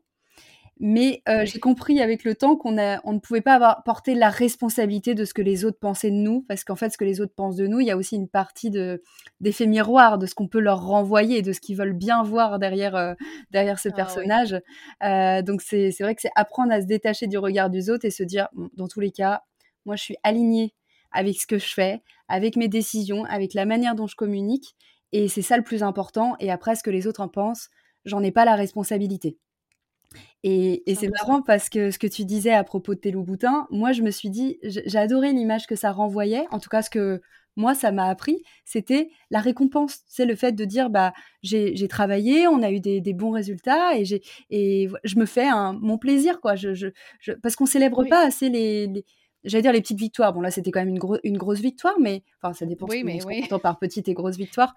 Mais 0.86 1.23
euh, 1.29 1.45
j'ai 1.45 1.61
compris 1.61 2.01
avec 2.01 2.25
le 2.25 2.36
temps 2.36 2.57
qu'on 2.57 2.77
on 3.05 3.13
ne 3.13 3.19
pouvait 3.19 3.39
pas 3.39 3.53
avoir 3.53 3.84
porté 3.84 4.15
la 4.15 4.27
responsabilité 4.27 5.15
de 5.15 5.23
ce 5.23 5.34
que 5.34 5.41
les 5.41 5.63
autres 5.63 5.79
pensaient 5.79 6.11
de 6.11 6.17
nous, 6.17 6.41
parce 6.41 6.65
qu'en 6.65 6.75
fait, 6.75 6.89
ce 6.89 6.97
que 6.97 7.05
les 7.05 7.21
autres 7.21 7.34
pensent 7.34 7.55
de 7.55 7.67
nous, 7.67 7.79
il 7.79 7.88
y 7.88 7.91
a 7.91 7.95
aussi 7.95 8.17
une 8.17 8.27
partie 8.27 8.69
de, 8.69 9.01
d'effet 9.39 9.65
miroir, 9.65 10.17
de 10.17 10.25
ce 10.25 10.36
qu'on 10.36 10.49
peut 10.49 10.59
leur 10.59 10.86
renvoyer, 10.86 11.41
de 11.41 11.53
ce 11.53 11.61
qu'ils 11.61 11.77
veulent 11.77 11.93
bien 11.93 12.21
voir 12.21 12.59
derrière, 12.59 12.97
euh, 12.97 13.13
derrière 13.49 13.79
ce 13.79 13.88
Ah 13.88 13.91
oui. 13.91 13.95
personnage. 13.95 14.61
Euh, 15.03 15.41
donc 15.41 15.61
c'est, 15.61 15.91
c'est 15.91 16.03
vrai 16.03 16.15
que 16.15 16.21
c'est 16.21 16.31
apprendre 16.36 16.73
à 16.73 16.81
se 16.81 16.86
détacher 16.86 17.27
du 17.27 17.38
regard 17.38 17.69
des 17.69 17.89
autres 17.89 18.03
et 18.03 18.11
se 18.11 18.23
dire, 18.23 18.49
bon, 18.51 18.69
dans 18.73 18.89
tous 18.89 18.99
les 18.99 19.11
cas, 19.11 19.43
moi, 19.86 19.95
je 19.95 20.03
suis 20.03 20.17
alignée 20.21 20.73
avec 21.13 21.39
ce 21.39 21.47
que 21.47 21.59
je 21.59 21.73
fais, 21.73 22.01
avec 22.27 22.57
mes 22.57 22.67
décisions, 22.67 23.23
avec 23.23 23.53
la 23.53 23.63
manière 23.65 23.95
dont 23.95 24.07
je 24.07 24.17
communique, 24.17 24.75
et 25.13 25.29
c'est 25.29 25.43
ça 25.43 25.55
le 25.55 25.63
plus 25.63 25.81
important. 25.81 26.36
Et 26.41 26.51
après, 26.51 26.75
ce 26.75 26.84
que 26.84 26.91
les 26.91 27.07
autres 27.07 27.21
en 27.21 27.29
pensent, 27.29 27.69
j'en 28.03 28.21
ai 28.21 28.34
pas 28.34 28.43
la 28.43 28.55
responsabilité. 28.55 29.38
Et, 30.43 30.89
et 30.91 30.95
c'est 30.95 31.07
100%. 31.07 31.11
marrant 31.11 31.41
parce 31.41 31.69
que 31.69 31.89
ce 31.91 31.97
que 31.99 32.07
tu 32.07 32.25
disais 32.25 32.51
à 32.53 32.63
propos 32.63 32.95
de 32.95 32.99
tes 32.99 33.11
loups 33.11 33.23
boutins, 33.23 33.67
moi 33.71 33.93
je 33.93 34.01
me 34.01 34.11
suis 34.11 34.29
dit, 34.29 34.59
j'ai 34.63 34.97
adoré 34.97 35.31
l'image 35.31 35.67
que 35.67 35.75
ça 35.75 35.91
renvoyait, 35.91 36.45
en 36.51 36.59
tout 36.59 36.69
cas 36.69 36.81
ce 36.81 36.89
que 36.89 37.21
moi 37.55 37.75
ça 37.75 37.91
m'a 37.91 38.07
appris, 38.09 38.43
c'était 38.65 39.09
la 39.29 39.39
récompense, 39.39 39.99
c'est 40.07 40.25
le 40.25 40.35
fait 40.35 40.51
de 40.53 40.65
dire 40.65 40.89
bah 40.89 41.13
j'ai 41.43 41.87
travaillé, 41.87 42.47
on 42.47 42.61
a 42.61 42.71
eu 42.71 42.79
des, 42.81 42.99
des 42.99 43.13
bons 43.13 43.29
résultats 43.31 43.95
et 43.95 44.03
j'ai 44.05 44.21
et 44.49 44.89
je 45.05 45.17
me 45.17 45.25
fais 45.25 45.47
un, 45.47 45.73
mon 45.73 45.97
plaisir 45.97 46.41
quoi, 46.41 46.55
je, 46.55 46.73
je, 46.73 46.87
je- 47.19 47.33
parce 47.33 47.55
qu'on 47.55 47.65
célèbre 47.67 47.99
Oui. 47.99 48.09
pas 48.09 48.25
assez 48.25 48.49
les, 48.49 48.87
les- 48.87 49.05
j'allais 49.45 49.61
dire 49.61 49.71
les 49.73 49.81
petites 49.81 49.99
victoires. 49.99 50.33
Bon 50.33 50.41
là 50.41 50.51
c'était 50.51 50.71
quand 50.71 50.79
même 50.81 50.89
une, 50.89 50.99
gros- 50.99 51.19
une 51.23 51.37
grosse 51.37 51.59
victoire, 51.59 51.95
mais 52.01 52.23
enfin 52.41 52.53
ça 52.53 52.65
dépend 52.65 52.87
Oui, 52.89 52.99
ce 53.19 53.23
qu'on 53.23 53.29
oui. 53.29 53.43
entend 53.45 53.59
par 53.59 53.77
petite 53.79 54.07
et 54.09 54.13
grosse 54.13 54.35
victoire. 54.37 54.73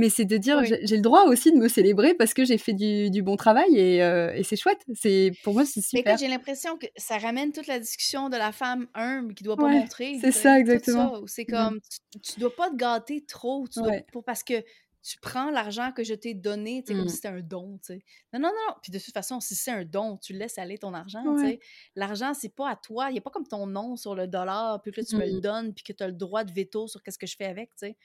Mais 0.00 0.08
c'est 0.08 0.24
de 0.24 0.36
dire 0.38 0.58
Oui. 0.58 0.74
j'ai 0.82 0.96
le 0.96 1.02
droit 1.02 1.24
aussi 1.26 1.52
de 1.52 1.56
me 1.58 1.68
célébrer 1.68 2.14
parce 2.14 2.32
que 2.32 2.44
j'ai 2.44 2.56
fait 2.58 2.72
du, 2.72 3.10
du 3.10 3.22
bon 3.22 3.36
travail 3.36 3.76
et, 3.76 4.02
euh, 4.02 4.32
et 4.34 4.42
c'est 4.44 4.56
chouette. 4.56 4.80
C'est 4.94 5.32
pour 5.44 5.52
moi 5.52 5.64
c'est 5.66 5.80
Mais 5.92 5.98
super. 5.98 6.12
écoute, 6.14 6.20
j'ai 6.24 6.28
l'impression 6.28 6.78
que 6.78 6.86
ça 6.96 7.18
ramène 7.18 7.52
toute 7.52 7.66
la 7.66 7.78
discussion 7.78 8.28
de 8.30 8.36
la 8.36 8.50
femme 8.52 8.86
humble 8.94 9.34
qui 9.34 9.44
doit 9.44 9.56
pas 9.56 9.64
Ouais, 9.64 9.80
montrer. 9.80 10.18
c'est 10.20 10.32
ça, 10.32 10.58
exactement. 10.58 11.20
C'est 11.26 11.46
Mm. 11.48 11.52
comme, 11.52 11.80
tu, 12.12 12.20
tu 12.34 12.40
dois 12.40 12.54
pas 12.56 12.70
te 12.70 12.76
gâter 12.76 13.24
trop, 13.26 13.66
tu 13.68 13.80
dois, 13.80 13.90
Ouais. 13.90 14.06
pour, 14.12 14.24
parce 14.24 14.42
que 14.42 14.54
tu 15.02 15.16
prends 15.22 15.50
l'argent 15.50 15.92
que 15.92 16.04
je 16.04 16.12
t'ai 16.14 16.34
donné, 16.34 16.82
sais, 16.86 16.92
comme 16.94 17.04
Mm. 17.04 17.08
si 17.08 17.14
c'était 17.16 17.28
un 17.28 17.40
don, 17.40 17.78
tu 17.84 17.94
sais. 17.94 18.02
Non, 18.34 18.40
non, 18.40 18.48
non. 18.50 18.74
Puis 18.82 18.92
de 18.92 18.98
toute 18.98 19.14
façon, 19.14 19.40
si 19.40 19.54
c'est 19.54 19.70
un 19.70 19.84
don, 19.84 20.18
tu 20.18 20.32
laisses 20.34 20.58
aller 20.58 20.76
ton 20.78 20.92
argent, 20.94 21.22
tu 21.36 21.42
sais. 21.46 21.60
L'argent, 21.94 22.32
c'est 22.34 22.54
pas 22.54 22.68
à 22.70 22.76
toi. 22.76 23.08
Il 23.08 23.12
n'y 23.14 23.18
a 23.18 23.22
pas 23.22 23.30
comme 23.30 23.46
ton 23.46 23.66
nom 23.66 23.96
sur 23.96 24.14
le 24.14 24.26
dollar, 24.26 24.80
puis 24.82 24.92
que 24.92 25.00
là, 25.00 25.06
tu 25.08 25.16
me 25.16 25.26
le 25.26 25.38
Mm. 25.38 25.40
donnes, 25.40 25.74
puis 25.74 25.84
que 25.84 25.92
tu 25.94 26.02
as 26.02 26.06
le 26.06 26.12
droit 26.14 26.44
de 26.44 26.52
veto 26.52 26.86
sur 26.86 27.02
qu'est-ce 27.02 27.18
que 27.18 27.26
je 27.26 27.36
fais 27.36 27.46
avec, 27.46 27.70
tu 27.70 27.86
sais. 27.86 27.96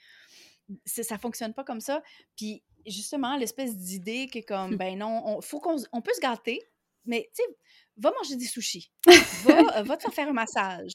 Ça 0.84 1.18
fonctionne 1.18 1.54
pas 1.54 1.64
comme 1.64 1.80
ça. 1.80 2.02
Puis 2.36 2.62
justement, 2.86 3.36
l'espèce 3.36 3.76
d'idée 3.76 4.28
que 4.28 4.38
comme, 4.40 4.76
ben 4.76 4.98
non, 4.98 5.22
on, 5.26 5.40
faut 5.40 5.60
qu'on 5.60 5.76
on 5.92 6.00
peut 6.00 6.12
se 6.14 6.20
gâter, 6.20 6.60
mais 7.04 7.30
tu 7.34 7.42
sais, 7.42 7.56
va 7.96 8.12
manger 8.12 8.36
des 8.36 8.46
sushis, 8.46 8.92
va, 9.44 9.78
euh, 9.78 9.82
va 9.82 9.96
te 9.96 10.02
faire 10.02 10.14
faire 10.14 10.28
un 10.28 10.32
massage, 10.32 10.92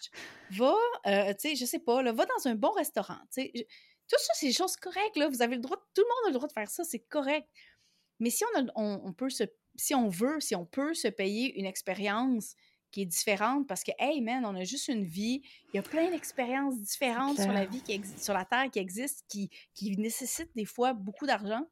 va, 0.52 0.76
euh, 1.08 1.34
tu 1.34 1.50
sais, 1.50 1.56
je 1.56 1.66
sais 1.66 1.80
pas, 1.80 2.02
là, 2.02 2.12
va 2.12 2.26
dans 2.26 2.48
un 2.48 2.56
bon 2.56 2.72
restaurant, 2.72 3.20
tu 3.34 3.44
sais. 3.44 3.52
Tout 4.08 4.18
ça, 4.20 4.34
c'est 4.36 4.48
des 4.48 4.54
choses 4.54 4.76
correctes, 4.76 5.16
là. 5.16 5.30
Vous 5.30 5.42
avez 5.42 5.56
le 5.56 5.62
droit, 5.62 5.78
tout 5.94 6.02
le 6.02 6.08
monde 6.08 6.26
a 6.26 6.30
le 6.30 6.34
droit 6.34 6.48
de 6.48 6.54
faire 6.54 6.70
ça, 6.70 6.84
c'est 6.84 7.00
correct. 7.00 7.48
Mais 8.20 8.30
si 8.30 8.44
on, 8.44 8.60
a, 8.60 8.72
on, 8.76 9.14
peut 9.14 9.30
se, 9.30 9.46
si 9.78 9.96
on 9.96 10.10
veut, 10.10 10.40
si 10.42 10.54
on 10.54 10.66
peut 10.66 10.94
se 10.94 11.08
payer 11.08 11.58
une 11.58 11.66
expérience 11.66 12.56
qui 12.92 13.02
est 13.04 13.06
différente 13.06 13.68
parce 13.68 13.84
que, 13.84 13.92
hey 14.00 14.22
man, 14.22 14.46
on 14.46 14.56
a 14.56 14.64
juste 14.64 14.88
une 14.88 15.06
vie, 15.06 15.42
il 15.74 15.78
y 15.78 15.80
a 15.80 15.82
plein 15.82 16.10
d'expériences 16.12 16.80
différentes 16.80 17.40
sur 17.40 17.52
la 17.52 17.66
vie 17.66 17.82
qui 17.82 18.00
sur 18.18 18.34
la 18.34 18.46
Terre 18.46 18.70
qui 18.72 18.80
existent, 18.80 19.24
qui, 19.30 19.50
qui 19.74 19.96
nécessitent 19.98 20.56
des 20.56 20.66
fois 20.66 20.94
beaucoup 20.94 21.26
d'argent. 21.26 21.66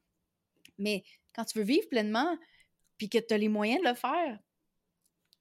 Mais 0.78 1.04
quand 1.34 1.46
tu 1.46 1.60
veux 1.60 1.66
vivre 1.66 1.88
pleinement, 1.90 2.38
puis 2.98 3.10
que 3.10 3.18
tu 3.18 3.34
as 3.34 3.38
les 3.38 3.50
moyens 3.50 3.82
de 3.84 3.90
le 3.90 3.96
faire, 3.96 4.40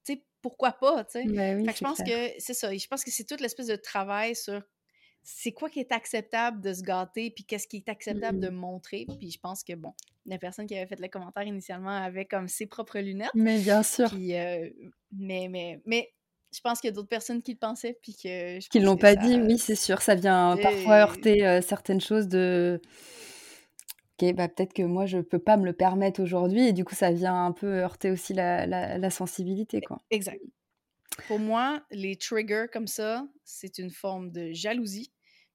tu 0.05 0.15
sais, 0.15 0.25
pourquoi 0.43 0.73
pas, 0.73 1.05
tu 1.05 1.13
sais? 1.13 1.25
Ben 1.25 1.65
je 1.65 1.81
pense 1.81 1.99
que 1.99 2.33
c'est 2.39 2.55
ça. 2.55 2.75
Je 2.75 2.87
pense 2.87 3.05
que 3.05 3.11
c'est 3.11 3.25
toute 3.25 3.41
l'espèce 3.41 3.67
de 3.67 3.77
travail 3.77 4.35
sur 4.35 4.63
c'est 5.23 5.53
quoi 5.53 5.69
qui 5.69 5.81
est 5.81 5.93
acceptable 5.93 6.61
de 6.61 6.73
se 6.73 6.83
gâter, 6.83 7.31
puis 7.31 7.45
qu'est-ce 7.45 7.67
qui 7.67 7.79
est 7.79 7.89
acceptable 7.89 8.41
de 8.41 8.49
montrer. 8.49 9.07
Puis 9.19 9.31
je 9.31 9.39
pense 9.39 9.63
que, 9.63 9.75
bon, 9.75 9.93
la 10.29 10.39
personne 10.39 10.67
qui 10.67 10.77
avait 10.77 10.87
fait 10.87 11.01
le 11.01 11.09
commentaire 11.09 11.43
initialement 11.43 11.91
avait 11.91 12.27
comme 12.27 12.49
ses 12.49 12.67
propres 12.67 13.01
lunettes. 13.01 13.31
Mais 13.35 13.59
bien 13.59 13.83
sûr. 13.83 14.11
Euh, 14.15 14.71
mais, 15.13 15.49
mais, 15.51 15.81
mais 15.87 16.13
je 16.55 16.61
pense 16.61 16.81
qu'il 16.81 16.89
y 16.89 16.93
a 16.93 16.95
d'autres 16.95 17.09
personnes 17.09 17.43
qui 17.43 17.53
le 17.53 17.59
pensaient, 17.59 17.99
puis 18.01 18.15
que... 18.15 18.59
Qui 18.69 18.81
l'ont 18.81 18.97
pas 18.97 19.17
dit, 19.17 19.41
oui, 19.41 19.59
c'est 19.59 19.75
sûr. 19.75 20.01
Ça 20.03 20.15
vient 20.15 20.57
parfois 20.63 20.97
heurter 20.97 21.47
euh, 21.47 21.61
certaines 21.61 22.01
choses 22.01 22.29
de... 22.29 22.81
Ok, 24.21 24.35
bah 24.35 24.49
peut-être 24.49 24.73
que 24.73 24.83
moi, 24.83 25.07
je 25.07 25.19
peux 25.19 25.39
pas 25.39 25.57
me 25.57 25.65
le 25.65 25.73
permettre 25.73 26.23
aujourd'hui, 26.23 26.67
et 26.67 26.73
du 26.73 26.85
coup, 26.85 26.95
ça 26.95 27.13
vient 27.13 27.47
un 27.47 27.53
peu 27.53 27.81
heurter 27.81 28.11
aussi 28.11 28.35
la, 28.35 28.67
la 28.67 29.11
sensibilité, 29.11 29.81
quoi. 29.81 29.99
Exact. 30.11 30.41
Pour 31.27 31.39
moi, 31.39 31.83
les 31.91 32.17
triggers 32.17 32.67
comme 32.73 32.87
ça, 32.87 33.27
c'est 33.45 33.79
une 33.79 33.91
forme 33.91 34.31
de 34.31 34.53
jalousie. 34.53 35.13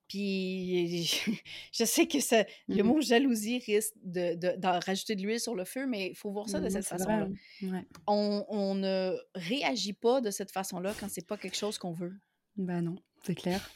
Puis 0.08 1.10
je 1.74 1.84
sais 1.86 2.08
que 2.08 2.20
ça, 2.20 2.46
le 2.68 2.84
mmh 2.84 2.88
mot 2.88 3.02
jalousie 3.02 3.60
risque 3.60 3.94
de, 4.04 4.36
de, 4.36 4.86
rajouter 4.86 5.16
de 5.16 5.22
l'huile 5.22 5.40
sur 5.40 5.56
le 5.56 5.66
feu, 5.66 5.86
mais 5.86 6.10
il 6.10 6.16
faut 6.16 6.32
voir 6.32 6.50
ça 6.50 6.60
de 6.60 6.68
mmh 6.68 6.70
cette 6.70 6.86
façon-là. 6.86 7.28
On, 8.08 8.46
on, 8.50 8.76
ne 8.76 9.16
réagit 9.36 9.94
pas 9.94 10.22
de 10.22 10.30
cette 10.30 10.52
façon-là 10.52 10.94
quand 11.00 11.10
c'est 11.10 11.26
pas 11.26 11.38
quelque 11.38 11.58
chose 11.58 11.78
qu'on 11.78 11.94
veut. 11.94 12.14
Ben 12.58 12.82
non, 12.82 12.96
c'est 13.24 13.36
clair. 13.36 13.70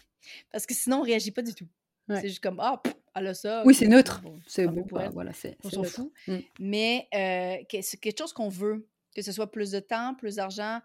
Parce 0.51 0.65
que 0.65 0.73
sinon, 0.73 0.99
on 0.99 1.03
réagit 1.03 1.31
pas 1.31 1.41
du 1.41 1.53
tout. 1.53 1.67
C'est 2.09 2.29
juste 2.29 2.43
comme 2.43 2.59
Ah, 2.59 2.81
elle 3.15 3.27
a 3.27 3.33
ça. 3.33 3.63
Oui, 3.65 3.73
c'est 3.73 3.87
neutre. 3.87 4.21
c'est 4.45 4.67
bon, 4.67 4.85
bah, 4.89 5.09
voilà, 5.09 5.33
c'est. 5.33 5.57
On 5.63 5.69
s'en 5.69 5.83
fout. 5.83 6.11
Mmh. 6.27 6.37
Mais 6.59 7.07
euh, 7.13 7.79
c'est 7.81 7.99
quelque 7.99 8.19
chose 8.19 8.33
qu'on 8.33 8.49
veut, 8.49 8.87
que 9.15 9.21
ce 9.21 9.31
soit 9.31 9.51
plus 9.51 9.71
de 9.71 9.79
temps, 9.79 10.15
plus 10.15 10.35
d'argent, 10.35 10.79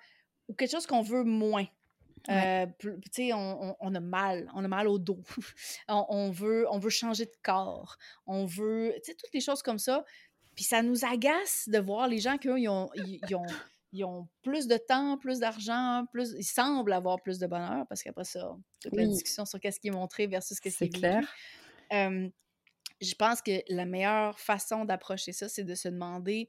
ou 0.49 0.55
quelque 0.55 0.71
chose 0.71 0.87
qu'on 0.87 1.03
veut 1.03 1.25
moins. 1.25 1.67
Euh, 2.29 2.67
tu 2.79 2.93
sais, 3.11 3.33
on, 3.33 3.77
on, 3.79 3.95
a 3.95 4.01
mal, 4.01 4.49
on 4.55 4.65
a 4.65 4.69
mal 4.69 4.89
au 4.89 4.99
dos. 4.99 5.21
on, 5.89 6.31
veut, 6.31 6.67
on 6.71 6.79
veut 6.79 6.91
changer 6.91 7.27
de 7.27 7.37
corps. 7.43 7.97
On 8.27 8.45
veut, 8.45 8.93
tu 8.97 9.11
sais, 9.11 9.17
toutes 9.17 9.33
les 9.35 9.41
choses 9.41 9.63
comme 9.63 9.79
ça. 9.79 10.05
Puis 10.55 10.65
ça 10.65 10.83
nous 10.83 11.05
agace 11.05 11.69
de 11.69 11.79
voir 11.79 12.09
les 12.09 12.19
gens 12.19 12.37
qui 12.39 12.49
ils 12.49 12.69
ont, 12.69 12.91
ils, 12.95 13.35
ont, 13.35 13.47
ils 13.93 14.05
ont 14.05 14.29
plus 14.43 14.67
de 14.67 14.77
temps, 14.77 15.17
plus 15.19 15.41
d'argent, 15.41 16.05
plus, 16.13 16.35
ils 16.37 16.45
semblent 16.45 16.93
avoir 16.93 17.21
plus 17.23 17.39
de 17.39 17.47
bonheur 17.47 17.87
parce 17.89 18.03
qu'après 18.03 18.25
ça, 18.25 18.55
toute 18.81 18.95
la 18.95 19.07
discussion 19.07 19.45
sur 19.45 19.59
qu'est-ce 19.59 19.81
qui 19.81 19.89
est 19.89 19.93
montré 19.93 20.27
versus 20.27 20.61
qu'est-ce 20.61 20.79
qui 20.79 20.85
est 20.85 20.89
clair. 20.91 21.27
je 21.91 23.15
pense 23.15 23.41
que 23.41 23.63
la 23.69 23.87
meilleure 23.87 24.39
façon 24.39 24.85
d'approcher 24.85 25.33
ça, 25.33 25.49
c'est 25.49 25.65
de 25.65 25.75
se 25.75 25.89
demander 25.89 26.49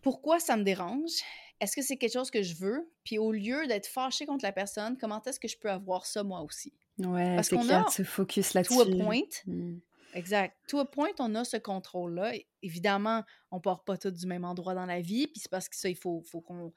pourquoi 0.00 0.38
ça 0.38 0.56
me 0.56 0.62
dérange 0.62 1.22
est-ce 1.60 1.74
que 1.74 1.82
c'est 1.82 1.96
quelque 1.96 2.12
chose 2.12 2.30
que 2.30 2.42
je 2.42 2.54
veux? 2.56 2.90
Puis 3.04 3.18
au 3.18 3.32
lieu 3.32 3.66
d'être 3.66 3.86
fâché 3.86 4.26
contre 4.26 4.44
la 4.44 4.52
personne, 4.52 4.96
comment 4.96 5.22
est-ce 5.24 5.40
que 5.40 5.48
je 5.48 5.58
peux 5.58 5.70
avoir 5.70 6.06
ça 6.06 6.22
moi 6.22 6.42
aussi? 6.42 6.72
Ouais, 6.98 7.36
Parce 7.36 7.48
qu'on 7.48 7.68
a 7.68 7.88
ce 7.90 8.02
focus 8.02 8.54
là-dessus. 8.54 8.74
To 8.74 8.80
a 8.82 9.04
point. 9.04 9.20
Mmh. 9.46 9.78
Exact. 10.14 10.56
To 10.68 10.78
a 10.78 10.90
point, 10.90 11.10
on 11.18 11.34
a 11.34 11.44
ce 11.44 11.56
contrôle-là. 11.56 12.32
Évidemment, 12.62 13.22
on 13.50 13.60
part 13.60 13.84
pas 13.84 13.96
tous 13.96 14.10
du 14.10 14.26
même 14.26 14.44
endroit 14.44 14.74
dans 14.74 14.86
la 14.86 15.00
vie, 15.00 15.26
puis 15.26 15.40
c'est 15.40 15.50
parce 15.50 15.68
que 15.68 15.76
ça, 15.76 15.88
il 15.88 15.96
faut, 15.96 16.22
faut 16.22 16.40
qu'on 16.40 16.72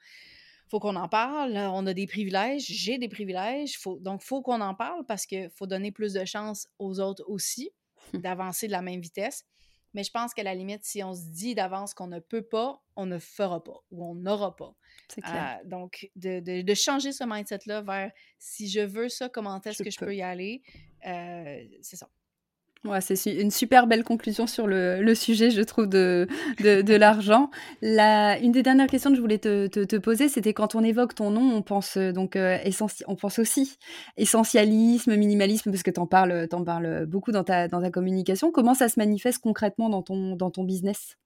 faut 0.68 0.80
qu'on 0.80 0.96
en 0.96 1.08
parle. 1.08 1.56
On 1.56 1.86
a 1.86 1.92
des 1.92 2.06
privilèges, 2.06 2.64
j'ai 2.66 2.96
des 2.96 3.08
privilèges, 3.08 3.78
faut, 3.78 3.98
donc 3.98 4.22
il 4.22 4.26
faut 4.26 4.40
qu'on 4.40 4.62
en 4.62 4.74
parle 4.74 5.04
parce 5.04 5.26
qu'il 5.26 5.50
faut 5.50 5.66
donner 5.66 5.92
plus 5.92 6.14
de 6.14 6.24
chance 6.24 6.66
aux 6.78 6.98
autres 6.98 7.24
aussi 7.26 7.70
d'avancer 8.14 8.68
de 8.68 8.72
la 8.72 8.80
même 8.80 9.00
vitesse. 9.00 9.44
Mais 9.94 10.04
je 10.04 10.10
pense 10.10 10.34
qu'à 10.34 10.42
la 10.42 10.54
limite, 10.54 10.84
si 10.84 11.02
on 11.02 11.14
se 11.14 11.28
dit 11.28 11.54
d'avance 11.54 11.94
qu'on 11.94 12.06
ne 12.06 12.18
peut 12.18 12.42
pas, 12.42 12.82
on 12.96 13.06
ne 13.06 13.18
fera 13.18 13.62
pas 13.62 13.82
ou 13.90 14.04
on 14.04 14.14
n'aura 14.14 14.56
pas. 14.56 14.74
C'est 15.08 15.20
clair. 15.20 15.60
Euh, 15.60 15.68
donc, 15.68 16.10
de, 16.16 16.40
de, 16.62 16.74
changer 16.74 17.12
ce 17.12 17.24
mindset-là 17.24 17.82
vers 17.82 18.10
si 18.38 18.68
je 18.68 18.80
veux 18.80 19.08
ça, 19.08 19.28
comment 19.28 19.60
est-ce 19.60 19.82
que 19.82 19.90
je 19.90 19.98
peux 19.98 20.14
y 20.14 20.22
aller, 20.22 20.62
euh, 21.06 21.62
c'est 21.82 21.96
ça. 21.96 22.08
Ouais, 22.84 23.00
c'est 23.00 23.32
une 23.32 23.52
super 23.52 23.86
belle 23.86 24.02
conclusion 24.02 24.48
sur 24.48 24.66
le, 24.66 25.14
sujet, 25.14 25.50
je 25.50 25.62
trouve, 25.62 25.86
de, 25.86 26.26
l'argent. 26.96 27.48
Une 27.80 28.50
des 28.50 28.64
dernières 28.64 28.88
questions 28.88 29.10
que 29.10 29.16
je 29.16 29.20
voulais 29.20 29.38
te, 29.38 29.96
poser, 29.98 30.28
c'était 30.28 30.52
quand 30.52 30.74
on 30.74 30.82
évoque 30.82 31.14
ton 31.14 31.30
nom, 31.30 31.54
on 31.54 31.62
pense 31.62 31.96
euh, 31.96 32.10
donc 32.10 32.34
euh, 32.34 32.58
on 33.06 33.16
aussi 33.38 33.78
essentialisme, 34.16 35.14
minimalisme, 35.14 35.70
parce 35.70 35.84
que 35.84 35.92
tu 35.92 36.00
en 36.00 36.06
parles, 36.06 37.06
beaucoup 37.06 37.30
dans 37.30 37.44
ta, 37.44 37.68
communication. 37.92 38.50
Comment 38.50 38.74
ça 38.74 38.88
se 38.88 38.98
manifeste 38.98 39.40
concrètement 39.40 39.88
dans 39.88 40.02
ton 40.50 40.64
business? 40.64 41.16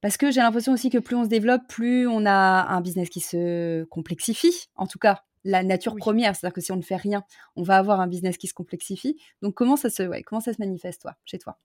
Parce 0.00 0.16
que 0.16 0.30
j'ai 0.30 0.40
l'impression 0.40 0.72
aussi 0.72 0.88
que 0.88 0.98
plus 0.98 1.16
on 1.16 1.24
se 1.24 1.28
développe, 1.28 1.62
plus 1.68 2.08
on 2.08 2.24
a 2.24 2.66
un 2.68 2.80
business 2.80 3.10
qui 3.10 3.20
se 3.20 3.84
complexifie, 3.84 4.68
en 4.74 4.86
tout 4.86 4.98
cas 4.98 5.22
la 5.44 5.62
nature 5.62 5.96
première, 5.96 6.36
c'est-à-dire 6.36 6.54
que 6.54 6.60
si 6.60 6.72
on 6.72 6.76
ne 6.76 6.82
fait 6.82 6.96
rien, 6.96 7.24
on 7.56 7.62
va 7.62 7.76
avoir 7.76 8.00
un 8.00 8.06
business 8.06 8.36
qui 8.36 8.46
se 8.46 8.54
complexifie. 8.54 9.18
Donc 9.42 9.54
comment 9.54 9.76
ça 9.76 9.90
se, 9.90 10.02
ouais, 10.02 10.22
comment 10.22 10.40
ça 10.40 10.52
se 10.52 10.58
manifeste 10.60 11.02
toi, 11.02 11.16
chez 11.24 11.38
toi? 11.38 11.58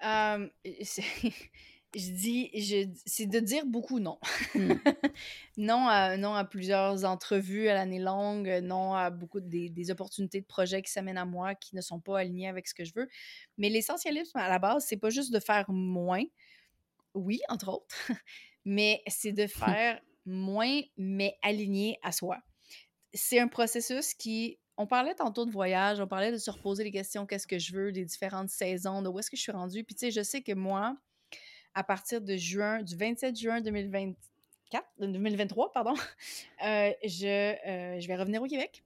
Je 1.94 2.10
dis, 2.12 2.50
je, 2.52 2.86
c'est 3.06 3.24
de 3.24 3.40
dire 3.40 3.64
beaucoup 3.64 3.98
non. 3.98 4.18
Mmh. 4.54 4.74
non, 5.56 5.88
à, 5.88 6.18
non 6.18 6.34
à 6.34 6.44
plusieurs 6.44 7.06
entrevues 7.06 7.68
à 7.68 7.74
l'année 7.74 7.98
longue, 7.98 8.60
non 8.62 8.92
à 8.92 9.08
beaucoup 9.08 9.40
des, 9.40 9.70
des 9.70 9.90
opportunités 9.90 10.42
de 10.42 10.46
projets 10.46 10.82
qui 10.82 10.92
s'amènent 10.92 11.16
à 11.16 11.24
moi 11.24 11.54
qui 11.54 11.74
ne 11.74 11.80
sont 11.80 11.98
pas 11.98 12.18
alignés 12.18 12.46
avec 12.46 12.68
ce 12.68 12.74
que 12.74 12.84
je 12.84 12.92
veux. 12.94 13.08
Mais 13.56 13.70
l'essentialisme 13.70 14.36
à 14.36 14.50
la 14.50 14.58
base, 14.58 14.84
c'est 14.86 14.98
pas 14.98 15.08
juste 15.08 15.32
de 15.32 15.40
faire 15.40 15.64
moins, 15.70 16.24
oui, 17.14 17.40
entre 17.48 17.70
autres, 17.70 17.96
mais 18.66 19.02
c'est 19.06 19.32
de 19.32 19.46
faire 19.46 19.98
moins, 20.28 20.80
mais 20.96 21.36
aligné 21.42 21.98
à 22.02 22.12
soi. 22.12 22.38
C'est 23.14 23.38
un 23.38 23.48
processus 23.48 24.14
qui, 24.14 24.58
on 24.76 24.86
parlait 24.86 25.14
tantôt 25.14 25.46
de 25.46 25.50
voyage, 25.50 26.00
on 26.00 26.06
parlait 26.06 26.32
de 26.32 26.36
se 26.36 26.50
reposer 26.50 26.84
les 26.84 26.92
questions, 26.92 27.26
qu'est-ce 27.26 27.46
que 27.46 27.58
je 27.58 27.72
veux, 27.74 27.92
des 27.92 28.04
différentes 28.04 28.50
saisons, 28.50 29.02
de 29.02 29.08
où 29.08 29.18
est-ce 29.18 29.30
que 29.30 29.36
je 29.36 29.42
suis 29.42 29.52
rendue. 29.52 29.84
Puis 29.84 29.94
tu 29.94 30.06
sais, 30.06 30.10
je 30.10 30.22
sais 30.22 30.42
que 30.42 30.52
moi, 30.52 30.96
à 31.74 31.82
partir 31.82 32.20
de 32.20 32.36
juin, 32.36 32.82
du 32.82 32.96
27 32.96 33.38
juin 33.38 33.60
2024, 33.60 34.84
2023, 35.00 35.72
pardon, 35.72 35.94
euh, 36.64 36.92
je, 37.04 37.26
euh, 37.26 38.00
je 38.00 38.08
vais 38.08 38.16
revenir 38.16 38.42
au 38.42 38.46
Québec. 38.46 38.82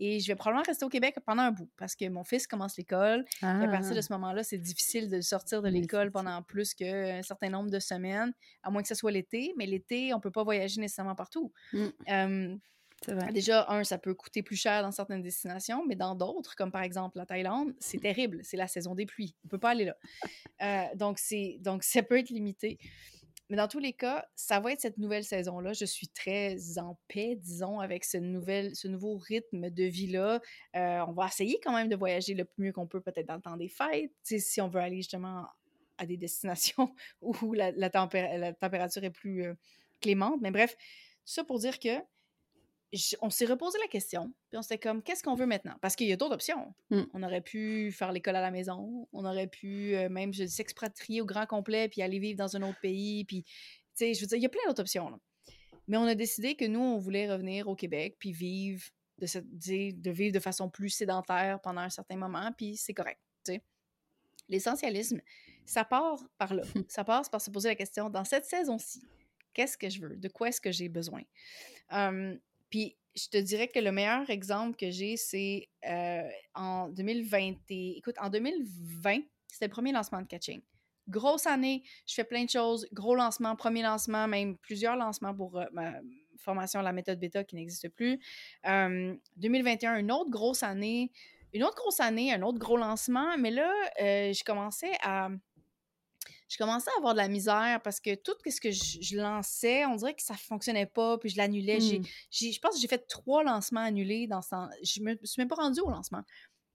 Et 0.00 0.18
je 0.18 0.26
vais 0.28 0.34
probablement 0.34 0.64
rester 0.66 0.84
au 0.84 0.88
Québec 0.88 1.16
pendant 1.26 1.42
un 1.42 1.52
bout 1.52 1.68
parce 1.76 1.94
que 1.94 2.08
mon 2.08 2.24
fils 2.24 2.46
commence 2.46 2.76
l'école. 2.78 3.24
À 3.42 3.68
partir 3.68 3.92
de 3.92 3.98
ah. 3.98 4.02
ce 4.02 4.12
moment-là, 4.14 4.42
c'est 4.42 4.58
difficile 4.58 5.10
de 5.10 5.20
sortir 5.20 5.60
de 5.60 5.68
l'école 5.68 6.10
pendant 6.10 6.42
plus 6.42 6.74
qu'un 6.74 7.22
certain 7.22 7.50
nombre 7.50 7.70
de 7.70 7.78
semaines, 7.78 8.32
à 8.62 8.70
moins 8.70 8.80
que 8.80 8.88
ce 8.88 8.94
soit 8.94 9.12
l'été. 9.12 9.52
Mais 9.58 9.66
l'été, 9.66 10.14
on 10.14 10.16
ne 10.16 10.22
peut 10.22 10.30
pas 10.30 10.42
voyager 10.42 10.80
nécessairement 10.80 11.14
partout. 11.14 11.52
Mmh. 11.74 12.56
Déjà, 13.32 13.66
un, 13.70 13.82
ça 13.82 13.98
peut 13.98 14.14
coûter 14.14 14.42
plus 14.42 14.56
cher 14.56 14.82
dans 14.82 14.90
certaines 14.90 15.22
destinations, 15.22 15.86
mais 15.86 15.96
dans 15.96 16.14
d'autres, 16.14 16.54
comme 16.54 16.70
par 16.70 16.82
exemple 16.82 17.16
la 17.16 17.24
Thaïlande, 17.24 17.74
c'est 17.78 17.98
terrible. 17.98 18.40
C'est 18.42 18.58
la 18.58 18.68
saison 18.68 18.94
des 18.94 19.06
pluies. 19.06 19.34
On 19.44 19.46
ne 19.46 19.50
peut 19.50 19.58
pas 19.58 19.70
aller 19.70 19.86
là. 19.86 19.96
Euh, 20.62 20.96
donc, 20.96 21.18
donc, 21.60 21.82
ça 21.82 22.02
peut 22.02 22.18
être 22.18 22.28
limité. 22.28 22.78
Mais 23.50 23.56
dans 23.56 23.66
tous 23.66 23.80
les 23.80 23.92
cas, 23.92 24.24
ça 24.36 24.60
va 24.60 24.72
être 24.72 24.80
cette 24.80 24.98
nouvelle 24.98 25.24
saison-là. 25.24 25.72
Je 25.72 25.84
suis 25.84 26.06
très 26.08 26.56
en 26.78 26.96
paix, 27.08 27.34
disons, 27.34 27.80
avec 27.80 28.04
ce, 28.04 28.16
nouvel, 28.16 28.76
ce 28.76 28.86
nouveau 28.86 29.16
rythme 29.16 29.70
de 29.70 29.84
vie-là. 29.84 30.40
Euh, 30.76 31.04
on 31.08 31.12
va 31.12 31.26
essayer 31.26 31.58
quand 31.60 31.74
même 31.74 31.88
de 31.88 31.96
voyager 31.96 32.34
le 32.34 32.46
mieux 32.58 32.72
qu'on 32.72 32.86
peut, 32.86 33.00
peut-être 33.00 33.26
dans 33.26 33.34
le 33.34 33.40
temps 33.40 33.56
des 33.56 33.68
fêtes, 33.68 34.12
si 34.22 34.60
on 34.60 34.68
veut 34.68 34.80
aller 34.80 34.98
justement 34.98 35.46
à 35.98 36.06
des 36.06 36.16
destinations 36.16 36.94
où 37.20 37.52
la, 37.52 37.72
la, 37.72 37.90
température 37.90 39.02
est 39.02 39.10
plus 39.10 39.44
euh, 39.44 39.54
clémente. 40.00 40.38
Mais 40.40 40.52
bref, 40.52 40.76
tout 40.76 41.32
ça 41.32 41.42
pour 41.42 41.58
dire 41.58 41.80
que 41.80 41.98
on 43.20 43.30
s'est 43.30 43.46
reposé 43.46 43.78
la 43.78 43.86
question, 43.86 44.32
puis 44.48 44.58
on 44.58 44.62
s'était 44.62 44.78
comme, 44.78 45.02
qu'est-ce 45.02 45.22
qu'on 45.22 45.34
veut 45.34 45.46
maintenant? 45.46 45.76
Parce 45.80 45.94
qu'il 45.94 46.08
y 46.08 46.12
a 46.12 46.16
d'autres 46.16 46.34
options. 46.34 46.74
Mmh. 46.90 47.02
On 47.14 47.22
aurait 47.22 47.40
pu 47.40 47.92
faire 47.92 48.10
l'école 48.10 48.36
à 48.36 48.40
la 48.40 48.50
maison, 48.50 49.08
on 49.12 49.24
aurait 49.24 49.46
pu 49.46 49.94
euh, 49.94 50.08
même 50.08 50.32
s'expatrier 50.32 51.20
au 51.20 51.26
grand 51.26 51.46
complet, 51.46 51.88
puis 51.88 52.02
aller 52.02 52.18
vivre 52.18 52.36
dans 52.36 52.56
un 52.56 52.62
autre 52.62 52.80
pays, 52.80 53.24
puis, 53.24 53.44
tu 53.44 53.50
sais, 53.94 54.14
je 54.14 54.20
veux 54.20 54.26
dire, 54.26 54.38
il 54.38 54.42
y 54.42 54.46
a 54.46 54.48
plein 54.48 54.62
d'autres 54.66 54.80
options. 54.80 55.20
Mais 55.86 55.96
on 55.96 56.04
a 56.04 56.14
décidé 56.14 56.56
que 56.56 56.64
nous, 56.64 56.80
on 56.80 56.98
voulait 56.98 57.30
revenir 57.30 57.68
au 57.68 57.76
Québec, 57.76 58.16
puis 58.18 58.32
vivre 58.32 58.82
de, 59.18 59.26
cette, 59.26 59.48
de 59.48 60.10
vivre 60.10 60.34
de 60.34 60.40
façon 60.40 60.68
plus 60.68 60.90
sédentaire 60.90 61.60
pendant 61.60 61.82
un 61.82 61.90
certain 61.90 62.16
moment, 62.16 62.50
puis 62.56 62.76
c'est 62.76 62.94
correct, 62.94 63.20
tu 63.44 63.54
sais. 63.54 63.62
L'essentialisme, 64.48 65.20
ça 65.64 65.84
part 65.84 66.18
par 66.38 66.54
là. 66.54 66.62
ça 66.88 67.04
passe 67.04 67.28
par 67.28 67.40
se 67.40 67.50
poser 67.50 67.68
la 67.68 67.76
question, 67.76 68.10
dans 68.10 68.24
cette 68.24 68.46
saison-ci, 68.46 69.06
qu'est-ce 69.52 69.78
que 69.78 69.88
je 69.88 70.00
veux? 70.00 70.16
De 70.16 70.28
quoi 70.28 70.48
est-ce 70.48 70.60
que 70.60 70.72
j'ai 70.72 70.88
besoin? 70.88 71.22
Puis, 72.70 72.96
je 73.16 73.28
te 73.28 73.36
dirais 73.36 73.68
que 73.68 73.80
le 73.80 73.90
meilleur 73.90 74.30
exemple 74.30 74.76
que 74.76 74.90
j'ai, 74.90 75.16
c'est 75.16 75.68
euh, 75.88 76.28
en 76.54 76.88
2020. 76.88 77.54
écoute, 77.68 78.14
en 78.20 78.30
2020, 78.30 79.18
c'était 79.48 79.66
le 79.66 79.70
premier 79.70 79.92
lancement 79.92 80.22
de 80.22 80.26
Catching. 80.26 80.62
Grosse 81.08 81.46
année, 81.46 81.82
je 82.06 82.14
fais 82.14 82.24
plein 82.24 82.44
de 82.44 82.50
choses, 82.50 82.86
gros 82.92 83.16
lancement, 83.16 83.56
premier 83.56 83.82
lancement, 83.82 84.28
même 84.28 84.56
plusieurs 84.58 84.96
lancements 84.96 85.34
pour 85.34 85.58
euh, 85.58 85.64
ma 85.72 85.94
formation 86.38 86.80
la 86.80 86.92
méthode 86.92 87.18
bêta 87.18 87.44
qui 87.44 87.56
n'existe 87.56 87.88
plus. 87.90 88.18
2021, 88.64 89.98
une 89.98 90.12
autre 90.12 90.30
grosse 90.30 90.62
année, 90.62 91.10
une 91.52 91.64
autre 91.64 91.76
grosse 91.76 92.00
année, 92.00 92.32
un 92.32 92.42
autre 92.42 92.58
gros 92.58 92.76
lancement, 92.76 93.36
mais 93.38 93.50
là, 93.50 93.72
euh, 94.00 94.32
je 94.32 94.44
commençais 94.44 94.92
à 95.02 95.28
je 96.50 96.58
commençais 96.58 96.90
à 96.90 96.98
avoir 96.98 97.14
de 97.14 97.18
la 97.18 97.28
misère 97.28 97.80
parce 97.84 98.00
que 98.00 98.16
tout 98.16 98.32
ce 98.44 98.60
que 98.60 98.72
je, 98.72 99.16
lançais, 99.16 99.86
on 99.86 99.94
dirait 99.94 100.14
que 100.14 100.22
ça 100.22 100.34
fonctionnait 100.34 100.84
pas, 100.84 101.16
puis 101.16 101.28
je 101.28 101.36
l'annulais. 101.36 101.78
Mmh. 101.78 102.02
Je 102.32 102.58
pense 102.58 102.74
que 102.74 102.80
j'ai 102.80 102.88
fait 102.88 103.06
trois 103.06 103.44
lancements 103.44 103.82
annulés 103.82 104.26
dans 104.26 104.42
ce 104.42 104.50
temps. 104.50 104.68
Je 104.82 105.00
me 105.00 105.16
suis 105.22 105.40
même 105.40 105.46
pas 105.46 105.54
rendue 105.54 105.80
au 105.80 105.90
lancement. 105.90 106.24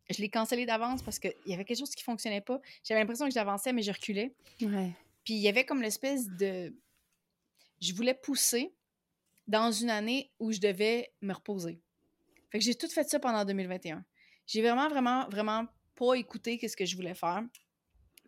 Je 0.09 0.21
l'ai 0.21 0.29
cancellé 0.29 0.65
d'avance 0.65 1.01
parce 1.01 1.19
qu'il 1.19 1.33
y 1.45 1.53
avait 1.53 1.65
quelque 1.65 1.79
chose 1.79 1.93
qui 1.93 2.03
fonctionnait 2.03 2.39
pas. 2.39 2.61
J'avais 2.85 3.01
l'impression 3.01 3.25
que 3.25 3.33
j'avançais, 3.33 3.73
mais 3.73 3.81
je 3.81 3.91
reculais. 3.91 4.33
Puis 4.59 5.33
il 5.33 5.41
y 5.41 5.49
avait 5.49 5.65
comme 5.65 5.81
l'espèce 5.81 6.29
de. 6.29 6.73
Je 7.81 7.93
voulais 7.93 8.13
pousser 8.13 8.73
dans 9.45 9.73
une 9.73 9.89
année 9.89 10.31
où 10.39 10.53
je 10.53 10.59
devais 10.59 11.11
me 11.21 11.33
reposer. 11.33 11.81
Fait 12.49 12.59
que 12.59 12.63
j'ai 12.63 12.75
tout 12.75 12.87
fait 12.87 13.09
ça 13.09 13.19
pendant 13.19 13.43
2021. 13.43 14.05
J'ai 14.47 14.61
vraiment, 14.61 14.87
vraiment, 14.87 15.27
vraiment 15.27 15.65
pas 15.95 16.13
écouté 16.13 16.65
ce 16.65 16.77
que 16.77 16.85
je 16.85 16.95
voulais 16.95 17.13
faire. 17.13 17.43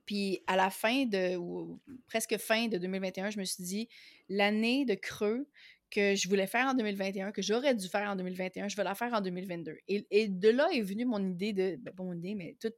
Puis 0.07 0.41
à 0.47 0.55
la 0.55 0.71
fin 0.71 1.05
de, 1.05 1.35
ou 1.35 1.79
presque 2.07 2.37
fin 2.37 2.67
de 2.67 2.77
2021, 2.77 3.29
je 3.29 3.39
me 3.39 3.43
suis 3.43 3.63
dit, 3.63 3.89
l'année 4.29 4.85
de 4.85 4.95
creux 4.95 5.47
que 5.91 6.15
je 6.15 6.27
voulais 6.27 6.47
faire 6.47 6.65
en 6.67 6.73
2021, 6.73 7.31
que 7.31 7.41
j'aurais 7.41 7.75
dû 7.75 7.87
faire 7.87 8.09
en 8.09 8.15
2021, 8.15 8.69
je 8.69 8.75
vais 8.75 8.83
la 8.83 8.95
faire 8.95 9.13
en 9.13 9.21
2022. 9.21 9.77
Et, 9.87 10.27
de 10.27 10.49
là 10.49 10.67
est 10.73 10.81
venue 10.81 11.05
mon 11.05 11.23
idée 11.23 11.53
de, 11.53 11.77
ben, 11.79 11.93
mon 11.97 12.13
idée, 12.13 12.35
mais 12.35 12.55
toute 12.59 12.75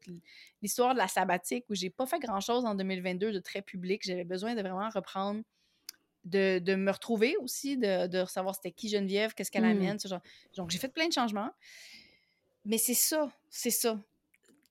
l'histoire 0.61 0.93
de 0.93 0.99
la 0.99 1.07
sabbatique 1.07 1.65
où 1.69 1.75
j'ai 1.75 1.91
pas 1.91 2.07
fait 2.07 2.19
grand-chose 2.19 2.65
en 2.65 2.75
2022 2.75 3.31
de 3.31 3.39
très 3.39 3.61
public. 3.61 4.01
J'avais 4.03 4.25
besoin 4.25 4.55
de 4.55 4.61
vraiment 4.61 4.89
reprendre, 4.89 5.41
de, 6.25 6.75
me 6.75 6.91
retrouver 6.91 7.35
aussi, 7.37 7.77
de, 7.77 8.25
savoir 8.25 8.55
c'était 8.55 8.71
qui 8.71 8.89
Geneviève, 8.89 9.35
qu'est-ce 9.35 9.51
qu'elle 9.51 9.63
mmh. 9.63 9.77
amène, 9.77 9.99
ce 9.99 10.07
genre. 10.07 10.21
Donc 10.57 10.71
j'ai 10.71 10.79
fait 10.79 10.89
plein 10.91 11.07
de 11.07 11.13
changements. 11.13 11.51
Mais 12.65 12.79
c'est 12.79 12.95
ça, 12.95 13.31
c'est 13.49 13.71
ça. 13.71 13.99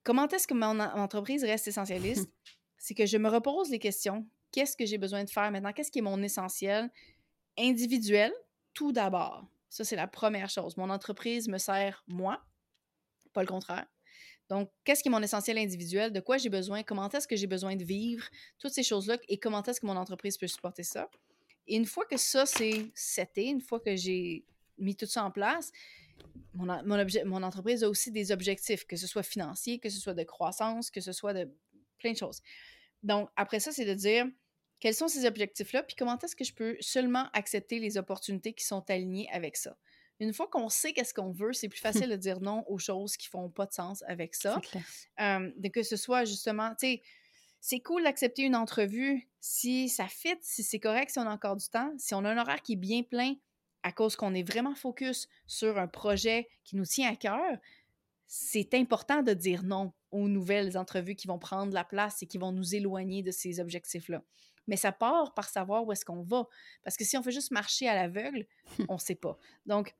Comment 0.08 0.26
est-ce 0.26 0.48
que 0.48 0.54
mon, 0.54 0.80
entreprise 0.80 1.44
reste 1.44 1.68
essentialiste? 1.68 2.30
c'est 2.78 2.94
que 2.94 3.04
je 3.04 3.18
me 3.18 3.28
repose 3.28 3.68
les 3.68 3.78
questions. 3.78 4.26
Qu'est-ce 4.52 4.74
que 4.74 4.86
j'ai 4.86 4.96
besoin 4.96 5.22
de 5.22 5.28
faire 5.28 5.50
maintenant? 5.50 5.70
Qu'est-ce 5.70 5.90
qui 5.90 5.98
est 5.98 6.02
mon 6.02 6.22
essentiel? 6.22 6.90
Individuel? 7.58 8.32
Tout 8.72 8.90
d'abord. 8.90 9.44
Ça, 9.68 9.84
c'est 9.84 9.96
la 9.96 10.06
première 10.06 10.48
chose. 10.48 10.78
Mon 10.78 10.88
entreprise 10.88 11.46
me 11.46 11.58
sert 11.58 12.02
moi, 12.06 12.42
pas 13.34 13.42
le 13.42 13.48
contraire. 13.48 13.86
Donc, 14.48 14.70
qu'est-ce 14.82 15.02
qui 15.02 15.10
est 15.10 15.12
mon 15.12 15.22
essentiel 15.22 15.58
individuel? 15.58 16.10
De 16.10 16.20
quoi 16.20 16.38
j'ai 16.38 16.48
besoin? 16.48 16.82
Comment 16.82 17.10
est-ce 17.10 17.28
que 17.28 17.36
j'ai 17.36 17.46
besoin 17.46 17.76
de 17.76 17.84
vivre? 17.84 18.24
Toutes 18.58 18.72
ces 18.72 18.82
choses-là. 18.82 19.18
Et 19.28 19.36
comment 19.36 19.62
est-ce 19.62 19.78
que 19.78 19.86
mon 19.86 19.96
entreprise 19.98 20.38
peut 20.38 20.46
supporter 20.46 20.84
ça? 20.84 21.10
Et 21.66 21.76
une 21.76 21.84
fois 21.84 22.06
que 22.06 22.16
ça, 22.16 22.46
c'est 22.46 22.90
seté, 22.94 23.48
une 23.48 23.60
fois 23.60 23.78
que 23.78 23.94
j'ai 23.94 24.46
mis 24.78 24.96
tout 24.96 25.04
ça 25.04 25.22
en 25.22 25.30
place, 25.30 25.70
mon, 26.54 27.42
entreprise 27.42 27.84
a 27.84 27.88
aussi 27.88 28.10
des 28.10 28.32
objectifs, 28.32 28.84
que 28.84 28.96
ce 28.96 29.06
soit 29.06 29.22
financier, 29.22 29.78
que 29.78 29.88
ce 29.88 30.00
soit 30.00 30.14
de 30.14 30.24
croissance, 30.24 30.90
que 30.90 31.00
ce 31.00 31.12
soit 31.12 31.34
de 31.34 31.48
plein 31.98 32.12
de 32.12 32.16
choses. 32.16 32.42
Donc, 33.02 33.28
après 33.36 33.60
ça, 33.60 33.72
c'est 33.72 33.84
de 33.84 33.94
dire 33.94 34.26
quels 34.80 34.94
sont 34.94 35.08
ces 35.08 35.24
objectifs-là, 35.24 35.82
puis 35.82 35.96
comment 35.96 36.18
est-ce 36.18 36.36
que 36.36 36.44
je 36.44 36.54
peux 36.54 36.76
seulement 36.80 37.28
accepter 37.32 37.78
les 37.78 37.96
opportunités 37.96 38.52
qui 38.52 38.64
sont 38.64 38.88
alignées 38.90 39.28
avec 39.32 39.56
ça? 39.56 39.76
Une 40.20 40.32
fois 40.32 40.48
qu'on 40.48 40.68
sait 40.68 40.92
qu'est-ce 40.92 41.14
qu'on 41.14 41.30
veut, 41.30 41.52
c'est 41.52 41.68
plus 41.68 41.80
facile 41.80 42.08
de 42.10 42.16
dire 42.16 42.40
non 42.40 42.64
aux 42.68 42.78
choses 42.78 43.16
qui 43.16 43.28
font 43.28 43.50
pas 43.50 43.66
de 43.66 43.72
sens 43.72 44.02
avec 44.06 44.34
ça. 44.34 44.60
Euh, 45.20 45.50
de 45.56 45.68
que 45.68 45.82
ce 45.82 45.96
soit 45.96 46.24
justement, 46.24 46.70
tu 46.70 46.86
sais, 46.86 47.02
c'est 47.60 47.80
cool 47.80 48.04
d'accepter 48.04 48.42
une 48.42 48.56
entrevue 48.56 49.28
si 49.40 49.88
ça 49.88 50.06
fit, 50.06 50.36
si 50.42 50.62
c'est 50.62 50.80
correct, 50.80 51.10
si 51.10 51.18
on 51.18 51.26
a 51.26 51.30
encore 51.30 51.56
du 51.56 51.68
temps, 51.68 51.92
si 51.98 52.14
on 52.14 52.24
a 52.24 52.30
un 52.30 52.38
horaire 52.38 52.62
qui 52.62 52.74
est 52.74 52.76
bien 52.76 53.02
plein, 53.02 53.34
à 53.88 53.92
cause 53.92 54.16
qu'on 54.16 54.34
est 54.34 54.42
vraiment 54.42 54.74
focus 54.74 55.28
sur 55.46 55.78
un 55.78 55.88
projet 55.88 56.46
qui 56.62 56.76
nous 56.76 56.84
tient 56.84 57.10
à 57.10 57.16
cœur, 57.16 57.56
c'est 58.26 58.74
important 58.74 59.22
de 59.22 59.32
dire 59.32 59.62
non 59.62 59.94
aux 60.10 60.28
nouvelles 60.28 60.76
entrevues 60.76 61.14
qui 61.14 61.26
vont 61.26 61.38
prendre 61.38 61.72
la 61.72 61.84
place 61.84 62.22
et 62.22 62.26
qui 62.26 62.36
vont 62.36 62.52
nous 62.52 62.74
éloigner 62.74 63.22
de 63.22 63.30
ces 63.30 63.60
objectifs-là. 63.60 64.22
Mais 64.66 64.76
ça 64.76 64.92
part 64.92 65.32
par 65.32 65.48
savoir 65.48 65.86
où 65.86 65.92
est-ce 65.92 66.04
qu'on 66.04 66.22
va. 66.22 66.46
Parce 66.84 66.98
que 66.98 67.04
si 67.04 67.16
on 67.16 67.22
fait 67.22 67.32
juste 67.32 67.50
marcher 67.50 67.88
à 67.88 67.94
l'aveugle, 67.94 68.46
on 68.90 68.94
ne 68.94 68.98
sait 68.98 69.14
pas. 69.14 69.38
Donc, 69.64 69.96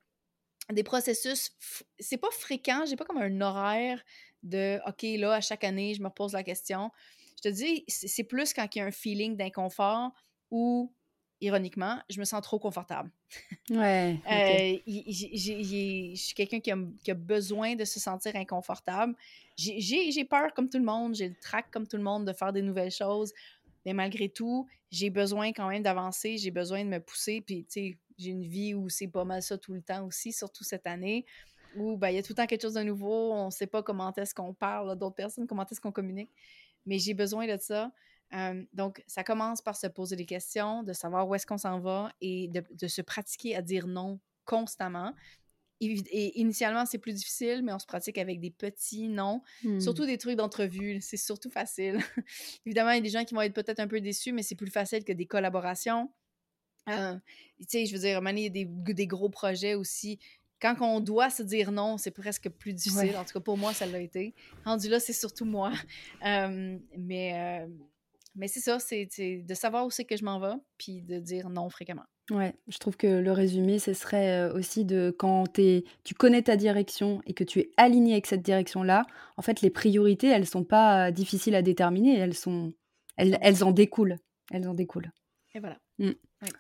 des 0.71 0.83
processus, 0.83 1.53
c'est 1.99 2.19
pas 2.19 2.31
fréquent, 2.31 2.85
j'ai 2.85 2.97
pas 2.97 3.07
comme 3.07 3.17
un 3.17 3.41
horaire 3.41 4.05
de 4.43 4.79
OK, 4.87 5.03
là, 5.19 5.33
à 5.33 5.41
chaque 5.41 5.65
année, 5.65 5.95
je 5.95 6.03
me 6.03 6.09
repose 6.09 6.35
la 6.35 6.43
question. 6.43 6.91
Je 7.39 7.49
te 7.49 7.55
dis, 7.55 7.85
c'est 7.89 8.25
plus 8.25 8.53
quand 8.53 8.69
il 8.75 8.81
y 8.81 8.83
a 8.83 8.85
un 8.85 8.91
feeling 8.91 9.35
d'inconfort 9.35 10.13
ou 10.51 10.93
ironiquement, 11.41 11.99
je 12.11 12.19
me 12.19 12.25
sens 12.25 12.43
trop 12.43 12.59
confortable. 12.59 13.11
Ouais. 13.71 14.19
Euh, 14.31 14.79
je 14.87 16.15
suis 16.17 16.35
quelqu'un 16.35 16.61
qui, 16.61 16.73
qui 17.05 17.11
a, 17.11 17.15
besoin 17.15 17.75
de 17.75 17.85
se 17.85 18.01
sentir 18.01 18.35
inconfortable. 18.37 19.15
J'ai 19.57 20.25
peur 20.25 20.53
comme 20.55 20.69
tout 20.69 20.79
le 20.79 20.85
monde, 20.85 21.15
j'ai 21.15 21.29
le 21.29 21.35
trac 21.35 21.71
comme 21.71 21.87
tout 21.87 21.97
le 21.97 22.03
monde 22.03 22.27
de 22.27 22.33
faire 22.33 22.53
des 22.53 22.63
nouvelles 22.63 22.91
choses. 22.91 23.33
Mais 23.85 23.93
malgré 23.93 24.29
tout, 24.29 24.67
j'ai 24.91 25.11
besoin 25.11 25.53
quand 25.53 25.69
même 25.69 25.83
d'avancer, 25.83 26.39
j'ai 26.39 26.51
besoin 26.51 26.85
de 26.85 26.91
me 26.91 27.01
pousser. 27.01 27.41
Puis, 27.41 27.65
tu 27.65 27.71
sais, 27.71 27.99
j'ai 28.19 28.31
une 28.31 28.47
vie 28.47 28.75
où 28.75 28.89
c'est 28.89 29.09
pas 29.09 29.25
mal 29.25 29.43
ça 29.43 29.57
tout 29.57 29.73
le 29.73 29.83
temps 29.83 30.05
aussi, 30.07 30.33
surtout 30.33 30.65
cette 30.65 30.87
année, 30.87 31.25
où 31.77 31.97
ben, 31.97 32.11
il 32.11 32.17
y 32.17 32.19
a 32.19 32.23
tout 32.23 32.33
le 32.33 32.37
temps 32.37 32.47
quelque 32.47 32.63
chose 32.63 32.75
de 32.75 32.83
nouveau, 32.83 33.33
on 33.33 33.47
ne 33.47 33.51
sait 33.51 33.67
pas 33.67 33.83
comment 33.83 34.13
est-ce 34.15 34.35
qu'on 34.35 34.53
parle 34.55 34.97
d'autres 34.99 35.15
personnes, 35.15 35.47
comment 35.47 35.67
est-ce 35.67 35.81
qu'on 35.81 35.93
communique. 35.93 36.31
Mais 36.87 36.99
j'ai 36.99 37.15
besoin 37.15 37.47
de 37.47 37.57
ça 37.61 37.91
donc, 38.73 39.03
ça 39.07 39.25
commence 39.25 39.63
par 39.63 39.77
se 39.77 39.87
poser 39.87 40.17
des 40.17 40.27
questions, 40.27 40.83
de 40.83 40.93
savoir 40.93 41.29
où 41.29 41.35
est-ce 41.35 41.47
qu'on 41.47 41.59
s'en 41.59 41.81
va 41.81 42.13
et 42.21 42.49
de, 42.49 42.89
se 42.89 43.03
pratiquer 43.03 43.57
à 43.57 43.63
dire 43.63 43.87
non 43.87 44.21
constamment. 44.45 45.15
Et, 45.81 46.41
initialement, 46.41 46.85
c'est 46.87 46.99
plus 46.99 47.15
difficile, 47.15 47.63
mais 47.63 47.73
on 47.73 47.79
se 47.79 47.87
pratique 47.87 48.19
avec 48.19 48.41
des 48.41 48.51
petits 48.51 49.09
noms, 49.09 49.43
mmh. 49.63 49.81
surtout 49.81 50.07
des 50.07 50.19
trucs 50.19 50.37
d'entrevue. 50.37 51.01
C'est 51.01 51.17
surtout 51.17 51.51
facile. 51.51 51.99
Évidemment, 52.67 52.91
il 52.91 52.97
y 52.97 52.99
a 52.99 53.03
des 53.03 53.11
gens 53.11 53.25
qui 53.25 53.35
vont 53.35 53.43
être 53.43 53.55
peut-être 53.55 53.81
un 53.81 53.87
peu 53.87 54.01
déçus, 54.01 54.33
mais 54.33 54.43
c'est 54.43 54.57
plus 54.57 54.71
facile 54.71 55.05
que 55.05 55.13
des 55.13 55.27
collaborations. 55.27 56.11
tu 56.87 56.93
sais, 57.69 57.87
je 57.87 57.93
veux 57.93 58.01
dire, 58.01 58.21
il 58.23 58.39
y 58.39 58.47
a 58.47 58.49
des, 58.51 58.65
des, 58.65 59.07
gros 59.07 59.29
projets 59.29 59.75
aussi 59.75 60.19
quand 60.61 60.77
on 60.81 61.01
doit 61.01 61.31
se 61.31 61.43
dire 61.43 61.71
non, 61.71 61.99
c'est 61.99 62.11
presque 62.11 62.49
plus 62.49 62.73
difficile. 62.73 63.17
En 63.17 63.25
tout 63.25 63.33
cas, 63.35 63.41
pour 63.41 63.57
moi, 63.57 63.73
ça 63.73 63.87
l'a 63.87 64.01
été. 64.01 64.35
Rendu 64.65 64.89
là, 64.89 64.99
c'est 64.99 65.13
surtout 65.13 65.45
moi. 65.45 65.73
mais, 66.23 67.67
mais 68.39 68.49
c'est 68.49 68.61
ça, 68.61 68.79
c'est 68.79 69.09
de 69.19 69.55
savoir 69.55 69.85
où 69.85 69.91
c'est 69.91 70.05
que 70.05 70.17
je 70.17 70.25
m'en 70.25 70.41
vais, 70.41 70.55
puis 70.79 71.03
de 71.03 71.19
dire 71.19 71.51
non 71.51 71.69
fréquemment. 71.69 72.05
Ouais, 72.31 72.55
je 72.69 72.79
trouve 72.79 72.97
que 72.97 73.07
le 73.07 73.33
résumé, 73.33 73.79
ce 73.79 73.95
serait 73.95 74.49
euh, 74.49 74.55
aussi 74.55 74.85
de 74.85 75.15
quand 75.19 75.59
es, 75.59 75.85
tu 76.05 76.15
connais 76.15 76.43
ta 76.43 76.57
direction 76.57 77.21
et 77.27 77.35
que 77.35 77.43
tu 77.43 77.59
es 77.61 77.71
aligné 77.77 78.13
avec 78.13 78.27
cette 78.27 78.43
direction-là, 78.43 79.07
en 79.37 79.43
fait, 79.43 79.61
les 79.63 79.71
priorités, 79.71 80.29
elles 80.29 80.47
sont 80.47 80.65
pas 80.65 81.11
difficiles 81.11 81.55
à 81.55 81.63
déterminer, 81.63 82.19
elles, 82.19 82.35
sont, 82.35 82.75
elles, 83.17 83.39
elles 83.41 83.65
en 83.65 83.73
découlent. 83.73 84.17
Elles 84.51 84.69
en 84.69 84.75
découlent. 84.75 85.11
Et 85.55 85.61
voilà. 85.61 85.79
Mmh. 85.99 86.13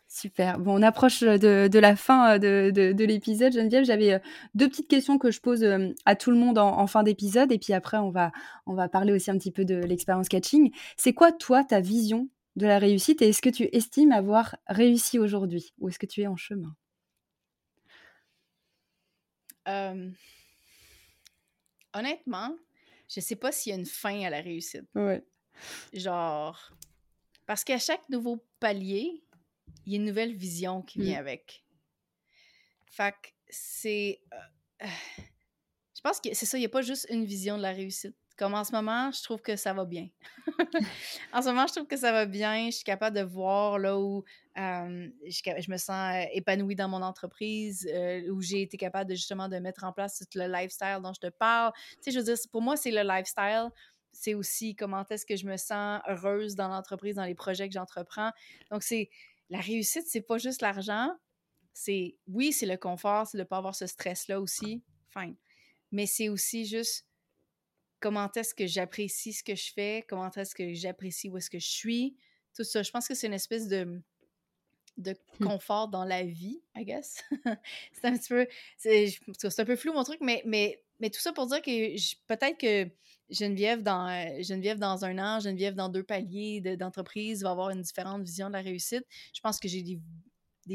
Super. 0.08 0.58
Bon, 0.58 0.78
on 0.78 0.82
approche 0.82 1.20
de, 1.20 1.78
la 1.78 1.94
fin 1.94 2.38
de, 2.38 2.70
de, 2.72 3.04
l'épisode. 3.04 3.52
Geneviève, 3.52 3.84
j'avais 3.84 4.14
euh, 4.14 4.18
deux 4.54 4.68
petites 4.68 4.88
questions 4.88 5.18
que 5.18 5.30
je 5.30 5.40
pose 5.40 5.62
euh, 5.62 5.90
à 6.04 6.16
tout 6.16 6.32
le 6.32 6.36
monde 6.36 6.58
en, 6.58 6.86
fin 6.88 7.04
d'épisode. 7.04 7.52
Et 7.52 7.58
puis 7.58 7.72
après, 7.72 7.98
on 7.98 8.10
va, 8.10 8.32
on 8.66 8.74
va 8.74 8.88
parler 8.88 9.12
aussi 9.12 9.30
un 9.30 9.38
petit 9.38 9.52
peu 9.52 9.64
de 9.64 9.76
l'expérience 9.76 10.28
catching. 10.28 10.72
C'est 10.96 11.12
quoi, 11.12 11.30
toi, 11.30 11.62
ta 11.62 11.80
vision 11.80 12.28
de 12.56 12.66
la 12.66 12.80
réussite 12.80 13.22
et 13.22 13.28
est-ce 13.28 13.40
que 13.40 13.50
tu 13.50 13.68
estimes 13.72 14.10
avoir 14.10 14.56
réussi 14.66 15.20
aujourd'hui 15.20 15.72
ou 15.78 15.88
est-ce 15.88 16.00
que 16.00 16.06
tu 16.06 16.22
es 16.22 16.26
en 16.26 16.36
chemin? 16.36 16.74
Honnêtement, 21.94 22.56
je 23.08 23.20
sais 23.20 23.36
pas 23.36 23.52
s'il 23.52 23.70
y 23.70 23.76
a 23.76 23.78
une 23.78 23.86
fin 23.86 24.22
à 24.22 24.30
la 24.30 24.40
réussite. 24.40 24.86
Ouais. 24.94 25.22
Genre, 25.92 26.72
parce 27.46 27.64
qu'à 27.64 27.78
chaque 27.78 28.08
nouveau 28.08 28.44
palier, 28.60 29.22
il 29.88 29.92
y 29.92 29.96
a 29.96 30.00
une 30.00 30.04
nouvelle 30.04 30.34
vision 30.34 30.82
qui 30.82 31.00
vient 31.00 31.16
mmh. 31.16 31.20
avec. 31.20 31.64
Fait 32.84 33.12
que 33.12 33.28
c'est. 33.48 34.20
Euh, 34.34 34.86
je 35.96 36.00
pense 36.02 36.20
que 36.20 36.34
c'est 36.34 36.44
ça, 36.44 36.58
il 36.58 36.60
n'y 36.60 36.66
a 36.66 36.70
pas 36.70 36.82
juste 36.82 37.06
une 37.08 37.24
vision 37.24 37.56
de 37.56 37.62
la 37.62 37.72
réussite. 37.72 38.14
Comme 38.36 38.54
en 38.54 38.64
ce 38.64 38.72
moment, 38.72 39.10
je 39.10 39.22
trouve 39.22 39.40
que 39.40 39.56
ça 39.56 39.72
va 39.72 39.86
bien. 39.86 40.08
en 41.32 41.40
ce 41.40 41.48
moment, 41.48 41.66
je 41.66 41.72
trouve 41.72 41.88
que 41.88 41.96
ça 41.96 42.12
va 42.12 42.26
bien. 42.26 42.66
Je 42.66 42.76
suis 42.76 42.84
capable 42.84 43.16
de 43.16 43.22
voir 43.22 43.78
là 43.78 43.98
où 43.98 44.24
je, 44.54 45.70
me 45.70 45.76
sens 45.78 46.14
euh, 46.14 46.28
épanouie 46.34 46.76
dans 46.76 46.88
mon 46.88 47.02
entreprise, 47.02 47.88
euh, 47.90 48.28
où 48.28 48.42
j'ai 48.42 48.62
été 48.62 48.76
capable 48.76 49.08
de 49.08 49.14
justement 49.16 49.48
de 49.48 49.56
mettre 49.56 49.84
en 49.84 49.92
place 49.92 50.22
tout 50.30 50.38
le 50.38 50.52
lifestyle 50.52 50.98
dont 51.02 51.14
je 51.14 51.20
te 51.20 51.30
parle. 51.30 51.72
Tu 51.94 51.96
sais, 52.02 52.10
je 52.10 52.18
veux 52.18 52.24
dire, 52.24 52.36
pour 52.52 52.60
moi, 52.60 52.76
c'est 52.76 52.90
le 52.90 53.02
lifestyle 53.02 53.70
c'est 54.12 54.34
aussi 54.34 54.74
comment 54.74 55.04
est-ce 55.08 55.24
que 55.24 55.36
je 55.36 55.46
me 55.46 55.56
sens 55.56 56.00
heureuse 56.08 56.56
dans 56.56 56.68
l'entreprise, 56.68 57.14
dans 57.14 57.24
les 57.24 57.34
projets 57.36 57.68
que 57.68 57.74
j'entreprends. 57.74 58.32
Donc, 58.70 58.82
c'est 58.82 59.10
la 59.50 59.60
réussite, 59.60 60.06
c'est 60.06 60.20
pas 60.20 60.38
juste 60.38 60.62
l'argent. 60.62 61.10
C'est 61.72 62.16
oui, 62.26 62.52
c'est 62.52 62.66
le 62.66 62.76
confort, 62.76 63.26
c'est 63.26 63.38
de 63.38 63.42
ne 63.42 63.48
pas 63.48 63.58
avoir 63.58 63.74
ce 63.74 63.86
stress-là 63.86 64.40
aussi. 64.40 64.82
Fine. 65.10 65.36
Mais 65.92 66.06
c'est 66.06 66.28
aussi 66.28 66.66
juste 66.66 67.06
comment 68.00 68.30
est-ce 68.32 68.54
que 68.54 68.66
j'apprécie 68.66 69.32
ce 69.32 69.42
que 69.42 69.54
je 69.54 69.72
fais, 69.72 70.04
comment 70.08 70.30
est-ce 70.30 70.54
que 70.54 70.74
j'apprécie 70.74 71.28
où 71.28 71.36
est-ce 71.36 71.50
que 71.50 71.58
je 71.58 71.68
suis, 71.68 72.16
tout 72.54 72.64
ça. 72.64 72.82
Je 72.82 72.90
pense 72.90 73.08
que 73.08 73.14
c'est 73.14 73.26
une 73.26 73.34
espèce 73.34 73.68
de 73.68 74.02
de 74.98 75.12
mmh. 75.12 75.44
confort 75.44 75.88
dans 75.88 76.04
la 76.04 76.24
vie, 76.24 76.60
I 76.76 76.84
guess. 76.84 77.22
c'est 77.92 78.04
un 78.04 78.16
petit 78.18 78.28
peu. 78.28 78.46
C'est 78.76 79.60
un 79.60 79.64
peu 79.64 79.76
flou 79.76 79.92
mon 79.92 80.02
truc, 80.02 80.18
mais, 80.20 80.42
mais, 80.44 80.82
mais 81.00 81.10
tout 81.10 81.20
ça 81.20 81.32
pour 81.32 81.46
dire 81.46 81.62
que 81.62 81.96
peut-être 82.26 82.58
que 82.58 82.90
Geneviève 83.30 83.82
dans, 83.82 84.08
euh, 84.08 84.42
Geneviève 84.42 84.78
dans 84.78 85.04
un 85.04 85.18
an, 85.18 85.40
Geneviève 85.40 85.74
dans 85.74 85.88
deux 85.88 86.02
paliers 86.02 86.60
d'entreprise 86.76 87.42
va 87.42 87.50
avoir 87.50 87.70
une 87.70 87.82
différente 87.82 88.22
vision 88.22 88.48
de 88.48 88.54
la 88.54 88.62
réussite. 88.62 89.04
Je 89.34 89.40
pense 89.40 89.60
que 89.60 89.68
j'ai 89.68 89.82
des, 89.82 90.00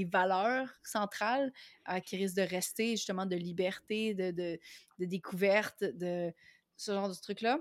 valeurs 0.06 0.70
centrales 0.84 1.54
euh, 1.90 2.00
qui 2.00 2.18
risquent 2.18 2.38
de 2.38 2.42
rester, 2.42 2.92
justement, 2.92 3.28
de 3.28 3.36
liberté, 3.36 4.16
de, 4.16 4.32
de, 4.32 4.60
découverte, 5.06 5.84
de 5.84 6.34
ce 6.78 6.92
genre 6.94 7.10
de 7.10 7.14
trucs-là. 7.14 7.60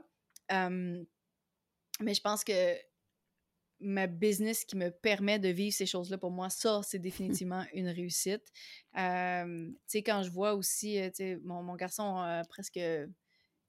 mais 0.51 2.15
je 2.15 2.21
pense 2.21 2.43
que 2.45 2.77
ma 3.83 4.07
business 4.07 4.65
qui 4.65 4.77
me 4.77 4.91
permet 4.91 5.39
de 5.39 5.49
vivre 5.49 5.75
ces 5.75 5.87
choses-là, 5.87 6.19
pour 6.19 6.31
moi, 6.31 6.51
ça, 6.51 6.81
c'est 6.83 6.99
définitivement 7.43 7.65
une 7.73 7.89
réussite. 7.89 8.45
tu 8.95 9.01
sais, 9.87 10.03
quand 10.03 10.23
je 10.23 10.31
vois 10.31 10.55
aussi, 10.55 10.99
tu 11.07 11.11
sais, 11.15 11.39
mon, 11.45 11.63
mon, 11.63 11.77
garçon 11.77 12.17
a 12.17 12.45
presque 12.45 12.81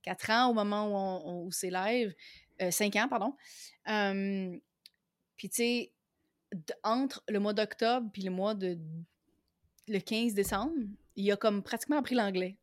4 0.04 0.30
ans 0.30 0.50
au 0.50 0.54
moment 0.54 0.88
où, 0.88 1.30
on, 1.30 1.46
où 1.46 1.52
c'est 1.52 1.70
live, 1.70 2.14
5 2.70 2.96
ans, 2.96 3.08
pardon. 3.10 3.36
Puis, 5.38 5.50
tu 5.50 5.56
sais, 5.56 5.92
entre 6.84 7.24
le 7.28 7.40
mois 7.40 7.54
d'octobre 7.54 8.10
puis 8.14 8.22
le 8.22 8.32
mois 8.32 8.54
de 8.54 8.78
le 9.88 10.00
15 10.00 10.34
décembre, 10.34 10.74
il 11.16 11.30
a 11.32 11.38
comme 11.38 11.64
pratiquement 11.64 11.98
appris 11.98 12.16
l'anglais. 12.16 12.58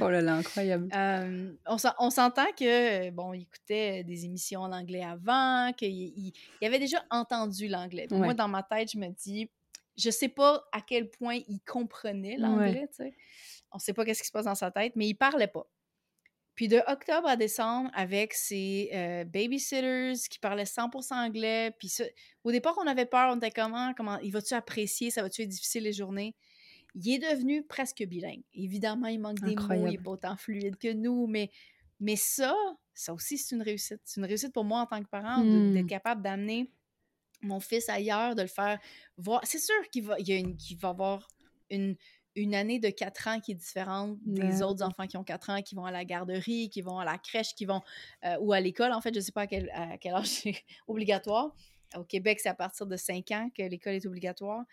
Oh 0.00 0.08
là 0.08 0.20
là, 0.20 0.34
incroyable. 0.34 0.88
on 1.66 2.10
s'entend 2.10 2.50
que, 2.58 3.10
bon, 3.10 3.32
il 3.32 3.42
écoutait 3.42 4.04
des 4.04 4.24
émissions 4.24 4.60
en 4.60 4.72
anglais 4.72 5.02
avant, 5.02 5.72
qu'il 5.72 5.90
il, 5.90 6.32
avait 6.62 6.78
déjà 6.78 7.04
entendu 7.10 7.68
l'anglais. 7.68 8.06
Moi, 8.10 8.34
dans 8.34 8.48
ma 8.48 8.62
tête, 8.62 8.92
je 8.92 8.98
me 8.98 9.08
dis, 9.08 9.50
je 9.96 10.10
sais 10.10 10.28
pas 10.28 10.64
à 10.72 10.80
quel 10.80 11.10
point 11.10 11.40
il 11.48 11.60
comprenait 11.60 12.36
l'anglais, 12.36 12.88
tu 12.88 13.04
sais. 13.04 13.14
On 13.72 13.78
sait 13.78 13.94
pas 13.94 14.04
qu'est-ce 14.04 14.20
qui 14.20 14.28
se 14.28 14.32
passe 14.32 14.44
dans 14.44 14.54
sa 14.54 14.70
tête, 14.70 14.92
mais 14.96 15.08
il 15.08 15.14
parlait 15.14 15.48
pas. 15.48 15.66
Puis 16.54 16.68
de 16.68 16.82
octobre 16.86 17.26
à 17.26 17.36
décembre, 17.36 17.90
avec 17.94 18.34
ses 18.34 18.90
babysitters 19.26 20.12
qui 20.30 20.38
parlaient 20.38 20.64
100% 20.64 21.14
anglais, 21.14 21.74
puis 21.78 21.90
au 22.44 22.52
départ, 22.52 22.76
on 22.82 22.86
avait 22.86 23.06
peur, 23.06 23.32
on 23.32 23.36
était 23.36 23.50
comment, 23.50 23.88
ah, 23.90 23.94
comment, 23.96 24.18
il 24.18 24.32
va-tu 24.32 24.54
apprécier, 24.54 25.10
ça 25.10 25.22
va-tu 25.22 25.42
être 25.42 25.48
difficile 25.48 25.84
les 25.84 25.94
journées? 25.94 26.34
Il 26.94 27.14
est 27.14 27.18
devenu 27.18 27.62
presque 27.62 28.04
bilingue. 28.04 28.42
Évidemment, 28.54 29.06
il 29.06 29.20
manque 29.20 29.40
des 29.40 29.54
mots, 29.54 29.86
il 29.86 29.92
n'est 29.92 29.98
pas 29.98 30.10
autant 30.12 30.36
fluide 30.36 30.76
que 30.76 30.92
nous, 30.92 31.26
mais, 31.26 31.50
mais 32.00 32.16
ça, 32.16 32.54
ça 32.94 33.14
aussi, 33.14 33.38
c'est 33.38 33.54
une 33.54 33.62
réussite. 33.62 34.00
C'est 34.04 34.20
une 34.20 34.26
réussite 34.26 34.52
pour 34.52 34.64
moi 34.64 34.80
en 34.80 34.86
tant 34.86 35.02
que 35.02 35.08
parent 35.08 35.42
d'être 35.42 35.84
mmh. 35.84 35.86
capable 35.86 36.22
d'amener 36.22 36.70
mon 37.42 37.60
fils 37.60 37.88
ailleurs, 37.88 38.34
de 38.34 38.42
le 38.42 38.48
faire 38.48 38.78
voir. 39.16 39.40
C'est 39.44 39.58
sûr 39.58 39.74
qu'il 39.90 40.04
va, 40.04 40.16
il 40.18 40.76
va 40.78 40.90
avoir 40.90 41.26
une, 41.70 41.96
une 42.36 42.54
année 42.54 42.78
de 42.78 42.88
quatre 42.88 43.28
ans 43.28 43.40
qui 43.40 43.52
est 43.52 43.56
différente 43.56 44.18
des 44.24 44.62
autres 44.62 44.84
enfants 44.84 45.06
qui 45.06 45.16
ont 45.16 45.24
quatre 45.24 45.50
ans, 45.50 45.60
qui 45.62 45.74
vont 45.74 45.84
à 45.84 45.90
la 45.90 46.04
garderie, 46.04 46.70
qui 46.70 46.80
vont 46.80 46.98
à 46.98 47.04
la 47.04 47.18
crèche, 47.18 47.54
qui 47.54 47.64
vont 47.64 47.82
euh, 48.24 48.36
ou 48.40 48.52
à 48.52 48.60
l'école. 48.60 48.92
En 48.92 49.00
fait, 49.00 49.12
je 49.12 49.18
ne 49.18 49.24
sais 49.24 49.32
pas 49.32 49.42
à 49.42 49.46
quel, 49.46 49.70
à 49.70 49.98
quel 49.98 50.14
âge 50.14 50.26
c'est 50.28 50.64
obligatoire. 50.86 51.54
Au 51.96 52.04
Québec, 52.04 52.40
c'est 52.40 52.48
à 52.48 52.54
partir 52.54 52.86
de 52.86 52.96
cinq 52.96 53.30
ans 53.32 53.50
que 53.54 53.62
l'école 53.62 53.94
est 53.94 54.06
obligatoire. 54.06 54.64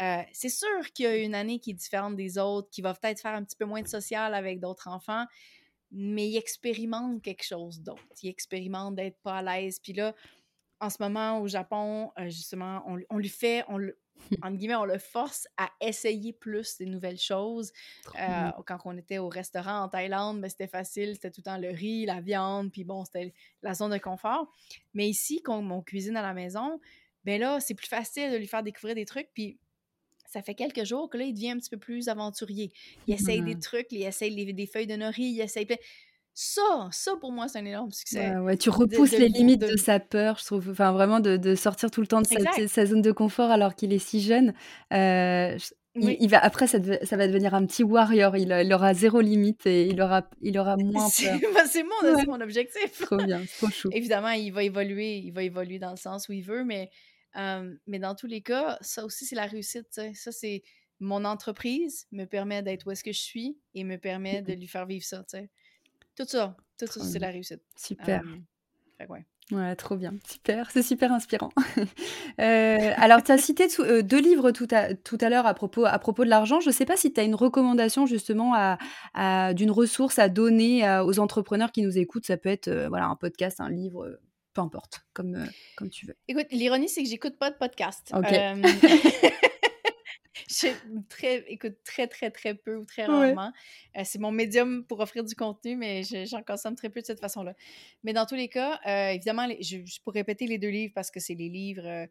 Euh, 0.00 0.22
c'est 0.32 0.48
sûr 0.48 0.92
qu'il 0.92 1.04
y 1.04 1.08
a 1.08 1.16
une 1.16 1.34
année 1.34 1.60
qui 1.60 1.70
est 1.70 1.74
différente 1.74 2.16
des 2.16 2.38
autres, 2.38 2.68
qui 2.70 2.82
va 2.82 2.94
peut-être 2.94 3.20
faire 3.20 3.34
un 3.34 3.44
petit 3.44 3.56
peu 3.56 3.64
moins 3.64 3.82
de 3.82 3.88
social 3.88 4.34
avec 4.34 4.60
d'autres 4.60 4.88
enfants, 4.88 5.24
mais 5.90 6.28
il 6.28 6.36
expérimente 6.36 7.22
quelque 7.22 7.44
chose 7.44 7.80
d'autre. 7.80 8.02
Il 8.22 8.28
expérimente 8.28 8.96
d'être 8.96 9.18
pas 9.22 9.38
à 9.38 9.42
l'aise. 9.42 9.78
Puis 9.78 9.92
là, 9.92 10.14
en 10.80 10.90
ce 10.90 10.96
moment, 11.00 11.40
au 11.40 11.46
Japon, 11.46 12.10
euh, 12.18 12.24
justement, 12.28 12.82
on, 12.86 13.16
lui 13.16 13.28
fait, 13.28 13.64
on 13.68 13.78
le, 13.78 13.96
guillemets, 14.50 14.74
on 14.74 14.84
le 14.84 14.98
force 14.98 15.46
à 15.56 15.70
essayer 15.80 16.32
plus 16.32 16.76
des 16.78 16.86
nouvelles 16.86 17.18
choses. 17.18 17.72
Euh, 18.20 18.50
quand 18.66 18.78
on 18.84 18.96
était 18.98 19.18
au 19.18 19.28
restaurant 19.28 19.82
en 19.82 19.88
Thaïlande, 19.88 20.40
ben, 20.40 20.50
c'était 20.50 20.66
facile, 20.66 21.14
c'était 21.14 21.30
tout 21.30 21.40
le 21.40 21.50
temps 21.50 21.58
le 21.58 21.70
riz, 21.70 22.06
la 22.06 22.20
viande, 22.20 22.72
puis 22.72 22.82
bon, 22.82 23.04
c'était 23.04 23.32
la 23.62 23.74
zone 23.74 23.92
de 23.92 23.98
confort. 23.98 24.50
Mais 24.92 25.08
ici, 25.08 25.40
quand 25.42 25.58
on 25.58 25.82
cuisine 25.82 26.16
à 26.16 26.22
la 26.22 26.34
maison, 26.34 26.80
ben 27.24 27.40
là, 27.40 27.60
c'est 27.60 27.74
plus 27.74 27.86
facile 27.86 28.32
de 28.32 28.36
lui 28.36 28.46
faire 28.46 28.62
découvrir 28.62 28.94
des 28.94 29.06
trucs, 29.06 29.30
puis 29.32 29.58
ça 30.34 30.42
fait 30.42 30.54
quelques 30.54 30.84
jours 30.84 31.08
que 31.08 31.16
là, 31.16 31.24
il 31.24 31.32
devient 31.32 31.50
un 31.50 31.58
petit 31.58 31.70
peu 31.70 31.76
plus 31.76 32.08
aventurier. 32.08 32.72
Il 33.06 33.14
essaye 33.14 33.40
des 33.40 33.54
mmh. 33.54 33.60
trucs, 33.60 33.86
il 33.92 34.02
essaye 34.02 34.52
des 34.52 34.66
feuilles 34.66 34.88
de 34.88 34.96
nori, 34.96 35.22
il 35.22 35.40
essaye 35.40 35.66
Ça, 36.34 36.88
ça 36.90 37.12
pour 37.20 37.30
moi, 37.30 37.46
c'est 37.46 37.60
un 37.60 37.64
énorme 37.64 37.92
succès. 37.92 38.36
Ouais, 38.38 38.56
tu 38.56 38.68
repousses 38.68 39.12
les 39.12 39.28
limites 39.28 39.60
de... 39.60 39.76
sa 39.76 40.00
peur, 40.00 40.36
je 40.40 40.44
trouve. 40.44 40.70
Enfin, 40.70 40.90
vraiment 40.90 41.20
de, 41.20 41.54
sortir 41.54 41.92
tout 41.92 42.00
le 42.00 42.08
temps 42.08 42.20
de 42.20 42.66
sa, 42.66 42.86
zone 42.86 43.00
de 43.00 43.12
confort 43.12 43.52
alors 43.52 43.76
qu'il 43.76 43.92
est 43.92 44.00
si 44.00 44.20
jeune. 44.20 44.54
Euh, 44.92 45.56
il, 45.94 46.28
va, 46.28 46.40
après, 46.40 46.66
ça, 46.66 46.78
ça, 47.04 47.16
va 47.16 47.28
devenir 47.28 47.54
un 47.54 47.64
petit 47.64 47.84
warrior. 47.84 48.36
Il, 48.36 48.74
aura 48.74 48.92
zéro 48.92 49.20
limite 49.20 49.64
et 49.66 49.86
il 49.86 50.02
aura, 50.02 50.28
il 50.42 50.58
aura 50.58 50.76
moins 50.78 51.08
peur. 51.08 51.38
Bah, 51.54 51.62
c'est 51.70 51.84
mon, 51.84 52.24
mon 52.26 52.40
objectif. 52.40 53.02
Trop 53.02 53.18
bien, 53.18 53.44
trop 53.58 53.68
chou. 53.70 53.88
Évidemment, 53.92 54.30
il 54.30 54.52
va 54.52 54.64
évoluer, 54.64 55.18
il 55.18 55.30
va 55.30 55.44
évoluer 55.44 55.78
dans 55.78 55.92
le 55.92 55.96
sens 55.96 56.28
où 56.28 56.32
il 56.32 56.42
veut, 56.42 56.64
mais 56.64 56.90
mais 57.34 57.98
dans 57.98 58.14
tous 58.14 58.26
les 58.26 58.42
cas, 58.42 58.78
ça 58.80 59.04
aussi, 59.04 59.24
c'est 59.26 59.36
la 59.36 59.46
réussite. 59.46 60.00
Ça, 60.14 60.32
c'est 60.32 60.62
mon 61.00 61.24
entreprise 61.24 62.06
me 62.12 62.24
permet 62.24 62.62
d'être 62.62 62.86
où 62.86 62.90
est-ce 62.90 63.04
que 63.04 63.12
je 63.12 63.20
suis 63.20 63.58
et 63.74 63.84
me 63.84 63.96
permet 63.96 64.42
de 64.42 64.52
lui 64.52 64.66
faire 64.66 64.86
vivre 64.86 65.04
ça. 65.04 65.24
Tout 66.16 66.24
ça, 66.26 66.56
tout 66.78 66.86
ça, 66.86 67.04
c'est 67.04 67.18
la 67.18 67.30
réussite. 67.30 67.62
Super. 67.76 68.22
ouais. 69.08 69.76
trop 69.76 69.96
bien. 69.96 70.14
Super, 70.26 70.70
c'est 70.70 70.82
super 70.82 71.12
inspirant. 71.12 71.50
Euh, 72.40 72.92
alors, 72.96 73.22
tu 73.22 73.30
as 73.30 73.38
cité 73.38 73.68
euh, 73.78 74.02
deux 74.02 74.20
livres 74.20 74.50
tout 74.50 74.66
à, 74.72 74.92
tout 74.92 75.18
à 75.20 75.28
l'heure 75.28 75.46
à 75.46 75.54
propos, 75.54 75.84
à 75.84 75.96
propos 76.00 76.24
de 76.24 76.28
l'argent. 76.28 76.58
Je 76.58 76.66
ne 76.66 76.72
sais 76.72 76.84
pas 76.84 76.96
si 76.96 77.12
tu 77.12 77.20
as 77.20 77.22
une 77.22 77.36
recommandation 77.36 78.06
justement 78.06 78.54
à, 79.14 79.54
d'une 79.54 79.70
ressource 79.70 80.18
à 80.18 80.28
donner 80.28 80.98
aux 81.06 81.20
entrepreneurs 81.20 81.70
qui 81.70 81.82
nous 81.82 81.96
écoutent. 81.96 82.26
Ça 82.26 82.36
peut 82.36 82.48
être 82.48 82.66
euh, 82.66 82.88
voilà, 82.88 83.06
un 83.06 83.14
podcast, 83.14 83.60
un 83.60 83.70
livre, 83.70 84.18
peu 84.54 84.60
importe, 84.60 85.04
comme, 85.12 85.34
euh, 85.34 85.46
comme 85.76 85.90
tu 85.90 86.06
veux. 86.06 86.16
Écoute, 86.28 86.46
l'ironie, 86.52 86.88
c'est 86.88 87.02
que 87.02 87.08
j'écoute 87.08 87.36
pas 87.36 87.50
de 87.50 87.56
podcast. 87.56 88.12
OK. 88.14 88.32
Euh, 88.32 88.54
je 90.48 90.68
très, 91.08 91.44
écoute 91.48 91.76
très, 91.84 92.06
très, 92.06 92.30
très 92.30 92.54
peu 92.54 92.76
ou 92.76 92.84
très 92.84 93.04
rarement. 93.04 93.52
Euh, 93.96 94.02
c'est 94.04 94.20
mon 94.20 94.30
médium 94.30 94.84
pour 94.86 95.00
offrir 95.00 95.24
du 95.24 95.34
contenu, 95.34 95.76
mais 95.76 96.02
j'en 96.04 96.42
consomme 96.42 96.76
très 96.76 96.88
peu 96.88 97.00
de 97.00 97.06
cette 97.06 97.20
façon-là. 97.20 97.54
Mais 98.04 98.12
dans 98.12 98.26
tous 98.26 98.36
les 98.36 98.48
cas, 98.48 98.80
évidemment, 99.12 99.48
je, 99.60 99.84
je, 99.84 100.00
pourrais 100.02 100.20
répéter 100.20 100.46
les 100.46 100.58
deux 100.58 100.70
livres 100.70 100.92
parce 100.94 101.10
que 101.10 101.20
c'est 101.20 101.34
les 101.34 101.48
livres 101.48 102.06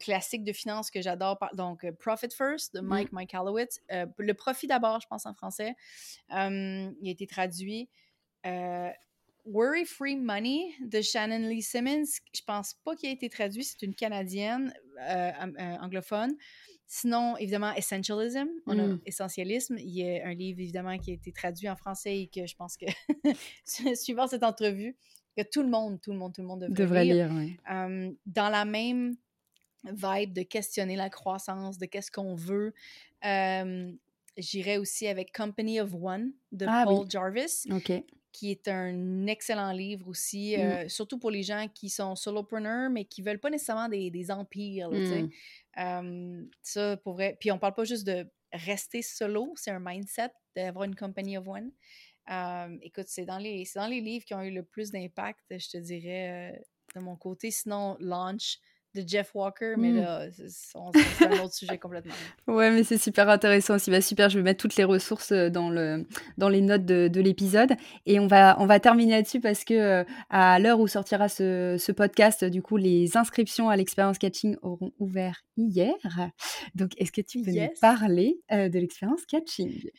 classiques 0.00 0.42
de 0.42 0.52
finance 0.52 0.90
que 0.90 1.00
j'adore. 1.00 1.38
Donc, 1.54 1.88
Profit 2.00 2.30
First 2.36 2.74
de 2.74 2.80
mmh. 2.80 2.86
Mike, 2.86 3.12
Mike 3.12 3.34
Halowitz. 3.34 3.80
le 3.90 4.32
profit 4.32 4.66
d'abord, 4.66 5.00
je 5.00 5.06
pense 5.06 5.24
en 5.26 5.34
français. 5.34 5.74
il 6.30 6.34
a 6.34 7.10
été 7.10 7.26
traduit. 7.28 7.88
Worry 9.46 9.84
Free 9.84 10.16
Money 10.16 10.74
de 10.80 11.00
Shannon 11.00 11.48
Lee 11.48 11.62
Simmons, 11.62 12.20
je 12.34 12.40
pense 12.44 12.74
pas 12.84 12.96
qu'il 12.96 13.08
a 13.08 13.12
été 13.12 13.28
traduit, 13.28 13.64
c'est 13.64 13.82
une 13.82 13.94
Canadienne 13.94 14.74
euh, 15.00 15.30
euh, 15.40 15.76
anglophone. 15.80 16.34
Sinon, 16.88 17.36
évidemment, 17.36 17.72
Essentialism, 17.74 18.46
on 18.66 18.78
a 18.78 18.86
mm. 18.86 19.00
Essentialisme. 19.06 19.76
Il 19.78 19.90
y 19.90 20.08
a 20.08 20.26
un 20.26 20.34
livre, 20.34 20.60
évidemment, 20.60 20.98
qui 20.98 21.12
a 21.12 21.14
été 21.14 21.32
traduit 21.32 21.68
en 21.68 21.76
français 21.76 22.20
et 22.22 22.26
que 22.28 22.46
je 22.46 22.54
pense 22.56 22.76
que, 22.76 22.86
suivant 23.96 24.26
cette 24.26 24.42
entrevue, 24.42 24.96
que 25.36 25.42
tout 25.42 25.62
le 25.62 25.68
monde, 25.68 26.00
tout 26.00 26.12
le 26.12 26.18
monde, 26.18 26.32
tout 26.34 26.42
le 26.42 26.48
monde 26.48 26.66
devrait, 26.68 27.04
lire. 27.04 27.30
Euh, 27.70 28.12
dans 28.26 28.48
la 28.48 28.64
même 28.64 29.16
vibe 29.84 30.32
de 30.32 30.42
questionner 30.42 30.96
la 30.96 31.10
croissance, 31.10 31.78
de 31.78 31.86
qu'est-ce 31.86 32.10
qu'on 32.10 32.34
veut. 32.34 32.72
J'irais 34.38 34.76
aussi 34.76 35.06
avec 35.06 35.32
Company 35.34 35.80
of 35.80 35.94
One 35.94 36.32
de 36.52 36.66
ah 36.68 36.84
Paul 36.84 37.08
Jarvis. 37.08 37.64
OK 37.70 37.92
qui 38.36 38.50
est 38.50 38.68
un 38.68 39.26
excellent 39.26 39.72
livre 39.72 40.06
aussi, 40.08 40.56
mmh. 40.56 40.60
euh, 40.60 40.88
surtout 40.88 41.18
pour 41.18 41.30
les 41.30 41.42
gens 41.42 41.68
qui 41.74 41.88
sont 41.88 42.14
solopreneurs, 42.14 42.90
mais 42.90 43.06
qui 43.06 43.22
veulent 43.22 43.40
pas 43.40 43.48
nécessairement 43.48 43.88
des, 43.88 44.10
des 44.10 44.30
empires. 44.30 44.90
Mmh. 44.90 46.48
ça, 46.62 46.96
pour 46.98 47.14
vrai. 47.14 47.38
Puis 47.40 47.50
on 47.50 47.58
parle 47.58 47.72
pas 47.72 47.84
juste 47.84 48.06
de 48.06 48.30
rester 48.52 49.00
solo, 49.00 49.54
c'est 49.56 49.70
un 49.70 49.80
mindset 49.80 50.30
d'avoir 50.54 50.84
une 50.84 50.94
company 50.94 51.38
of 51.38 51.48
one. 51.48 51.70
écoute, 52.82 53.06
c'est 53.08 53.24
dans, 53.24 53.38
les, 53.38 53.64
dans 53.74 53.86
les 53.86 54.02
livres 54.02 54.26
qui 54.26 54.34
ont 54.34 54.42
eu 54.42 54.52
le 54.52 54.62
plus 54.62 54.90
d'impact, 54.90 55.44
je 55.50 55.70
te 55.70 55.78
dirais, 55.78 56.62
de 56.94 57.00
mon 57.00 57.16
côté. 57.16 57.50
Sinon, 57.50 57.96
Launch 58.00 58.58
de 58.96 59.06
Jeff 59.06 59.30
Walker, 59.34 59.74
mais 59.78 59.92
mmh. 59.92 59.96
là, 59.96 60.26
c'est 60.30 61.26
un 61.26 61.44
autre 61.44 61.54
sujet 61.54 61.78
complètement. 61.78 62.14
Ouais, 62.46 62.70
mais 62.70 62.84
c'est 62.84 62.98
super 62.98 63.28
intéressant 63.28 63.76
aussi. 63.76 63.90
Bah, 63.90 64.00
super, 64.00 64.28
je 64.28 64.38
vais 64.38 64.42
mettre 64.42 64.60
toutes 64.60 64.76
les 64.76 64.84
ressources 64.84 65.32
dans, 65.32 65.70
le, 65.70 66.06
dans 66.38 66.48
les 66.48 66.60
notes 66.60 66.84
de, 66.84 67.08
de 67.08 67.20
l'épisode. 67.20 67.74
Et 68.06 68.18
on 68.18 68.26
va, 68.26 68.56
on 68.58 68.66
va 68.66 68.80
terminer 68.80 69.12
là-dessus 69.12 69.40
parce 69.40 69.64
que 69.64 70.04
à 70.30 70.58
l'heure 70.58 70.80
où 70.80 70.88
sortira 70.88 71.28
ce, 71.28 71.76
ce, 71.78 71.92
podcast, 71.92 72.44
du 72.44 72.62
coup, 72.62 72.76
les 72.76 73.16
inscriptions 73.16 73.68
à 73.68 73.76
l'expérience 73.76 74.18
catching 74.18 74.56
auront 74.62 74.92
ouvert 74.98 75.44
hier. 75.56 75.94
Donc, 76.74 76.92
est-ce 76.98 77.12
que 77.12 77.20
tu 77.20 77.42
peux 77.42 77.52
nous 77.52 77.68
parler 77.80 78.40
de 78.50 78.78
l'expérience 78.78 79.24
catching? 79.26 79.90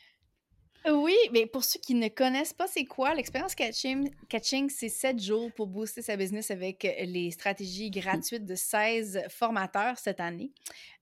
Oui, 0.94 1.16
mais 1.32 1.46
pour 1.46 1.64
ceux 1.64 1.80
qui 1.80 1.96
ne 1.96 2.08
connaissent 2.08 2.54
pas, 2.54 2.68
c'est 2.68 2.86
quoi 2.86 3.14
l'expérience 3.14 3.56
catching? 3.56 4.10
Catching, 4.30 4.70
c'est 4.70 4.90
sept 4.90 5.20
jours 5.20 5.52
pour 5.54 5.68
booster 5.68 6.02
sa 6.02 6.16
business 6.16 6.50
avec 6.52 6.86
euh, 6.86 6.92
les 7.00 7.32
stratégies 7.32 7.90
gratuites 7.90 8.46
de 8.46 8.56
16 8.56 9.24
formateurs 9.30 9.98
cette 9.98 10.20
année. 10.20 10.52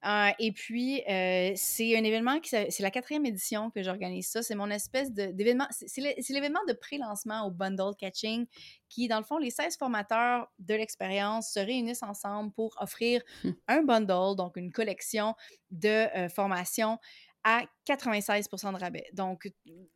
Euh, 0.04 0.30
et 0.38 0.50
puis, 0.52 1.02
euh, 1.08 1.52
c'est 1.54 1.96
un 1.96 2.02
événement 2.04 2.40
qui 2.40 2.50
c'est 2.50 2.80
la 2.80 2.90
quatrième 2.90 3.26
édition 3.26 3.70
que 3.70 3.82
j'organise 3.82 4.28
ça. 4.28 4.42
C'est 4.42 4.54
mon 4.54 4.70
espèce 4.70 5.12
d'événement. 5.12 5.66
C'est 5.70 6.30
l'événement 6.30 6.64
de 6.68 6.72
pré-lancement 6.72 7.46
au 7.46 7.50
bundle 7.50 7.94
catching 7.98 8.46
qui, 8.88 9.08
dans 9.08 9.18
le 9.18 9.24
fond, 9.24 9.38
les 9.38 9.50
16 9.50 9.76
formateurs 9.76 10.50
de 10.58 10.74
l'expérience 10.74 11.52
se 11.52 11.60
réunissent 11.60 12.02
ensemble 12.02 12.52
pour 12.52 12.74
offrir 12.80 13.22
hum. 13.44 13.54
un 13.68 13.82
bundle, 13.82 14.36
donc 14.36 14.56
une 14.56 14.72
collection 14.72 15.34
de 15.70 16.06
formations 16.28 16.98
à 17.48 17.62
96 17.84 18.48
de 18.50 18.80
rabais. 18.80 19.06
Donc, 19.12 19.48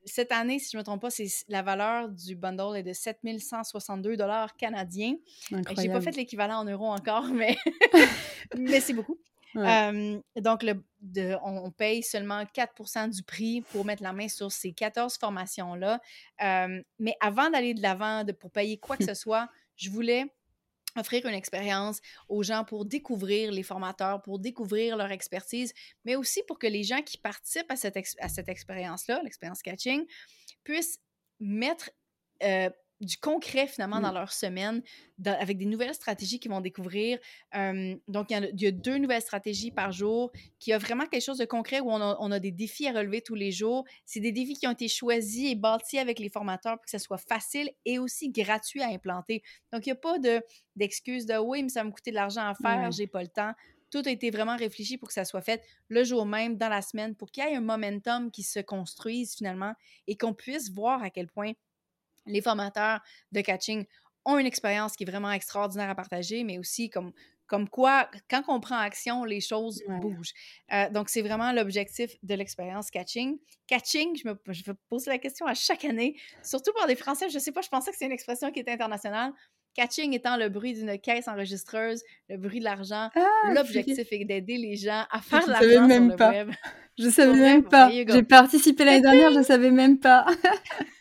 cette 0.05 0.31
année, 0.31 0.61
si 0.61 0.71
je 0.71 0.77
ne 0.77 0.83
me 0.83 0.85
trompe 0.85 1.01
pas, 1.01 1.11
c'est 1.11 1.27
la 1.49 1.63
valeur 1.63 2.09
du 2.09 2.37
bundle 2.37 2.77
est 2.77 2.85
de 2.85 2.93
7162 2.93 4.17
dollars 4.17 4.57
canadiens. 4.57 5.17
Je 5.51 5.57
n'ai 5.57 5.89
pas 5.89 6.01
fait 6.01 6.13
l'équivalent 6.13 6.61
en 6.61 6.65
euros 6.65 6.87
encore, 6.87 7.25
mais, 7.35 7.57
mais 8.57 8.79
c'est 8.79 8.93
beaucoup. 8.93 9.19
donc, 9.57 10.63
le, 10.63 11.37
on, 11.43 11.73
paye 11.73 12.05
seulement 12.05 12.47
4 12.47 13.09
du 13.09 13.25
prix 13.25 13.63
pour 13.73 13.85
mettre 13.85 14.05
la 14.05 14.13
main 14.13 14.29
sur 14.29 14.53
ces 14.53 14.73
14 14.73 15.19
formations-là. 15.19 16.01
mais 16.39 17.15
avant 17.21 17.51
d'aller 17.51 17.75
de 17.75 17.83
l'avant, 17.83 18.25
pour 18.41 18.53
payer 18.53 18.79
quoi 18.79 18.97
que 18.97 19.05
ce 19.05 19.15
soit, 19.15 19.49
je 19.75 19.91
voulais 19.91 20.33
offrir 20.97 21.27
une 21.27 21.35
expérience 21.35 22.01
aux 22.29 22.43
gens 22.43 22.65
pour 22.65 22.85
découvrir 22.85 23.53
les 23.53 23.63
formateurs, 23.63 24.23
pour 24.23 24.39
découvrir 24.39 24.97
leur 24.97 25.11
expertise, 25.11 25.73
mais 26.05 26.17
aussi 26.17 26.43
pour 26.47 26.59
que 26.59 26.67
les 26.67 26.83
gens 26.83 27.03
qui 27.03 27.19
participent 27.19 27.71
à 27.71 27.77
cette, 27.77 28.49
expérience-là, 28.49 29.21
l'expérience 29.23 29.63
catching, 29.63 30.05
puissent 30.65 30.99
mettre 31.39 31.91
euh, 32.43 32.71
du 33.01 33.17
concret 33.17 33.67
finalement 33.67 34.01
dans 34.01 34.11
mmh. 34.11 34.15
leur 34.15 34.33
semaine, 34.33 34.83
avec 35.25 35.57
des 35.57 35.65
nouvelles 35.65 35.95
stratégies 35.95 36.39
qu'ils 36.39 36.51
vont 36.51 36.61
découvrir. 36.61 37.19
donc, 38.09 38.31
il 38.31 38.53
y, 38.59 38.67
a, 38.67 38.71
deux 38.71 38.99
nouvelles 38.99 39.23
stratégies 39.23 39.71
par 39.71 39.93
jour 39.93 40.31
qui 40.59 40.73
a 40.73 40.79
vraiment 40.79 41.07
quelque 41.07 41.25
chose 41.25 41.39
de 41.39 41.45
concret 41.45 41.81
où 41.81 41.91
on 41.91 42.31
a, 42.31 42.39
des 42.39 42.53
défis 42.53 42.87
à 42.89 42.93
relever 42.93 43.23
tous 43.23 43.35
les 43.35 43.53
jours. 43.53 43.85
C'est 44.05 44.21
des 44.21 44.33
défis 44.33 44.55
qui 44.55 44.67
ont 44.67 44.73
été 44.73 44.89
choisis 44.89 45.51
et 45.51 45.55
bâtis 45.55 45.99
avec 45.99 46.19
les 46.19 46.29
formateurs 46.29 46.77
pour 46.77 46.85
que 46.85 46.91
ça 46.91 46.99
soit 46.99 47.19
facile 47.19 47.71
et 47.85 47.99
aussi 47.99 48.31
gratuit 48.31 48.83
à 48.83 48.89
implanter. 48.89 49.43
Donc, 49.73 49.87
il 49.87 49.89
n'y 49.89 49.93
a 49.93 49.97
pas 49.97 50.19
d'excuse 50.77 51.27
de, 51.27 51.37
oui, 51.39 51.63
mais 51.63 51.69
ça 51.71 51.81
va 51.81 51.89
me 51.89 51.93
coûter 51.93 52.11
de 52.11 52.17
l'argent 52.17 52.47
à 52.47 52.55
faire, 52.55 52.91
j'ai 52.93 53.07
pas 53.07 53.23
le 53.23 53.29
temps. 53.29 53.53
Tout 53.91 54.03
a 54.07 54.11
été 54.11 54.31
vraiment 54.31 54.57
réfléchi 54.57 54.99
pour 54.99 55.09
que 55.09 55.15
ça 55.15 55.25
soit 55.25 55.41
fait 55.41 55.63
le 55.89 56.05
jour 56.05 56.25
même, 56.25 56.57
dans 56.57 56.69
la 56.69 56.81
semaine, 56.81 57.17
pour 57.17 57.33
qu'il 57.33 57.43
y 57.43 57.47
ait 57.49 57.57
un 57.57 57.61
momentum 57.61 58.31
qui 58.31 58.45
se 58.45 58.61
construise 58.61 59.35
finalement 59.35 59.75
et 60.07 60.17
qu'on 60.17 60.33
puisse 60.33 60.71
voir 60.71 61.03
à 61.03 61.11
quel 61.11 61.27
point 61.27 61.53
les 62.31 62.43
formateurs 62.43 63.01
de 63.33 63.41
catching 63.41 63.85
ont 64.25 64.39
une 64.39 64.47
expérience 64.47 64.97
qui 64.97 65.05
est 65.05 65.11
vraiment 65.11 65.33
extraordinaire 65.33 65.91
à 65.91 65.95
partager, 65.95 66.45
mais 66.45 66.59
aussi 66.59 66.91
comme, 66.91 67.13
comme 67.47 67.69
quoi, 67.69 68.09
quand 68.29 68.43
on 68.49 68.61
prend 68.61 68.77
action, 68.77 69.25
les 69.25 69.41
choses 69.41 69.83
bougent. 70.01 70.33
Euh, 70.73 70.89
donc, 70.91 71.09
c'est 71.09 71.23
vraiment 71.23 71.53
l'objectif 71.53 72.15
de 72.23 72.35
l'expérience 72.35 72.91
catching. 72.91 73.39
Catching, 73.67 74.17
je 74.17 74.29
me, 74.29 74.41
je 74.49 74.63
me 74.71 74.77
pose 74.89 75.07
la 75.07 75.19
question 75.19 75.47
à 75.47 75.55
chaque 75.55 75.85
année, 75.85 76.17
surtout 76.43 76.73
pour 76.77 76.87
des 76.87 76.97
Français, 76.97 77.29
je 77.29 77.35
ne 77.35 77.41
sais 77.41 77.53
pas, 77.53 77.63
je 77.63 77.69
pensais 77.69 77.91
que 77.91 77.97
c'est 77.99 78.07
une 78.07 78.13
expression 78.13 78.51
qui 78.51 78.61
était 78.61 78.73
internationale. 78.73 79.33
Catching 79.75 80.15
étant 80.15 80.37
le 80.37 80.49
bruit 80.49 80.75
d'une 80.75 80.99
caisse 80.99 81.29
enregistreuse, 81.29 82.03
le 82.29 82.37
bruit 82.37 82.59
de 82.59 82.65
l'argent. 82.65 83.09
Ah, 83.15 83.53
L'objectif 83.55 84.07
est 84.11 84.25
d'aider 84.25 84.57
les 84.57 84.77
gens 84.77 85.05
à 85.11 85.21
faire 85.21 85.45
de 85.45 85.51
l'argent 85.51 85.89
sur 85.89 86.01
le 86.09 86.17
pas. 86.17 86.31
web. 86.31 86.51
Je 86.99 87.09
savais 87.09 87.39
même 87.39 87.65
pas. 87.65 87.89
J'ai 87.91 88.23
participé 88.25 88.85
l'année 88.85 89.01
dernière, 89.01 89.31
je 89.31 89.39
ne 89.39 89.45
savais 89.45 89.71
même 89.71 89.99
pas. 89.99 90.27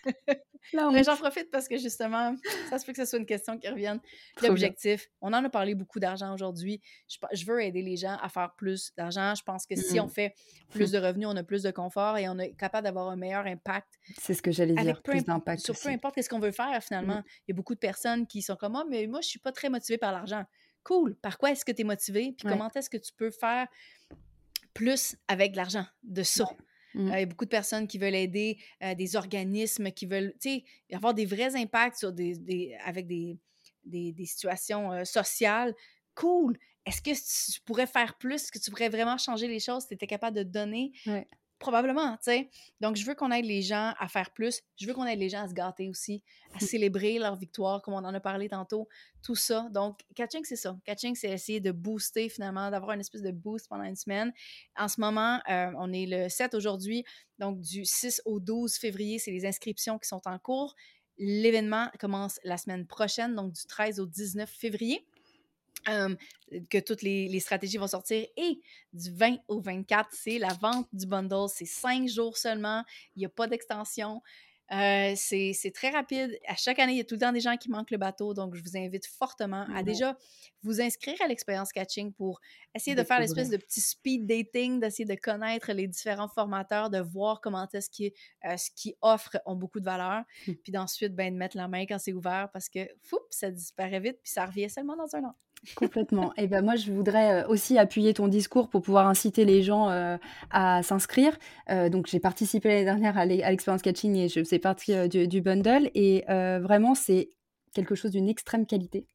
j'en 0.73 1.17
profite 1.17 1.49
parce 1.51 1.67
que 1.67 1.77
justement, 1.77 2.35
ça 2.69 2.79
se 2.79 2.85
peut 2.85 2.91
que 2.91 2.97
ce 2.97 3.05
soit 3.05 3.19
une 3.19 3.25
question 3.25 3.57
qui 3.57 3.67
revienne. 3.67 3.99
L'objectif, 4.41 5.09
on 5.21 5.33
en 5.33 5.43
a 5.43 5.49
parlé 5.49 5.75
beaucoup 5.75 5.99
d'argent 5.99 6.33
aujourd'hui. 6.33 6.81
Je, 7.07 7.45
veux 7.45 7.61
aider 7.61 7.81
les 7.81 7.97
gens 7.97 8.17
à 8.21 8.29
faire 8.29 8.53
plus 8.55 8.93
d'argent. 8.95 9.33
Je 9.35 9.43
pense 9.43 9.65
que 9.65 9.75
si 9.75 9.99
on 9.99 10.05
mm. 10.05 10.11
fait 10.11 10.33
plus 10.69 10.91
de 10.91 10.99
revenus, 10.99 11.27
on 11.29 11.35
a 11.35 11.43
plus 11.43 11.63
de 11.63 11.71
confort 11.71 12.17
et 12.17 12.27
on 12.29 12.37
est 12.39 12.53
capable 12.53 12.85
d'avoir 12.85 13.09
un 13.09 13.15
meilleur 13.15 13.45
impact. 13.45 13.87
C'est 14.19 14.33
ce 14.33 14.41
que 14.41 14.51
j'allais 14.51 14.75
dire, 14.75 15.01
plus 15.01 15.23
d'impact. 15.23 15.61
Sur 15.61 15.79
peu 15.79 15.89
importe 15.89 16.21
ce 16.21 16.29
qu'on 16.29 16.39
veut 16.39 16.51
faire 16.51 16.81
finalement. 16.83 17.17
Mm. 17.17 17.23
Il 17.47 17.51
y 17.51 17.53
a 17.53 17.55
beaucoup 17.55 17.75
de 17.75 17.79
personnes 17.79 18.27
qui 18.27 18.41
sont 18.41 18.55
comme 18.55 18.73
moi, 18.73 18.83
oh, 18.85 18.89
mais 18.89 19.07
moi, 19.07 19.21
je 19.21 19.27
suis 19.27 19.39
pas 19.39 19.51
très 19.51 19.69
motivée 19.69 19.97
par 19.97 20.11
l'argent. 20.11 20.43
Cool. 20.83 21.15
Par 21.15 21.37
quoi 21.37 21.51
est-ce 21.51 21.65
que 21.65 21.71
tu 21.71 21.81
es 21.81 21.85
motivé? 21.85 22.33
Puis 22.37 22.47
comment 22.47 22.69
est-ce 22.73 22.89
que 22.89 22.97
tu 22.97 23.11
peux 23.13 23.31
faire 23.31 23.67
plus 24.73 25.15
avec 25.27 25.55
l'argent 25.55 25.85
de 26.03 26.23
ça? 26.23 26.45
Mmh. 26.93 27.07
il 27.07 27.19
y 27.19 27.23
a 27.23 27.25
beaucoup 27.25 27.45
de 27.45 27.49
personnes 27.49 27.87
qui 27.87 27.97
veulent 27.97 28.15
aider 28.15 28.57
des 28.97 29.15
organismes, 29.15 29.91
qui 29.91 30.05
veulent 30.05 30.33
avoir 30.91 31.13
des 31.13 31.25
vrais 31.25 31.55
impacts 31.55 31.97
sur 31.97 32.11
des, 32.11 32.75
avec 32.83 33.07
des, 33.07 33.37
des, 33.85 34.25
situations 34.25 35.05
sociales. 35.05 35.75
Cool! 36.15 36.57
Est-ce 36.85 37.01
que 37.01 37.11
tu 37.53 37.61
pourrais 37.61 37.87
faire 37.87 38.17
plus? 38.17 38.35
Est-ce 38.35 38.51
que 38.51 38.59
tu 38.59 38.71
pourrais 38.71 38.89
vraiment 38.89 39.17
changer 39.17 39.47
les 39.47 39.59
choses 39.59 39.83
si 39.83 39.89
tu 39.89 39.93
étais 39.93 40.07
capable 40.07 40.37
de 40.37 40.43
donner? 40.43 40.91
Probablement, 41.59 42.13
tu 42.13 42.23
sais. 42.23 42.49
Donc, 42.79 42.95
je 42.95 43.05
veux 43.05 43.15
qu'on 43.15 43.31
aide 43.31 43.43
les 43.43 43.61
gens 43.61 43.93
à 43.99 44.07
faire 44.07 44.31
plus. 44.31 44.61
Je 44.77 44.87
veux 44.87 44.93
qu'on 44.93 45.05
aide 45.05 45.19
les 45.19 45.27
gens 45.27 45.43
à 45.43 45.47
se 45.49 45.53
gâter 45.53 45.89
aussi, 45.89 46.23
à 46.55 46.59
célébrer 46.61 47.19
leur 47.19 47.35
victoire, 47.35 47.81
comme 47.81 47.93
on 47.93 47.97
en 47.97 48.13
a 48.13 48.19
parlé 48.21 48.47
tantôt. 48.47 48.87
Tout 49.21 49.35
ça. 49.35 49.67
Donc, 49.71 49.99
catching, 50.15 50.45
c'est 50.45 50.55
ça. 50.55 50.77
Catching, 50.85 51.15
c'est 51.15 51.29
essayer 51.29 51.59
de 51.59 51.71
booster 51.71 52.29
finalement, 52.29 52.71
d'avoir 52.71 52.91
une 52.91 53.01
espèce 53.01 53.21
de 53.21 53.31
boost 53.31 53.67
pendant 53.67 53.83
une 53.83 53.97
semaine. 53.97 54.31
En 54.77 54.87
ce 54.87 55.01
moment, 55.01 55.41
euh, 55.49 55.71
on 55.77 55.91
est 55.91 56.05
le 56.05 56.29
7 56.29 56.53
aujourd'hui. 56.53 57.03
Donc, 57.39 57.59
du 57.59 57.83
6 57.83 58.21
au 58.23 58.39
12 58.39 58.75
février, 58.75 59.19
c'est 59.19 59.31
les 59.31 59.45
inscriptions 59.45 59.99
qui 59.99 60.07
sont 60.07 60.21
en 60.25 60.39
cours. 60.39 60.75
L'événement 61.17 61.89
commence 61.99 62.39
la 62.45 62.57
semaine 62.57 62.87
prochaine, 62.87 63.35
donc 63.35 63.51
du 63.51 63.65
13 63.65 63.99
au 63.99 64.05
19 64.05 64.49
février 64.49 65.05
que 65.85 66.79
toutes 66.79 67.01
les, 67.01 67.39
stratégies 67.39 67.77
vont 67.77 67.87
sortir. 67.87 68.25
Et 68.37 68.61
du 68.93 69.11
20 69.11 69.37
au 69.47 69.61
24, 69.61 70.09
c'est 70.11 70.39
la 70.39 70.53
vente 70.53 70.87
du 70.93 71.05
bundle. 71.05 71.47
C'est 71.53 71.65
cinq 71.65 72.07
jours 72.07 72.37
seulement. 72.37 72.83
Il 73.15 73.19
n'y 73.19 73.25
a 73.25 73.29
pas 73.29 73.47
d'extension. 73.47 74.21
Euh, 74.71 75.13
c'est 75.15 75.71
très 75.73 75.89
rapide. 75.89 76.37
À 76.47 76.55
chaque 76.55 76.77
année, 76.79 76.93
il 76.93 76.97
y 76.97 77.01
a 77.01 77.03
tout 77.03 77.15
le 77.15 77.21
temps 77.21 77.31
des 77.31 77.39
gens 77.39 77.57
qui 77.57 77.69
manquent 77.71 77.91
le 77.91 77.97
bateau. 77.97 78.33
Donc, 78.33 78.55
je 78.55 78.61
vous 78.61 78.77
invite 78.77 79.07
fortement 79.07 79.65
à 79.73 79.81
déjà 79.81 80.15
vous 80.61 80.81
inscrire 80.81 81.15
à 81.23 81.27
l'expérience 81.27 81.71
catching 81.71 82.13
pour 82.13 82.39
essayer 82.75 82.95
de 82.95 83.03
faire 83.03 83.19
l'espèce 83.19 83.49
de 83.49 83.57
petit 83.57 83.81
speed 83.81 84.27
dating, 84.27 84.79
d'essayer 84.79 85.05
de 85.05 85.15
connaître 85.15 85.71
les 85.71 85.87
différents 85.87 86.27
formateurs, 86.27 86.89
de 86.89 86.99
voir 86.99 87.41
comment 87.41 87.67
est-ce 87.73 87.89
qu'ils 87.89 88.11
euh, 88.45 88.57
ce 88.57 88.69
offrent 89.01 89.37
ont 89.45 89.55
beaucoup 89.55 89.79
de 89.79 89.85
valeur. 89.85 90.23
Hum. 90.47 90.55
Puis 90.63 90.71
d'ensuite, 90.71 91.15
ben, 91.15 91.33
de 91.33 91.39
mettre 91.39 91.57
la 91.57 91.67
main 91.67 91.85
quand 91.87 91.97
c'est 91.97 92.13
ouvert 92.13 92.49
parce 92.53 92.69
que, 92.69 92.87
fou, 93.01 93.17
ça 93.31 93.49
disparaît 93.49 93.99
vite 93.99 94.19
puis 94.21 94.31
ça 94.31 94.45
revient 94.45 94.69
seulement 94.69 94.95
dans 94.95 95.15
un 95.15 95.23
an. 95.23 95.35
Complètement. 95.75 96.31
Et 96.37 96.47
ben 96.47 96.63
moi, 96.63 96.75
je 96.75 96.91
voudrais 96.91 97.43
euh, 97.43 97.47
aussi 97.47 97.77
appuyer 97.77 98.13
ton 98.13 98.27
discours 98.27 98.69
pour 98.69 98.81
pouvoir 98.81 99.07
inciter 99.07 99.43
les 99.43 99.61
gens 99.61 99.89
euh, 99.89 100.17
à 100.51 100.81
s'inscrire. 100.83 101.37
Euh, 101.69 101.89
donc, 101.89 102.07
j'ai 102.07 102.19
participé 102.19 102.69
l'année 102.69 102.85
dernière 102.85 103.17
à 103.17 103.25
l'expérience 103.25 103.81
catching 103.81 104.15
et 104.15 104.29
je 104.29 104.39
faisais 104.39 104.59
partie 104.59 105.09
du, 105.09 105.41
bundle. 105.41 105.89
Et 105.95 106.23
vraiment, 106.27 106.95
c'est 106.95 107.29
quelque 107.73 107.95
chose 107.95 108.11
d'une 108.11 108.29
extrême 108.29 108.65
qualité. 108.65 109.05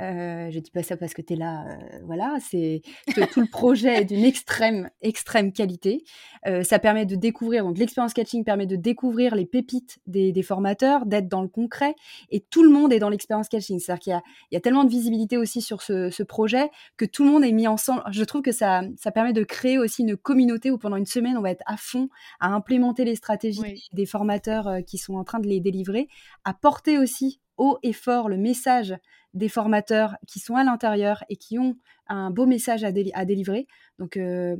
Euh, 0.00 0.50
je 0.50 0.60
dis 0.60 0.70
pas 0.70 0.82
ça 0.82 0.96
parce 0.96 1.12
que 1.12 1.22
tu 1.22 1.32
es 1.32 1.36
là, 1.36 1.64
euh, 1.66 1.98
voilà, 2.04 2.36
c'est 2.40 2.82
tout 3.32 3.40
le 3.40 3.50
projet 3.50 4.02
est 4.02 4.04
d'une 4.04 4.24
extrême, 4.24 4.90
extrême 5.02 5.52
qualité. 5.52 6.04
Euh, 6.46 6.62
ça 6.62 6.78
permet 6.78 7.04
de 7.04 7.16
découvrir, 7.16 7.64
donc 7.64 7.78
l'expérience 7.78 8.14
catching 8.14 8.44
permet 8.44 8.66
de 8.66 8.76
découvrir 8.76 9.34
les 9.34 9.46
pépites 9.46 9.98
des, 10.06 10.42
formateurs, 10.42 11.04
d'être 11.04 11.28
dans 11.28 11.42
le 11.42 11.48
concret, 11.48 11.94
et 12.30 12.40
tout 12.40 12.62
le 12.62 12.70
monde 12.70 12.92
est 12.92 13.00
dans 13.00 13.08
l'expérience 13.08 13.48
catching. 13.48 13.80
C'est-à-dire 13.80 14.00
qu'il 14.00 14.20
y, 14.52 14.56
a, 14.56 14.60
tellement 14.60 14.84
de 14.84 14.90
visibilité 14.90 15.36
aussi 15.36 15.60
sur 15.60 15.82
ce, 15.82 16.22
projet 16.22 16.68
que 16.96 17.04
tout 17.04 17.24
le 17.24 17.30
monde 17.30 17.44
est 17.44 17.52
mis 17.52 17.66
ensemble. 17.66 18.02
Je 18.10 18.22
trouve 18.22 18.42
que 18.42 18.52
ça, 18.52 18.82
ça 18.96 19.10
permet 19.10 19.32
de 19.32 19.42
créer 19.44 19.78
aussi 19.78 20.02
une 20.02 20.16
communauté 20.16 20.70
où 20.70 20.78
pendant 20.78 20.96
une 20.96 21.06
semaine, 21.06 21.38
on 21.38 21.42
va 21.42 21.50
être 21.50 21.62
à 21.66 21.76
fond 21.76 22.08
à 22.38 22.48
implémenter 22.48 23.04
les 23.04 23.16
stratégies 23.16 23.88
des 23.92 24.06
formateurs 24.06 24.78
qui 24.86 24.98
sont 24.98 25.14
en 25.14 25.24
train 25.24 25.38
de 25.38 25.46
les 25.46 25.60
délivrer, 25.60 26.08
à 26.44 26.52
porter 26.54 26.98
aussi 26.98 27.40
haut 27.58 27.78
et 27.82 27.92
fort 27.92 28.28
le 28.28 28.36
message 28.36 28.96
des 29.34 29.48
formateurs 29.48 30.16
qui 30.26 30.38
sont 30.38 30.56
à 30.56 30.64
l'intérieur 30.64 31.24
et 31.28 31.36
qui 31.36 31.58
ont 31.58 31.76
un 32.08 32.30
beau 32.30 32.46
message 32.46 32.84
à, 32.84 32.92
délivrer. 32.92 33.66
Donc, 33.98 34.16
euh, 34.16 34.56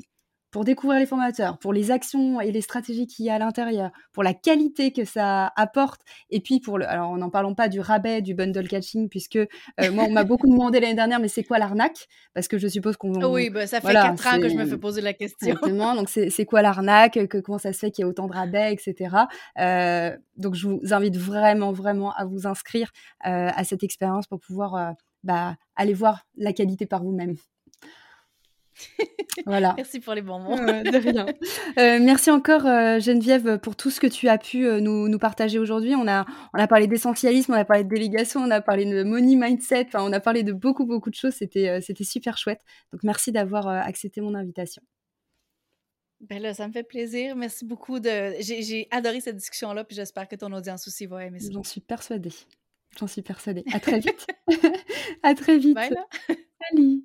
pour 0.50 0.64
découvrir 0.64 0.98
les 0.98 1.06
formateurs, 1.06 1.58
pour 1.58 1.72
les 1.72 1.90
actions 1.90 2.40
et 2.40 2.50
les 2.52 2.60
stratégies 2.60 3.06
qu'il 3.06 3.26
y 3.26 3.30
a 3.30 3.34
à 3.34 3.38
l'intérieur, 3.38 3.90
pour 4.12 4.22
la 4.22 4.34
qualité 4.34 4.92
que 4.92 5.04
ça 5.04 5.52
apporte, 5.56 6.00
et 6.30 6.40
puis 6.40 6.60
pour 6.60 6.78
le, 6.78 6.88
alors 6.88 7.16
n'en 7.16 7.30
parlons 7.30 7.54
pas 7.54 7.68
du 7.68 7.80
rabais, 7.80 8.22
du 8.22 8.34
bundle 8.34 8.66
catching, 8.66 9.08
puisque 9.08 9.36
euh, 9.36 9.46
moi 9.92 10.04
on 10.04 10.10
m'a 10.10 10.24
beaucoup 10.24 10.46
demandé 10.46 10.80
l'année 10.80 10.94
dernière, 10.94 11.20
mais 11.20 11.28
c'est 11.28 11.44
quoi 11.44 11.58
l'arnaque? 11.58 12.08
Parce 12.34 12.48
que 12.48 12.58
je 12.58 12.68
suppose 12.68 12.96
qu'on. 12.96 13.12
Oui, 13.30 13.50
bah, 13.50 13.66
ça 13.66 13.80
fait 13.80 13.92
quatre 13.92 14.26
ans 14.26 14.40
que 14.40 14.48
je 14.48 14.54
me 14.54 14.64
fais 14.64 14.78
poser 14.78 15.00
la 15.00 15.12
question. 15.12 15.48
Exactement. 15.48 15.94
Donc 15.94 16.08
c'est 16.08 16.44
quoi 16.44 16.62
l'arnaque? 16.62 17.26
Que, 17.28 17.38
Comment 17.40 17.58
ça 17.58 17.72
se 17.72 17.78
fait 17.78 17.90
qu'il 17.90 18.04
y 18.04 18.06
ait 18.06 18.10
autant 18.10 18.26
de 18.26 18.32
rabais, 18.32 18.72
etc. 18.72 19.14
Euh, 19.58 20.16
donc 20.36 20.54
je 20.54 20.66
vous 20.66 20.80
invite 20.90 21.16
vraiment, 21.16 21.72
vraiment 21.72 22.12
à 22.14 22.24
vous 22.24 22.46
inscrire 22.46 22.90
euh, 23.26 23.50
à 23.54 23.64
cette 23.64 23.82
expérience 23.82 24.26
pour 24.26 24.40
pouvoir 24.40 24.94
bah, 25.24 25.56
aller 25.76 25.94
voir 25.94 26.26
la 26.36 26.52
qualité 26.52 26.86
par 26.86 27.02
vous-même. 27.02 27.36
Voilà. 29.46 29.74
Merci 29.76 30.00
pour 30.00 30.14
les 30.14 30.22
bons 30.22 30.38
mots. 30.38 30.56
de 30.56 30.96
rien. 30.96 31.26
Euh, 31.78 31.98
merci 32.00 32.30
encore 32.30 32.66
euh, 32.66 32.98
Geneviève 33.00 33.58
pour 33.58 33.76
tout 33.76 33.90
ce 33.90 34.00
que 34.00 34.06
tu 34.06 34.28
as 34.28 34.38
pu 34.38 34.66
euh, 34.66 34.80
nous, 34.80 35.08
nous, 35.08 35.18
partager 35.18 35.58
aujourd'hui. 35.58 35.94
On 35.94 36.08
a, 36.08 36.26
on 36.54 36.58
a 36.58 36.66
parlé 36.66 36.86
d'essentialisme, 36.86 37.52
on 37.52 37.56
a 37.56 37.64
parlé 37.64 37.84
de 37.84 37.88
délégation, 37.88 38.40
on 38.40 38.50
a 38.50 38.60
parlé 38.60 38.84
de 38.84 39.02
money 39.02 39.36
mindset, 39.36 39.88
on 39.94 40.12
a 40.12 40.20
parlé 40.20 40.42
de 40.42 40.52
beaucoup, 40.52 40.86
beaucoup 40.86 41.10
de 41.10 41.14
choses. 41.14 41.34
C'était, 41.34 41.80
c'était 41.80 42.04
super 42.04 42.38
chouette. 42.38 42.60
Donc 42.92 43.02
merci 43.02 43.32
d'avoir 43.32 43.68
accepté 43.68 44.20
mon 44.20 44.34
invitation. 44.34 44.82
Ben 46.20 46.42
là, 46.42 46.52
ça 46.52 46.66
me 46.66 46.72
fait 46.72 46.82
plaisir. 46.82 47.36
Merci 47.36 47.64
beaucoup. 47.64 48.00
De... 48.00 48.34
J'ai, 48.40 48.88
adoré 48.90 49.20
cette 49.20 49.36
discussion-là, 49.36 49.84
puis 49.84 49.94
j'espère 49.94 50.26
que 50.26 50.36
ton 50.36 50.52
audience 50.52 50.88
aussi 50.88 51.06
va 51.06 51.24
aimer 51.24 51.38
ça. 51.38 51.50
J'en 51.52 51.62
suis 51.62 51.80
persuadée. 51.80 52.32
J'en 52.98 53.06
suis 53.06 53.22
persuadée. 53.22 53.64
À 53.72 53.80
très 53.80 54.00
vite. 54.00 54.26
à 55.22 55.34
très 55.34 55.58
vite. 55.58 55.74
Bye 55.74 55.94
Salut. 56.70 57.04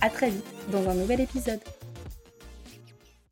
À 0.00 0.08
très 0.08 0.30
vite 0.30 0.44
dans 0.70 0.88
un 0.88 0.94
nouvel 0.94 1.20
épisode. 1.20 1.60